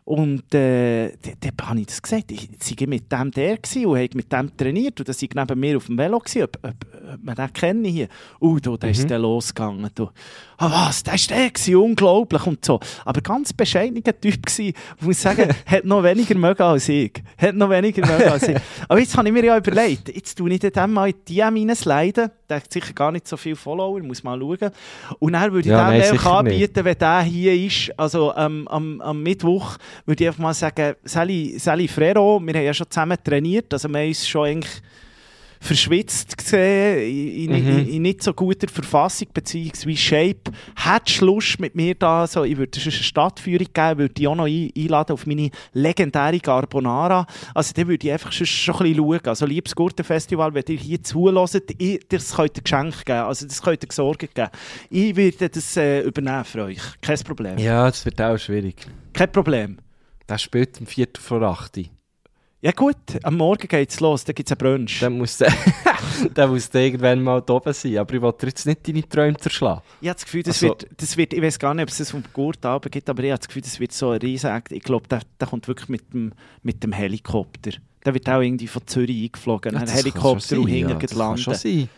Und 0.09 0.55
äh, 0.55 1.11
dann 1.39 1.67
habe 1.69 1.81
ich 1.81 1.85
das 1.85 2.01
gesagt, 2.01 2.31
ich 2.31 2.49
sei 2.59 2.87
mit 2.87 3.11
dem 3.11 3.29
der 3.29 3.59
und 3.59 3.75
habe 3.75 4.09
mit 4.15 4.33
dem 4.33 4.57
trainiert 4.57 4.99
und 4.99 5.07
das 5.07 5.21
war 5.21 5.29
neben 5.35 5.59
mir 5.59 5.77
auf 5.77 5.85
dem 5.85 5.99
Velo, 5.99 6.17
gewesen, 6.17 6.45
ob, 6.45 6.57
ob, 6.63 6.73
ob 7.13 7.23
man 7.23 7.35
den 7.35 7.53
kenne 7.53 7.87
hier. 7.87 8.07
Uh, 8.41 8.59
da, 8.59 8.75
da 8.75 8.87
ist 8.87 9.07
der 9.07 9.19
losgegangen. 9.19 9.87
Du. 9.93 10.09
Ah, 10.57 10.87
was, 10.87 11.03
der 11.03 11.13
ist 11.13 11.29
der 11.29 11.51
gewesen, 11.51 11.75
unglaublich 11.75 12.45
und 12.47 12.65
so. 12.65 12.79
Aber 13.05 13.21
ganz 13.21 13.53
bescheidener 13.53 14.19
Typ 14.19 14.45
gewesen, 14.47 14.73
ich 14.99 15.05
muss 15.05 15.21
sagen, 15.21 15.47
hat 15.67 15.85
noch 15.85 16.03
weniger 16.03 16.35
mögen 16.35 16.63
als 16.63 16.89
ich. 16.89 17.13
Hat 17.37 17.53
noch 17.53 17.69
weniger 17.69 18.05
mögen 18.05 18.29
als 18.29 18.47
ich. 18.47 18.57
Aber 18.89 18.99
jetzt 18.99 19.15
habe 19.15 19.27
ich 19.27 19.33
mir 19.33 19.45
ja 19.45 19.57
überlegt, 19.57 20.13
jetzt 20.13 20.35
tue 20.37 20.51
ich 20.51 20.59
dem 20.59 20.91
mal 20.91 21.09
in 21.09 21.15
die 21.27 21.43
hineinsliden. 21.43 22.31
Der 22.49 22.57
hat 22.57 22.73
sicher 22.73 22.93
gar 22.93 23.11
nicht 23.11 23.27
so 23.27 23.37
viele 23.37 23.55
Follower, 23.55 24.01
muss 24.01 24.23
mal 24.23 24.39
schauen. 24.39 24.71
Und 25.19 25.33
dann 25.33 25.53
würde 25.53 25.69
ich 25.69 25.71
Ja, 25.71 25.83
nein, 25.83 26.01
dem 26.01 26.17
sicher 26.17 26.31
anbieten, 26.31 26.83
wenn 26.83 26.97
der 26.97 27.21
hier 27.21 27.53
ist, 27.53 27.91
also 27.97 28.33
ähm, 28.35 28.67
am, 28.67 28.99
am 29.01 29.21
Mittwoch, 29.21 29.77
würde 30.05 30.23
ich 30.23 30.27
einfach 30.27 30.41
mal 30.41 30.53
sagen, 30.53 30.95
Sally, 31.03 31.57
Sally 31.57 31.87
Frero, 31.87 32.39
wir 32.39 32.53
haben 32.53 32.65
ja 32.65 32.73
schon 32.73 32.89
zusammen 32.89 33.17
trainiert, 33.23 33.73
also 33.73 33.89
wir 33.89 33.99
haben 33.99 34.07
uns 34.07 34.27
schon 34.27 34.45
eigentlich 34.45 34.81
verschwitzt 35.59 36.37
gesehen, 36.37 36.99
in, 37.01 37.53
in, 37.53 37.67
in, 37.67 37.87
in 37.89 38.01
nicht 38.01 38.23
so 38.23 38.33
guter 38.33 38.67
Verfassung, 38.67 39.27
beziehungsweise 39.33 39.97
Shape. 39.97 40.51
Hättest 40.75 41.21
du 41.21 41.25
Lust 41.25 41.59
mit 41.59 41.75
mir 41.75 41.95
da, 41.95 42.25
so, 42.27 42.43
ich 42.43 42.57
würde 42.57 42.79
eine 42.79 42.91
Stadtführung 42.91 43.67
geben, 43.73 43.99
würde 43.99 44.13
ich 44.17 44.27
auch 44.27 44.35
noch 44.35 44.45
ein, 44.47 44.71
einladen 44.75 45.13
auf 45.13 45.25
meine 45.25 45.49
legendäre 45.73 46.39
Carbonara. 46.39 47.27
Also 47.53 47.73
dann 47.75 47.87
würde 47.87 48.07
ich 48.07 48.13
einfach 48.13 48.31
schon, 48.31 48.47
schon 48.47 48.75
ein 48.75 48.83
bisschen 48.83 49.05
schauen. 49.05 49.19
Also 49.25 49.45
liebes 49.45 49.75
Gurtenfestival, 49.75 50.53
wenn 50.53 50.63
ihr 50.69 50.77
hier 50.77 51.03
zuhört, 51.03 51.73
ich, 51.77 51.99
das 52.07 52.35
könnt 52.35 52.57
ihr 52.57 52.63
Geschenk 52.63 53.05
geben, 53.05 53.19
also 53.19 53.45
das 53.45 53.61
könnt 53.61 53.83
ihr 53.83 53.89
gesorgt 53.89 54.33
geben. 54.33 54.49
Ich 54.89 55.15
würde 55.15 55.49
das 55.49 55.77
äh, 55.77 56.01
übernehmen 56.01 56.45
für 56.45 56.63
euch. 56.63 56.81
Kein 57.01 57.19
Problem. 57.19 57.57
Ja, 57.57 57.85
das 57.85 58.05
wird 58.05 58.21
auch 58.21 58.37
schwierig. 58.37 58.87
Kein 59.13 59.31
Problem. 59.31 59.77
Der 60.29 60.37
spielt 60.37 60.79
um 60.79 60.85
Viertel 60.85 61.19
vor 61.21 61.41
acht. 61.41 61.77
Ja 62.61 62.71
gut, 62.73 62.95
am 63.23 63.37
Morgen 63.37 63.67
geht 63.69 63.89
es 63.89 63.99
los, 64.01 64.25
dann 64.25 64.35
gibt 64.35 64.49
es 64.49 64.51
einen 64.51 64.57
Brunch. 64.57 64.99
Dann 64.99 65.17
muss 65.17 65.37
der, 65.37 65.51
der 66.35 66.47
muss 66.47 66.69
der 66.69 66.81
irgendwann 66.81 67.23
mal 67.23 67.41
da 67.41 67.53
oben 67.53 67.71
sein. 67.73 67.97
Aber 67.97 68.13
ich 68.13 68.21
wollte 68.21 68.47
jetzt 68.47 68.65
nicht 68.65 68.85
deine 68.85 69.07
Träume 69.07 69.37
zerschlagen. 69.37 69.81
Ich 70.01 70.09
habe 70.09 70.15
das 70.15 70.25
Gefühl, 70.25 70.43
das, 70.43 70.55
Also- 70.61 70.67
wird, 70.67 70.87
das 70.97 71.15
wird, 71.17 71.33
ich 71.33 71.41
weiß 71.41 71.57
gar 71.57 71.73
nicht, 71.73 71.83
ob 71.83 71.89
es 71.89 71.97
das 71.99 72.11
vom 72.11 72.21
Gurt 72.33 72.65
Abend 72.65 72.91
gibt, 72.91 73.09
aber 73.09 73.23
ich 73.23 73.31
habe 73.31 73.39
das 73.39 73.47
Gefühl, 73.47 73.61
das 73.61 73.79
wird 73.79 73.93
so 73.93 74.09
ein 74.11 74.19
riesen 74.19 74.51
Ich 74.71 74.83
glaube, 74.83 75.07
der, 75.07 75.21
der 75.39 75.47
kommt 75.47 75.67
wirklich 75.69 75.87
mit 75.87 76.13
dem, 76.13 76.33
mit 76.61 76.83
dem 76.83 76.91
Helikopter. 76.91 77.71
Der 78.05 78.13
wird 78.13 78.29
auch 78.29 78.41
irgendwie 78.41 78.67
von 78.67 78.85
Zürich 78.85 79.23
eingeflogen, 79.23 79.73
Ja, 79.73 79.79
ein 79.79 79.87
Helikopter 79.87 80.59
und 80.59 80.67
hinten 80.67 80.89
ja, 80.91 80.95
das 80.97 81.11
kann 81.11 81.17
landen. 81.17 81.37
schon 81.41 81.53
sein. 81.55 81.89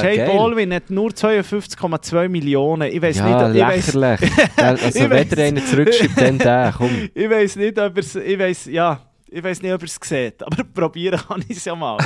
Jay 0.00 0.16
geil. 0.16 0.30
Baldwin 0.36 0.72
hat 0.74 0.90
nur 0.90 1.10
52,2 1.10 2.28
Millionen. 2.28 2.90
Ich 2.90 3.02
weiß 3.02 3.16
Ja, 3.18 3.48
nicht, 3.48 3.56
ich 3.60 3.66
weiss, 3.66 3.94
lächerlich. 3.94 4.30
Also 4.56 4.86
Ich 4.88 4.94
wenn 4.94 5.10
weiss. 5.10 5.28
der 5.28 5.44
einen 5.46 5.66
zurückschreibt, 5.66 6.20
dann 6.20 6.38
der, 6.38 6.74
komm. 6.76 6.90
ich 7.14 7.30
weiß 7.30 7.56
nicht, 7.56 7.78
ob 7.78 7.96
er 7.96 8.02
es, 8.02 8.14
ich 8.16 8.38
weiß, 8.38 8.66
ja, 8.66 9.00
ich 9.28 9.42
weiß 9.42 9.62
nicht, 9.62 9.72
ob 9.72 9.80
er 9.82 9.86
es 9.86 9.98
sieht, 10.02 10.42
aber 10.46 10.64
probieren 10.64 11.20
kann 11.26 11.42
ich 11.48 11.56
es 11.58 11.64
ja 11.64 11.74
mal. 11.74 11.98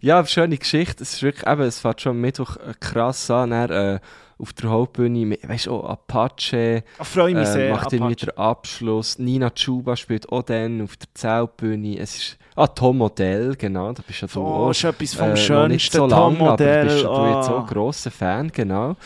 Ja, 0.00 0.24
schöne 0.26 0.56
Geschichte. 0.58 1.02
Es 1.02 1.14
ist 1.14 1.22
wirklich, 1.22 1.46
eben, 1.46 1.62
es 1.62 1.80
fährt 1.80 2.00
schon 2.00 2.10
am 2.12 2.20
Mittwoch 2.20 2.56
äh, 2.56 2.72
krass 2.80 3.30
an. 3.30 3.50
Dann, 3.50 3.70
äh, 3.70 4.00
auf 4.38 4.52
der 4.54 4.70
Hauptbühne, 4.70 5.38
weißt 5.46 5.66
du, 5.66 5.72
auch 5.74 5.84
Apache 5.90 6.82
Ich 7.00 7.06
freue 7.06 7.32
mich 7.32 7.46
äh, 7.48 7.52
sehr. 7.52 7.70
macht 7.70 7.94
Apache. 7.94 8.16
den 8.16 8.30
Abschluss. 8.36 9.18
Nina 9.20 9.50
Chuba 9.50 9.94
spielt 9.96 10.28
auch 10.32 10.42
dann 10.42 10.82
auf 10.82 10.96
der 10.96 11.08
Zeltbühne. 11.14 11.98
Es 11.98 12.16
ist, 12.16 12.38
ah, 12.56 12.66
Tom 12.66 12.98
Modell, 12.98 13.54
genau, 13.56 13.92
da 13.92 14.02
bist 14.06 14.20
ja 14.22 14.28
du 14.28 14.40
Oh, 14.40 14.44
auch. 14.66 14.70
ist 14.70 14.84
etwas 14.84 15.14
vom 15.14 15.30
äh, 15.30 15.36
Schönsten, 15.36 15.96
so 15.96 16.04
aber 16.04 16.10
du 16.30 16.36
Tom-Modell. 16.38 16.84
bist 16.84 17.02
ja 17.02 17.08
du 17.08 17.36
jetzt 17.38 17.48
ah. 17.48 17.52
auch 17.54 17.60
ein 17.60 17.66
grosser 17.66 18.10
Fan, 18.10 18.50
genau. 18.52 18.96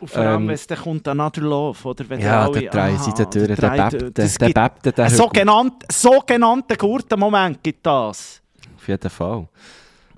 Und 0.00 0.10
vor 0.10 0.22
allem, 0.22 0.42
ähm, 0.42 0.48
wenn 0.48 0.54
es 0.54 0.66
dann 0.66 0.78
kommt, 0.78 1.06
Another 1.08 1.42
Love, 1.42 1.88
oder? 1.88 2.08
Wenn 2.08 2.20
Ja, 2.20 2.44
alle- 2.44 2.60
der 2.60 2.70
drei 2.70 2.96
Seiten 2.96 3.22
aha, 3.22 3.30
durch, 3.30 3.46
der 3.46 3.70
bebte, 3.70 4.10
der 4.12 4.48
bebte, 4.52 4.92
der 4.92 5.10
sogenannten 5.10 6.76
guten 6.78 7.20
Moment 7.20 7.62
gibt 7.62 7.86
das. 7.86 8.40
Auf 8.76 8.88
jeden 8.88 9.10
Fall. 9.10 9.48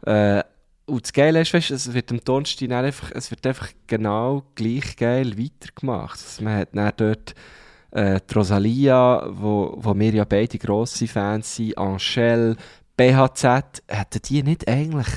Äh, 0.07 0.43
und 0.87 1.03
das 1.05 1.13
Geile 1.13 1.41
ist, 1.43 1.53
weißt, 1.53 1.71
es 1.71 1.93
wird 1.93 2.11
am 2.11 2.21
dann 2.25 2.73
einfach, 2.73 3.11
es 3.15 3.31
wird 3.31 3.47
einfach 3.47 3.69
genau 3.87 4.43
gleich 4.55 4.97
geil 4.97 5.37
weitergemacht. 5.39 6.19
Also 6.25 6.43
man 6.43 6.57
hat 6.57 6.69
dann 6.73 6.91
dort 6.97 7.35
äh, 7.91 8.21
die 8.29 8.35
Rosalia, 8.35 9.29
wo, 9.31 9.75
wo 9.77 9.95
wir 9.99 10.13
ja 10.13 10.25
beide 10.25 10.59
grosse 10.59 11.07
Fans 11.07 11.57
sind, 11.57 11.77
Angèle, 11.79 12.57
BHZ, 12.97 13.83
hätten 13.89 14.23
die 14.25 14.43
nicht 14.43 14.69
eigentlich... 14.69 15.09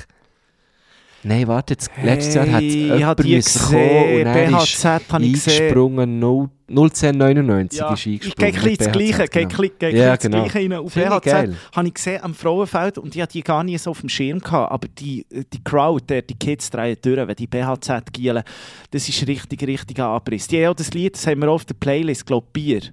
Nein, 1.23 1.47
warte, 1.47 1.73
jetzt, 1.75 1.91
letztes 2.03 2.33
Jahr 2.33 2.47
hat 2.51 2.61
Hey, 2.61 2.67
ich 2.93 2.97
jemand 2.99 3.19
müssen 3.25 3.59
kommen 3.61 4.15
und 4.17 4.23
dann 4.25 4.51
BHZ 4.51 4.63
ist 4.63 5.47
ich 5.47 5.59
eingesprungen, 5.59 6.19
0 6.19 6.49
01099 6.67 7.79
Ja, 7.79 7.93
ist 7.93 8.05
ich 8.07 8.13
eingesprungen. 8.13 8.35
gehe 8.37 8.47
ein 8.47 8.53
bisschen 8.63 8.77
das 8.77 8.91
Gleiche, 8.91 9.27
gehe 9.27 9.41
genau. 9.47 9.47
bisschen- 9.61 9.79
gehe 9.79 9.89
Ja, 9.97 10.15
genau. 10.15 10.43
das 10.43 10.51
Gleiche 10.51 10.71
rein. 10.71 10.79
Auf 10.79 10.93
Finde 10.93 11.09
ich 11.15 11.21
BHZ 11.21 11.75
habe 11.75 11.87
ich 11.87 11.93
gesehen 11.93 12.23
am 12.23 12.33
Frauenfeld 12.33 12.97
und 12.97 13.15
ich 13.15 13.21
hatte 13.21 13.33
die 13.33 13.41
gar 13.43 13.63
nicht 13.63 13.81
so 13.81 13.91
auf 13.91 13.99
dem 13.99 14.09
Schirm 14.09 14.39
gehabt, 14.39 14.71
aber 14.71 14.87
die, 14.87 15.25
die 15.31 15.63
Crowd, 15.63 16.05
der, 16.09 16.21
die 16.23 16.35
Kids 16.35 16.69
drehen 16.69 16.97
durch, 17.01 17.27
wenn 17.27 17.35
die 17.35 17.47
BHZ 17.47 18.11
gielen, 18.13 18.43
das 18.89 19.07
ist 19.07 19.27
richtig, 19.27 19.61
richtig 19.67 19.99
Abriss. 19.99 20.47
Die 20.47 20.57
haben 20.63 20.71
auch 20.71 20.75
das 20.75 20.91
Lied, 20.93 21.15
das 21.15 21.27
haben 21.27 21.41
wir 21.41 21.49
auf 21.49 21.65
der 21.65 21.75
Playlist, 21.75 22.25
glaube 22.25 22.47
ich, 22.55 22.91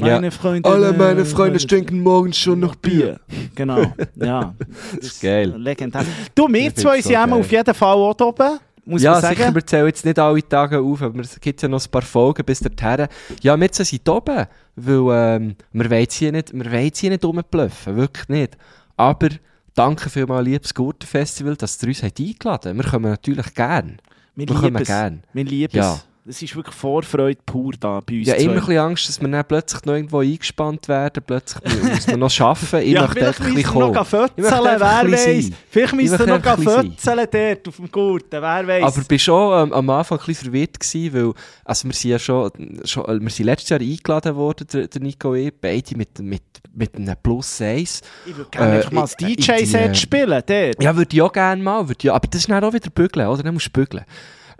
Ja. 0.00 0.14
Meine 0.14 0.30
Freunde, 0.30 0.68
Alle 0.68 0.92
meine 0.92 1.24
Freunde 1.24 1.58
stinken 1.58 2.02
morgens 2.02 2.36
schon 2.38 2.60
nach 2.60 2.76
Bier. 2.76 3.18
Genau, 3.54 3.78
ja. 4.16 4.54
Das 4.94 5.06
ist 5.06 5.20
geil. 5.22 5.52
Legendär. 5.56 6.04
Du, 6.34 6.46
wir 6.48 6.74
zwei 6.74 7.00
so 7.00 7.08
sind 7.08 7.14
geil. 7.14 7.32
auf 7.32 7.50
jeden 7.50 7.74
Fall 7.74 7.96
auch 7.96 8.20
oben, 8.20 8.58
muss 8.84 9.02
ja, 9.02 9.20
sicher, 9.20 9.54
wir 9.54 9.66
zählen 9.66 9.86
jetzt 9.86 10.04
nicht 10.04 10.18
alle 10.18 10.48
Tage 10.48 10.78
auf, 10.80 11.02
aber 11.02 11.20
es 11.20 11.38
gibt 11.40 11.60
ja 11.60 11.68
noch 11.68 11.84
ein 11.84 11.90
paar 11.90 12.00
Folgen 12.02 12.44
bis 12.44 12.60
dorthin. 12.60 13.06
Ja, 13.42 13.60
wir 13.60 13.70
zwei 13.72 13.84
sind 13.84 14.08
oben, 14.08 14.46
weil 14.76 15.36
ähm, 15.36 15.56
wir 15.72 15.90
wollen 15.90 16.06
hier 16.10 16.32
nicht, 16.32 16.54
wir 16.54 16.72
wollen 16.72 16.90
hier 16.94 17.10
nicht 17.10 17.24
rumblöffen, 17.24 17.96
wirklich 17.96 18.28
nicht. 18.28 18.56
Aber 18.96 19.28
danke 19.74 20.08
vielmals, 20.08 20.46
liebes 20.46 20.74
Gurtenfestival, 20.74 21.56
dass 21.56 21.82
ihr 21.82 21.88
uns 21.88 22.02
eingeladen 22.02 22.78
habt. 22.78 22.84
Wir 22.84 22.90
kommen 22.90 23.10
natürlich 23.10 23.52
gern. 23.54 23.98
wir 24.36 24.48
wir 24.48 24.56
lieben 24.62 24.76
es. 24.76 24.86
gern. 24.88 25.22
Wir 25.34 25.44
lieben 25.44 25.76
Ja. 25.76 25.94
es. 25.94 26.06
Es 26.26 26.42
ist 26.42 26.54
wirklich 26.54 26.74
Vorfreude 26.74 27.38
pur 27.44 27.72
da 27.78 28.00
bei 28.00 28.18
uns 28.18 28.28
Ja, 28.28 28.34
immer 28.34 28.54
ein 28.54 28.58
bisschen 28.58 28.78
Angst, 28.78 29.08
dass 29.08 29.20
wir 29.20 29.28
dann 29.28 29.44
plötzlich 29.44 29.84
noch 29.84 29.94
irgendwo 29.94 30.20
eingespannt 30.20 30.88
werden, 30.88 31.22
plötzlich 31.26 31.82
muss 31.82 32.06
man 32.06 32.20
noch 32.20 32.40
arbeiten. 32.40 32.76
Ich 32.88 32.92
ja, 32.92 33.02
möchte 33.02 33.26
einfach 33.26 33.44
ein 33.44 33.52
müssen 33.54 33.62
bisschen 33.62 33.80
wir 33.80 33.92
noch 33.92 34.06
fötzeln, 34.06 34.32
Ich 34.36 34.44
wer 34.44 34.80
weiß. 34.80 35.50
Vielleicht 35.70 35.92
Ich 35.92 35.98
müssen 35.98 36.18
wir 36.18 36.38
noch 36.38 36.62
fötzeln 36.62 37.26
dort 37.30 37.68
auf 37.68 37.76
dem 37.76 37.90
Gurten, 37.90 38.42
wer 38.42 38.66
weiß. 38.66 38.84
Aber 38.84 39.04
bist 39.04 39.24
schon 39.24 39.62
ähm, 39.62 39.72
am 39.72 39.90
Anfang 39.90 40.18
ein 40.18 40.26
bisschen 40.26 40.50
verwirrt 40.50 40.78
gewesen, 40.78 41.14
weil 41.14 41.32
also 41.64 41.88
wir 41.88 41.94
sind 41.94 42.10
ja 42.10 42.18
schon, 42.18 42.50
schon 42.84 43.04
äh, 43.04 43.20
wir 43.20 43.30
sind 43.30 43.46
letztes 43.46 43.70
Jahr 43.70 43.80
eingeladen 43.80 44.36
worden, 44.36 44.66
der, 44.72 44.88
der 44.88 45.00
Nico 45.00 45.30
und 45.30 45.36
ich, 45.38 45.52
beide 45.60 45.96
mit, 45.96 46.18
mit, 46.18 46.42
mit 46.74 46.94
einem 46.94 47.16
Plus 47.22 47.60
1. 47.60 48.02
ich 48.26 48.36
würde 48.36 48.50
gerne 48.50 48.82
äh, 48.82 48.94
mal 48.94 49.08
die, 49.18 49.36
DJ-Set 49.36 49.90
äh, 49.90 49.94
spielen, 49.94 50.42
dort. 50.46 50.82
Ja, 50.82 50.96
würde 50.96 51.16
ich 51.16 51.22
auch 51.22 51.32
gerne 51.32 51.62
mal, 51.62 51.88
würde 51.88 51.98
ich, 52.00 52.12
aber 52.12 52.28
das 52.28 52.40
ist 52.42 52.50
dann 52.50 52.62
auch 52.62 52.72
wieder 52.72 52.90
bügeln, 52.90 53.26
oder? 53.26 53.42
Dann 53.42 53.54
musst 53.54 53.66
du 53.66 53.70
bügeln. 53.70 54.04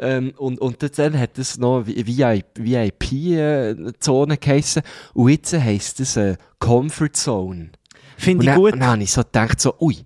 Ähm, 0.00 0.32
und, 0.36 0.60
und 0.60 0.98
dann 0.98 1.18
hat 1.18 1.38
es 1.38 1.58
noch 1.58 1.86
VIP-Zone 1.86 2.76
geheissen 4.36 4.82
und 5.14 5.30
jetzt 5.30 5.52
heisst 5.52 6.00
es 6.00 6.16
äh, 6.16 6.36
Comfort 6.58 7.14
Zone. 7.14 7.70
Finde 8.16 8.44
ich 8.44 8.50
dann, 8.50 8.58
gut. 8.58 8.72
und 8.74 8.80
dann 8.80 8.90
habe 8.90 9.02
ich 9.02 9.12
so 9.12 9.22
gedacht, 9.22 9.60
so, 9.60 9.74
ui, 9.80 9.96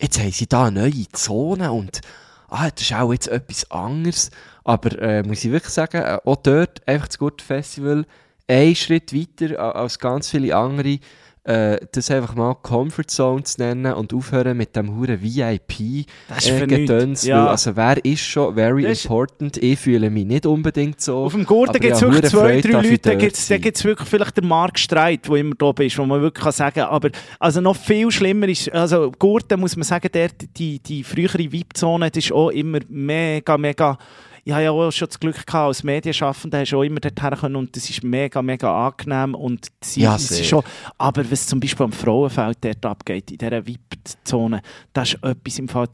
jetzt 0.00 0.18
haben 0.18 0.32
sie 0.32 0.46
da 0.46 0.66
eine 0.66 0.80
neue 0.80 1.08
Zone 1.12 1.72
und 1.72 2.00
ah, 2.48 2.70
das 2.70 2.82
ist 2.82 2.94
auch 2.94 3.12
jetzt 3.12 3.28
etwas 3.28 3.70
anderes. 3.70 4.30
Aber 4.64 5.00
äh, 5.00 5.22
muss 5.22 5.44
ich 5.44 5.50
wirklich 5.50 5.72
sagen, 5.72 5.98
äh, 5.98 6.18
auch 6.24 6.36
dort 6.36 6.86
einfach 6.88 7.08
das 7.08 7.18
gute 7.18 7.44
Festival, 7.44 8.04
einen 8.48 8.76
Schritt 8.76 9.12
weiter 9.12 9.74
als 9.74 9.98
ganz 9.98 10.30
viele 10.30 10.56
andere, 10.56 10.98
äh, 11.46 11.78
das 11.92 12.10
einfach 12.10 12.34
mal 12.34 12.54
Comfort 12.54 13.04
Zone 13.08 13.44
zu 13.44 13.60
nennen 13.60 13.92
und 13.92 14.12
aufhören 14.12 14.56
mit 14.56 14.74
dem 14.74 14.96
huren 14.96 15.22
VIP 15.22 16.06
Das 16.28 16.46
ist 16.46 16.50
äh. 16.50 16.66
Gedöns, 16.66 17.24
Ja. 17.24 17.46
also 17.46 17.76
wer 17.76 18.04
ist 18.04 18.20
schon 18.20 18.54
very 18.54 18.82
Das 18.82 19.04
important? 19.04 19.56
Ich 19.58 19.78
fühle 19.78 20.10
mich 20.10 20.26
nicht 20.26 20.44
unbedingt 20.44 21.00
so. 21.00 21.18
Auf 21.18 21.32
dem 21.32 21.44
Gurten 21.44 21.78
gibt 21.78 21.94
es 21.94 22.00
ja, 22.00 22.12
wirklich 22.12 22.30
zwei, 22.30 22.60
Freude, 22.60 22.68
drei 22.68 22.80
Leute, 22.80 22.98
da 22.98 23.14
gibt 23.14 23.76
es 23.76 23.84
wirklich 23.84 24.08
vielleicht 24.08 24.36
den 24.36 24.48
Mark 24.48 24.78
Streit, 24.78 25.28
der 25.28 25.36
immer 25.36 25.54
da 25.56 25.72
ist, 25.78 25.96
wo 25.98 26.04
man 26.04 26.20
wirklich 26.20 26.42
kann 26.42 26.52
sagen 26.52 26.80
kann, 26.80 26.88
aber 26.88 27.10
also 27.38 27.60
noch 27.60 27.76
viel 27.76 28.10
schlimmer 28.10 28.48
ist, 28.48 28.72
also 28.72 29.12
Gurten 29.16 29.60
muss 29.60 29.76
man 29.76 29.84
sagen, 29.84 30.08
der, 30.12 30.30
die, 30.56 30.80
die 30.80 31.04
frühere 31.04 31.38
VIP-Zone, 31.52 32.10
das 32.10 32.24
ist 32.24 32.32
auch 32.32 32.50
immer 32.50 32.80
mega, 32.88 33.56
mega, 33.56 33.96
ich 34.46 34.52
habe 34.52 34.62
ja 34.62 34.70
auch 34.70 34.92
schon 34.92 35.08
das 35.08 35.18
Glück 35.18 35.44
gehabt, 35.44 35.54
als 35.54 35.82
Medienschaffender 35.82 36.60
hast 36.60 36.70
du 36.70 36.78
auch 36.78 36.84
immer 36.84 37.00
dorthin 37.00 37.36
können 37.36 37.56
und 37.56 37.74
das 37.74 37.90
ist 37.90 38.04
mega, 38.04 38.40
mega 38.42 38.86
angenehm 38.86 39.34
und 39.34 39.66
sie, 39.82 40.02
Ja, 40.02 40.14
ist 40.14 40.46
schon, 40.46 40.62
aber 40.98 41.28
was 41.28 41.48
zum 41.48 41.58
Beispiel 41.58 41.84
am 41.84 41.90
Frauenfeld 41.90 42.58
dort 42.60 42.86
abgeht, 42.86 43.32
in 43.32 43.38
dieser 43.38 43.66
VIP-Zone, 43.66 44.62
das 44.92 45.14
ist 45.14 45.24
etwas 45.24 45.58
im 45.58 45.66
Fall, 45.66 45.88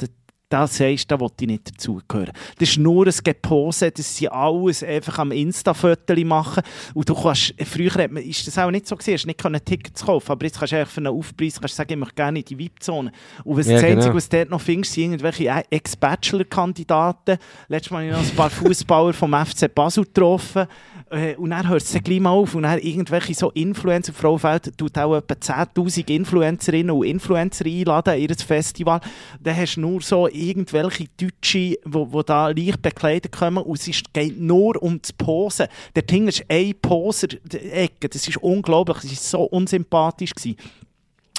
da, 0.52 0.66
sagst 0.66 1.10
da 1.10 1.18
will 1.18 1.28
ich 1.40 1.46
nicht 1.46 1.70
dazugehören. 1.70 2.32
Das 2.58 2.68
ist 2.68 2.78
nur 2.78 3.06
ein 3.06 3.14
Gepose, 3.24 3.90
das 3.90 4.16
sind 4.16 4.32
alles 4.32 4.82
einfach 4.82 5.18
am 5.18 5.32
Insta-Fotos 5.32 6.24
machen. 6.24 6.62
Und 6.94 7.08
du 7.08 7.14
kannst, 7.14 7.54
früher 7.64 7.94
hat 7.94 8.10
man, 8.10 8.22
ist 8.22 8.46
das 8.46 8.58
auch 8.58 8.70
nicht 8.70 8.86
so 8.86 8.96
gewesen, 8.96 9.14
hast 9.14 9.26
nicht 9.26 9.40
können 9.40 9.64
Tickets 9.64 10.04
kaufen, 10.04 10.32
aber 10.32 10.44
jetzt 10.44 10.58
kannst 10.58 10.72
du 10.72 10.78
einfach 10.78 10.92
für 10.92 11.00
einen 11.00 11.08
Aufpreis 11.08 11.60
kannst 11.60 11.76
sagen, 11.76 11.92
ich 11.92 11.98
möchte 11.98 12.14
gerne 12.14 12.38
in 12.40 12.44
die 12.44 12.58
VIP-Zone. 12.58 13.12
Und 13.44 13.56
was 13.56 13.66
Ja, 13.66 13.74
das 13.74 13.84
Einzige, 13.84 14.02
genau. 14.02 14.14
was 14.14 14.28
du 14.28 14.36
dort 14.36 14.50
noch 14.50 14.60
findest, 14.60 14.92
sind 14.92 15.04
irgendwelche 15.04 15.64
Ex-Bachelor-Kandidaten. 15.70 17.38
Letztes 17.68 17.90
Mal 17.90 17.98
habe 17.98 18.06
ich 18.06 18.12
noch 18.12 18.30
ein 18.30 18.36
paar 18.36 18.50
Fußballer 18.50 19.12
vom 19.12 19.34
FC 19.34 19.72
Basel 19.74 20.04
getroffen. 20.04 20.66
Äh, 21.12 21.36
Und 21.36 21.50
dann 21.50 21.68
hört 21.68 21.82
es 21.82 21.92
dann 21.92 22.02
gleich 22.02 22.20
mal 22.20 22.30
auf. 22.30 22.54
Und 22.54 22.62
dann 22.62 22.78
irgendwelche 22.78 23.34
so 23.34 23.50
Influencer, 23.50 24.12
Frau 24.12 24.38
Feld 24.38 24.76
tut 24.78 24.96
auch 24.96 25.16
etwa 25.16 25.34
10'000 25.34 26.08
Influencerinnen 26.08 26.90
und 26.90 27.04
Influencer 27.04 27.66
einladen 27.66 28.14
in 28.14 28.30
ihr 28.30 28.36
Festival. 28.36 29.00
Dann 29.40 29.56
hast 29.56 29.76
du 29.76 29.82
nur 29.82 30.00
so 30.00 30.26
irgendwelche 30.28 31.06
Deutsche, 31.16 31.58
die 31.58 31.78
wo 31.84 32.22
da 32.22 32.48
leicht 32.48 32.80
bekleidet 32.80 33.32
kommen 33.32 33.62
und 33.62 33.78
es 33.78 33.88
ist, 33.88 34.12
geht 34.14 34.40
nur 34.40 34.82
um 34.82 35.00
das 35.00 35.12
Posen. 35.12 35.66
Der 35.94 36.02
Ding 36.02 36.28
ist 36.28 36.44
ein 36.48 36.74
Poser-Ecke. 36.80 38.08
Das 38.08 38.26
ist 38.26 38.38
unglaublich. 38.38 38.98
Das 38.98 39.10
war 39.10 39.40
so 39.40 39.42
unsympathisch. 39.42 40.32
Gewesen. 40.34 40.56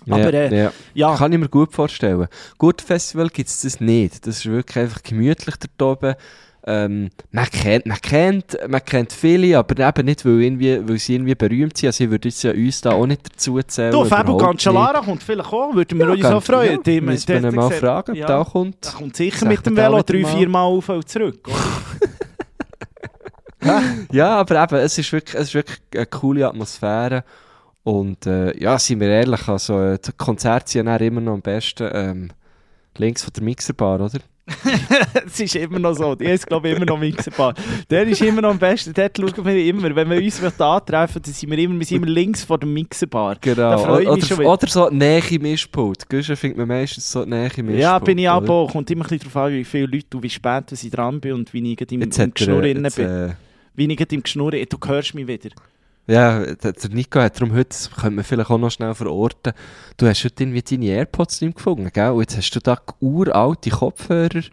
Aber, 0.08 0.34
äh, 0.34 0.56
ja. 0.56 0.72
ja. 0.94 1.16
Kann 1.16 1.34
ich 1.34 1.40
mir 1.40 1.50
gut 1.50 1.74
vorstellen. 1.74 2.28
Gut 2.58 2.82
Festival 2.82 3.30
gibt 3.30 3.50
es 3.50 3.62
das 3.62 3.80
nicht. 3.80 4.28
Das 4.28 4.38
ist 4.38 4.46
wirklich 4.46 4.78
einfach 4.78 5.02
gemütlich 5.02 5.56
dort 5.78 6.04
oben. 6.04 6.16
Ähm, 6.66 7.10
man, 7.32 7.46
kennt, 7.46 7.86
man, 7.86 7.98
kennt, 8.02 8.58
man 8.70 8.84
kennt 8.86 9.12
viele, 9.12 9.58
aber 9.58 9.78
eben 9.86 10.06
nicht, 10.06 10.24
weil, 10.24 10.42
irgendwie, 10.42 10.80
weil 10.88 10.98
sie 10.98 11.16
irgendwie 11.16 11.36
berühmt 11.36 11.78
sind. 11.78 11.88
Also 11.88 12.06
ich 12.06 12.10
würde 12.10 12.30
jetzt 12.30 12.42
ja 12.42 12.52
uns 12.52 12.80
da 12.80 12.92
auch 12.92 13.06
nicht 13.06 13.22
dazu 13.34 13.62
zählen. 13.64 13.92
Du, 13.92 14.06
Fabio 14.06 14.38
Cancellara 14.38 15.02
kommt 15.02 15.22
vielleicht 15.24 15.52
auch, 15.52 15.76
würden 15.76 16.00
wir 16.00 16.06
Ja, 16.06 16.12
uns 16.14 16.26
auch 16.26 16.32
ganz- 16.32 16.46
freuen. 16.46 16.80
ja, 16.86 17.02
müssen 17.02 17.28
wir 17.28 17.50
ihn 17.50 17.56
mal 17.56 17.70
fragen, 17.70 18.12
ob 18.12 18.18
ja, 18.18 18.38
auch 18.38 18.52
kommt. 18.54 18.86
Der 18.86 18.92
kommt 18.94 19.16
sicher 19.18 19.46
mit 19.46 19.66
dem 19.66 19.76
er 19.78 19.90
da 19.90 19.92
Velo 19.92 20.04
drei, 20.04 20.24
vier 20.38 20.48
Mal 20.48 20.62
auf 20.64 20.88
und 20.88 21.10
zurück. 21.10 21.50
Ja, 24.12 24.36
aber 24.40 24.62
eben, 24.64 24.76
es 24.76 24.98
ist 24.98 25.12
wirklich, 25.14 25.36
es 25.36 25.48
ist 25.50 25.54
wirklich 25.54 25.80
eine 25.96 26.06
coole 26.06 26.48
Atmosphäre. 26.48 27.24
Und 27.84 28.26
äh, 28.26 28.58
ja, 28.62 28.78
seien 28.80 29.00
wir 29.00 29.10
ehrlich, 29.10 29.48
also 29.48 29.80
äh, 29.80 30.00
die 30.00 30.12
Konzerte 30.18 30.70
sind 30.72 30.88
ja 30.88 30.96
immer 30.98 31.22
noch 31.22 31.34
am 31.34 31.42
besten 31.42 31.90
ähm, 31.94 32.30
links 32.98 33.24
von 33.24 33.34
der 33.34 33.44
Mixerbar, 33.44 34.00
oder? 34.02 34.20
Es 35.26 35.40
ist 35.40 35.56
immer 35.56 35.80
noch 35.80 35.94
so. 35.94 36.16
Die 36.16 36.26
ist, 36.26 36.46
glaube 36.46 36.70
ich, 36.70 36.76
immer 36.76 36.86
noch 36.86 37.00
Mixerbar. 37.00 37.54
Der 37.90 38.04
ist 38.04 38.22
immer 38.22 38.42
noch 38.42 38.52
am 38.52 38.60
besten. 38.60 38.94
Dort 38.94 39.18
schauen 39.18 39.46
wir 39.46 39.66
immer. 39.66 39.96
Wenn 39.96 40.10
wir 40.10 40.22
uns 40.22 40.44
antreffen, 40.60 41.22
dann 41.22 41.34
sind 41.34 41.50
wir 41.50 41.58
immer, 41.58 41.80
wir 41.80 41.86
sind 41.86 41.98
immer 41.98 42.08
links 42.08 42.44
vor 42.44 42.58
dem 42.58 42.74
Mixerbar. 42.74 43.38
Genau. 43.40 44.00
Oder, 44.00 44.46
oder 44.46 44.68
so 44.68 44.90
Nähe 44.90 45.40
Mischpult. 45.40 46.10
Guschen 46.10 46.36
findet 46.36 46.58
man 46.58 46.68
meistens 46.68 47.10
so 47.10 47.24
Nähe 47.24 47.50
Mischpult. 47.58 47.80
Ja, 47.80 48.00
bin 48.00 48.18
ich 48.18 48.30
oder? 48.30 48.50
auch. 48.50 48.72
Kommt 48.72 48.92
immer 48.92 49.06
ein 49.06 49.10
bisschen 49.10 49.32
darauf 49.32 49.48
an, 49.48 49.54
wie 49.54 49.64
viele 49.64 49.86
Leute 49.86 50.18
und 50.18 50.24
wie 50.24 50.30
spät 50.30 50.72
ich 50.72 50.92
dran 50.92 51.20
bin 51.20 51.34
und 51.34 51.54
wie 51.54 51.74
ich 51.74 51.92
im, 51.92 52.02
im 52.02 52.10
Geschnurr 52.10 52.62
bin. 52.62 53.36
Wie 53.76 53.92
ich 53.92 54.12
im 54.12 54.24
Geschnurr... 54.24 54.52
Du 54.52 54.78
hörst 54.86 55.16
mich 55.16 55.28
wieder. 55.28 55.50
Ja, 56.08 56.54
der, 56.56 56.74
Nico 56.90 57.20
hat 57.20 57.40
darum 57.40 57.54
heute, 57.54 57.70
das 57.70 57.92
können 57.92 58.18
wir 58.18 58.24
vielleicht 58.24 58.50
auch 58.50 58.58
noch 58.58 58.72
schnell 58.72 58.94
verorten, 58.94 59.54
du 59.98 60.08
hast 60.08 60.24
heute 60.26 60.44
irgendwie 60.44 60.62
deine 60.62 60.86
Airpods 60.86 61.42
nicht 61.42 61.56
gefunden, 61.56 61.90
gell? 61.94 62.12
Und 62.12 62.22
jetzt 62.22 62.38
hast 62.38 62.52
du 62.52 62.60
da 62.60 62.78
uralte 63.00 63.70
Kopfhörer. 63.70 64.44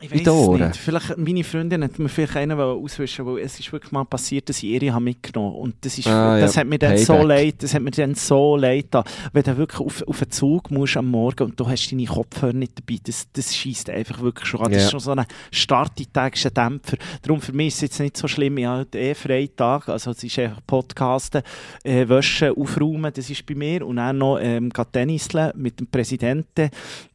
Ich 0.00 0.12
weiß 0.12 0.22
den 0.22 0.32
es 0.32 0.48
nicht. 0.60 0.76
Vielleicht, 0.76 1.18
meine 1.18 1.42
Freundin 1.42 1.82
hat 1.82 1.98
mir 1.98 2.08
vielleicht 2.08 2.36
einen 2.36 2.58
auswischen 2.60 3.26
weil 3.26 3.38
es 3.40 3.58
ist 3.58 3.72
wirklich 3.72 3.90
mal 3.90 4.04
passiert, 4.04 4.48
dass 4.48 4.58
ich 4.58 4.64
ihre 4.70 4.92
habe 4.92 5.02
mitgenommen 5.02 5.56
Und 5.56 5.74
das, 5.80 5.98
ist, 5.98 6.06
Ah, 6.06 6.38
das 6.38 6.54
ja, 6.54 6.60
hat 6.60 6.68
mir 6.68 6.78
dann 6.78 6.96
so 6.98 7.14
Payback. 7.14 7.28
leid, 7.28 7.54
das 7.64 7.74
hat 7.74 7.82
mir 7.82 7.90
dann 7.90 8.14
so 8.14 8.56
leid 8.56 8.86
da. 8.92 9.02
Wenn 9.32 9.42
du 9.42 9.56
wirklich 9.56 9.80
auf, 9.80 10.02
auf 10.06 10.22
einen 10.22 10.30
Zug 10.30 10.70
musst 10.70 10.96
am 10.96 11.10
Morgen 11.10 11.42
und 11.48 11.58
du 11.58 11.68
hast 11.68 11.90
deine 11.90 12.04
Kopfhörer 12.04 12.52
nicht 12.52 12.74
dabei, 12.78 13.00
das, 13.02 13.26
das 13.32 13.56
schießt 13.56 13.90
einfach 13.90 14.20
wirklich 14.20 14.46
schon 14.48 14.60
an. 14.60 14.70
Das 14.70 14.82
Ja. 14.82 14.84
ist 14.86 14.90
schon 14.92 15.00
so 15.00 15.10
ein 15.10 15.26
starttägischer 15.50 16.50
Dämpfer. 16.50 16.96
Darum 17.22 17.40
für 17.40 17.52
mich 17.52 17.68
ist 17.68 17.74
es 17.76 17.80
jetzt 17.82 18.00
nicht 18.00 18.16
so 18.16 18.28
schlimm. 18.28 18.56
Ich 18.58 18.66
habe 18.66 18.80
heute 18.82 18.98
eh 18.98 19.14
Freitag, 19.14 19.88
also 19.88 20.12
es 20.12 20.22
ist 20.22 20.38
einfach 20.38 20.60
Podcasten, 20.64 21.42
äh, 21.82 22.08
Wäsche, 22.08 22.56
Aufräumen, 22.56 23.12
das 23.12 23.28
ist 23.30 23.44
bei 23.46 23.56
mir. 23.56 23.84
Und 23.84 23.96
dann 23.96 24.18
noch 24.18 24.38
ähm, 24.40 24.70
Tenniseln 24.92 25.50
mit 25.56 25.80
dem 25.80 25.88
Präsidenten. 25.88 26.70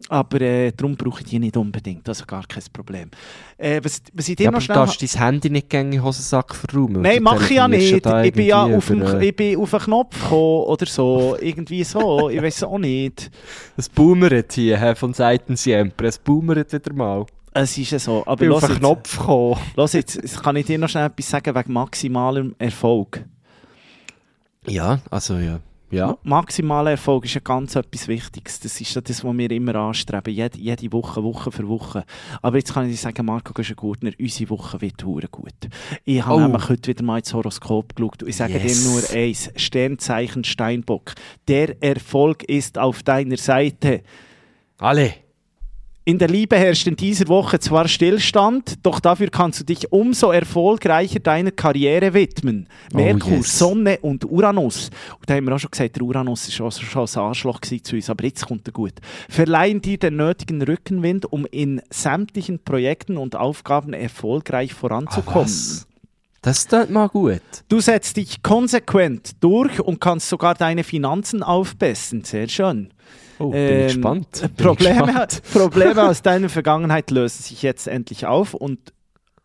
Aber 0.09 0.41
äh, 0.41 0.73
darum 0.75 0.97
brauche 0.97 1.21
ich 1.21 1.27
die 1.27 1.39
nicht 1.39 1.55
unbedingt, 1.55 2.07
also 2.09 2.25
gar 2.25 2.45
kein 2.45 2.61
Problem. 2.74 3.09
Äh, 3.57 3.80
was, 3.84 4.01
was 4.13 4.28
ich 4.28 4.36
dir 4.36 4.45
Ja, 4.45 4.51
noch 4.51 4.59
schnell... 4.61 4.76
darfst 4.76 5.01
dein 5.01 5.21
Handy 5.24 5.49
nicht 5.49 5.69
gegen 5.69 5.91
den 5.91 6.03
Hosensack 6.03 6.53
verräumen. 6.55 7.01
Nein, 7.01 7.24
mache 7.24 7.45
ich 7.45 7.51
ja 7.51 7.67
nicht. 7.67 8.05
Ich 8.05 8.34
bin 8.34 8.45
ja 8.45 8.63
auf, 8.63 8.88
dem, 8.88 9.01
äh, 9.01 9.26
ich 9.26 9.36
bin 9.36 9.57
auf 9.57 9.74
einen 9.74 9.84
Knopf 9.84 10.21
gekommen 10.21 10.63
oder 10.65 10.86
so. 10.86 11.38
Irgendwie 11.39 11.84
so. 11.84 12.30
Ich 12.30 12.41
weiß 12.41 12.63
auch 12.63 12.80
nicht. 12.80 13.32
Es 13.78 13.88
boomert 13.88 14.53
hier 14.53 14.95
von 14.95 15.13
Seiten 15.13 15.55
Siempre. 15.55 16.07
Es 16.07 16.17
boomert 16.17 16.74
wieder 16.74 16.93
mal. 16.93 17.26
Es 17.53 17.78
ist 17.78 17.91
ja 17.91 17.99
so. 17.99 18.21
Ich 18.21 18.28
Aber 18.28 18.36
bin 18.38 18.51
auf 18.51 18.67
jetzt, 18.67 18.80
Knopf 18.80 19.17
gekommen. 19.17 19.59
los 19.76 19.93
jetzt 19.93 20.41
kann 20.41 20.55
ich 20.55 20.65
dir 20.65 20.80
noch 20.80 20.89
schnell 20.89 21.05
etwas 21.05 21.30
sagen 21.30 21.55
wegen 21.55 21.74
maximalem 21.74 22.55
Erfolg. 22.57 23.24
Ja, 24.67 24.99
also 25.11 25.38
ja. 25.38 25.59
Ja. 25.93 26.17
Maximaler 26.23 26.91
Erfolg 26.91 27.25
ist 27.25 27.35
ja 27.35 27.41
ganz 27.41 27.75
etwas 27.75 28.07
Wichtiges. 28.07 28.59
Das 28.59 28.81
ist 28.81 28.93
ja 28.95 29.01
das, 29.01 29.23
was 29.23 29.37
wir 29.37 29.51
immer 29.51 29.75
anstreben. 29.75 30.33
Jede, 30.33 30.57
jede 30.57 30.91
Woche, 30.91 31.23
Woche 31.23 31.51
für 31.51 31.67
Woche. 31.67 32.03
Aber 32.41 32.57
jetzt 32.57 32.73
kann 32.73 32.85
ich 32.85 32.91
dir 32.93 32.97
sagen, 32.97 33.25
Marco 33.25 33.53
Güschen-Gurtner, 33.53 34.11
unsere 34.19 34.49
Woche 34.49 34.81
wird 34.81 35.03
hure 35.05 35.27
gut. 35.27 35.53
Ich 36.03 36.25
habe 36.25 36.35
Oh. 36.35 36.39
nämlich 36.47 36.67
heute 36.69 36.87
wieder 36.89 37.03
mal 37.03 37.19
ins 37.19 37.33
Horoskop 37.33 37.95
geschaut. 37.95 38.23
Und 38.23 38.29
ich 38.29 38.35
sage 38.35 38.53
Yes. 38.53 38.83
dir 38.83 38.89
nur 38.89 39.01
eins. 39.23 39.51
Sternzeichen 39.55 40.43
Steinbock. 40.43 41.13
Der 41.47 41.81
Erfolg 41.83 42.43
ist 42.43 42.77
auf 42.79 43.03
deiner 43.03 43.37
Seite. 43.37 44.01
Alle. 44.79 45.13
In 46.06 46.18
der 46.18 46.28
Liebe 46.28 46.58
herrscht 46.58 46.86
in 46.86 46.97
dieser 46.97 47.30
Woche 47.30 47.62
zwar 47.62 47.88
Stillstand, 47.88 48.86
doch 48.86 48.99
dafür 48.99 49.30
kannst 49.30 49.62
du 49.62 49.64
dich 49.64 49.89
umso 49.93 50.32
erfolgreicher 50.32 51.22
deiner 51.22 51.51
Karriere 51.51 52.14
widmen. 52.14 52.68
Oh, 52.93 52.97
Merkur, 52.97 53.38
yes. 53.38 53.58
Sonne 53.58 53.99
und 54.01 54.26
Uranus. 54.26 54.89
Und 55.18 55.30
da 55.30 55.36
haben 55.36 55.45
wir 55.45 55.56
auch 55.56 55.60
schon 55.60 55.72
gesagt, 55.72 55.95
der 55.95 56.04
Uranus 56.04 56.49
ist 56.49 56.60
auch 56.60 56.74
schon 56.74 57.08
ein 57.08 57.18
Arschloch 57.30 57.62
zu 57.62 57.95
uns, 57.95 58.10
aber 58.10 58.26
jetzt 58.26 58.45
kommt 58.45 58.68
er 58.68 58.74
gut. 58.74 58.95
Verleihen 59.30 59.82
dir 59.82 59.97
den 59.97 60.18
nötigen 60.18 60.62
Rückenwind, 60.62 61.32
um 61.32 61.45
in 61.45 61.82
sämtlichen 61.89 62.60
Projekten 62.60 63.16
und 63.16 63.38
Aufgaben 63.38 63.93
erfolgreich 63.93 64.74
voranzukommen. 64.74 65.47
Ah? 65.47 65.86
Das 66.41 66.68
tut 66.68 66.89
mal 66.89 67.08
gut. 67.08 67.41
Du 67.70 67.80
setzt 67.80 68.18
dich 68.18 68.43
konsequent 68.43 69.32
durch 69.39 69.80
und 69.80 70.01
kannst 70.01 70.28
sogar 70.28 70.54
deine 70.54 70.84
Finanzen 70.84 71.43
aufbessern. 71.43 72.26
Sehr 72.26 72.49
schön. 72.49 72.89
Oh, 73.43 73.49
bin 73.51 73.59
Ähm, 73.59 73.79
ich 73.87 73.93
gespannt. 73.93 74.31
Bin 74.41 74.49
ich 74.49 74.63
Probleme, 74.63 75.05
gespannt. 75.05 75.41
Probleme 75.53 76.03
aus 76.03 76.21
deiner 76.21 76.49
Vergangenheit 76.49 77.11
lösen 77.11 77.43
sich 77.43 77.61
jetzt 77.61 77.87
endlich 77.87 78.25
auf 78.25 78.53
und, 78.53 78.93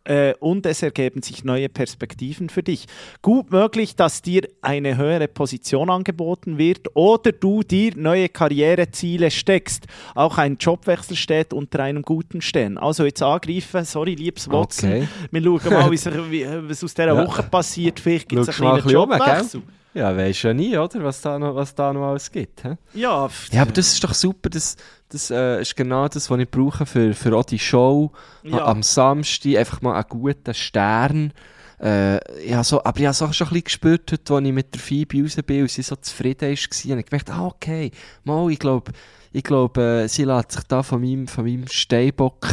äh, 0.05 0.34
und 0.38 0.64
es 0.66 0.82
ergeben 0.82 1.20
sich 1.20 1.42
neue 1.44 1.68
Perspektiven 1.68 2.49
für 2.49 2.62
dich. 2.62 2.86
Gut 3.22 3.51
möglich, 3.51 3.96
dass 3.96 4.22
dir 4.22 4.49
eine 4.62 4.96
höhere 4.96 5.26
Position 5.26 5.90
angeboten 5.90 6.59
wird 6.59 6.94
oder 6.94 7.32
du 7.32 7.62
dir 7.62 7.92
neue 7.96 8.28
Karriereziele 8.28 9.30
steckst. 9.30 9.86
Auch 10.14 10.38
ein 10.38 10.57
Jobwechsel 10.59 11.16
steht 11.16 11.53
unter 11.53 11.80
einem 11.80 12.03
guten 12.03 12.40
Stern. 12.40 12.78
Also 12.78 13.05
jetzt 13.05 13.22
angreifen, 13.22 13.84
sorry, 13.84 14.14
liebes 14.14 14.49
Watson. 14.49 14.90
Okay. 14.90 15.09
Wir 15.32 15.42
schauen 15.42 15.72
mal, 15.72 15.90
was 16.68 16.84
aus 16.84 16.94
dieser. 16.94 17.16
Woche 17.16 17.42
passiert. 17.42 17.99
Vielleicht 18.01 18.28
gibt 18.28 18.42
es 18.42 18.49
einen 18.49 18.57
kleinen 18.57 18.76
ein 18.76 18.82
bisschen 18.84 18.96
um, 18.96 19.11
Jobwechsel. 19.11 19.62
Ja, 19.95 20.16
weisst 20.16 20.43
ja 20.43 20.53
nie, 20.53 20.76
oder? 20.76 21.03
Was 21.03 21.20
da 21.20 21.39
noch, 21.39 21.55
was 21.55 21.74
da 21.74 21.93
noch 21.93 22.09
alles 22.09 22.30
gibt. 22.30 22.64
Hä? 22.64 22.76
Ja, 22.95 23.28
Ja, 23.51 23.62
aber 23.62 23.72
das 23.72 23.93
ist 23.95 24.05
doch 24.05 24.14
super. 24.14 24.51
Das, 24.51 24.76
das 25.09 25.30
äh, 25.30 25.61
ist 25.61 25.76
genau 25.76 26.09
das, 26.09 26.30
was 26.30 26.39
ich 26.39 26.51
brauche 26.51 26.86
für, 26.86 27.14
für 27.14 27.36
auch 27.36 27.45
die 27.45 27.59
Show. 27.59 28.12
Ja. 28.43 28.66
Am 28.66 28.82
Samstag 28.82 29.57
einfach 29.57 29.80
mal 29.80 29.95
einen 29.95 30.05
guten 30.09 30.55
Stern. 30.55 31.32
Äh, 31.80 32.49
ja, 32.49 32.64
so, 32.64 32.82
aber 32.84 32.99
ich 32.99 33.07
habe 33.07 33.12
es 33.12 33.22
auch 33.22 33.32
schon 33.32 33.47
ein 33.47 33.51
bisschen 33.51 33.64
gespürt, 33.64 34.12
heute, 34.12 34.34
als 34.34 34.45
ich 34.45 34.53
mit 34.53 34.74
der 34.74 34.80
Phoebe 34.80 35.22
raus 35.22 35.36
bin 35.47 35.62
und 35.62 35.70
sie 35.70 35.82
so 35.82 35.97
zufrieden 35.97 36.43
war. 36.43 36.93
Und 36.93 36.99
ich 36.99 37.07
gemerkt, 37.07 37.30
ah, 37.30 37.47
okay, 37.47 37.93
mal, 38.24 38.51
ich 38.51 38.59
glaube, 38.59 38.93
ich 39.32 39.45
glaub, 39.45 39.78
äh, 39.78 40.09
sie 40.09 40.24
lässt 40.24 40.53
sich 40.53 40.64
da 40.64 40.82
von 40.82 41.01
meinem, 41.01 41.28
von 41.28 41.45
meinem 41.45 41.68
Steinbock 41.68 42.49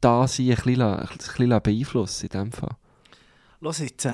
da 0.00 0.26
sein, 0.28 0.50
ein 0.50 0.56
bisschen, 0.56 0.82
ein 0.82 1.08
bisschen 1.18 1.62
beeinflussen 1.62 2.26
in 2.26 2.40
dem 2.40 2.52
Fall. 2.52 2.76
Los 3.60 3.78
jetzt. 3.78 4.08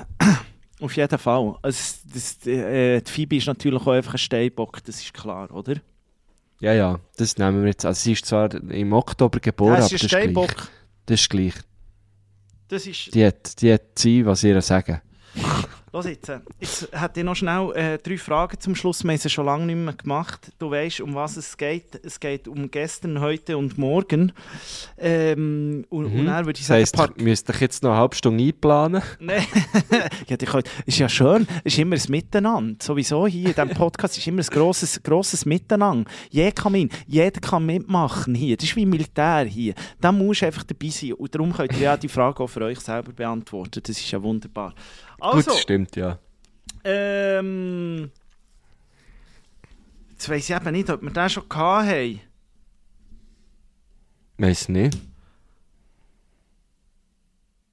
Auf 0.79 0.95
jeden 0.95 1.17
Fall. 1.17 1.55
Also, 1.61 1.95
das, 2.13 2.45
äh, 2.45 3.01
die 3.01 3.11
Phoebe 3.11 3.37
ist 3.37 3.47
natürlich 3.47 3.81
auch 3.81 3.87
einfach 3.87 4.13
ein 4.13 4.19
Steinbock, 4.19 4.83
das 4.83 5.01
ist 5.01 5.13
klar, 5.13 5.51
oder? 5.51 5.75
Ja, 6.59 6.73
ja, 6.73 6.99
das 7.17 7.37
nehmen 7.37 7.61
wir 7.61 7.69
jetzt. 7.69 7.85
Also 7.85 8.01
sie 8.01 8.13
ist 8.13 8.25
zwar 8.25 8.53
im 8.53 8.93
Oktober 8.93 9.39
geboren, 9.39 9.73
Ja, 9.73 9.85
aber 9.85 9.89
das 9.89 10.03
ist 10.03 10.09
gleich. 10.09 10.33
Das 11.05 11.21
ist 11.21 11.29
gleich. 11.29 11.53
Das 12.67 12.85
ist, 12.87 13.13
Die 13.13 13.25
hat, 13.25 13.61
die 13.61 13.73
hat 13.73 13.81
sie, 13.97 14.25
was 14.25 14.43
ihr 14.43 14.61
sagen. 14.61 15.01
Los 15.93 16.05
jetzt, 16.05 16.29
jetzt 16.59 16.89
hätte 16.91 17.21
ich 17.21 17.25
noch 17.25 17.35
schnell 17.35 17.71
äh, 17.73 17.97
drei 17.97 18.17
Fragen 18.17 18.59
zum 18.59 18.75
Schluss. 18.75 19.05
Wir 19.05 19.11
haben 19.11 19.17
sie 19.19 19.29
schon 19.29 19.45
lange 19.45 19.65
nicht 19.67 19.77
mehr 19.77 19.93
gemacht. 19.93 20.51
Du 20.59 20.69
weißt, 20.69 20.99
um 20.99 21.15
was 21.15 21.37
es 21.37 21.55
geht. 21.55 21.97
Es 22.03 22.19
geht 22.19 22.49
um 22.49 22.69
gestern, 22.69 23.21
heute 23.21 23.57
und 23.57 23.77
morgen. 23.77 24.33
Ähm, 24.97 25.85
und, 25.89 26.05
und 26.07 26.25
dann 26.25 26.45
würde 26.45 26.57
ich 26.59 26.65
Das 26.65 26.67
sagen, 26.67 26.81
heisst, 26.81 26.93
Park- 26.95 27.13
ihr 27.17 27.23
müsst 27.23 27.49
euch 27.49 27.61
jetzt 27.61 27.83
noch 27.83 27.91
eine 27.91 27.99
halbe 28.01 28.15
Stunde 28.17 28.43
einplanen. 28.43 29.01
Nein, 29.21 29.45
ja, 30.27 30.35
die 30.35 30.45
können, 30.45 30.63
ist 30.85 30.97
ja 30.99 31.07
schön, 31.07 31.47
es 31.63 31.73
ist 31.73 31.79
immer 31.79 31.95
ein 31.95 32.01
Miteinander. 32.09 32.75
Sowieso 32.83 33.25
hier 33.25 33.45
in 33.47 33.53
diesem 33.55 33.69
Podcast 33.69 34.17
ist 34.17 34.27
immer 34.27 34.41
ein 34.41 34.47
grosses, 34.47 35.01
grosses 35.01 35.45
Miteinander. 35.45 36.09
Jeder 36.29 36.51
kann, 36.51 36.73
mit, 36.73 36.91
jeder 37.07 37.39
kann 37.39 37.65
mitmachen 37.65 38.35
hier. 38.35 38.57
Das 38.57 38.65
ist 38.65 38.75
wie 38.75 38.85
Militär 38.85 39.45
hier. 39.45 39.73
Da 40.01 40.11
musst 40.11 40.41
du 40.41 40.47
einfach 40.47 40.63
dabei 40.63 40.89
sein. 40.89 41.13
Und 41.13 41.33
darum 41.33 41.53
könnt 41.53 41.71
ihr 41.73 41.79
ja 41.79 41.95
die 41.97 42.09
Frage 42.09 42.43
auch 42.43 42.47
für 42.47 42.61
euch 42.63 42.79
selber 42.81 43.13
beantworten. 43.13 43.79
Das 43.81 43.97
ist 43.97 44.11
ja 44.11 44.21
wunderbar. 44.21 44.73
Also, 45.19 45.51
Gut, 45.51 45.59
stimmt, 45.59 45.95
ja. 45.95 46.19
ähm, 46.83 48.11
jetzt 50.11 50.29
weiss 50.29 50.49
ich 50.49 50.55
eben 50.55 50.71
nicht, 50.71 50.89
ob 50.89 51.01
wir 51.01 51.09
den 51.11 51.29
schon 51.29 51.49
gehabt 51.49 51.87
haben. 51.87 52.21
Weiss 54.37 54.69
nicht. 54.69 54.97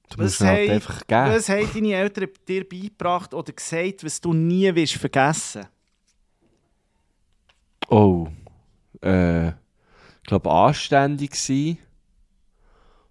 Du 0.09 0.17
Was 0.17 0.39
musst 0.39 0.41
ihn 0.41 0.47
halt 0.47 0.69
einfach 0.69 1.07
geben. 1.07 1.29
Was 1.29 1.49
haben 1.49 1.69
deine 1.73 1.93
Eltern 1.93 2.29
dir 2.47 2.67
beigebracht 2.67 3.33
oder 3.33 3.51
gesagt, 3.51 4.03
was 4.03 4.21
du 4.21 4.33
nie 4.33 4.73
willst 4.73 4.93
vergessen? 4.93 5.67
Oh. 7.89 8.27
Äh, 9.01 9.49
ich 9.49 10.27
glaube, 10.27 10.49
anständig 10.49 11.35
sein. 11.35 11.77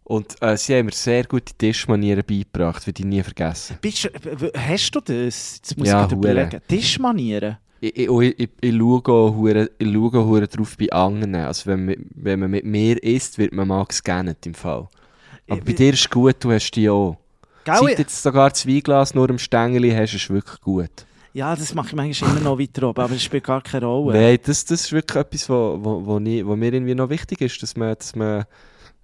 Und 0.05 0.37
äh, 0.43 0.57
sie 0.57 0.77
haben 0.77 0.87
mir 0.87 0.93
sehr 0.93 1.25
gute 1.25 1.55
Tischmanieren 1.55 2.23
beigebracht, 2.27 2.87
würde 2.87 3.01
ich 3.03 3.07
nie 3.07 3.23
vergessen. 3.23 3.79
Bist, 3.81 4.11
hast 4.55 4.91
du 4.95 5.01
das? 5.01 5.57
Jetzt 5.57 5.79
muss 5.79 5.89
Ja, 5.89 6.05
ich 6.07 6.13
überlegen. 6.13 6.61
Tischmanieren? 6.69 7.57
Ich, 7.81 7.97
ich, 7.99 8.09
ich, 8.39 8.49
ich, 8.61 8.75
schaue 8.77 9.03
auch 9.09 9.35
hure- 9.35 9.71
ich 9.79 9.93
schaue 9.93 10.19
auch 10.21 10.27
hure 10.27 10.47
drauf 10.49 10.77
bei 10.79 10.91
anderen. 10.93 11.35
Also 11.37 11.67
wenn, 11.71 11.87
man- 11.87 12.07
wenn 12.15 12.41
man 12.41 12.51
mit 12.51 12.65
mir 12.65 13.03
isst, 13.03 13.39
wird 13.39 13.53
man 13.53 13.69
mal 13.69 13.85
gescannt 13.85 14.45
im 14.47 14.55
Fall. 14.55 14.89
Aber 15.49 15.59
Ich- 15.59 15.65
bei 15.65 15.73
dir 15.73 15.93
ist 15.93 16.01
es 16.01 16.11
gut, 16.11 16.37
du 16.41 16.53
hast 16.53 16.71
die 16.73 16.89
auch. 16.89 17.17
Gell? 17.65 17.77
Seit 17.81 17.99
jetzt 17.99 18.23
sogar 18.23 18.53
zwei 18.53 18.81
Glas 18.81 19.15
nur 19.15 19.29
im 19.31 19.39
Stängeli 19.39 19.91
hast, 19.91 20.13
ist 20.15 20.25
es 20.25 20.31
wirklich 20.31 20.61
gut. 20.61 20.91
Ja, 21.33 21.57
das 21.57 21.75
mache 21.75 21.89
ich 21.89 21.95
manchmal 21.95 22.31
immer 22.33 22.41
noch 22.41 22.59
weiter 22.59 22.89
oben, 22.89 23.01
aber 23.03 23.15
es 23.15 23.23
spielt 23.23 23.45
gar 23.45 23.63
keine 23.63 23.87
Rolle. 23.87 24.19
Nein, 24.21 24.39
das, 24.45 24.65
das 24.67 24.83
ist 24.83 24.93
wirklich 24.93 25.17
etwas, 25.17 25.49
wo, 25.49 25.79
wo, 25.83 26.07
wo, 26.07 26.19
ich, 26.21 26.47
wo 26.47 26.55
mir 26.57 26.73
irgendwie 26.73 26.95
noch 26.95 27.09
wichtig 27.09 27.41
ist, 27.41 27.61
dass 27.63 27.75
man, 27.77 27.95
dass 27.97 28.15
man 28.15 28.45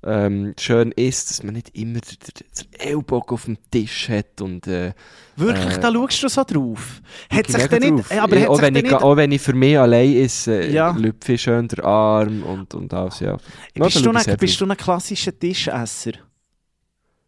ähm, 0.03 0.55
schön 0.59 0.93
isst, 0.93 1.31
dass 1.31 1.43
man 1.43 1.55
nicht 1.55 1.77
immer 1.77 2.01
den, 2.01 2.17
den, 2.19 2.81
Ellbogen 2.81 3.35
auf 3.35 3.45
dem 3.45 3.59
Tisch 3.71 4.09
hat 4.09 4.41
und 4.41 4.67
äh, 4.67 4.93
Wirklich, 5.37 5.77
äh, 5.77 5.81
da 5.81 5.93
schaust 5.93 6.23
du 6.23 6.29
so 6.29 6.45
drauf. 6.45 7.03
Hat 7.31 7.49
ich 7.49 7.55
sich 7.55 7.67
denn 7.67 7.95
nicht... 7.97 8.11
Ja, 8.11 8.25
aber 8.25 8.41
hat 8.41 8.49
auch, 8.49 8.63
wenn 8.63 8.77
ich, 8.77 8.83
nicht... 8.85 8.95
auch 8.95 9.17
wenn 9.17 9.33
ich 9.33 9.41
für 9.43 9.53
mich 9.53 9.79
allein 9.79 10.15
esse, 10.17 10.63
äh, 10.63 10.73
Ja. 10.73 10.93
lüpfe 10.93 11.35
ich 11.35 11.43
schön 11.43 11.69
den 11.69 11.81
Arm 11.81 12.43
und, 12.43 12.75
und 12.75 12.93
alles, 12.95 13.21
ja. 13.21 13.37
Ja, 13.77 13.85
Bist, 13.85 14.05
du 14.05 14.11
ein, 14.11 14.37
bist 14.39 14.61
du 14.61 14.67
ein 14.67 14.77
klassischer 14.77 15.39
Tischesser? 15.39 16.13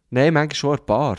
Nein, 0.09 0.33
manchmal 0.33 0.55
schon 0.55 0.77
eine 0.77 0.85
Bar. 0.85 1.17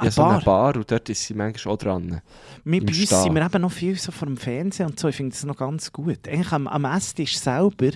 Ja, 0.00 0.10
so 0.10 0.22
eine 0.22 0.40
Bar 0.40 0.76
und 0.76 0.90
dort 0.90 1.08
ist 1.08 1.24
sie 1.24 1.34
manchmal 1.34 1.74
auch 1.74 1.78
dran. 1.78 2.20
Wir, 2.64 2.80
Im 2.80 2.86
bei 2.86 2.92
uns 2.92 3.08
sind 3.10 3.34
wir 3.34 3.44
eben 3.44 3.62
noch 3.62 3.72
viel 3.72 3.96
so 3.96 4.12
vor 4.12 4.26
dem 4.26 4.36
Fernsehen 4.36 4.86
und 4.90 5.00
so. 5.00 5.08
Ich 5.08 5.16
finde 5.16 5.32
das 5.34 5.44
noch 5.44 5.56
ganz 5.56 5.92
gut. 5.92 6.28
Eigentlich 6.28 6.52
am, 6.52 6.68
am 6.68 6.84
Esstisch 6.84 7.36
selber 7.38 7.90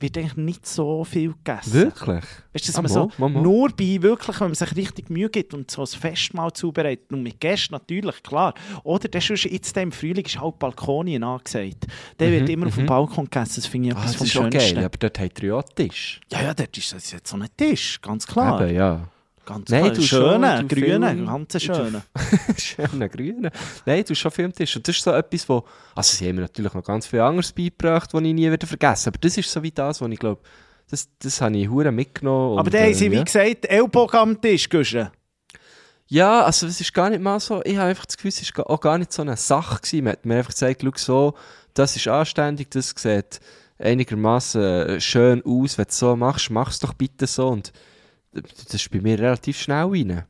wird 0.00 0.16
eigentlich 0.18 0.36
nicht 0.36 0.66
so 0.66 1.04
viel 1.04 1.34
gegessen. 1.44 1.74
Wirklich? 1.74 2.24
Weißt 2.54 2.68
du, 2.68 2.72
dass 2.72 2.76
Ah, 2.76 2.82
man 2.82 2.90
so 2.90 3.10
mal, 3.18 3.28
mal. 3.28 3.42
nur 3.42 3.68
bei 3.68 3.98
wirklich, 4.00 4.40
wenn 4.40 4.48
man 4.48 4.54
sich 4.54 4.74
richtig 4.76 5.10
Mühe 5.10 5.28
gibt 5.28 5.52
und 5.54 5.70
so 5.70 5.82
ein 5.82 5.86
Festmahl 5.86 6.52
zubereitet 6.54 7.12
und 7.12 7.22
mit 7.22 7.38
Gästen 7.38 7.74
natürlich, 7.74 8.22
klar. 8.22 8.54
Oder 8.82 9.08
das 9.08 9.28
ist 9.30 9.44
jetzt 9.44 9.76
im 9.76 9.92
Frühling 9.92 10.24
ist 10.24 10.40
halt 10.40 10.58
Balkonien 10.58 11.22
angesagt. 11.22 11.86
Der 12.18 12.28
Mhm, 12.28 12.32
wird 12.32 12.48
immer 12.48 12.66
auf 12.68 12.74
dem 12.74 12.84
mhm. 12.84 12.86
Balkon 12.88 13.24
gegessen, 13.26 13.52
das 13.56 13.66
finde 13.66 13.90
ich 13.90 13.94
Ah, 13.94 13.98
etwas 14.00 14.12
das 14.12 14.16
vom 14.16 14.26
ist 14.26 14.32
Schönsten. 14.32 14.74
geil, 14.76 14.84
aber 14.86 14.98
dort 14.98 15.20
habt 15.20 15.42
ihr 15.42 15.48
ja 15.50 15.62
Tisch. 15.62 16.20
Ja, 16.32 16.42
ja, 16.42 16.54
dort 16.54 16.76
ist 16.76 16.92
das 16.94 17.12
jetzt 17.12 17.28
so 17.28 17.36
ein 17.36 17.46
Tisch, 17.56 18.00
ganz 18.00 18.26
klar. 18.26 18.60
Eben, 18.62 18.74
ja. 18.74 19.08
Ganz 19.44 19.70
Nein, 19.70 19.92
du 19.92 20.02
schöne, 20.02 20.64
grüne, 20.68 21.24
ganz 21.24 21.60
schöne. 21.60 22.02
Schöner 22.56 23.08
Grüner. 23.08 23.50
Nein, 23.84 24.04
du 24.04 24.10
hast 24.10 24.18
schon 24.18 24.30
viel 24.30 24.44
am 24.44 24.52
Tisch. 24.52 24.76
Und 24.76 24.86
das 24.86 24.96
ist 24.96 25.02
so 25.02 25.10
etwas, 25.10 25.48
wo... 25.48 25.64
Also 25.94 26.16
sie 26.16 26.28
haben 26.28 26.36
mir 26.36 26.42
natürlich 26.42 26.72
noch 26.72 26.84
ganz 26.84 27.06
viel 27.06 27.20
anderes 27.20 27.52
beigebracht, 27.52 28.14
was 28.14 28.22
ich 28.22 28.34
nie 28.34 28.50
wieder 28.50 28.66
vergessen 28.66 29.08
Aber 29.08 29.18
das 29.18 29.36
ist 29.36 29.50
so 29.50 29.62
wie 29.62 29.72
das, 29.72 30.00
was 30.00 30.10
ich 30.10 30.18
glaube... 30.18 30.40
Das, 30.90 31.08
das 31.20 31.40
habe 31.40 31.56
ich 31.56 31.68
hure 31.68 31.90
mitgenommen. 31.90 32.58
Aber 32.58 32.66
und, 32.66 32.74
da 32.74 32.80
haben 32.80 32.94
sie, 32.94 33.06
äh, 33.06 33.10
wie 33.10 33.16
ja. 33.16 33.22
gesagt, 33.22 33.64
Ellbogen 33.64 34.20
am 34.20 34.40
Tisch, 34.40 34.68
Guschen. 34.68 35.08
Ja, 36.06 36.42
also 36.44 36.66
es 36.66 36.80
ist 36.80 36.92
gar 36.92 37.10
nicht 37.10 37.22
mal 37.22 37.40
so... 37.40 37.62
Ich 37.64 37.76
habe 37.76 37.88
einfach 37.88 38.06
das 38.06 38.16
Gefühl, 38.16 38.28
es 38.28 38.42
ist 38.42 38.54
ga- 38.54 38.64
auch 38.64 38.80
gar 38.80 38.98
nicht 38.98 39.12
so 39.12 39.22
eine 39.22 39.36
Sache 39.36 39.80
gewesen. 39.80 40.04
Man 40.04 40.12
hat 40.12 40.26
mir 40.26 40.36
einfach 40.36 40.52
gesagt, 40.52 40.82
schau 40.82 40.92
so, 40.96 41.34
das 41.74 41.96
ist 41.96 42.06
anständig, 42.06 42.70
das 42.70 42.94
sieht 42.96 43.40
einigermaßen 43.78 45.00
schön 45.00 45.42
aus. 45.44 45.78
Wenn 45.78 45.84
du 45.86 45.88
es 45.88 45.98
so 45.98 46.14
machst, 46.14 46.50
mach 46.50 46.70
es 46.70 46.78
doch 46.78 46.92
bitte 46.92 47.26
so. 47.26 47.48
Und 47.48 47.72
das 48.32 48.74
ist 48.74 48.90
bei 48.90 49.00
mir 49.00 49.18
relativ 49.18 49.58
schnell 49.60 49.84
rein. 49.86 50.24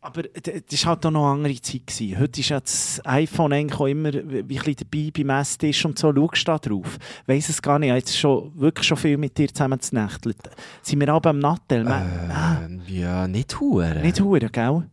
Aber 0.00 0.22
das 0.22 0.84
war 0.84 0.90
halt 0.90 1.06
auch 1.06 1.10
noch 1.10 1.24
eine 1.32 1.32
andere 1.44 1.60
Zeit. 1.60 1.86
Gewesen. 1.88 2.18
Heute 2.20 2.40
ist 2.40 2.48
ja 2.50 2.60
das 2.60 3.00
iPhone 3.04 3.52
eigentlich 3.52 3.80
auch 3.80 3.86
immer 3.86 4.12
wie 4.12 4.38
ein 4.38 4.46
bisschen 4.46 4.76
dabei 4.76 5.10
beim 5.10 5.30
Esstisch 5.40 5.84
und 5.84 5.98
so. 5.98 6.14
Schaust 6.14 6.42
du 6.42 6.44
da 6.52 6.58
drauf? 6.58 6.98
Weiss 7.26 7.48
es 7.48 7.60
gar 7.60 7.80
nicht. 7.80 7.88
Ich 7.88 7.90
habe 7.90 7.98
jetzt 7.98 8.16
schon, 8.16 8.52
wirklich 8.58 8.86
schon 8.86 8.96
viel 8.96 9.16
mit 9.18 9.36
dir 9.36 9.48
zusammen 9.52 9.80
zu 9.80 9.96
nächteln. 9.96 10.36
Sind 10.82 11.00
wir 11.00 11.12
auch 11.12 11.20
beim 11.20 11.40
Nattel? 11.40 11.86
Ah, 11.88 12.60
Ähm, 12.64 12.82
ja, 12.86 13.26
nicht 13.26 13.58
hure. 13.58 13.96
nicht 14.00 14.20
hure, 14.20 14.48
gell? 14.48 14.88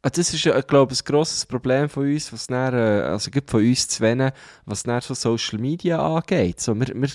Ah, 0.00 0.08
Das 0.10 0.32
ist, 0.32 0.42
glaube 0.66 0.94
ich, 0.94 1.00
ein 1.00 1.04
grosses 1.04 1.44
Problem 1.44 1.88
von 1.90 2.04
uns, 2.10 2.32
was 2.32 2.46
dann, 2.46 2.72
äh, 2.72 3.02
also 3.02 3.30
gibt 3.30 3.50
von 3.50 3.60
uns 3.60 3.86
zwei, 3.86 4.32
was 4.64 4.82
dann 4.82 5.00
so 5.02 5.12
Social 5.12 5.58
Media 5.60 6.00
angeht. 6.00 6.58
So, 6.60 6.74
wir, 6.74 6.86
wir, 6.94 7.10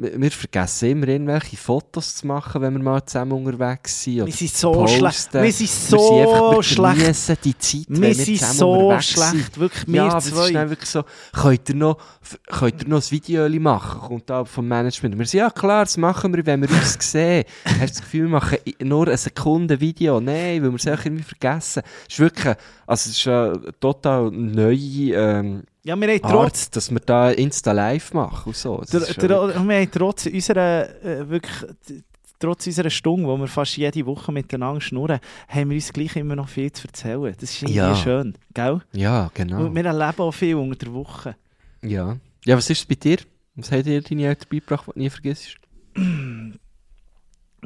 wir 0.00 0.30
vergessen 0.30 0.90
immer 0.90 1.08
irgendwelche 1.08 1.56
Fotos 1.56 2.14
zu 2.16 2.26
machen, 2.28 2.62
wenn 2.62 2.72
wir 2.74 2.82
mal 2.82 3.04
zusammen 3.04 3.32
unterwegs 3.32 4.04
sind. 4.04 4.26
Wir 4.26 4.32
sind 4.32 4.54
so 4.54 4.86
schlecht. 4.86 5.34
Wir 5.34 5.52
sind 5.52 5.60
Wir 5.60 5.66
so 5.66 5.98
sind 6.08 6.20
einfach, 6.20 6.52
wir 6.56 6.62
schlecht. 6.62 6.98
geniessen 7.00 7.36
die 7.42 7.58
Zeit, 7.58 7.84
wenn 7.88 8.02
Wir 8.02 8.08
wir 8.08 8.14
sind 8.14 8.40
so 8.44 9.00
schlecht. 9.00 9.30
sind. 9.30 9.58
Wirklich, 9.58 9.88
wir 9.88 9.94
Ja, 9.96 10.18
zwei. 10.20 10.52
dann 10.52 10.70
wirklich 10.70 10.88
so, 10.90 11.02
könnt 11.32 11.68
ihr 11.68 11.74
noch, 11.74 11.98
könnt 12.46 12.82
ihr 12.82 12.88
noch 12.88 13.02
ein 13.02 13.10
Video 13.10 13.48
machen? 13.60 14.00
Kommt 14.00 14.30
da 14.30 14.44
vom 14.44 14.68
Management. 14.68 15.18
Wir 15.18 15.26
sagen, 15.26 15.38
ja 15.38 15.50
klar, 15.50 15.84
das 15.84 15.96
machen 15.96 16.32
wir, 16.32 16.46
wenn 16.46 16.62
wir 16.62 16.70
uns 16.70 16.96
sehen. 17.00 17.44
Hast 17.64 17.80
du 17.80 17.86
das 17.86 18.00
Gefühl, 18.02 18.22
wir 18.22 18.28
machen 18.28 18.58
nur 18.82 19.08
eine 19.08 19.16
Sekunde 19.16 19.80
Video? 19.80 20.20
Nein, 20.20 20.62
weil 20.62 20.70
wir 20.70 20.76
es 20.76 20.86
auch 20.86 21.04
irgendwie 21.04 21.24
vergessen. 21.24 21.82
Es 22.06 22.14
ist 22.14 22.20
wirklich, 22.20 22.54
also 22.86 23.10
es 23.10 23.18
ist 23.18 23.26
eine 23.26 23.60
total 23.80 24.30
neue 24.30 25.12
ähm, 25.14 25.62
Ja, 25.88 25.98
wir 25.98 26.06
haben 26.06 26.20
trotz 26.20 26.64
Art, 26.66 26.76
dass 26.76 26.90
wir 26.90 27.00
da 27.00 27.30
Insta 27.30 27.72
live 27.72 28.12
machen 28.12 28.48
und 28.48 28.56
so. 28.56 28.84
Der, 28.92 29.00
der, 29.00 29.28
wir 29.30 29.54
haben 29.54 29.90
trotz 29.90 30.26
unserer, 30.26 30.86
äh, 31.02 31.26
wirklich, 31.30 32.04
trotz 32.38 32.66
unserer 32.66 32.90
Stunde, 32.90 33.26
wo 33.26 33.38
wir 33.38 33.46
fast 33.46 33.78
jede 33.78 34.04
Woche 34.04 34.30
miteinander 34.30 34.82
schnurren, 34.82 35.18
haben 35.48 35.70
wir 35.70 35.76
uns 35.76 35.90
gleich 35.90 36.14
immer 36.16 36.36
noch 36.36 36.50
viel 36.50 36.70
zu 36.70 36.88
erzählen. 36.88 37.34
Das 37.40 37.50
ist 37.50 37.62
irgendwie 37.62 37.78
Ja. 37.78 37.94
schön, 37.94 38.34
gell? 38.52 38.82
ja, 38.92 39.30
genau. 39.32 39.64
Und 39.64 39.74
wir 39.74 39.86
erleben 39.86 40.20
auch 40.20 40.30
viel 40.30 40.56
unter 40.56 40.76
der 40.76 40.92
Woche. 40.92 41.36
Ja. 41.82 42.18
ja, 42.44 42.56
was 42.58 42.68
ist 42.68 42.80
es 42.80 42.84
bei 42.84 42.94
dir? 42.94 43.16
Was 43.54 43.72
hat 43.72 43.86
dir 43.86 44.02
deine 44.02 44.26
Eltern 44.26 44.48
beigebracht, 44.50 44.88
was 44.88 44.94
du 44.94 45.00
nie 45.00 45.08
vergisst? 45.08 45.56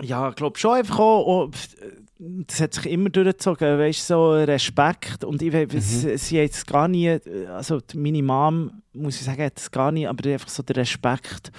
Ja, 0.01 0.31
ich 0.31 0.37
glaube 0.37 0.59
schon 0.59 0.73
einfach 0.79 0.99
auch, 0.99 1.51
das 2.19 2.61
hat 2.61 2.75
sich 2.75 2.87
immer 2.87 3.11
durchgezogen, 3.11 3.79
weißt 3.79 4.07
so 4.07 4.33
Respekt. 4.33 5.25
Und 5.25 5.43
ich 5.43 5.53
weiß, 5.53 5.67
sie, 6.03 6.17
sie 6.17 6.43
hat 6.43 6.51
es 6.53 6.65
gar 6.65 6.89
nie, 6.89 7.19
also 7.49 7.81
die- 7.81 7.99
meine 7.99 8.23
Mom, 8.23 8.71
muss 8.95 9.17
ich 9.17 9.23
sagen, 9.25 9.43
hat 9.43 9.59
es 9.59 9.71
gar 9.71 9.93
nie, 9.93 10.07
aber 10.07 10.29
einfach 10.31 10.49
so 10.49 10.63
der 10.63 10.77
Respekt 10.77 11.53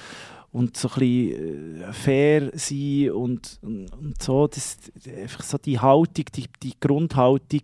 und 0.51 0.75
so 0.77 0.87
ein 0.89 0.93
bisschen 0.99 1.81
äh, 1.81 1.93
fair 1.93 2.51
sein 2.53 3.11
und, 3.11 3.59
und, 3.61 3.91
und 3.93 4.21
so, 4.21 4.47
das, 4.47 4.77
einfach 5.21 5.43
so 5.43 5.57
die 5.57 5.79
Haltung, 5.79 6.25
die, 6.35 6.45
die 6.61 6.73
Grundhaltung 6.79 7.61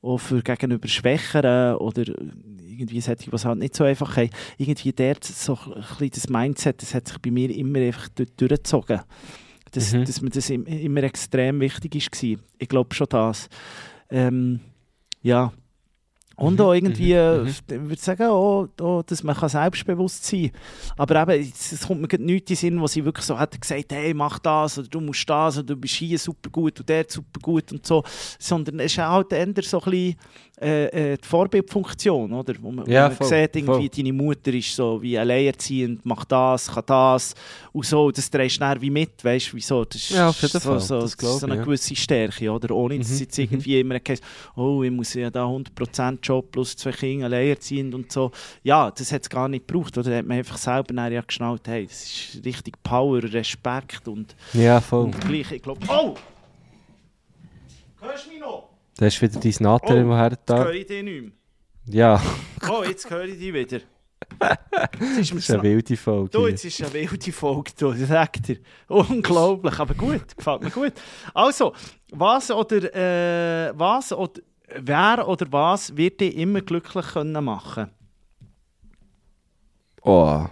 auch 0.00 0.18
für 0.18 0.42
gegenüber 0.42 0.88
Schwächeren 0.88 1.76
oder 1.76 2.04
irgendwie 2.66 3.00
solche, 3.00 3.32
was 3.32 3.44
halt 3.44 3.58
nicht 3.58 3.74
so 3.74 3.84
einfach 3.84 4.16
haben, 4.16 4.30
irgendwie 4.58 4.92
dort 4.92 5.24
so 5.24 5.58
ein 5.66 5.82
bisschen 5.98 6.10
das 6.10 6.28
Mindset, 6.28 6.80
das 6.82 6.94
hat 6.94 7.08
sich 7.08 7.18
bei 7.18 7.30
mir 7.30 7.50
immer 7.54 7.80
einfach 7.80 8.08
durch- 8.10 8.30
durchgezogen. 8.36 9.00
Dass, 9.72 9.92
Mhm. 9.92 10.04
dass 10.04 10.20
mir 10.22 10.30
das 10.30 10.50
im- 10.50 10.66
immer 10.66 11.02
extrem 11.02 11.60
wichtig 11.60 12.08
war. 12.10 12.38
Ich 12.58 12.68
glaube 12.68 12.94
schon 12.94 13.06
das. 13.10 13.48
Ähm, 14.10 14.60
ja. 15.22 15.52
Und 16.36 16.54
Mhm, 16.54 16.60
auch 16.60 16.72
irgendwie, 16.72 17.12
äh, 17.14 17.38
mhm, 17.38 17.42
mhm. 17.42 17.48
ich 17.48 17.62
würde 17.68 18.00
sagen, 18.00 18.22
auch, 18.28 18.68
auch, 18.80 19.02
dass 19.02 19.24
man 19.24 19.34
kann 19.34 19.48
selbstbewusst 19.48 20.24
sein 20.24 20.52
kann. 20.52 20.60
Aber 20.96 21.34
eben, 21.34 21.40
es 21.52 21.84
kommt 21.84 22.00
mir 22.00 22.18
nichts 22.20 22.50
in 22.50 22.54
den 22.54 22.56
Sinn, 22.56 22.80
wo 22.80 22.86
sie 22.86 23.04
wirklich 23.04 23.26
so 23.26 23.36
hat 23.36 23.60
gesagt, 23.60 23.90
hey, 23.92 24.14
mach 24.14 24.38
das, 24.38 24.78
oder 24.78 24.86
du 24.86 25.00
musst 25.00 25.28
das, 25.28 25.56
oder 25.58 25.66
du 25.66 25.76
bist 25.76 25.94
hier 25.94 26.16
super 26.16 26.48
gut 26.50 26.78
und 26.78 26.88
der 26.88 27.06
super 27.08 27.40
gut 27.42 27.72
und 27.72 27.84
so. 27.84 28.04
Sondern 28.38 28.78
es 28.78 28.92
ist 28.92 28.98
halt 28.98 29.32
eher 29.32 29.46
so 29.64 29.80
ein 29.80 29.84
bisschen 29.84 30.14
äh, 30.60 31.12
äh, 31.12 31.16
die 31.16 31.26
Vorbildfunktion, 31.26 32.32
oder? 32.32 32.54
Wo 32.60 32.70
man, 32.70 32.86
Ja, 32.90 33.04
wo 33.04 33.08
man 33.08 33.16
voll, 33.16 33.26
sieht, 33.28 33.56
irgendwie, 33.56 33.88
voll. 33.88 33.88
deine 33.88 34.12
Mutter 34.12 34.52
ist 34.54 34.74
so 34.74 35.00
wie 35.00 35.16
alleinerziehend, 35.18 36.04
macht 36.04 36.30
das, 36.32 36.68
kann 36.72 36.82
das 36.86 37.34
und 37.72 37.86
so. 37.86 38.10
Das 38.10 38.30
drehst 38.30 38.60
du 38.60 38.80
wie 38.80 38.90
mit, 38.90 39.24
weißt 39.24 39.52
du, 39.52 39.56
wieso? 39.56 39.84
Das 39.84 39.96
ist 39.96 40.10
Ja, 40.10 40.32
so, 40.32 40.48
so, 40.48 41.00
das 41.00 41.16
das 41.16 41.22
ist 41.32 41.40
so 41.40 41.46
eine 41.46 41.56
ja. 41.56 41.64
gewisse 41.64 41.94
Stärke, 41.96 42.50
oder? 42.50 42.74
Ohne 42.74 42.98
dass 42.98 43.10
Mhm, 43.10 43.18
jetzt 43.18 43.38
irgendwie 43.38 43.80
immer 43.80 43.98
heisst, 44.06 44.22
oh, 44.56 44.82
ich 44.82 44.90
muss 44.90 45.14
ja 45.14 45.30
da 45.30 45.44
100% 45.46 46.18
Job 46.22 46.50
plus 46.50 46.76
zwei 46.76 46.92
Kinder 46.92 47.26
alleinerziehend 47.26 47.94
und 47.94 48.10
so. 48.10 48.30
Ja, 48.62 48.90
das 48.90 49.12
hat 49.12 49.22
es 49.22 49.28
gar 49.30 49.48
nicht 49.48 49.66
gebraucht, 49.66 49.96
oder? 49.98 50.10
Da 50.10 50.16
hat 50.18 50.26
man 50.26 50.38
einfach 50.38 50.56
selber 50.58 50.92
dann 50.94 51.12
ja 51.12 51.20
geschnallt, 51.20 51.66
hey, 51.68 51.86
das 51.86 52.02
ist 52.04 52.44
richtig 52.44 52.74
Power, 52.82 53.22
Respekt 53.22 54.08
und, 54.08 54.34
Ja, 54.52 54.80
voll. 54.80 55.04
und 55.04 55.20
gleich, 55.20 55.52
ich 55.52 55.62
glaube, 55.62 55.80
oh! 55.88 56.14
Hörst 58.00 58.26
du 58.26 58.30
mich 58.30 58.40
noch? 58.40 58.67
Da 58.98 59.06
ist 59.06 59.22
wieder 59.22 59.38
dein 59.38 59.54
Nathalie, 59.60 60.04
Oh, 60.04 60.10
oh, 60.10 60.16
her 60.16 60.30
Jetzt 60.32 60.42
da. 60.50 60.56
höre 60.64 60.72
ich 60.74 60.86
dich 60.86 61.02
nicht 61.04 61.22
mehr. 61.22 61.32
Ja, 61.86 62.22
Oh, 62.68 62.82
jetzt 62.84 63.08
höre 63.08 63.24
ich 63.24 63.38
dich 63.38 63.54
wieder. 63.54 63.78
Jetzt 65.00 65.18
ist 65.18 65.30
das 65.30 65.38
ist 65.38 65.50
eine 65.52 65.62
wilde 65.62 65.96
Folge. 65.96 66.30
Du, 66.30 66.46
jetzt 66.48 66.64
ist 66.64 66.82
eine 66.82 66.92
wilde 66.92 67.32
Folge, 67.32 67.70
du, 67.78 67.92
ich 67.92 68.06
sag 68.06 68.42
dir. 68.42 68.58
Unglaublich, 68.88 69.78
aber 69.78 69.94
gut, 69.94 70.36
gefällt 70.36 70.62
mir 70.62 70.70
gut. 70.70 70.92
Also, 71.32 71.72
was 72.10 72.50
oder, 72.50 72.92
äh, 72.94 73.72
was 73.78 74.12
oder, 74.12 74.40
wer 74.80 75.26
oder 75.28 75.46
was 75.52 75.96
wird 75.96 76.20
dich 76.20 76.36
immer 76.36 76.60
glücklich 76.60 77.06
können 77.06 77.42
machen 77.44 77.90
Oh. 80.02 80.44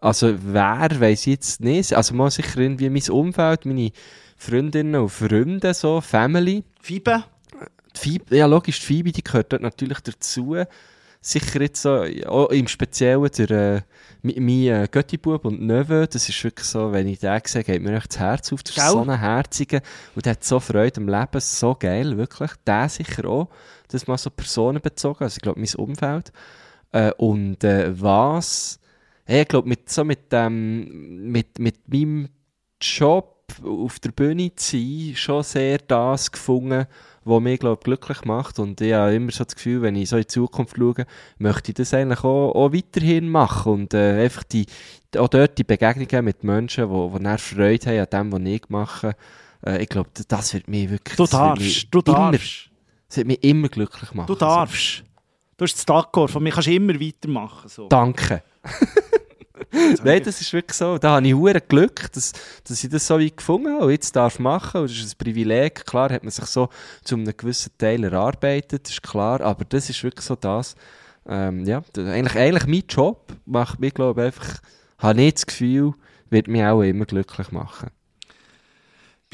Also 0.00 0.34
wer 0.42 0.88
weiß 0.98 1.20
ich 1.22 1.32
jetzt 1.32 1.60
nicht. 1.60 1.94
Also 1.94 2.14
mal 2.14 2.30
sicher 2.30 2.58
irgendwie 2.58 2.90
mein 2.90 3.08
Umfeld, 3.10 3.66
meine 3.66 3.90
Freundinnen 4.36 5.00
und 5.00 5.08
Freunde, 5.08 5.74
so, 5.74 6.00
Family. 6.00 6.64
Fibe? 6.80 7.24
Die 7.94 7.98
Phoebe, 7.98 8.36
ja 8.36 8.46
logisch, 8.46 8.80
die 8.80 8.86
Phoebe, 8.86 9.12
die 9.12 9.24
gehört 9.24 9.52
dort 9.52 9.62
natürlich 9.62 10.00
dazu. 10.00 10.56
Sicher 11.20 11.60
jetzt 11.62 11.82
so, 11.82 12.04
auch 12.26 12.50
im 12.50 12.68
Speziellen 12.68 13.28
der, 13.36 13.50
äh, 13.50 13.82
mein, 14.22 14.66
äh, 14.66 14.88
Göttibub 14.90 15.44
und 15.44 15.60
Neve, 15.62 16.06
das 16.10 16.28
ist 16.28 16.44
wirklich 16.44 16.66
so, 16.66 16.92
wenn 16.92 17.08
ich 17.08 17.20
den 17.20 17.40
sehe, 17.44 17.64
geht 17.64 17.82
mir 17.82 17.96
echt 17.96 18.12
das 18.12 18.18
Herz 18.18 18.52
auf. 18.52 18.62
Das 18.62 18.76
ist 18.76 18.90
so 18.90 19.00
ein 19.00 19.18
Herziger 19.18 19.80
und 20.14 20.26
der 20.26 20.32
hat 20.32 20.44
so 20.44 20.60
Freude 20.60 21.00
am 21.00 21.08
Leben, 21.08 21.40
so 21.40 21.74
geil, 21.78 22.16
wirklich. 22.16 22.50
Der 22.66 22.88
sicher 22.88 23.26
auch, 23.26 23.48
das 23.88 24.06
mal 24.06 24.18
so 24.18 24.30
personenbezogen, 24.30 25.24
also 25.24 25.36
ich 25.36 25.42
glaube 25.42 25.60
mein 25.60 25.74
Umfeld. 25.74 26.32
Äh, 26.92 27.12
und 27.12 27.64
äh, 27.64 28.00
was, 28.00 28.78
ich 29.26 29.48
glaube 29.48 29.68
mit, 29.68 29.88
so 29.90 30.04
mit, 30.04 30.26
ähm, 30.32 31.30
mit, 31.30 31.58
mit 31.58 31.88
meinem 31.88 32.28
Job 32.80 33.36
auf 33.64 33.98
der 34.00 34.10
Bühne 34.12 34.54
zu 34.54 34.76
sein, 34.76 35.12
schon 35.16 35.42
sehr 35.42 35.78
das 35.78 36.30
gefunden, 36.30 36.86
was 37.24 37.42
mich 37.42 37.58
glaub, 37.60 37.84
glücklich 37.84 38.24
macht. 38.24 38.58
Und 38.58 38.80
ich 38.80 38.92
habe 38.92 39.14
immer 39.14 39.32
so 39.32 39.44
das 39.44 39.54
Gefühl, 39.56 39.82
wenn 39.82 39.96
ich 39.96 40.08
so 40.08 40.16
in 40.16 40.22
die 40.22 40.28
Zukunft 40.28 40.76
schaue, 40.76 41.06
möchte 41.38 41.70
ich 41.70 41.74
das 41.76 41.94
eigentlich 41.94 42.20
auch, 42.20 42.52
auch 42.52 42.72
weiterhin 42.72 43.28
machen. 43.28 43.72
Und 43.72 43.94
äh, 43.94 44.24
einfach 44.24 44.44
die, 44.44 44.66
auch 45.16 45.28
dort 45.28 45.58
die 45.58 45.64
Begegnungen 45.64 46.24
mit 46.24 46.44
Menschen, 46.44 46.88
die, 46.88 47.18
die 47.18 47.22
dann 47.24 47.38
Freude 47.38 48.06
haben 48.06 48.32
an 48.32 48.44
dem, 48.44 48.46
was 48.46 48.52
ich 48.54 48.68
mache. 48.68 49.16
Äh, 49.64 49.82
ich 49.82 49.88
glaube, 49.88 50.10
das 50.28 50.54
wird 50.54 50.68
mich 50.68 50.90
wirklich 50.90 51.16
Du 51.16 51.24
das 51.24 51.32
wird 51.32 51.58
mich 51.58 51.88
darfst, 51.90 51.94
du 51.94 52.12
immer, 52.12 52.32
darfst, 52.32 52.70
Das 53.08 53.16
wird 53.16 53.26
mich 53.26 53.44
immer 53.44 53.68
glücklich 53.68 54.14
machen. 54.14 54.26
du 54.28 54.34
darfst. 54.34 55.02
Du 55.56 55.64
hast 55.64 55.74
das 55.74 55.86
D'accord, 55.86 56.28
von 56.28 56.42
mir 56.42 56.50
kannst 56.50 56.68
du 56.68 56.74
immer 56.74 57.00
weitermachen. 57.00 57.68
So. 57.68 57.88
Danke. 57.88 58.42
Nein, 60.04 60.22
das 60.22 60.40
ist 60.40 60.52
wirklich 60.52 60.76
so. 60.76 60.98
Da 60.98 61.16
habe 61.16 61.26
ich 61.26 61.34
hure 61.34 61.60
Glück, 61.60 62.12
dass, 62.12 62.32
dass 62.64 62.84
ich 62.84 62.90
das 62.90 63.06
so 63.06 63.18
weit 63.18 63.36
gefunden 63.36 63.74
habe 63.74 63.86
und 63.86 63.90
jetzt 63.90 64.14
darf 64.14 64.34
ich 64.34 64.40
machen. 64.40 64.82
Und 64.82 64.90
das 64.90 64.98
ist 64.98 65.14
ein 65.14 65.18
Privileg. 65.18 65.86
Klar 65.86 66.10
hat 66.10 66.22
man 66.24 66.30
sich 66.30 66.44
so 66.46 66.68
zu 67.04 67.14
einem 67.14 67.34
gewissen 67.36 67.72
Teil 67.78 68.04
erarbeitet, 68.04 68.88
ist 68.88 69.02
klar. 69.02 69.40
Aber 69.40 69.64
das 69.64 69.88
ist 69.88 70.02
wirklich 70.02 70.26
so 70.26 70.36
das. 70.36 70.74
Ähm, 71.26 71.64
ja, 71.64 71.82
eigentlich, 71.96 72.36
eigentlich 72.36 72.66
mein 72.66 72.84
Job 72.88 73.32
macht 73.46 73.80
mich, 73.80 73.94
glaube 73.94 74.20
ich, 74.20 74.26
einfach, 74.26 74.60
habe 74.98 75.22
ich 75.22 75.34
das 75.34 75.46
Gefühl, 75.46 75.94
wird 76.30 76.48
mich 76.48 76.62
auch 76.64 76.82
immer 76.82 77.06
glücklich 77.06 77.50
machen. 77.50 77.90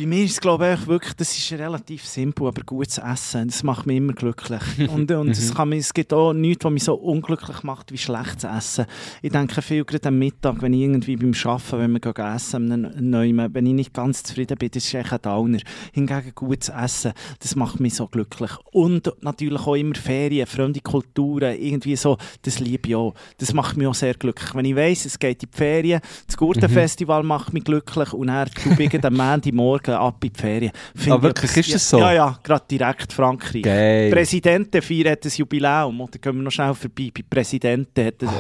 Bei 0.03 0.09
mir 0.09 0.25
ist 0.25 0.33
es, 0.33 0.41
glaube 0.41 0.77
ich, 0.77 0.89
wirklich, 0.89 1.13
das 1.13 1.39
ist 1.39 1.53
relativ 1.53 2.05
simpel, 2.05 2.49
aber 2.49 2.63
gutes 2.65 2.99
Essen. 2.99 3.47
Das 3.47 3.63
macht 3.63 3.87
mich 3.87 3.99
immer 3.99 4.15
glücklich. 4.15 4.61
Und, 4.93 5.09
und 5.13 5.29
es, 5.29 5.55
kann 5.55 5.69
mich, 5.69 5.79
es 5.79 5.95
gibt 5.95 6.13
auch 6.13 6.33
nichts, 6.33 6.65
was 6.65 6.73
mich 6.73 6.83
so 6.83 6.95
unglücklich 6.95 7.63
macht 7.63 7.93
wie 7.93 7.99
schlechtes 7.99 8.43
Essen. 8.43 8.87
Ich 9.23 9.31
denke 9.31 9.63
viel 9.63 9.85
gerade 9.85 10.09
am 10.09 10.19
Mittag, 10.19 10.61
wenn 10.61 10.73
ich 10.73 10.81
irgendwie 10.81 11.15
beim 11.15 11.33
Arbeiten, 11.45 11.79
wenn 11.79 11.93
wir 11.93 12.01
gehen 12.01 12.35
essen, 12.35 13.11
neuen, 13.11 13.55
wenn 13.55 13.67
ich 13.67 13.75
nicht 13.75 13.95
ganz 13.95 14.25
zufrieden 14.25 14.59
bin, 14.59 14.71
das 14.73 14.85
ist 14.85 14.95
echt 14.95 15.13
ein 15.13 15.23
Downer. 15.23 15.59
Hingegen 15.93 16.33
gutes 16.35 16.69
Essen, 16.71 17.13
das 17.39 17.55
macht 17.55 17.79
mich 17.79 17.95
so 17.95 18.09
glücklich. 18.09 18.51
Und 18.73 19.13
natürlich 19.21 19.61
auch 19.61 19.77
immer 19.77 19.95
Ferien, 19.95 20.49
fremde 20.49 20.81
Kulturen, 20.81 21.57
irgendwie 21.57 21.95
so, 21.95 22.19
das 22.43 22.59
liebe 22.59 22.89
ich 22.89 22.97
auch. 22.97 23.15
Das 23.39 23.55
macht 23.55 23.77
mich 23.77 23.87
auch 23.87 23.95
sehr 23.95 24.15
glücklich. 24.15 24.53
Wenn 24.53 24.65
ich 24.65 24.75
weiss, 24.75 25.05
es 25.05 25.19
geht 25.19 25.45
in 25.45 25.49
die 25.49 25.57
Ferien, 25.57 26.01
das 26.27 26.37
Gurtenfestival 26.37 27.23
macht 27.23 27.53
mich 27.53 27.63
glücklich 27.63 28.13
und 28.13 28.27
dann 28.27 28.49
du 28.65 28.77
bist 28.77 29.05
am 29.05 29.15
Montagmorgen 29.17 29.92
ab 29.99 30.23
in 30.25 30.33
die 30.33 30.41
Ferien. 30.41 30.73
Find 30.95 31.13
Ah, 31.13 31.17
ich 31.17 31.23
wirklich? 31.23 31.57
Ist 31.57 31.75
das 31.75 31.89
so? 31.91 31.99
Ja, 31.99 32.13
ja, 32.13 32.39
gerade 32.43 32.65
direkt 32.71 33.13
Frankreich. 33.13 33.63
Geil. 33.63 34.11
Präsidenten 34.11 34.83
feiert 34.83 35.25
ein 35.25 35.33
Jubiläum, 35.35 36.01
oder? 36.01 36.19
Gehen 36.19 36.37
wir 36.37 36.43
noch 36.43 36.51
schnell 36.53 36.75
vorbei. 36.75 37.11
Bei 37.15 37.23
Präsidenten 37.29 38.05
hat, 38.07 38.15
Ah, 38.25 38.33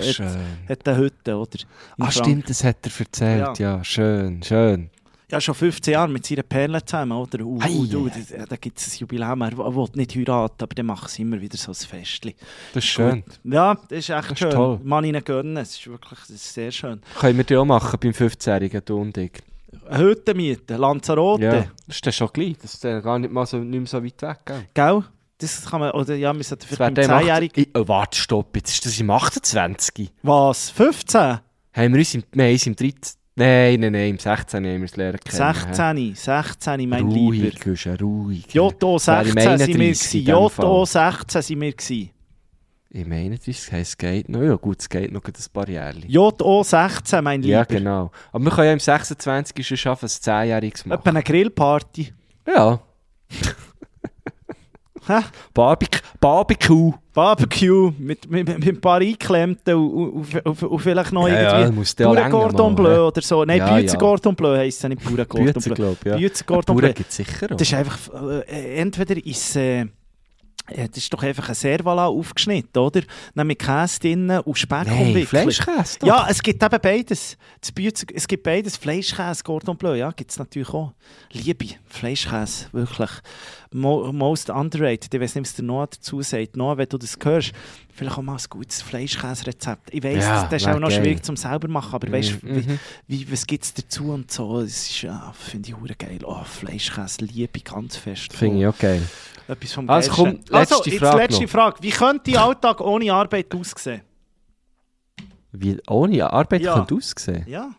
hat, 0.68 0.86
hat 0.86 0.88
oder? 0.88 1.28
In 1.28 1.34
Ah, 1.34 2.10
Frank- 2.10 2.12
stimmt, 2.12 2.50
das 2.50 2.64
hat 2.64 2.76
er 2.84 2.92
erzählt. 3.00 3.58
Ja, 3.58 3.82
schön, 3.84 4.42
schön. 4.42 4.90
Ja, 5.30 5.40
schon 5.40 5.54
15 5.54 5.92
Jahre 5.94 6.10
mit 6.10 6.26
seiner 6.26 6.42
Perle 6.42 6.84
zusammen, 6.84 7.12
oder? 7.12 7.40
Uh, 7.42 7.58
Ei, 7.62 7.70
uh, 7.70 7.86
du, 7.86 8.06
ei, 8.06 8.44
da, 8.46 8.54
gibt 8.56 8.78
es 8.78 8.92
ein 8.92 8.98
Jubiläum. 8.98 9.40
Er 9.40 9.56
will 9.56 9.86
nicht 9.94 10.14
heiraten, 10.14 10.62
aber 10.62 10.74
dann 10.74 10.84
machen 10.84 11.08
sie 11.08 11.22
immer 11.22 11.40
wieder 11.40 11.56
so 11.56 11.72
ein 11.72 11.74
Festchen. 11.74 12.34
Das 12.74 12.84
ist 12.84 12.90
schön. 12.90 13.24
Ja, 13.44 13.74
das 13.88 13.98
ist 14.00 14.10
echt 14.10 14.24
Das 14.24 14.30
ist 14.32 14.38
schön. 14.40 14.50
toll. 14.50 14.80
Man 14.84 15.04
ihnen 15.06 15.24
gönnen. 15.24 15.56
Es 15.56 15.70
ist 15.78 15.86
wirklich 15.86 16.18
das 16.20 16.28
ist 16.30 16.52
sehr 16.52 16.70
schön. 16.70 17.00
Können 17.18 17.38
wir 17.38 17.44
die 17.44 17.56
auch 17.56 17.64
machen 17.64 17.98
beim 17.98 18.10
15-Jährigen, 18.12 18.82
du 18.84 18.98
und 19.00 19.16
ich. 19.16 19.32
Eine 19.92 20.04
Hütte 20.04 20.34
mieten, 20.34 20.78
Lanzarote. 20.78 21.44
Ja, 21.44 21.64
das 21.86 21.96
ist 21.96 22.06
dann 22.06 22.12
schon 22.12 22.28
gleich. 22.32 22.56
Das 22.60 22.74
ist 22.74 22.84
dann 22.84 23.02
gar 23.02 23.18
nicht, 23.18 23.32
mal 23.32 23.46
so, 23.46 23.58
nicht 23.58 23.78
mehr 23.78 23.86
so 23.86 24.02
weit 24.02 24.22
weg. 24.22 24.38
Gell? 24.44 24.64
Gell? 24.72 25.04
Das 25.38 25.66
kann 25.66 25.80
man, 25.80 25.90
oder 25.90 26.14
ja, 26.14 26.34
wir 26.34 26.44
sollten 26.44 26.66
vielleicht 26.66 26.78
beim 26.78 26.94
dann 26.94 27.04
im 27.04 27.26
10-Jährigen... 27.26 27.66
8 27.74 27.78
oh, 27.78 27.88
warte, 27.88 28.18
stopp, 28.18 28.56
jetzt 28.56 28.72
ist 28.72 28.86
das 28.86 29.00
im 29.00 29.10
28. 29.10 30.10
Was? 30.22 30.70
15? 30.70 31.20
Haben 31.20 31.40
wir 31.74 31.98
uns 31.98 32.14
im, 32.14 32.22
wir 32.32 32.50
uns 32.50 32.66
im 32.66 32.76
13. 32.76 32.94
Nein, 33.34 33.80
nein, 33.80 33.92
nein, 33.92 34.10
im 34.10 34.18
16. 34.18 34.64
haben 34.64 34.80
wir 34.80 34.84
es 34.84 34.96
lernen 34.96 35.18
kennen. 35.18 35.54
16, 35.54 36.14
16, 36.14 36.88
mein 36.88 37.02
ruhig, 37.04 37.40
Lieber. 37.40 37.58
Guschen, 37.58 37.96
ruhig. 37.96 38.44
Joto 38.52 38.94
Das 38.94 39.06
wäre 39.08 39.22
im 39.22 39.32
16 39.32 39.58
sind 39.58 39.68
wir 39.68 39.74
31 39.74 40.10
gewesen. 40.10 40.26
Joto 40.30 40.86
Fall. 40.86 41.14
16 41.16 41.42
sind 41.42 41.60
wir 41.60 41.72
gewesen. 41.72 42.10
Ich 42.94 43.06
meine, 43.06 43.38
das 43.38 43.72
heisst, 43.72 43.72
es 43.72 43.96
geht 43.96 44.28
noch. 44.28 44.42
Ja 44.42 44.56
gut, 44.56 44.80
es 44.80 44.88
geht 44.88 45.10
noch 45.12 45.24
ein 45.24 45.32
paar 45.50 45.66
Jahre. 45.66 45.96
JO 46.06 46.62
16, 46.62 47.24
mein 47.24 47.40
Lieber. 47.40 47.54
Ja, 47.54 47.64
genau. 47.64 48.10
Aber 48.30 48.44
wir 48.44 48.50
können 48.50 48.66
ja 48.66 48.72
im 48.74 48.80
26. 48.80 49.66
schon 49.66 49.76
schaffen, 49.78 50.04
ein 50.04 50.08
10-jähriges 50.08 50.86
machen. 50.86 51.00
Etwa 51.00 51.10
eine 51.10 51.22
Grillparty. 51.22 52.12
Ja. 52.46 52.80
Hä? 55.06 55.20
Barbecue. 55.54 56.00
Barbecue. 56.20 56.92
Barbecue 57.14 57.92
mit, 57.98 58.30
mit, 58.30 58.46
mit 58.46 58.68
ein 58.68 58.80
paar 58.80 59.00
Eingeklemmten 59.00 59.74
und, 59.74 60.34
und, 60.34 60.46
und, 60.46 60.62
und 60.62 60.78
vielleicht 60.78 61.12
noch 61.12 61.28
Ja, 61.28 61.42
ja, 61.42 61.60
irgendwie 61.60 62.04
auch 62.04 62.14
Pure 62.14 62.30
Cordon 62.30 62.74
Bleu 62.74 62.92
ja. 62.92 63.02
oder 63.06 63.22
so. 63.22 63.44
Nein, 63.44 63.58
Ja, 63.58 63.74
Büzer 63.74 63.94
ja. 63.94 63.98
Cordon 63.98 64.36
Bleu 64.36 64.56
heisst 64.56 64.84
es 64.84 64.88
nicht 64.90 65.02
Pure 65.02 65.24
Cordon 65.26 65.62
Bleu. 65.62 65.74
glaube 65.74 65.96
ich, 65.98 66.10
ja. 66.10 66.16
Büzer 66.16 66.44
Cordon 66.44 66.76
Bleu. 66.76 66.92
gibt 66.92 67.08
es 67.10 67.16
sicher 67.16 67.46
auch. 67.50 67.56
Das 67.56 67.62
ist 67.62 67.74
einfach, 67.74 68.10
äh, 68.46 68.76
entweder 68.76 69.16
ist 69.26 69.56
äh, 69.56 69.80
äh, 69.80 69.86
das 70.68 70.96
ist 70.98 71.12
doch 71.12 71.22
einfach 71.22 71.48
ein 71.48 71.54
Servala 71.54 72.06
aufgeschnitten, 72.06 72.80
oder? 72.80 73.02
Dann 73.34 73.46
mit 73.46 73.58
Käse 73.58 73.98
drinnen 74.00 74.40
und 74.40 74.58
Speck 74.58 74.86
Nein, 74.86 75.00
umwickelt. 75.08 75.28
Fleischkäse 75.28 75.98
doch. 76.00 76.06
Ja, 76.06 76.26
es 76.30 76.42
gibt 76.42 76.62
eben 76.62 76.78
beides. 76.80 77.36
Es 78.14 78.26
gibt 78.28 78.42
beides. 78.42 78.76
Fleischkäse, 78.76 79.42
Cordon 79.42 79.76
Bleu, 79.76 79.94
ja, 79.96 80.10
gibt 80.12 80.30
es 80.30 80.38
natürlich 80.38 80.70
auch. 80.70 80.92
Liebe, 81.32 81.66
Fleischkäse, 81.88 82.66
wirklich. 82.72 83.10
Mo 83.74 84.12
most 84.12 84.50
underrated. 84.50 85.12
Ich 85.14 85.20
weiß 85.20 85.34
nicht, 85.34 85.44
was 85.48 85.54
der 85.54 85.64
Noah 85.64 85.86
dazu 85.86 86.20
sagt. 86.22 86.56
Noah, 86.56 86.76
wenn 86.76 86.88
du 86.88 86.98
das 86.98 87.16
hörst, 87.22 87.52
vielleicht 87.94 88.18
auch 88.18 88.22
mal 88.22 88.36
ein 88.36 88.42
gutes 88.50 88.82
Fleischkäse-Rezept. 88.82 89.92
Ich 89.94 90.02
weiss, 90.02 90.24
Ja, 90.24 90.44
das, 90.46 90.62
ist 90.62 90.68
auch 90.68 90.78
noch 90.78 90.88
geil. 90.90 90.98
schwierig 91.02 91.24
zum 91.24 91.36
selber 91.36 91.68
machen, 91.68 91.94
aber 91.94 92.12
weißt 92.12 92.38
du, 92.42 92.46
Mhm. 92.46 92.78
wie, 93.06 93.20
wie, 93.20 93.32
was 93.32 93.46
gibt 93.46 93.64
es 93.64 93.72
dazu 93.74 94.10
und 94.12 94.30
so? 94.30 94.60
Das 94.60 94.70
ist, 94.70 95.02
ja, 95.02 95.32
finde 95.38 95.70
ich 95.70 95.76
hure 95.76 95.94
geil. 95.94 96.18
Oh, 96.24 96.42
Fleischkäse 96.44 97.24
liebe 97.24 97.60
ganz 97.60 97.96
fest. 97.96 98.32
Finde 98.34 98.60
ich 98.60 98.66
auch 98.66 98.78
geil. 98.78 99.02
Etwas 99.48 99.72
vom 99.72 99.90
Also 99.90 100.10
komm, 100.12 100.30
letzte 100.48 100.54
also, 100.54 100.82
jetzt 100.84 100.98
Frage 100.98 101.16
letzte 101.18 101.42
noch. 101.42 101.50
Frage. 101.50 101.76
Wie 101.82 101.90
könnte 101.90 102.30
Ihr 102.30 102.42
Alltag 102.42 102.80
ohne 102.80 103.12
Arbeit 103.12 103.54
aussehen? 103.54 104.02
Wie 105.52 105.78
ohne 105.88 106.32
Arbeit 106.32 106.62
Ja. 106.62 106.74
könnte 106.74 106.94
aussehen? 106.94 107.44
Ja. 107.46 107.70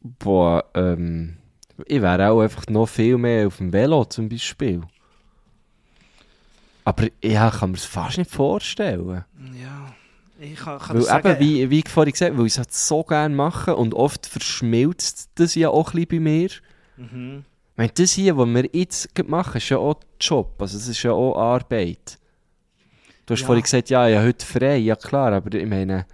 Boah, 0.00 0.64
ähm... 0.74 1.38
Ich 1.86 2.00
wäre 2.00 2.30
auch 2.30 2.40
einfach 2.42 2.66
noch 2.68 2.86
viel 2.86 3.18
mehr 3.18 3.46
auf 3.48 3.56
dem 3.56 3.72
Velo 3.72 4.04
zum 4.04 4.28
Beispiel. 4.28 4.82
Aber 6.84 7.06
ja, 7.22 7.50
kann 7.50 7.70
man 7.70 7.76
es 7.76 7.84
fast 7.84 8.18
nicht 8.18 8.30
vorstellen. 8.30 9.24
Ja, 9.60 9.94
ich 10.38 10.56
kann, 10.56 10.78
kann 10.78 10.96
Weil 10.96 11.02
sagen, 11.02 11.28
eben, 11.28 11.40
wie, 11.40 11.70
wie 11.70 11.78
ich 11.80 11.88
vorhin 11.88 12.12
gesagt 12.12 12.30
habe, 12.32 12.38
weil 12.38 12.46
ich 12.46 12.52
es 12.52 12.58
halt 12.58 12.72
so 12.72 13.02
gerne 13.02 13.34
mache 13.34 13.74
und 13.74 13.94
oft 13.94 14.26
verschmilzt 14.26 15.30
das 15.36 15.54
ja 15.54 15.70
auch 15.70 15.94
ein 15.94 16.04
bisschen 16.04 16.08
bei 16.08 16.20
mir. 16.20 16.50
Mhm. 16.96 17.44
Meine, 17.76 17.90
das 17.94 18.12
hier, 18.12 18.36
was 18.36 18.46
wir 18.48 18.68
jetzt 18.72 19.14
gerade 19.14 19.30
machen, 19.30 19.56
ist 19.56 19.68
ja 19.70 19.78
auch 19.78 19.96
Job, 20.20 20.60
also 20.60 20.76
es 20.76 20.88
ist 20.88 21.02
ja 21.02 21.12
auch 21.12 21.36
Arbeit. 21.36 22.18
Du 23.26 23.32
hast 23.34 23.40
Ja. 23.40 23.46
vorhin 23.46 23.62
gesagt, 23.62 23.90
ja, 23.90 24.06
ja, 24.08 24.22
heute 24.22 24.44
frei, 24.44 24.76
ja 24.76 24.96
klar, 24.96 25.32
aber 25.32 25.54
ich 25.54 25.66
meine, 25.66 26.06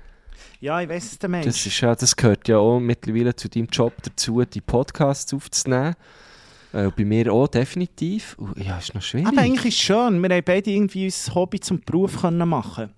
Ja, 0.60 0.80
ich 0.80 0.88
weiss 0.88 1.12
es, 1.12 1.18
der 1.18 1.28
Mensch. 1.28 1.46
das, 1.46 1.64
ist 1.66 1.80
ja, 1.80 1.94
das 1.94 2.14
gehört 2.16 2.46
ja 2.48 2.58
auch 2.58 2.78
mittlerweile 2.80 3.34
zu 3.34 3.48
deinem 3.48 3.66
Job 3.66 3.92
dazu, 4.02 4.42
die 4.44 4.60
Podcasts 4.60 5.32
aufzunehmen. 5.32 5.94
Äh, 6.72 6.90
bei 6.96 7.04
mir 7.04 7.32
auch 7.32 7.48
definitiv. 7.48 8.36
Ja, 8.56 8.76
ist 8.78 8.94
noch 8.94 9.00
schwierig. 9.02 9.28
Aber 9.28 9.40
eigentlich 9.40 9.66
ist 9.66 9.74
es 9.76 9.80
schön. 9.80 10.20
Wir 10.22 10.34
haben 10.36 10.44
beide 10.44 10.70
irgendwie 10.70 11.06
unser 11.06 11.34
Hobby 11.34 11.60
zum 11.60 11.80
Beruf 11.80 12.20
können 12.20 12.46
machen 12.48 12.90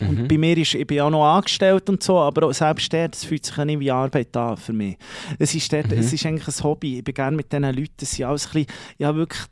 Und 0.00 0.22
Mhm. 0.22 0.28
bei 0.28 0.38
mir 0.38 0.58
ist, 0.58 0.74
ich 0.74 0.86
bin 0.86 1.00
auch 1.00 1.10
noch 1.10 1.24
angestellt 1.24 1.88
und 1.88 2.02
so, 2.02 2.18
aber 2.18 2.52
selbst 2.52 2.92
der, 2.92 3.08
das 3.08 3.24
fühlt 3.24 3.46
sich 3.46 3.56
ja 3.56 3.64
nicht 3.64 3.78
wie 3.78 3.92
Arbeit 3.92 4.36
an 4.36 4.56
für 4.56 4.72
mich. 4.72 4.96
Es 5.38 5.54
ist, 5.54 5.72
dort, 5.72 5.86
Mhm. 5.92 5.98
es 5.98 6.12
ist 6.12 6.26
eigentlich 6.26 6.48
ein 6.48 6.64
Hobby. 6.64 6.98
Ich 6.98 7.04
bin 7.04 7.14
gerne 7.14 7.36
mit 7.36 7.52
diesen 7.52 7.62
Leuten. 7.64 7.92
Sind 8.04 8.24
alles 8.24 8.46
ein 8.46 8.52
bisschen, 8.52 8.66
ja 8.98 9.14
wirklich, 9.14 9.42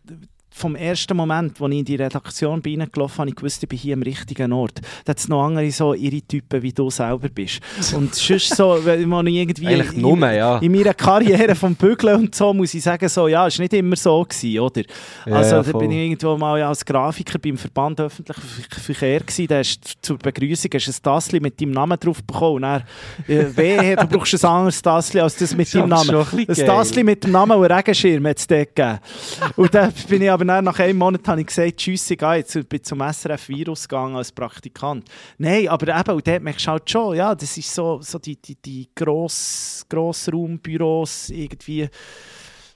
vom 0.54 0.76
ersten 0.76 1.16
Moment, 1.16 1.60
als 1.60 1.70
ich 1.72 1.78
in 1.78 1.84
die 1.84 1.96
Redaktion 1.96 2.60
bin 2.62 2.80
reingelaufen 2.80 3.18
habe, 3.18 3.30
ich 3.30 3.36
gewusst, 3.36 3.62
ich 3.62 3.68
bin 3.68 3.78
hier 3.78 3.94
am 3.94 4.02
richtigen 4.02 4.52
Ort. 4.52 4.80
Da 5.04 5.10
hat 5.10 5.18
es 5.18 5.28
noch 5.28 5.44
andere 5.44 5.70
so 5.70 5.94
ihre 5.94 6.20
Typen, 6.22 6.62
wie 6.62 6.72
du 6.72 6.90
selber 6.90 7.28
bist. 7.28 7.60
Und 7.96 8.14
sonst 8.14 8.54
so, 8.56 8.78
wenn 8.84 9.08
man 9.08 9.26
irgendwie... 9.26 9.66
Eigentlich 9.66 9.94
in- 9.94 10.02
nur, 10.02 10.30
ja. 10.30 10.58
In 10.58 10.72
meiner 10.72 10.94
Karriere 10.94 11.54
vom 11.54 11.74
Bügeln 11.74 12.16
und 12.16 12.34
so 12.34 12.52
muss 12.52 12.74
ich 12.74 12.82
sagen, 12.82 13.08
so, 13.08 13.28
ja, 13.28 13.46
es 13.46 13.58
war 13.58 13.62
nicht 13.64 13.72
immer 13.74 13.96
so, 13.96 14.22
gewesen, 14.22 14.58
oder? 14.60 14.82
Ja, 15.26 15.34
also, 15.36 15.56
ja, 15.56 15.62
da 15.62 15.78
bin 15.78 15.90
ich 15.90 15.98
irgendwo 15.98 16.36
mal 16.36 16.58
ja, 16.58 16.68
als 16.68 16.84
Grafiker 16.84 17.38
beim 17.38 17.56
Verband 17.56 18.00
öffentlicher 18.00 18.40
Ver- 18.40 18.80
Verkehr 18.80 19.20
gewesen. 19.20 19.46
Da 19.46 19.58
hast 19.58 19.80
zur 20.02 20.18
Begrüßung 20.18 20.70
hast 20.74 20.88
ein 20.88 21.02
Tassli 21.02 21.40
mit 21.40 21.60
deinem 21.60 21.72
Namen 21.72 21.98
drauf 21.98 22.22
bekommen. 22.22 22.56
Und 22.56 22.62
dann, 22.62 22.82
äh, 23.28 23.46
wehe, 23.56 23.96
du 23.96 24.06
brauchst 24.06 24.34
ein 24.44 24.50
anderes 24.50 24.82
Tassli 24.82 25.20
als 25.20 25.36
das 25.36 25.56
mit 25.56 25.72
deinem 25.74 25.88
Namen. 25.88 26.14
ein 26.14 26.48
Ein 26.48 26.54
Tassli 26.54 27.02
mit 27.02 27.24
dem 27.24 27.32
Namen 27.32 27.56
und 27.58 27.64
Regenschirm 27.64 28.26
hat 28.26 28.38
es 28.38 28.46
dort 28.46 28.74
gegeben. 28.74 28.98
Und 29.56 29.74
dann 29.74 29.92
bin 30.08 30.22
ich 30.22 30.30
aber 30.30 30.41
dann, 30.48 30.64
nach 30.64 30.78
einem 30.78 30.98
Monat 30.98 31.26
habe 31.28 31.40
ich 31.40 31.46
gesagt, 31.46 31.76
tschüss, 31.76 32.10
ich 32.10 32.18
gehe 32.18 32.34
jetzt, 32.34 32.68
bin 32.68 32.82
zum 32.82 33.00
SRF 33.00 33.48
Virus 33.48 33.88
gegangen 33.88 34.16
als 34.16 34.32
Praktikant. 34.32 35.08
Nein, 35.38 35.68
aber 35.68 35.98
eben, 35.98 36.14
und 36.14 36.26
dort 36.26 36.42
merkst 36.42 36.66
du 36.66 36.70
halt 36.70 36.90
schon, 36.90 37.16
ja, 37.16 37.34
das 37.34 37.56
ist 37.56 37.74
so, 37.74 38.00
so 38.00 38.18
die, 38.18 38.36
die, 38.36 38.56
die 38.56 38.88
Gross, 38.94 39.84
Grossraumbüros 39.88 41.30
irgendwie, 41.30 41.88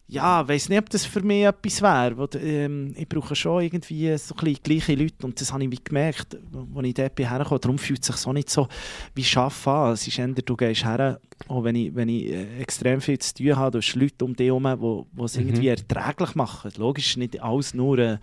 ja, 0.09 0.43
ich 0.43 0.49
weiß 0.49 0.69
nicht, 0.69 0.79
ob 0.79 0.89
das 0.91 1.05
für 1.05 1.21
mich 1.23 1.45
etwas 1.45 1.83
wäre. 1.83 2.29
Ähm, 2.41 2.95
ich 2.97 3.09
brauche 3.09 3.35
schon 3.35 3.63
irgendwie 3.63 4.17
so 4.17 4.35
ein 4.37 4.57
gleiche 4.63 4.95
Leute 4.95 5.27
und 5.27 5.41
das 5.41 5.53
habe 5.53 5.65
ich 5.65 5.71
wie 5.73 5.81
gemerkt, 5.83 6.37
als 6.37 6.87
ich 6.87 6.95
dort 6.95 7.15
bin 7.17 7.29
hergekommen. 7.29 7.61
Darum 7.61 7.79
fühlt 7.79 8.01
es 8.01 8.07
sich 8.07 8.17
so 8.17 8.33
nicht 8.33 8.49
so 8.49 8.69
wie 9.15 9.27
Arbeiten 9.37 9.69
an. 9.69 9.93
Es 9.95 10.07
ist 10.07 10.19
eher, 10.19 10.29
du 10.29 10.57
gehst 10.57 10.85
her, 10.85 11.21
auch 11.49 11.65
wenn 11.65 11.75
ich, 11.75 11.95
wenn 11.95 12.09
ich 12.09 12.27
äh, 12.27 12.61
extrem 12.61 13.01
viel 13.01 13.19
zu 13.19 13.35
tun 13.35 13.57
habe, 13.57 13.73
du 13.73 13.79
hast 13.79 13.95
Leute 13.97 14.25
um 14.25 14.37
dich 14.37 14.47
herum, 14.47 15.07
die 15.13 15.23
es 15.25 15.37
Mhm. 15.37 15.49
irgendwie 15.49 15.69
erträglich 15.69 16.35
machen. 16.37 16.71
Logisch 16.77 17.09
ist 17.11 17.17
nicht 17.17 17.43
alles 17.43 17.75
nur, 17.75 17.99
äh, 17.99 18.19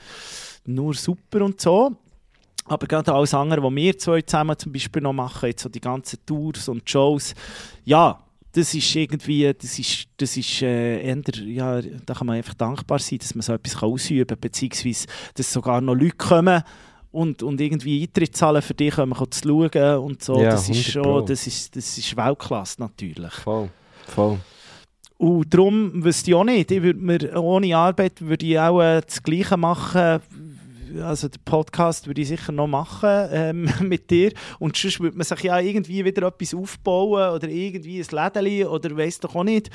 nur 0.65 0.93
super 0.93 1.41
und 1.43 1.59
so. 1.59 1.95
Aber 2.65 2.87
gerade 2.87 3.13
alles 3.13 3.33
andere, 3.33 3.61
was 3.61 3.75
wir 3.75 3.97
zwei 3.97 4.21
zusammen 4.21 4.57
zum 4.57 4.71
Beispiel 4.71 5.01
noch 5.01 5.11
machen, 5.11 5.47
jetzt 5.47 5.63
so 5.63 5.67
die 5.67 5.81
ganzen 5.81 6.17
Tours 6.25 6.69
und 6.69 6.89
Shows, 6.89 7.35
ja, 7.83 8.23
das 8.53 8.73
ist 8.73 8.95
irgendwie, 8.95 9.51
das 9.53 9.79
ist, 9.79 10.07
das 10.17 10.37
ist 10.37 10.61
äh, 10.61 11.01
eher, 11.01 11.21
ja, 11.45 11.81
da 11.81 12.13
kann 12.13 12.27
man 12.27 12.37
einfach 12.37 12.53
dankbar 12.53 12.99
sein, 12.99 13.17
dass 13.17 13.33
man 13.33 13.41
so 13.41 13.53
etwas 13.53 13.75
kann 13.75 13.89
ausüben 13.89 14.27
kann, 14.27 14.39
beziehungsweise, 14.39 15.07
dass 15.33 15.51
sogar 15.51 15.81
noch 15.81 15.95
Leute 15.95 16.15
kommen 16.15 16.63
und, 17.11 17.41
und 17.41 17.59
irgendwie 17.59 18.03
Eintritt 18.03 18.35
zahlen 18.35 18.61
für 18.61 18.75
dich, 18.75 18.97
um 18.97 19.13
zu 19.31 19.41
schauen 19.43 19.97
und 19.97 20.23
so. 20.23 20.39
Ja, 20.39 20.51
das, 20.51 20.69
ist 20.69 20.95
100 20.95 21.03
Pro. 21.03 21.19
schon, 21.19 21.25
das, 21.25 21.47
ist, 21.47 21.75
das 21.75 21.97
ist 21.97 22.15
Weltklasse 22.15 22.79
natürlich. 22.79 23.33
Voll. 23.33 23.69
Voll. 24.07 24.39
Und 25.17 25.53
darum 25.53 26.03
wüsste 26.03 26.31
ich 26.31 26.35
auch 26.35 26.43
nicht, 26.43 26.69
ich 26.69 26.81
würd 26.81 26.99
mir, 26.99 27.41
ohne 27.41 27.75
Arbeit 27.77 28.21
würde 28.21 28.45
ich 28.45 28.59
auch 28.59 28.81
äh, 28.81 29.01
das 29.01 29.23
Gleiche 29.23 29.57
machen. 29.57 30.21
Also 31.01 31.27
den 31.27 31.41
Podcast 31.43 32.07
würde 32.07 32.21
ich 32.21 32.27
sicher 32.27 32.51
noch 32.51 32.67
machen 32.67 33.09
ähm, 33.31 33.69
mit 33.81 34.09
dir. 34.11 34.31
Und 34.59 34.75
sonst 34.77 34.99
würde 34.99 35.17
man 35.17 35.25
sich 35.25 35.41
ja 35.41 35.59
irgendwie 35.59 36.03
wieder 36.05 36.27
etwas 36.27 36.53
aufbauen 36.53 37.33
oder 37.35 37.47
irgendwie 37.47 37.99
ein 37.99 38.07
Lädeli 38.09 38.65
oder 38.65 38.95
weiss 38.95 39.19
doch 39.19 39.35
auch 39.35 39.43
nicht. 39.43 39.69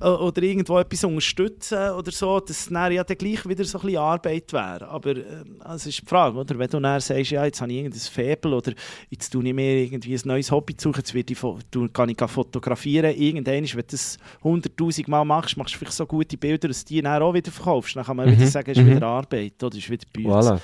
äh, 0.00 0.06
Oder 0.06 0.42
irgendwo 0.42 0.78
etwas 0.78 1.04
unterstützen 1.04 1.90
oder 1.90 2.10
so, 2.10 2.40
dass 2.40 2.50
es 2.60 2.68
dann 2.68 2.92
ja 2.92 3.04
dann 3.04 3.16
gleich 3.18 3.46
wieder 3.48 3.64
so 3.64 3.78
ein 3.78 3.82
bisschen 3.86 3.98
Arbeit 4.00 4.52
wäre. 4.52 4.88
Aber 4.88 5.10
ähm, 5.16 5.56
also 5.60 5.88
ist 5.88 6.00
die 6.02 6.06
Frage, 6.06 6.36
oder? 6.38 6.58
Wenn 6.58 6.68
du 6.68 6.80
dann 6.80 7.00
sagst, 7.00 7.30
ja, 7.30 7.44
jetzt 7.44 7.60
habe 7.60 7.70
ich 7.72 7.78
irgendein 7.78 8.00
Faible 8.00 8.54
oder 8.54 8.72
jetzt 9.10 9.30
tue 9.30 9.46
ich 9.46 9.54
mir 9.54 9.76
irgendwie 9.84 10.14
ein 10.14 10.20
neues 10.24 10.50
Hobby 10.50 10.76
zu 10.76 10.88
suchen, 10.88 10.98
jetzt 11.00 11.14
werde 11.14 11.32
ich, 11.32 11.92
kann 11.92 12.08
ich 12.08 12.18
fotografieren. 12.30 13.14
Irgendwann, 13.16 13.54
wenn 13.54 13.64
du 13.64 13.82
das 13.90 14.18
100'000 14.42 15.08
Mal 15.10 15.24
machst, 15.24 15.56
machst 15.56 15.74
du 15.74 15.78
vielleicht 15.78 15.96
so 15.96 16.06
gute 16.06 16.36
Bilder, 16.36 16.68
dass 16.68 16.84
du 16.84 16.94
die 16.94 17.02
dann 17.02 17.22
auch 17.22 17.32
wieder 17.34 17.50
verkaufst. 17.52 17.96
Dann 17.96 18.04
kann 18.04 18.16
man 18.16 18.28
Mhm, 18.28 18.32
wieder 18.32 18.46
sagen, 18.46 18.70
es 18.70 18.78
ist 18.78 18.84
mhm. 18.84 18.96
wieder 18.96 19.06
Arbeit 19.06 19.62
oder 19.62 19.76
es 19.76 19.84
ist 19.84 19.90
wieder 19.90 20.06
Bütze. 20.12 20.28
Voilà. 20.28 20.60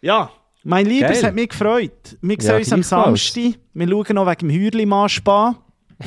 Ja, 0.00 0.30
mein 0.64 0.86
Lieber, 0.86 1.10
es 1.10 1.22
hat 1.22 1.34
mich 1.34 1.48
gefreut. 1.50 2.18
Wir 2.20 2.36
Ja, 2.36 2.40
sehen 2.42 2.56
uns 2.56 2.72
am. 2.72 2.82
Samstag. 2.82 3.54
Wir 3.74 3.88
schauen 3.88 4.14
noch 4.14 4.26
wegen 4.26 4.48
dem 4.48 4.50
Hürlimann 4.50 5.08
Spa. 5.08 5.56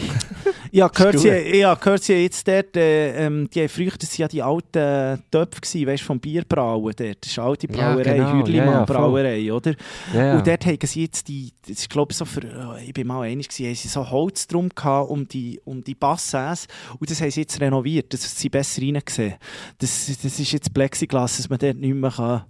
ich 0.74 0.82
habe 0.82 0.94
gehört, 0.94 1.20
sie, 1.20 1.30
ich 1.30 1.80
gehört, 1.80 2.08
jetzt 2.08 2.48
dort, 2.48 2.78
äh, 2.78 3.26
ähm, 3.26 3.50
die 3.50 3.68
früher, 3.68 3.92
das 4.00 4.12
waren 4.12 4.22
ja 4.22 4.28
die 4.30 4.42
alten 4.42 5.24
Töpfe, 5.30 5.60
gewesen, 5.62 5.88
weißt, 5.88 6.04
vom 6.04 6.20
Bierbrauen 6.20 6.94
dort. 6.96 7.18
Das 7.22 7.32
ist 7.32 7.40
eine 7.40 7.48
alte 7.50 7.68
Ja, 7.68 7.94
Brauerei, 7.94 8.14
genau. 8.14 8.32
Hürlimann 8.34 8.68
Ja, 8.68 8.74
ja. 8.74 8.86
Brauerei, 8.86 9.54
oder? 9.54 9.76
Ja, 10.14 10.26
ja. 10.26 10.38
Und 10.38 10.48
dort 10.48 10.66
haben 10.66 10.78
sie 10.82 11.02
jetzt 11.04 11.28
die, 11.28 11.52
das 11.68 11.80
ist 11.80 11.90
glaube 11.90 12.12
ich 12.12 12.18
so 12.18 12.24
für, 12.26 12.42
äh, 12.42 12.86
ich 12.86 12.94
bin 12.94 13.06
mal 13.08 13.24
einig 13.24 13.50
gewesen, 13.50 13.68
haben 13.68 13.76
sie 13.76 13.88
so 13.90 14.10
Holz 14.10 14.48
drum 14.48 14.70
gehabt 14.70 15.10
um 15.10 15.28
die, 15.28 15.60
um 15.66 15.84
die 15.84 15.96
Bassins 15.96 16.68
und 17.00 17.10
das 17.10 17.20
haben 17.20 17.32
sie 17.32 17.42
jetzt 17.42 17.60
renoviert, 17.60 18.14
dass 18.14 18.40
sie 18.40 18.50
besser 18.50 18.82
reingesehen. 18.82 19.36
Das, 19.80 20.08
das 20.22 20.40
ist 20.40 20.52
jetzt 20.52 20.74
Plexiglas, 20.74 21.38
dass 21.38 21.50
man 21.50 21.60
dort 21.60 21.78
nicht 21.78 21.94
mehr 21.94 22.12
kann, 22.12 22.46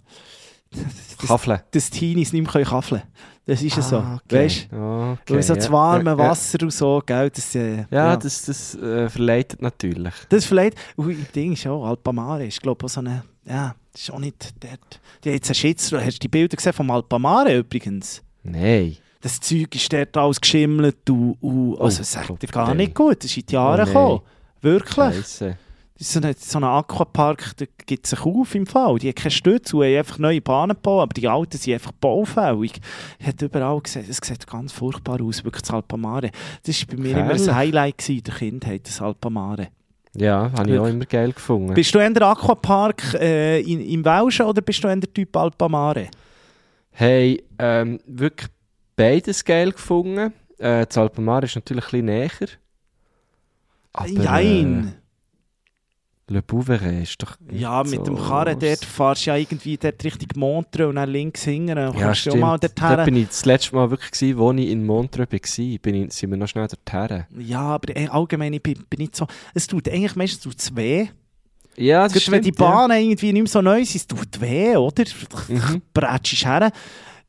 das, 0.70 1.28
Kaffeln. 1.28 1.60
dass 1.72 1.90
Teenies 1.90 2.32
nicht 2.32 2.42
mehr 2.42 2.52
können 2.52 2.64
kaffeln 2.64 3.02
Das 3.44 3.60
ist 3.60 3.76
ja 3.76 3.82
so, 3.82 3.96
Ah, 3.96 4.20
okay. 4.24 4.44
weißt 4.44 4.68
du? 4.70 4.76
Okay, 4.76 5.34
Weil 5.34 5.42
so 5.42 5.52
ja, 5.54 5.56
das 5.58 5.70
warme 5.72 6.10
ja, 6.10 6.16
ja. 6.16 6.18
Wasser 6.30 6.58
und 6.62 6.72
so, 6.72 7.02
gell, 7.04 7.28
das, 7.30 7.54
äh, 7.56 7.84
Ja, 7.90 8.16
das, 8.16 8.44
das 8.44 8.74
äh, 8.76 9.08
verleitet 9.08 9.60
natürlich. 9.60 10.14
das 10.28 10.44
vielleicht, 10.44 10.76
und 10.96 11.18
das 11.20 11.32
Ding 11.32 11.52
ist 11.54 11.66
auch, 11.66 11.84
Alpamare 11.86 12.46
ist 12.46 12.62
glaube 12.62 12.78
ich 12.80 12.84
auch 12.84 12.88
so 12.94 13.00
eine, 13.00 13.24
ja, 13.44 13.74
das 13.92 14.02
ist 14.02 14.10
auch 14.12 14.20
nicht 14.20 14.54
dort, 14.60 15.00
die 15.24 15.30
haben 15.30 15.34
jetzt 15.34 15.48
einen 15.48 15.54
Schitz, 15.56 15.90
hast 15.92 16.14
du 16.16 16.18
die 16.20 16.28
Bilder 16.28 16.56
gesehen 16.56 16.72
vom 16.72 16.88
Alpamare 16.92 17.56
übrigens? 17.58 18.22
Nein. 18.44 18.96
das 19.20 19.40
Zeug 19.40 19.74
ist 19.74 19.92
dort 19.92 20.16
alles 20.16 20.40
geschimmelt 20.40 21.08
und, 21.10 21.32
und 21.40 21.80
also 21.80 22.00
Oh, 22.00 22.04
sagt 22.04 22.44
er 22.44 22.48
gar 22.48 22.74
nicht 22.74 22.94
gut, 22.94 23.18
das 23.24 23.30
ist 23.32 23.36
in 23.38 23.46
die 23.46 23.54
Jahre 23.54 23.82
Oh, 23.82 23.86
gekommen. 23.86 24.20
Wirklich. 24.60 24.94
Scheisse. 25.16 25.56
So 26.02 26.20
ein 26.20 26.34
so 26.36 26.58
ein 26.58 26.64
Aquapark, 26.64 27.54
gibt 27.86 28.04
es 28.04 28.10
sich 28.10 28.20
auf 28.20 28.54
im 28.54 28.66
Fall. 28.66 28.98
Die 28.98 29.08
haben 29.08 29.14
keine 29.14 29.30
Stütze 29.30 29.76
haben 29.76 29.96
einfach 29.96 30.18
neue 30.18 30.40
Bahnen 30.40 30.74
gebaut, 30.74 31.02
aber 31.02 31.14
die 31.14 31.28
alten 31.28 31.56
sind 31.56 31.74
einfach 31.74 31.92
baufällig. 31.92 32.80
Hat 33.24 33.40
überall 33.40 33.80
gesehen, 33.80 34.06
es 34.08 34.18
sieht 34.22 34.46
ganz 34.46 34.72
furchtbar 34.72 35.22
aus, 35.22 35.44
wirklich 35.44 35.62
das 35.62 35.70
Alpamare. 35.70 36.30
Das 36.64 36.80
war 36.80 36.96
bei 36.96 37.02
mir 37.02 37.10
immer 37.12 37.26
Herrlich. 37.26 37.48
ein 37.48 37.54
Highlight 37.54 37.98
gewesen, 37.98 38.18
in 38.18 38.24
der 38.24 38.34
Kindheit, 38.34 38.88
das 38.88 39.00
Alpamare. 39.00 39.68
Ja, 40.14 40.50
habe 40.52 40.72
ich 40.72 40.78
auch 40.78 40.86
immer 40.86 41.06
geil 41.06 41.32
gefunden. 41.32 41.72
Bist 41.72 41.94
du 41.94 41.98
eher 41.98 42.10
der 42.10 42.26
Aquapark 42.26 43.14
äh, 43.14 43.60
in, 43.60 43.80
im 43.80 44.04
Welschen 44.04 44.44
oder 44.44 44.60
bist 44.60 44.82
du 44.82 44.88
eher 44.88 44.96
der 44.96 45.12
Typ 45.12 45.34
Alpamare? 45.36 46.08
Hey, 46.90 47.42
ähm, 47.58 48.00
wirklich 48.06 48.50
beides 48.96 49.44
geil 49.44 49.72
gefunden. 49.72 50.32
Äh, 50.58 50.84
das 50.86 50.98
Alpamar 50.98 51.44
ist 51.44 51.54
natürlich 51.54 51.84
ein 51.84 52.04
bisschen 52.04 52.06
näher. 52.06 52.48
Aber, 53.94 54.08
Nein! 54.08 55.01
Le 56.32 56.42
Bouveret 56.42 57.02
ist 57.02 57.22
doch 57.22 57.36
Ja, 57.50 57.82
mit 57.82 57.96
so 57.96 58.02
dem 58.04 58.16
Karren 58.16 58.58
dort 58.58 58.84
fahrst 58.84 59.26
du 59.26 59.30
ja 59.30 59.36
irgendwie 59.36 59.76
dort 59.76 60.02
Richtung 60.02 60.28
Montreux 60.36 60.88
und 60.88 60.96
dann 60.96 61.10
links 61.10 61.44
hinten. 61.44 61.76
Dann 61.76 61.96
Ja, 61.98 62.14
stimmt. 62.14 62.36
auch 62.36 62.40
mal 62.40 62.58
dort 62.58 62.80
Dort 62.80 63.04
bin 63.04 63.16
ich 63.16 63.28
das 63.28 63.44
letzte 63.44 63.74
Mal 63.76 63.90
wirklich 63.90 64.10
gewesen, 64.12 64.38
wo 64.38 64.52
ich 64.52 64.68
in 64.68 64.86
Montreux 64.86 65.30
war. 65.30 65.78
Bin 65.78 65.94
ich, 65.94 66.12
sind 66.12 66.30
wir 66.30 66.36
noch 66.38 66.48
schnell 66.48 66.66
dorthin. 66.68 67.24
Ja, 67.38 67.60
aber 67.60 67.96
äh, 67.96 68.08
allgemein, 68.08 68.52
ich 68.54 68.62
bin, 68.62 68.74
bin 68.88 68.98
nicht 69.00 69.14
so... 69.14 69.26
Es 69.52 69.66
tut 69.66 69.88
eigentlich 69.88 70.16
meistens 70.16 70.42
tut's 70.42 70.74
weh. 70.74 71.08
Ja, 71.76 72.04
das 72.04 72.12
Gerade 72.12 72.32
wenn 72.32 72.42
stimmt. 72.42 72.46
die 72.46 72.52
Bahnen 72.52 72.98
irgendwie 72.98 73.32
nicht 73.32 73.42
mehr 73.42 73.50
so 73.50 73.62
neu 73.62 73.84
sind, 73.84 73.96
es 73.96 74.06
tut 74.06 74.40
weh, 74.40 74.76
oder? 74.76 75.04
Mhm. 75.48 75.82
Brätschst 75.94 76.44
her. 76.46 76.70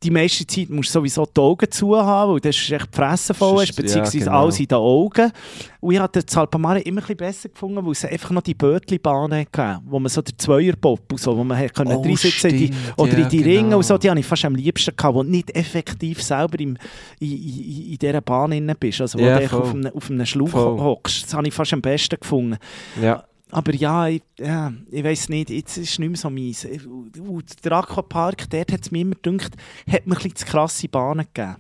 Die 0.04 0.12
meiste 0.12 0.46
Zeit 0.46 0.70
musst 0.70 0.90
du 0.90 1.00
sowieso 1.00 1.26
die 1.26 1.40
Augen 1.40 1.72
zu 1.72 1.96
haben, 1.96 2.34
weil 2.34 2.40
das 2.42 2.58
ist 2.58 2.70
echt 2.72 2.88
die 2.94 2.98
Fresse 2.98 3.34
voll 3.34 3.64
ist, 3.64 3.76
beziehungsweise 3.76 4.18
ja, 4.20 4.26
genau. 4.26 4.42
alles 4.42 4.60
in 4.60 4.68
den 4.68 4.78
Augen. 4.78 5.32
Und 5.80 5.94
ich 5.94 6.00
habe 6.00 6.22
das 6.22 6.38
Alpamare 6.38 6.80
immer 6.82 7.00
ein 7.00 7.02
bisschen 7.04 7.18
besser 7.18 7.50
gefunden, 7.50 7.86
weil 7.86 7.92
es 7.94 8.04
einfach 8.06 8.32
noch 8.32 8.42
die 8.42 8.54
Bötli-Bahnen 8.54 9.46
gab, 9.52 9.82
wo 9.86 10.00
man 10.00 10.10
so 10.10 10.22
der 10.22 10.38
Zweierbob 10.38 11.12
und 11.12 11.20
so, 11.20 11.38
wo 11.38 11.44
man 11.44 11.58
hat 11.58 11.74
können 11.74 11.94
Oh, 11.96 12.02
reinsitzen 12.02 12.50
in 12.52 12.58
die, 12.58 12.66
stimmt, 12.68 12.94
oder 12.98 13.18
ja, 13.18 13.24
in 13.24 13.30
die 13.30 13.38
genau. 13.44 13.50
Ringe 13.60 13.78
und 13.78 13.84
so, 13.84 13.98
die 13.98 14.10
habe 14.10 14.20
ich 14.20 14.26
fast 14.26 14.46
am 14.46 14.56
liebsten 14.56 14.96
gehabt, 14.96 15.16
wo 15.16 15.24
du 15.24 15.30
nicht 15.30 15.56
effektiv 15.56 16.22
selber 16.22 16.60
im, 16.60 16.78
in, 17.20 17.32
in, 17.32 17.92
in 17.92 17.98
dieser 17.98 18.22
Bahn 18.22 18.52
drin 18.52 18.72
bist, 18.80 19.02
also 19.02 19.20
wo 19.20 19.24
Ja, 19.24 19.40
du 19.40 19.58
auf 19.58 19.74
einem, 19.74 19.92
auf 19.96 20.10
einem 20.10 20.26
Schlauch 20.26 20.50
Voll. 20.50 20.80
hockst. 20.80 21.24
Das 21.24 21.34
habe 21.34 21.48
ich 21.48 21.54
fast 21.54 21.74
am 21.74 21.82
besten 21.82 22.18
gefunden. 22.20 22.58
Ja. 23.02 23.24
Aber 23.54 23.74
ja, 23.74 24.08
ich, 24.08 24.22
ja, 24.40 24.74
ich 24.90 25.04
weiß 25.04 25.30
nicht, 25.30 25.50
jetzt 25.50 25.78
ist 25.78 25.92
es 25.92 26.00
nicht 26.00 26.10
mehr 26.10 26.18
so 26.18 26.30
meins. 26.30 26.66
Uh, 26.66 27.42
Der 27.64 27.72
Aquapark, 27.74 28.50
dort 28.50 28.72
hat 28.72 28.82
es 28.82 28.92
mir 28.92 29.02
immer 29.02 29.16
gedacht, 29.22 29.54
hat 29.88 30.06
mir 30.08 30.14
ein 30.16 30.16
bisschen 30.16 30.36
zu 30.36 30.46
krasse 30.46 30.88
Bahnen 30.88 31.26
gegeben. 31.34 31.58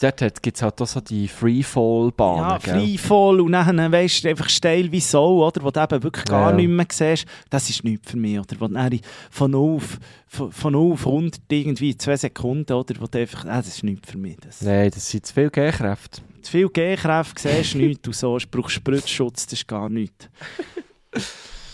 Dort 0.00 0.42
gibt 0.42 0.56
es 0.56 0.62
halt 0.62 0.80
auch 0.82 0.86
so 0.86 1.00
die 1.00 1.26
Freefall-Bahnen. 1.26 2.50
Ja, 2.50 2.58
gell? 2.58 2.80
Freefall 2.80 3.40
und 3.40 3.52
dann, 3.52 3.92
weißt 3.92 4.24
du, 4.24 4.28
einfach 4.28 4.48
steil 4.48 4.92
wie 4.92 5.00
so, 5.00 5.44
oder? 5.46 5.62
Wo 5.62 5.70
du 5.70 5.80
eben 5.82 6.02
wirklich 6.02 6.24
gar 6.26 6.50
Ja, 6.50 6.56
nicht 6.56 6.68
mehr 6.68 6.86
siehst. 6.90 7.24
Das 7.48 7.70
ist 7.70 7.82
nichts 7.82 8.10
für 8.10 8.18
mich, 8.18 8.38
oder? 8.38 8.56
Wo 8.58 8.68
dann 8.68 9.00
von 9.30 9.50
0 9.52 9.76
auf, 9.76 9.98
von, 10.26 10.52
von 10.52 10.72
0 10.72 10.92
auf 10.92 11.06
100 11.06 11.40
irgendwie 11.48 11.90
in 11.92 11.98
2 11.98 12.16
Sekunden, 12.16 12.72
oder? 12.74 12.94
Wo 13.00 13.06
du 13.06 13.18
einfach, 13.18 13.46
ah, 13.46 13.56
das 13.56 13.68
ist 13.68 13.84
nichts 13.84 14.10
für 14.10 14.18
mich. 14.18 14.36
Das. 14.36 14.60
Nein, 14.60 14.90
das 14.90 15.08
sind 15.08 15.24
zu 15.24 15.32
viele 15.32 15.50
Gehkräfte. 15.50 16.20
Zu 16.46 16.52
viel 16.52 16.68
Gehkräfte 16.68 17.48
siehst 17.48 17.74
du 17.74 17.78
nichts 17.78 18.06
und 18.06 18.14
so, 18.14 18.38
du 18.38 18.46
brauchst 18.48 18.76
Spritzschutz, 18.76 19.46
das 19.46 19.54
ist 19.54 19.66
gar 19.66 19.88
nichts. 19.88 20.28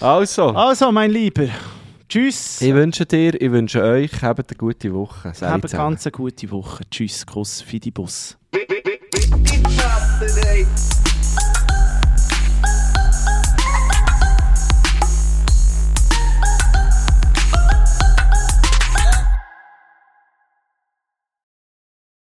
Also, 0.01 0.49
Also, 0.49 0.91
mein 0.91 1.11
Lieber, 1.11 1.49
tschüss. 2.09 2.63
ich 2.63 2.73
wünsche 2.73 3.05
dir, 3.05 3.39
ich 3.39 3.51
wünsche 3.53 3.83
euch, 3.83 4.11
habt 4.23 4.51
eine 4.51 4.57
gute 4.57 4.91
Woche. 4.95 5.33
Sali 5.35 5.53
Habt 5.53 5.65
eine 5.65 5.71
zusammen. 5.71 5.97
ganz 5.97 6.11
gute 6.11 6.51
Woche. 6.51 6.85
Tschüss, 6.91 7.27
Kuss, 7.27 7.61
Fidibus. 7.61 8.39
Saturday. 9.69 10.67